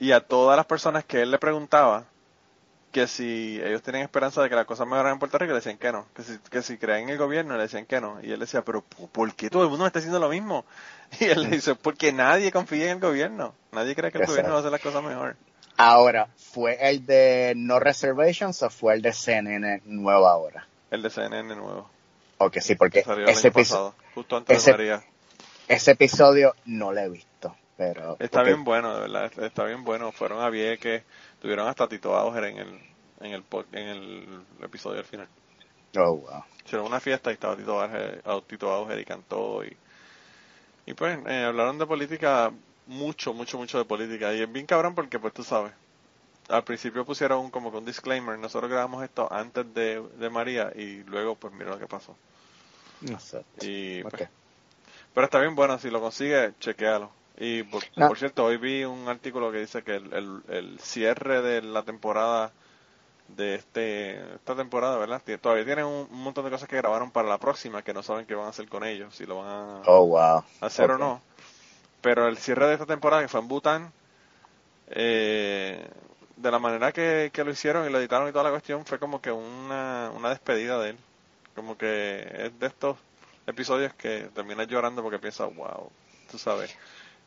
Y 0.00 0.12
a 0.12 0.20
todas 0.20 0.56
las 0.56 0.66
personas 0.66 1.04
que 1.04 1.22
él 1.22 1.30
le 1.30 1.38
preguntaba 1.38 2.04
que 2.92 3.06
si 3.06 3.60
ellos 3.62 3.82
tienen 3.82 4.02
esperanza 4.02 4.42
de 4.42 4.48
que 4.48 4.54
las 4.54 4.64
cosas 4.64 4.86
mejoren 4.86 5.12
en 5.12 5.18
Puerto 5.18 5.38
Rico, 5.38 5.50
le 5.52 5.56
decían 5.56 5.76
que 5.78 5.92
no. 5.92 6.06
Que 6.14 6.22
si, 6.22 6.38
que 6.50 6.62
si 6.62 6.78
creen 6.78 7.04
en 7.04 7.08
el 7.10 7.18
gobierno, 7.18 7.56
le 7.56 7.62
decían 7.64 7.84
que 7.86 8.00
no. 8.00 8.18
Y 8.22 8.32
él 8.32 8.40
decía, 8.40 8.62
pero 8.62 8.80
¿por- 8.82 9.08
¿por 9.10 9.34
qué 9.34 9.50
todo 9.50 9.62
el 9.62 9.68
mundo 9.68 9.84
me 9.84 9.88
está 9.88 9.98
haciendo 9.98 10.18
lo 10.18 10.28
mismo? 10.28 10.64
Y 11.20 11.24
él 11.26 11.42
le 11.42 11.48
dice, 11.50 11.74
porque 11.74 12.12
nadie 12.12 12.50
confía 12.52 12.84
en 12.86 12.90
el 12.96 13.00
gobierno. 13.00 13.54
Nadie 13.72 13.94
cree 13.94 14.10
que 14.10 14.18
el 14.18 14.22
Exacto. 14.24 14.32
gobierno 14.32 14.50
va 14.52 14.56
a 14.56 14.60
hacer 14.60 14.72
las 14.72 14.80
cosas 14.80 15.02
mejor. 15.04 15.36
Ahora, 15.78 16.28
¿fue 16.36 16.76
el 16.90 17.06
de 17.06 17.52
No 17.56 17.78
Reservations 17.78 18.62
o 18.62 18.68
fue 18.70 18.94
el 18.94 19.02
de 19.02 19.12
CNN 19.12 19.82
nuevo 19.86 20.26
ahora? 20.26 20.66
El 20.90 21.02
de 21.02 21.10
CNN 21.10 21.54
nuevo. 21.54 21.88
Ok, 22.38 22.58
sí, 22.60 22.74
porque 22.74 23.02
que 23.04 23.10
ese, 23.10 23.12
año 23.12 23.28
episo- 23.28 23.52
pasado, 23.52 23.94
justo 24.14 24.36
antes 24.36 24.56
ese- 24.58 24.72
de 24.72 24.76
María. 24.76 25.04
ese 25.68 25.92
episodio 25.92 26.54
no 26.66 26.92
lo 26.92 27.00
he 27.00 27.08
visto, 27.08 27.54
pero... 27.76 28.16
Está 28.18 28.40
porque- 28.40 28.52
bien 28.52 28.64
bueno, 28.64 28.94
de 28.94 29.00
verdad, 29.02 29.32
está- 29.44 29.64
bien 29.64 29.84
bueno. 29.84 30.10
Fueron 30.12 30.40
a 30.42 30.50
Vieques, 30.50 31.02
tuvieron 31.40 31.68
hasta 31.68 31.88
Tito 31.88 32.14
Auger 32.16 32.44
en 32.44 32.58
el, 32.58 32.80
en 33.20 33.32
el, 33.32 33.44
en 33.72 33.86
el 33.88 34.44
episodio 34.62 34.98
al 34.98 35.04
final. 35.04 35.28
Oh, 35.96 36.16
wow. 36.16 36.44
Hicieron 36.64 36.86
una 36.86 37.00
fiesta 37.00 37.30
y 37.30 37.34
estaba 37.34 37.56
Tito 37.56 37.80
Auger, 37.80 38.22
Tito 38.46 38.70
Auger 38.72 38.98
y 38.98 39.04
cantó 39.04 39.64
y, 39.64 39.76
y 40.86 40.94
pues 40.94 41.18
eh, 41.26 41.44
hablaron 41.44 41.78
de 41.78 41.86
política, 41.86 42.52
mucho, 42.88 43.34
mucho, 43.34 43.58
mucho 43.58 43.78
de 43.78 43.86
política. 43.86 44.34
Y 44.34 44.42
es 44.42 44.52
bien 44.52 44.66
cabrón 44.66 44.94
porque 44.96 45.20
pues 45.20 45.34
tú 45.34 45.44
sabes, 45.44 45.72
al 46.48 46.64
principio 46.64 47.04
pusieron 47.06 47.50
como 47.50 47.70
que 47.72 47.78
un 47.78 47.86
disclaimer, 47.86 48.38
nosotros 48.38 48.70
grabamos 48.70 49.04
esto 49.04 49.32
antes 49.32 49.72
de, 49.74 50.02
de 50.18 50.30
María 50.30 50.72
y 50.76 51.04
luego 51.04 51.36
pues 51.36 51.54
mira 51.54 51.70
lo 51.70 51.78
que 51.80 51.88
pasó. 51.88 52.16
Y 53.60 54.04
pues. 54.04 54.24
Pero 55.14 55.24
está 55.26 55.40
bien 55.40 55.54
bueno, 55.54 55.78
si 55.78 55.90
lo 55.90 56.00
consigue, 56.00 56.54
chequealo. 56.60 57.10
Y 57.38 57.62
por, 57.64 57.84
No. 57.96 58.08
por 58.08 58.18
cierto, 58.18 58.44
hoy 58.44 58.56
vi 58.58 58.84
un 58.84 59.08
artículo 59.08 59.52
que 59.52 59.60
dice 59.60 59.82
que 59.84 59.96
el, 59.96 60.12
el, 60.12 60.42
el 60.48 60.80
cierre 60.80 61.42
de 61.42 61.62
la 61.62 61.84
temporada 61.84 62.52
de 63.28 63.56
este 63.56 64.34
esta 64.36 64.56
temporada, 64.56 64.98
¿verdad? 64.98 65.22
Todavía 65.40 65.64
tienen 65.66 65.86
un, 65.86 66.08
un 66.10 66.22
montón 66.22 66.44
de 66.46 66.50
cosas 66.52 66.68
que 66.68 66.76
grabaron 66.76 67.10
para 67.12 67.28
la 67.28 67.38
próxima 67.38 67.82
que 67.84 67.94
no 67.94 68.02
saben 68.02 68.26
qué 68.26 68.34
van 68.34 68.46
a 68.46 68.50
hacer 68.50 68.68
con 68.68 68.84
ellos, 68.84 69.14
si 69.16 69.26
lo 69.26 69.38
van 69.38 69.48
a 69.48 69.88
Oh, 69.88 70.04
wow. 70.06 70.44
hacer 70.60 70.90
o 70.92 70.98
no. 70.98 71.22
Pero 72.00 72.28
el 72.28 72.38
cierre 72.38 72.66
de 72.66 72.74
esta 72.74 72.86
temporada, 72.86 73.22
que 73.22 73.28
fue 73.28 73.40
en 73.40 73.48
Bután, 73.48 73.92
eh, 74.90 75.86
de 76.36 76.50
la 76.50 76.58
manera 76.58 76.92
que, 76.92 77.30
que 77.32 77.44
lo 77.44 77.50
hicieron 77.50 77.86
y 77.86 77.90
lo 77.92 77.98
editaron 77.98 78.28
y 78.28 78.32
toda 78.32 78.44
la 78.44 78.50
cuestión, 78.50 78.84
fue 78.86 78.98
como 78.98 79.20
que 79.20 79.30
una, 79.32 80.10
una 80.14 80.30
despedida 80.30 80.78
de 80.80 80.90
él. 80.90 80.98
Como 81.54 81.76
que 81.76 82.20
es 82.46 82.58
de 82.58 82.66
estos 82.68 82.96
episodios 83.46 83.92
que 83.94 84.28
terminas 84.34 84.68
llorando 84.68 85.02
porque 85.02 85.18
piensas, 85.18 85.54
wow, 85.54 85.90
tú 86.30 86.38
sabes. 86.38 86.74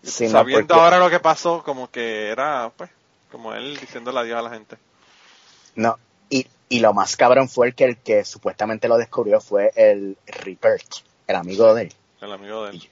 Sí, 0.03 0.25
no, 0.25 0.31
Sabiendo 0.31 0.67
porque- 0.67 0.81
ahora 0.81 0.99
lo 0.99 1.09
que 1.09 1.19
pasó, 1.19 1.61
como 1.63 1.91
que 1.91 2.29
era, 2.29 2.71
pues, 2.75 2.89
como 3.31 3.53
él 3.53 3.77
diciéndole 3.77 4.19
adiós 4.19 4.39
a 4.39 4.41
la 4.43 4.49
gente. 4.51 4.77
No, 5.75 5.97
y, 6.29 6.47
y 6.69 6.79
lo 6.79 6.93
más 6.93 7.15
cabrón 7.17 7.49
fue 7.49 7.67
el 7.67 7.75
que 7.75 7.83
el 7.85 7.97
que 7.97 8.23
supuestamente 8.23 8.87
lo 8.87 8.97
descubrió 8.97 9.41
fue 9.41 9.71
el 9.75 10.17
Rupert, 10.43 10.87
el 11.27 11.35
amigo 11.35 11.73
de 11.75 11.83
él. 11.83 11.93
El 12.21 12.31
amigo 12.31 12.63
de 12.65 12.71
él. 12.71 12.89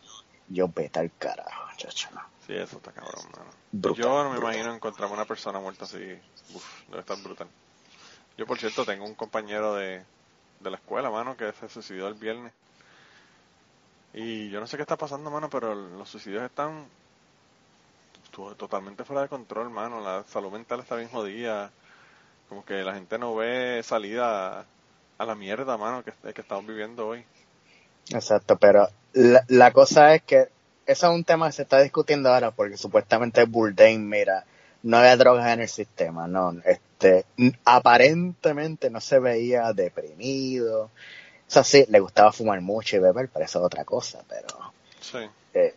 Yo 0.49 0.67
vete 0.67 0.99
al 0.99 1.11
carajo, 1.17 1.68
chacho. 1.79 2.09
no. 2.13 2.21
Sí, 2.45 2.53
eso 2.55 2.77
está 2.77 2.91
cabrón, 2.91 3.25
mano. 3.31 3.51
Brutal, 3.71 3.93
Yo 3.95 4.23
no 4.23 4.31
me 4.31 4.37
brutal. 4.37 4.39
imagino 4.39 4.73
encontrarme 4.73 5.15
una 5.15 5.25
persona 5.25 5.59
muerta 5.59 5.85
así. 5.85 5.97
Uf, 6.53 6.65
debe 6.87 6.99
estar 7.01 7.17
brutal. 7.17 7.47
Yo, 8.37 8.45
por 8.47 8.59
cierto, 8.59 8.85
tengo 8.85 9.05
un 9.05 9.15
compañero 9.15 9.75
de, 9.75 10.03
de 10.59 10.69
la 10.71 10.77
escuela, 10.77 11.09
mano, 11.11 11.37
que 11.37 11.51
se 11.53 11.69
suicidó 11.69 12.07
el 12.07 12.15
viernes. 12.15 12.53
Y 14.13 14.49
yo 14.49 14.59
no 14.59 14.67
sé 14.67 14.77
qué 14.77 14.83
está 14.83 14.97
pasando, 14.97 15.29
mano, 15.31 15.49
pero 15.49 15.73
los 15.75 16.09
suicidios 16.09 16.43
están 16.43 16.87
to- 18.31 18.55
totalmente 18.55 19.03
fuera 19.03 19.21
de 19.23 19.29
control, 19.29 19.69
mano. 19.69 19.99
La 20.01 20.23
salud 20.23 20.51
mental 20.51 20.79
está 20.79 20.95
bien 20.95 21.09
jodida. 21.09 21.71
Como 22.49 22.65
que 22.65 22.83
la 22.83 22.95
gente 22.95 23.17
no 23.19 23.35
ve 23.35 23.81
salida 23.83 24.65
a 25.17 25.25
la 25.25 25.35
mierda, 25.35 25.77
mano, 25.77 26.03
que, 26.03 26.13
que 26.33 26.41
estamos 26.41 26.65
viviendo 26.67 27.07
hoy. 27.07 27.25
Exacto, 28.11 28.57
pero 28.57 28.87
la, 29.13 29.43
la 29.47 29.71
cosa 29.71 30.13
es 30.15 30.23
que 30.23 30.49
eso 30.89 31.07
es 31.07 31.13
un 31.13 31.23
tema 31.23 31.45
que 31.47 31.53
se 31.53 31.61
está 31.61 31.81
discutiendo 31.81 32.33
ahora 32.33 32.49
porque 32.49 32.75
supuestamente 32.75 33.43
Bourdain, 33.45 34.09
mira, 34.09 34.43
no 34.81 34.97
había 34.97 35.15
drogas 35.17 35.53
en 35.53 35.61
el 35.61 35.69
sistema, 35.69 36.27
no, 36.27 36.55
este, 36.65 37.25
aparentemente 37.63 38.89
no 38.89 38.99
se 38.99 39.19
veía 39.19 39.71
deprimido. 39.73 40.85
O 40.85 40.89
sea, 41.51 41.63
sí, 41.63 41.85
le 41.89 41.99
gustaba 41.99 42.31
fumar 42.31 42.61
mucho 42.61 42.95
y 42.95 42.99
beber, 42.99 43.29
pero 43.31 43.45
eso 43.45 43.59
es 43.59 43.65
otra 43.65 43.85
cosa, 43.85 44.23
pero, 44.27 44.47
Sí. 44.99 45.19
eh, 45.53 45.75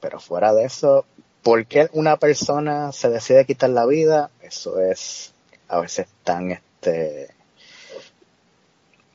pero 0.00 0.18
fuera 0.18 0.52
de 0.52 0.64
eso, 0.64 1.04
¿por 1.44 1.64
qué 1.66 1.88
una 1.92 2.16
persona 2.16 2.90
se 2.90 3.08
decide 3.08 3.46
quitar 3.46 3.70
la 3.70 3.86
vida? 3.86 4.30
Eso 4.42 4.80
es 4.80 5.32
a 5.68 5.78
veces 5.78 6.08
tan, 6.24 6.50
este, 6.50 7.28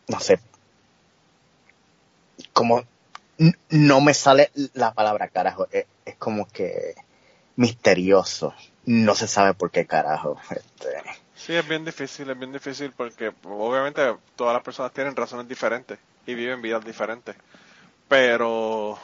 no 0.07 0.19
sé, 0.21 0.39
como 2.53 2.83
no 3.69 4.01
me 4.01 4.13
sale 4.13 4.51
la 4.73 4.93
palabra 4.93 5.27
carajo, 5.27 5.67
es, 5.71 5.85
es 6.05 6.15
como 6.15 6.47
que 6.47 6.95
misterioso, 7.55 8.53
no 8.85 9.15
se 9.15 9.27
sabe 9.27 9.53
por 9.53 9.71
qué 9.71 9.85
carajo, 9.85 10.39
este, 10.49 10.89
Sí, 11.35 11.53
es 11.53 11.67
bien 11.67 11.85
difícil, 11.85 12.29
es 12.29 12.39
bien 12.39 12.51
difícil 12.51 12.91
porque 12.95 13.31
obviamente 13.43 14.01
todas 14.35 14.53
las 14.53 14.63
personas 14.63 14.93
tienen 14.93 15.15
razones 15.15 15.47
diferentes 15.47 15.99
y 16.25 16.33
viven 16.33 16.61
vidas 16.61 16.83
diferentes. 16.83 17.35
Pero, 18.07 18.97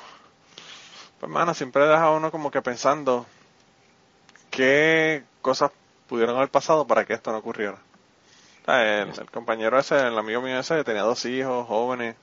pues, 1.20 1.32
mano, 1.32 1.53
siempre 1.53 1.86
deja 1.86 2.03
a 2.03 2.12
uno 2.12 2.32
como 2.32 2.49
que 2.49 2.62
pensando 2.62 3.26
qué 4.49 5.24
cosas 5.41 5.72
pudieron 6.08 6.36
haber 6.36 6.49
pasado 6.49 6.88
para 6.88 7.06
que 7.06 7.14
esto 7.14 7.32
no 7.32 7.38
ocurriera. 7.38 7.78
Sea, 8.66 9.03
el, 9.03 9.30
compañero 9.32 9.78
ese, 9.78 10.08
el 10.08 10.18
amigo 10.18 10.41
mío 10.41 10.60
ese, 10.60 10.84
tenía 10.84 11.02
dos 11.02 11.26
hijos 11.26 11.68
jóvenes, 11.68 12.16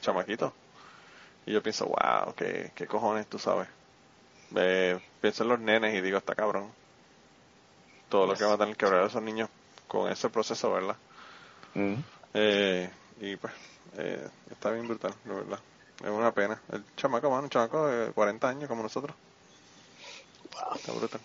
chamaquitos. 0.00 0.52
Y 1.46 1.52
yo 1.52 1.62
pienso, 1.62 1.86
wow, 1.86 2.34
qué, 2.34 2.72
qué 2.74 2.86
cojones, 2.86 3.26
tú 3.26 3.38
sabes. 3.38 3.68
Eh, 4.56 4.98
pienso 5.20 5.42
en 5.42 5.48
los 5.50 5.60
nenes 5.60 5.94
y 5.94 6.00
digo, 6.00 6.18
está 6.18 6.34
cabrón. 6.34 6.70
Todo 8.08 8.26
lo 8.26 8.34
que 8.34 8.44
va 8.44 8.54
a 8.54 8.58
tener 8.58 8.76
que 8.76 8.86
hablar 8.86 9.06
esos 9.06 9.22
niños 9.22 9.48
con 9.88 10.10
ese 10.10 10.28
proceso, 10.30 10.72
¿verdad? 10.72 10.96
Mm. 11.74 11.94
Eh, 12.34 12.90
y 13.20 13.36
pues, 13.36 13.52
eh, 13.98 14.28
está 14.50 14.70
bien 14.70 14.86
brutal, 14.86 15.14
la 15.24 15.34
verdad. 15.34 15.58
Es 16.02 16.10
una 16.10 16.32
pena. 16.32 16.60
El 16.72 16.84
chamaco, 16.96 17.30
mano, 17.30 17.44
un 17.44 17.50
chamaco 17.50 17.86
de 17.86 18.12
40 18.12 18.48
años 18.48 18.68
como 18.68 18.82
nosotros. 18.82 19.14
Está 20.76 20.92
brutal. 20.92 21.20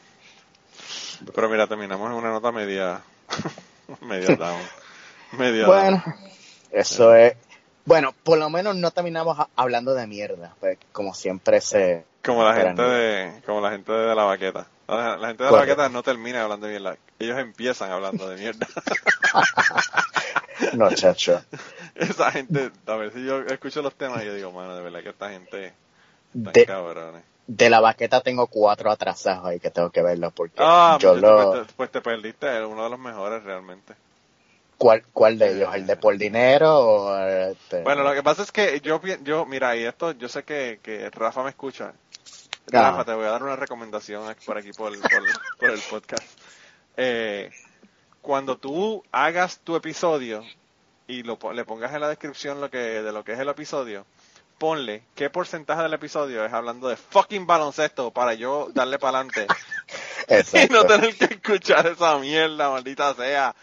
Pero 1.34 1.50
mira, 1.50 1.68
terminamos 1.68 2.10
en 2.10 2.18
una 2.18 2.30
nota 2.30 2.52
media, 2.52 3.02
media 4.02 4.36
down. 4.36 4.62
Media 5.34 5.68
Bueno, 5.68 6.02
down. 6.06 6.16
eso 6.72 7.14
es. 7.16 7.36
Bueno, 7.90 8.14
por 8.24 8.38
lo 8.38 8.52
menos 8.52 8.76
no 8.76 8.91
terminamos 8.91 9.36
hablando 9.56 9.95
de 9.95 10.06
mierda, 10.06 10.53
pues 10.60 10.78
como 10.91 11.16
siempre 11.16 11.60
se. 11.60 12.06
Como 12.24 12.44
la 12.44 12.53
gente 12.53 12.84
de, 12.84 13.41
como 13.48 13.61
la 13.61 13.72
gente 13.72 13.91
de 13.91 14.14
la 14.14 14.26
baqueta. 14.26 14.68
La, 14.88 15.18
la 15.18 15.28
gente 15.30 15.44
de 15.44 15.49
la 15.49 15.57
Correcto. 15.57 15.76
baqueta 15.76 15.90
no 15.90 16.03
termina 16.03 16.44
hablando 16.44 16.68
de 16.68 16.74
mierda. 16.80 16.98
Ellos 17.18 17.40
empiezan 17.40 17.91
hablando 17.91 18.30
de 18.30 18.38
mierda. 18.38 18.68
No, 20.74 20.94
chacho. 20.94 21.41
Esa 21.95 22.32
gente, 22.32 22.70
a 22.86 22.95
ver 22.95 23.14
si 23.14 23.26
yo 23.26 23.40
escucho 23.44 23.82
los 23.82 23.95
temas 23.95 24.22
y 24.22 24.26
yo 24.26 24.34
digo, 24.34 24.52
mano, 24.52 24.76
de 24.76 24.84
verdad 24.84 25.02
que 25.02 25.10
esta 25.10 25.30
gente 25.30 25.74
están 26.36 26.53
De, 26.53 26.66
cabrones. 26.66 27.24
de 27.48 27.70
la 27.70 27.80
baqueta 27.80 28.20
tengo 28.22 28.45
cuatro 28.48 28.91
atrasados 28.91 29.45
ahí 29.45 29.60
que 29.61 29.72
tengo 29.72 29.90
que 29.90 30.02
verlos 30.03 30.34
porque 30.34 30.56
Ah, 30.60 30.98
yo 30.99 31.11
pues, 31.11 31.22
lo. 31.22 31.52
pues 31.52 31.68
te, 31.68 31.74
pues 31.76 31.91
te 31.91 32.02
perdiste, 32.02 32.66
uno 32.66 32.84
de 32.84 32.90
los 32.90 32.99
mejores 32.99 33.41
realmente. 33.44 33.94
¿Cuál, 34.80 35.03
¿Cuál 35.11 35.38
de 35.38 35.57
ellos? 35.57 35.76
¿El 35.76 35.85
de 35.85 35.97
por 35.97 36.18
dinero 36.18 36.80
o 36.80 37.19
este? 37.27 37.84
Bueno, 37.84 38.01
lo 38.01 38.14
que 38.14 38.23
pasa 38.23 38.43
es 38.43 38.51
que 38.53 38.80
yo, 38.80 39.01
yo 39.23 39.45
mira, 39.45 39.76
y 39.76 39.84
esto, 39.84 40.14
yo 40.14 40.30
sé 40.30 40.43
que, 40.43 40.80
que 40.81 41.10
Rafa 41.10 41.43
me 41.43 41.49
escucha. 41.49 41.91
Rafa, 42.68 43.03
te 43.03 43.14
voy 43.14 43.26
a 43.26 43.31
dar 43.31 43.43
una 43.43 43.57
recomendación 43.57 44.34
por 44.45 44.57
aquí 44.57 44.72
por, 44.72 44.97
por, 44.97 45.10
por 45.60 45.69
el 45.69 45.81
podcast. 45.81 46.23
Eh, 46.95 47.51
cuando 48.22 48.57
tú 48.57 49.03
hagas 49.11 49.60
tu 49.60 49.76
episodio 49.76 50.43
y 51.07 51.23
lo, 51.23 51.38
le 51.53 51.65
pongas 51.65 51.93
en 51.93 51.99
la 51.99 52.07
descripción 52.07 52.61
lo 52.61 52.69
que, 52.69 52.77
de 52.77 53.11
lo 53.11 53.26
que 53.26 53.34
es 53.34 53.39
el 53.39 53.49
episodio, 53.49 54.06
ponle 54.57 55.03
qué 55.14 55.30
porcentaje 55.30 55.84
del 55.84 55.93
episodio 55.93 56.45
es 56.45 56.53
hablando 56.53 56.88
de 56.88 56.95
fucking 56.95 57.45
baloncesto 57.45 58.11
para 58.11 58.34
yo 58.34 58.69
darle 58.73 58.97
para 58.97 59.19
adelante 59.19 59.45
y 60.53 60.72
no 60.72 60.85
tener 60.85 61.15
que 61.15 61.26
escuchar 61.26 61.85
esa 61.88 62.18
mierda, 62.18 62.69
maldita 62.69 63.14
sea. 63.14 63.53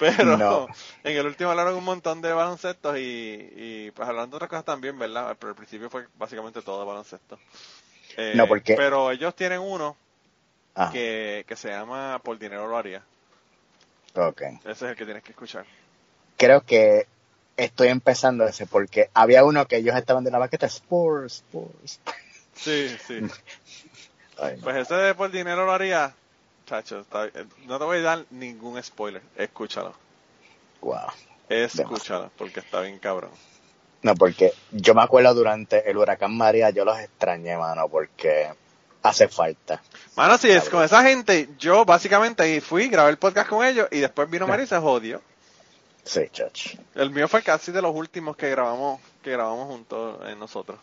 Pero 0.00 0.36
No. 0.36 0.66
en 1.04 1.16
el 1.16 1.26
último 1.26 1.50
hablaron 1.50 1.74
un 1.76 1.84
montón 1.84 2.20
de 2.22 2.32
baloncestos 2.32 2.96
y, 2.98 3.52
y 3.54 3.90
pues 3.94 4.08
hablando 4.08 4.34
de 4.34 4.36
otras 4.38 4.48
cosas 4.50 4.64
también, 4.64 4.98
¿verdad? 4.98 5.36
Pero 5.38 5.50
al 5.50 5.56
principio 5.56 5.88
fue 5.90 6.06
básicamente 6.18 6.62
todo 6.62 6.80
de 6.80 6.86
baloncesto. 6.86 7.38
Eh, 8.16 8.32
No, 8.34 8.48
porque- 8.48 8.74
Pero 8.74 9.10
ellos 9.12 9.36
tienen 9.36 9.60
uno 9.60 9.96
Ah, 10.74 10.90
que, 10.92 11.44
que 11.46 11.56
se 11.56 11.68
llama 11.68 12.20
Por 12.24 12.38
Dinero 12.38 12.66
Lo 12.66 12.76
Haría. 12.78 13.02
ok. 14.14 14.42
Ese 14.60 14.70
es 14.70 14.82
el 14.82 14.96
que 14.96 15.04
tienes 15.04 15.22
que 15.22 15.32
escuchar. 15.32 15.64
Creo 16.36 16.62
que 16.62 17.06
estoy 17.56 17.88
empezando 17.88 18.46
ese 18.46 18.66
porque 18.66 19.10
había 19.12 19.44
uno 19.44 19.66
que 19.66 19.76
ellos 19.76 19.94
estaban 19.96 20.24
de 20.24 20.30
la 20.30 20.38
baqueta 20.38 20.66
Sports, 20.66 21.44
Sports. 21.46 22.00
Sí, 22.54 22.96
sí. 23.06 23.20
Ay, 24.38 24.56
no. 24.56 24.62
Pues 24.62 24.76
ese 24.76 24.94
de 24.94 25.14
Por 25.14 25.30
Dinero 25.30 25.66
Lo 25.66 25.72
Haría, 25.72 26.14
chacho, 26.70 27.00
está- 27.00 27.26
eh, 27.26 27.44
no 27.66 27.78
te 27.78 27.84
voy 27.84 27.98
a 27.98 28.02
dar 28.02 28.24
ningún 28.30 28.80
spoiler. 28.82 29.22
Escúchalo. 29.36 29.92
Wow. 30.80 30.98
Escúchalo, 31.48 32.30
porque 32.38 32.60
está 32.60 32.80
bien 32.80 32.98
cabrón. 32.98 33.30
No, 34.02 34.14
porque 34.14 34.52
yo 34.70 34.94
me 34.94 35.02
acuerdo 35.02 35.34
durante 35.34 35.90
el 35.90 35.96
huracán 35.96 36.36
María, 36.36 36.70
yo 36.70 36.84
los 36.84 36.98
extrañé, 36.98 37.56
mano, 37.56 37.88
porque 37.88 38.48
hace 39.02 39.28
falta. 39.28 39.82
Mano, 40.16 40.38
si 40.38 40.50
es 40.50 40.68
con 40.70 40.82
esa 40.82 41.02
gente, 41.02 41.48
yo 41.58 41.84
básicamente 41.84 42.60
fui, 42.60 42.88
grabé 42.88 43.10
el 43.10 43.18
podcast 43.18 43.48
con 43.48 43.66
ellos 43.66 43.88
y 43.90 43.98
después 43.98 44.30
vino. 44.30 44.46
María 44.46 44.64
y 44.64 44.68
se 44.68 44.78
jodió. 44.78 45.20
Sí, 46.04 46.22
chach. 46.32 46.76
El 46.94 47.10
mío 47.10 47.28
fue 47.28 47.42
casi 47.42 47.72
de 47.72 47.82
los 47.82 47.94
últimos 47.94 48.36
que 48.36 48.48
grabamos, 48.48 49.00
que 49.22 49.32
grabamos 49.32 49.66
juntos 49.66 50.18
en 50.28 50.38
nosotros. 50.38 50.78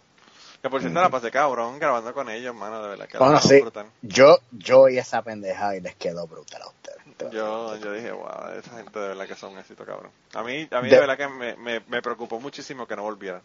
Que 0.62 0.70
por 0.70 0.82
cierto 0.82 1.00
la 1.00 1.10
pasé 1.10 1.32
cabrón 1.32 1.80
grabando 1.80 2.14
con 2.14 2.30
ellos, 2.30 2.54
mano, 2.56 2.82
de 2.82 2.90
verdad 2.90 3.08
que 3.08 3.18
Bueno, 3.18 3.40
sí. 3.40 3.62
brutal. 3.62 3.86
Yo, 4.02 4.40
yo 4.52 4.82
oí 4.82 4.98
esa 4.98 5.22
pendejada 5.22 5.76
y 5.76 5.82
les 5.82 5.96
quedó 5.96 6.28
brutal 6.28 6.62
a 6.64 6.68
ustedes. 6.68 6.98
Yo, 7.32 7.76
yo 7.78 7.94
dije, 7.94 8.12
wow, 8.12 8.52
esa 8.60 8.76
gente 8.78 9.00
de 9.00 9.08
verdad 9.10 9.28
que 9.28 9.36
son 9.36 9.54
un 9.54 9.60
éxito, 9.60 9.86
cabrón. 9.86 10.12
A 10.34 10.44
mí, 10.44 10.68
a 10.72 10.82
mí 10.82 10.90
De- 10.90 10.96
de, 10.96 11.00
verdad 11.00 11.18
que 11.18 11.28
me, 11.28 11.56
me, 11.56 11.80
me 11.88 12.02
preocupó 12.02 12.40
muchísimo 12.40 12.86
que 12.88 12.96
no 12.96 13.04
volvieran. 13.04 13.42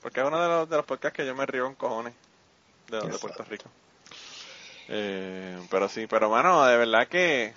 Porque 0.00 0.20
es 0.20 0.26
uno 0.26 0.40
de 0.40 0.48
los, 0.48 0.70
de 0.70 0.76
los 0.76 0.86
podcasts 0.86 1.16
que 1.16 1.26
yo 1.26 1.34
me 1.34 1.44
río 1.46 1.66
en 1.66 1.74
cojones 1.74 2.14
de. 2.88 3.00
Puerto 3.18 3.44
Rico. 3.44 3.64
Eh, 4.88 5.58
pero 5.70 5.88
sí, 5.88 6.06
pero 6.06 6.30
mano, 6.30 6.64
de 6.64 6.76
verdad 6.76 7.06
que 7.08 7.52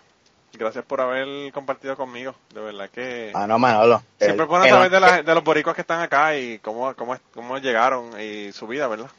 gracias 0.53 0.85
por 0.85 1.01
haber 1.01 1.51
compartido 1.51 1.95
conmigo. 1.97 2.35
De 2.53 2.61
verdad 2.61 2.89
que 2.89 3.31
Ah, 3.33 3.47
no, 3.47 3.57
Manolo. 3.59 4.03
siempre 4.19 4.43
es 4.43 4.49
bueno 4.49 4.65
saber 4.65 4.91
de, 4.91 4.99
la- 4.99 5.21
de 5.23 5.35
los 5.35 5.43
boricuas 5.43 5.75
que 5.75 5.81
están 5.81 6.01
acá 6.01 6.35
y 6.37 6.59
cómo, 6.59 6.93
cómo, 6.95 7.15
es- 7.15 7.21
cómo 7.33 7.57
llegaron 7.57 8.19
y 8.19 8.51
su 8.51 8.67
vida, 8.67 8.87
¿verdad? 8.87 9.09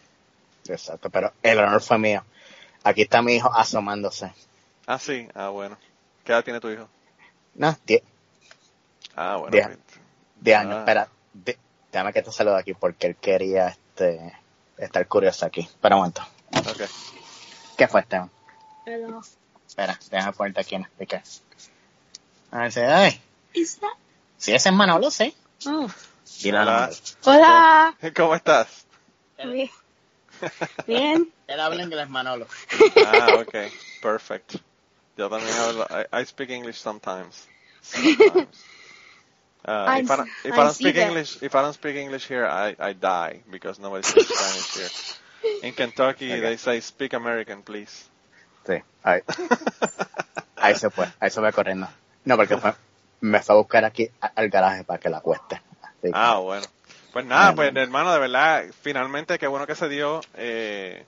Exacto, 0.69 1.11
pero 1.11 1.33
el 1.43 1.59
honor 1.59 1.81
fue 1.83 1.99
mío. 1.99 2.25
Aquí 2.85 3.03
está 3.03 3.21
mi 3.23 3.35
hijo 3.35 3.53
asomándose. 3.55 4.33
Ah, 4.87 4.99
sí, 4.99 5.29
ah, 5.35 5.49
bueno. 5.49 5.77
¿Qué 6.25 6.33
edad 6.33 6.45
tiene 6.45 6.61
tu 6.61 6.71
hijo? 6.71 6.89
No, 7.55 7.77
10 7.87 8.03
Ah, 9.17 9.37
bueno. 9.37 9.51
Diez. 9.53 9.67
pues, 10.43 10.57
años. 10.57 10.75
Ah. 10.75 10.79
Espera, 10.81 11.09
de- 11.33 11.59
déjame 11.93 12.13
que 12.13 12.23
te 12.23 12.33
salude 12.33 12.59
aquí 12.59 12.75
porque 12.75 13.07
él 13.09 13.17
quería 13.17 13.69
este 13.69 14.33
estar 14.79 15.07
curioso 15.07 15.47
aquí. 15.47 15.61
Espera 15.61 15.97
un 15.97 16.01
momento. 16.03 16.23
Ok. 16.57 16.83
¿Qué 17.77 17.89
fue, 17.89 18.01
Esteban? 18.01 18.31
Hello. 18.87 19.21
Espera, 19.75 19.99
déjame 20.09 20.33
ponerte 20.35 20.61
aquí 20.61 20.77
en 20.77 20.85
speaker. 20.85 21.21
A 22.53 22.59
ver 22.59 22.71
si, 22.73 22.79
ay, 22.79 23.21
Is 23.55 23.81
that? 23.81 23.91
si 24.39 24.55
ese 24.55 24.69
es 24.69 24.75
Manolo, 24.75 25.11
sí. 25.11 25.35
Oh. 25.67 25.89
Dile 26.41 26.61
Hola. 26.61 26.91
Hola. 27.25 27.97
¿Cómo 28.15 28.37
estás? 28.37 28.87
Bien. 29.43 29.69
Bien. 30.87 31.29
Él 31.49 31.59
habla 31.59 31.83
inglés, 31.83 32.09
Manolo. 32.09 32.47
Ah, 33.05 33.43
ok. 33.45 33.73
Perfect. 34.01 34.55
Yo 35.17 35.29
también 35.29 35.57
hablo. 35.57 35.89
I, 35.91 36.21
I 36.21 36.25
speak 36.25 36.51
English 36.51 36.77
sometimes. 36.79 37.49
Sometimes. 37.83 38.65
Uh, 39.67 39.97
if, 39.99 40.11
I, 40.11 40.17
don't- 40.17 40.31
if 40.45 40.53
I 40.53 40.57
don't 40.57 40.75
speak 40.75 40.95
that. 40.95 41.09
English, 41.09 41.43
if 41.43 41.55
I 41.55 41.63
don't 41.63 41.73
speak 41.73 41.97
English 41.97 42.29
here, 42.29 42.47
I, 42.47 42.77
I 42.79 42.93
die 42.93 43.41
because 43.51 43.81
nobody 43.81 44.03
speaks 44.07 44.29
Spanish 44.29 44.75
here. 44.75 44.91
In 45.67 45.73
Kentucky, 45.73 46.31
Okay. 46.33 46.41
they 46.41 46.57
say 46.59 46.81
speak 46.81 47.15
American, 47.15 47.63
please. 47.63 48.05
Sí, 48.67 48.75
ahí, 49.03 49.21
ahí 50.57 50.75
se 50.75 50.91
fue, 50.91 51.07
ahí 51.21 51.31
se 51.31 51.41
fue 51.41 51.53
corriendo. 51.53 51.89
No, 52.25 52.37
porque 52.37 52.57
fue, 52.57 52.73
me 53.21 53.41
fue 53.43 53.55
a 53.55 53.59
buscar 53.59 53.85
aquí 53.85 54.09
al 54.35 54.49
garaje 54.49 54.85
para 54.85 54.99
que 54.99 55.09
la 55.09 55.21
cueste. 55.21 55.61
Que- 56.03 56.11
Ah, 56.13 56.39
bueno. 56.39 56.67
Pues 57.13 57.25
nada, 57.27 57.55
Bueno. 57.55 57.73
pues 57.73 57.77
hermano, 57.85 58.13
de 58.13 58.19
verdad, 58.19 58.65
finalmente 58.83 59.39
qué 59.39 59.47
bueno 59.47 59.67
que 59.67 59.75
se 59.75 59.89
dio. 59.89 60.21
Eh, 60.35 61.05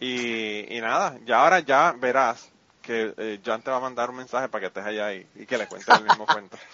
y, 0.00 0.76
y 0.76 0.80
nada, 0.80 1.16
ya 1.24 1.40
ahora 1.42 1.60
ya 1.60 1.92
verás 1.98 2.50
que 2.82 3.14
eh, 3.16 3.40
Jan 3.44 3.62
te 3.62 3.70
va 3.70 3.78
a 3.78 3.80
mandar 3.80 4.10
un 4.10 4.16
mensaje 4.16 4.48
para 4.48 4.60
que 4.60 4.66
estés 4.68 4.84
allá 4.84 5.12
y, 5.14 5.26
y 5.34 5.46
que 5.46 5.58
le 5.58 5.66
cuentes 5.66 5.94
el 5.96 6.04
mismo 6.04 6.26
cuento. 6.26 6.56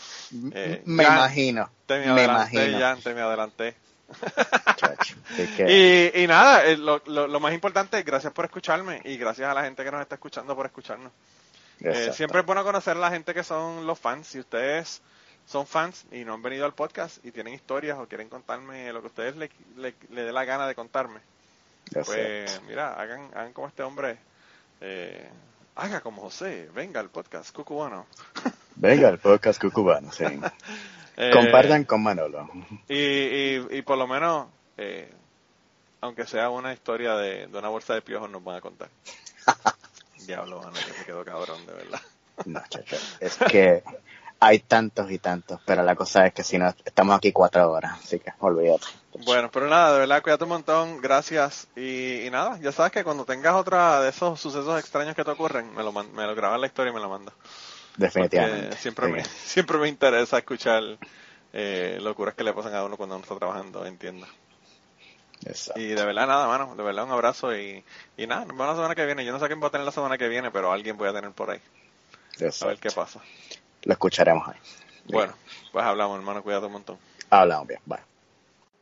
Eh, 0.55 0.83
me 0.87 1.05
Jan, 1.05 1.15
imagino, 1.15 1.71
Te 1.87 1.99
me 1.99 2.09
me 2.09 2.25
adelanté, 2.25 2.25
imagino. 2.25 2.79
Jan, 2.79 3.01
te 3.03 3.15
me 3.15 3.23
adelanté. 3.23 3.77
Y, 5.59 6.23
y 6.23 6.27
nada, 6.27 6.67
eh, 6.67 6.77
lo, 6.77 7.01
lo, 7.07 7.27
lo 7.27 7.41
más 7.41 7.55
importante, 7.55 8.03
gracias 8.03 8.33
por 8.33 8.45
escucharme 8.45 9.01
y 9.05 9.17
gracias 9.17 9.49
a 9.49 9.55
la 9.55 9.65
gente 9.65 9.83
que 9.83 9.91
nos 9.91 10.03
está 10.03 10.17
escuchando 10.17 10.55
por 10.55 10.67
escucharnos. 10.67 11.11
Eh, 11.81 12.11
siempre 12.13 12.41
es 12.41 12.47
bueno 12.47 12.63
conocer 12.63 12.97
a 12.97 13.01
la 13.01 13.11
gente 13.11 13.35
que 13.35 13.43
son 13.43 13.87
los 13.87 13.99
fans. 13.99 14.29
Si 14.29 14.39
ustedes 14.39 15.01
son 15.47 15.67
fans 15.67 16.05
y 16.13 16.25
no 16.25 16.35
han 16.35 16.43
venido 16.43 16.65
al 16.65 16.75
podcast 16.75 17.25
y 17.25 17.33
tienen 17.33 17.55
historias 17.55 17.99
o 17.99 18.07
quieren 18.07 18.29
contarme 18.29 18.93
lo 18.93 19.01
que 19.01 19.09
ustedes 19.09 19.37
le, 19.37 19.51
le, 19.77 19.95
le 20.11 20.23
dé 20.25 20.33
la 20.33 20.45
gana 20.45 20.67
de 20.67 20.75
contarme, 20.75 21.21
pues 21.93 22.61
mira, 22.69 22.95
hagan, 22.95 23.31
hagan 23.35 23.53
como 23.53 23.69
este 23.69 23.83
hombre. 23.83 24.19
Eh, 24.81 25.29
haga 25.77 26.01
como 26.01 26.23
José, 26.23 26.69
venga 26.75 27.01
al 27.01 27.09
podcast 27.09 27.55
cucubano. 27.55 28.07
Venga, 28.77 29.09
el 29.09 29.19
podcast 29.19 29.61
cucubano, 29.61 30.13
sí. 30.13 30.25
Eh, 31.17 31.31
Compartan 31.33 31.85
con 31.85 32.03
Manolo. 32.03 32.49
Y, 32.89 32.95
y, 32.97 33.67
y 33.71 33.83
por 33.83 33.99
lo 33.99 34.07
menos, 34.07 34.47
eh, 34.79 35.13
aunque 36.01 36.27
sea 36.27 36.51
una 36.51 36.73
historia 36.73 37.17
de, 37.17 37.47
de 37.47 37.59
una 37.59 37.69
bolsa 37.69 37.95
de 37.95 38.03
piojos, 38.03 38.31
nos 38.31 38.43
van 38.43 38.57
a 38.57 38.61
contar. 38.61 38.89
Diablo, 40.27 40.61
mano, 40.61 40.73
que 40.73 40.93
se 40.93 41.05
quedó 41.05 41.25
cabrón, 41.25 41.65
de 41.67 41.73
verdad. 41.73 42.01
No, 42.47 42.63
chacho. 42.69 42.97
Es 43.21 43.37
que 43.37 43.83
hay 44.41 44.59
tantos 44.61 45.11
y 45.11 45.19
tantos, 45.19 45.61
pero 45.65 45.83
la 45.83 45.95
cosa 45.95 46.27
es 46.27 46.33
que 46.33 46.43
si 46.43 46.59
no, 46.59 46.75
estamos 46.85 47.17
aquí 47.17 47.31
cuatro 47.31 47.71
horas, 47.71 48.01
así 48.03 48.19
que 48.19 48.33
olvídate. 48.41 48.87
Bueno, 49.25 49.51
pero 49.53 49.69
nada, 49.69 49.93
de 49.93 50.01
verdad, 50.01 50.23
cuídate 50.23 50.45
un 50.45 50.51
montón, 50.51 51.01
gracias. 51.01 51.69
Y, 51.77 52.23
y 52.27 52.31
nada, 52.31 52.59
ya 52.61 52.73
sabes 52.73 52.91
que 52.93 53.05
cuando 53.05 53.25
tengas 53.25 53.55
otra 53.55 54.01
de 54.01 54.09
esos 54.09 54.41
sucesos 54.41 54.81
extraños 54.81 55.15
que 55.15 55.23
te 55.25 55.31
ocurren, 55.31 55.73
me 55.75 55.83
lo, 55.83 55.93
me 55.93 56.27
lo 56.27 56.35
grabas 56.35 56.59
la 56.61 56.67
historia 56.67 56.91
y 56.91 56.95
me 56.95 57.01
lo 57.01 57.09
mandas. 57.09 57.35
Definitivamente. 57.97 58.77
Siempre 58.77 59.07
Sí. 59.07 59.13
me, 59.13 59.25
siempre 59.45 59.79
me 59.79 59.89
interesa 59.89 60.39
escuchar 60.39 60.83
eh, 61.53 61.99
locuras 62.01 62.35
que 62.35 62.45
le 62.45 62.53
pasan 62.53 62.75
a 62.75 62.85
uno 62.85 62.97
cuando 62.97 63.17
uno 63.17 63.23
está 63.23 63.37
trabajando 63.37 63.85
en 63.87 63.99
tienda. 63.99 64.27
Exacto. 65.45 65.81
Y 65.81 65.89
de 65.89 66.05
verdad, 66.05 66.27
nada, 66.27 66.47
mano. 66.47 66.75
De 66.77 66.83
verdad, 66.83 67.05
un 67.05 67.11
abrazo 67.11 67.55
y, 67.57 67.85
y 68.17 68.27
nada, 68.27 68.43
nos 68.45 68.57
vemos 68.57 68.69
la 68.69 68.75
semana 68.75 68.95
que 68.95 69.05
viene. 69.07 69.25
Yo 69.25 69.33
no 69.33 69.41
sé 69.41 69.47
quién 69.49 69.63
va 69.63 69.67
a 69.67 69.71
tener 69.71 69.85
la 69.85 69.93
semana 69.93 70.17
que 70.17 70.29
viene, 70.29 70.51
pero 70.51 70.71
alguien 70.73 70.97
voy 70.97 71.09
a 71.09 71.13
tener 71.13 71.31
por 71.33 71.51
ahí. 71.51 71.61
A 72.41 72.45
Exacto. 72.45 72.67
ver 72.69 72.79
qué 72.79 72.91
pasa. 72.91 73.21
Lo 73.83 73.93
escucharemos 73.93 74.47
ahí. 74.49 74.57
Bueno, 75.07 75.35
pues 75.73 75.85
hablamos, 75.85 76.17
hermano. 76.17 76.43
Cuídate 76.43 76.67
un 76.67 76.73
montón. 76.73 76.99
Hablamos 77.29 77.67
bien. 77.67 77.81
Bye. 77.87 77.99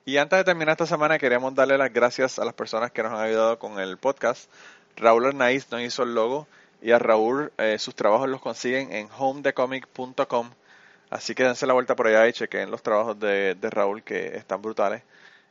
Y 0.04 0.18
antes 0.18 0.38
de 0.38 0.44
terminar 0.44 0.72
esta 0.72 0.86
semana, 0.86 1.18
queríamos 1.18 1.54
darle 1.54 1.78
las 1.78 1.92
gracias 1.92 2.38
a 2.38 2.44
las 2.44 2.52
personas 2.54 2.90
que 2.90 3.02
nos 3.02 3.12
han 3.12 3.20
ayudado 3.24 3.58
con 3.58 3.78
el 3.80 3.96
podcast. 3.96 4.50
Raúl 4.96 5.26
Arnaiz 5.26 5.70
nos 5.70 5.80
hizo 5.80 6.02
el 6.02 6.14
logo 6.14 6.46
y 6.82 6.92
a 6.92 6.98
Raúl 6.98 7.52
eh, 7.58 7.78
sus 7.78 7.94
trabajos 7.94 8.28
los 8.28 8.40
consiguen 8.40 8.92
en 8.92 9.08
homedecomic.com. 9.18 10.50
Así 11.10 11.34
que 11.34 11.44
dense 11.44 11.66
la 11.66 11.72
vuelta 11.72 11.96
por 11.96 12.06
allá 12.06 12.28
y 12.28 12.32
chequen 12.32 12.70
los 12.70 12.82
trabajos 12.82 13.18
de, 13.18 13.54
de 13.54 13.70
Raúl 13.70 14.02
que 14.02 14.36
están 14.36 14.62
brutales. 14.62 15.02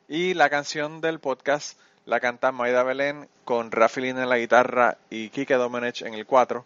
Y 0.07 0.33
la 0.33 0.49
canción 0.49 1.01
del 1.01 1.19
podcast 1.19 1.77
la 2.05 2.19
canta 2.19 2.51
Maida 2.51 2.81
Belén 2.83 3.29
con 3.45 3.71
Rafi 3.71 4.01
Lin 4.01 4.17
en 4.17 4.29
la 4.29 4.37
guitarra 4.37 4.97
y 5.09 5.29
Kike 5.29 5.53
Domenech 5.55 6.01
en 6.01 6.15
el 6.15 6.25
4. 6.25 6.65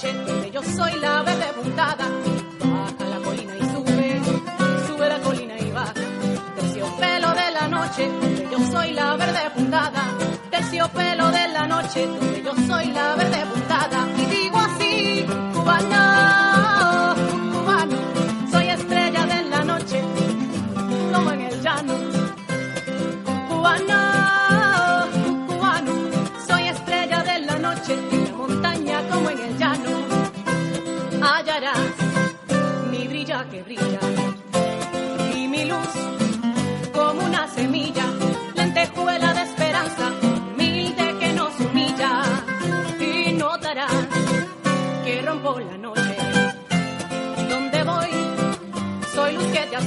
Noche, 0.00 0.12
donde 0.26 0.50
yo 0.50 0.62
soy 0.62 0.98
la 1.00 1.22
verde 1.22 1.46
puntada. 1.54 2.04
Baja 2.58 3.04
la 3.10 3.18
colina 3.18 3.56
y 3.56 3.60
sube, 3.60 4.20
sube 4.86 5.08
la 5.08 5.18
colina 5.20 5.58
y 5.58 5.70
baja. 5.70 5.94
Terciopelo 6.56 7.28
de 7.34 7.50
la 7.52 7.68
noche, 7.68 8.08
donde 8.08 8.48
yo 8.50 8.58
soy 8.70 8.92
la 8.92 9.16
verde 9.16 9.50
puntada. 9.54 10.02
Terciopelo 10.50 11.30
de 11.30 11.48
la 11.48 11.66
noche, 11.66 12.08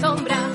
luz 0.03 0.52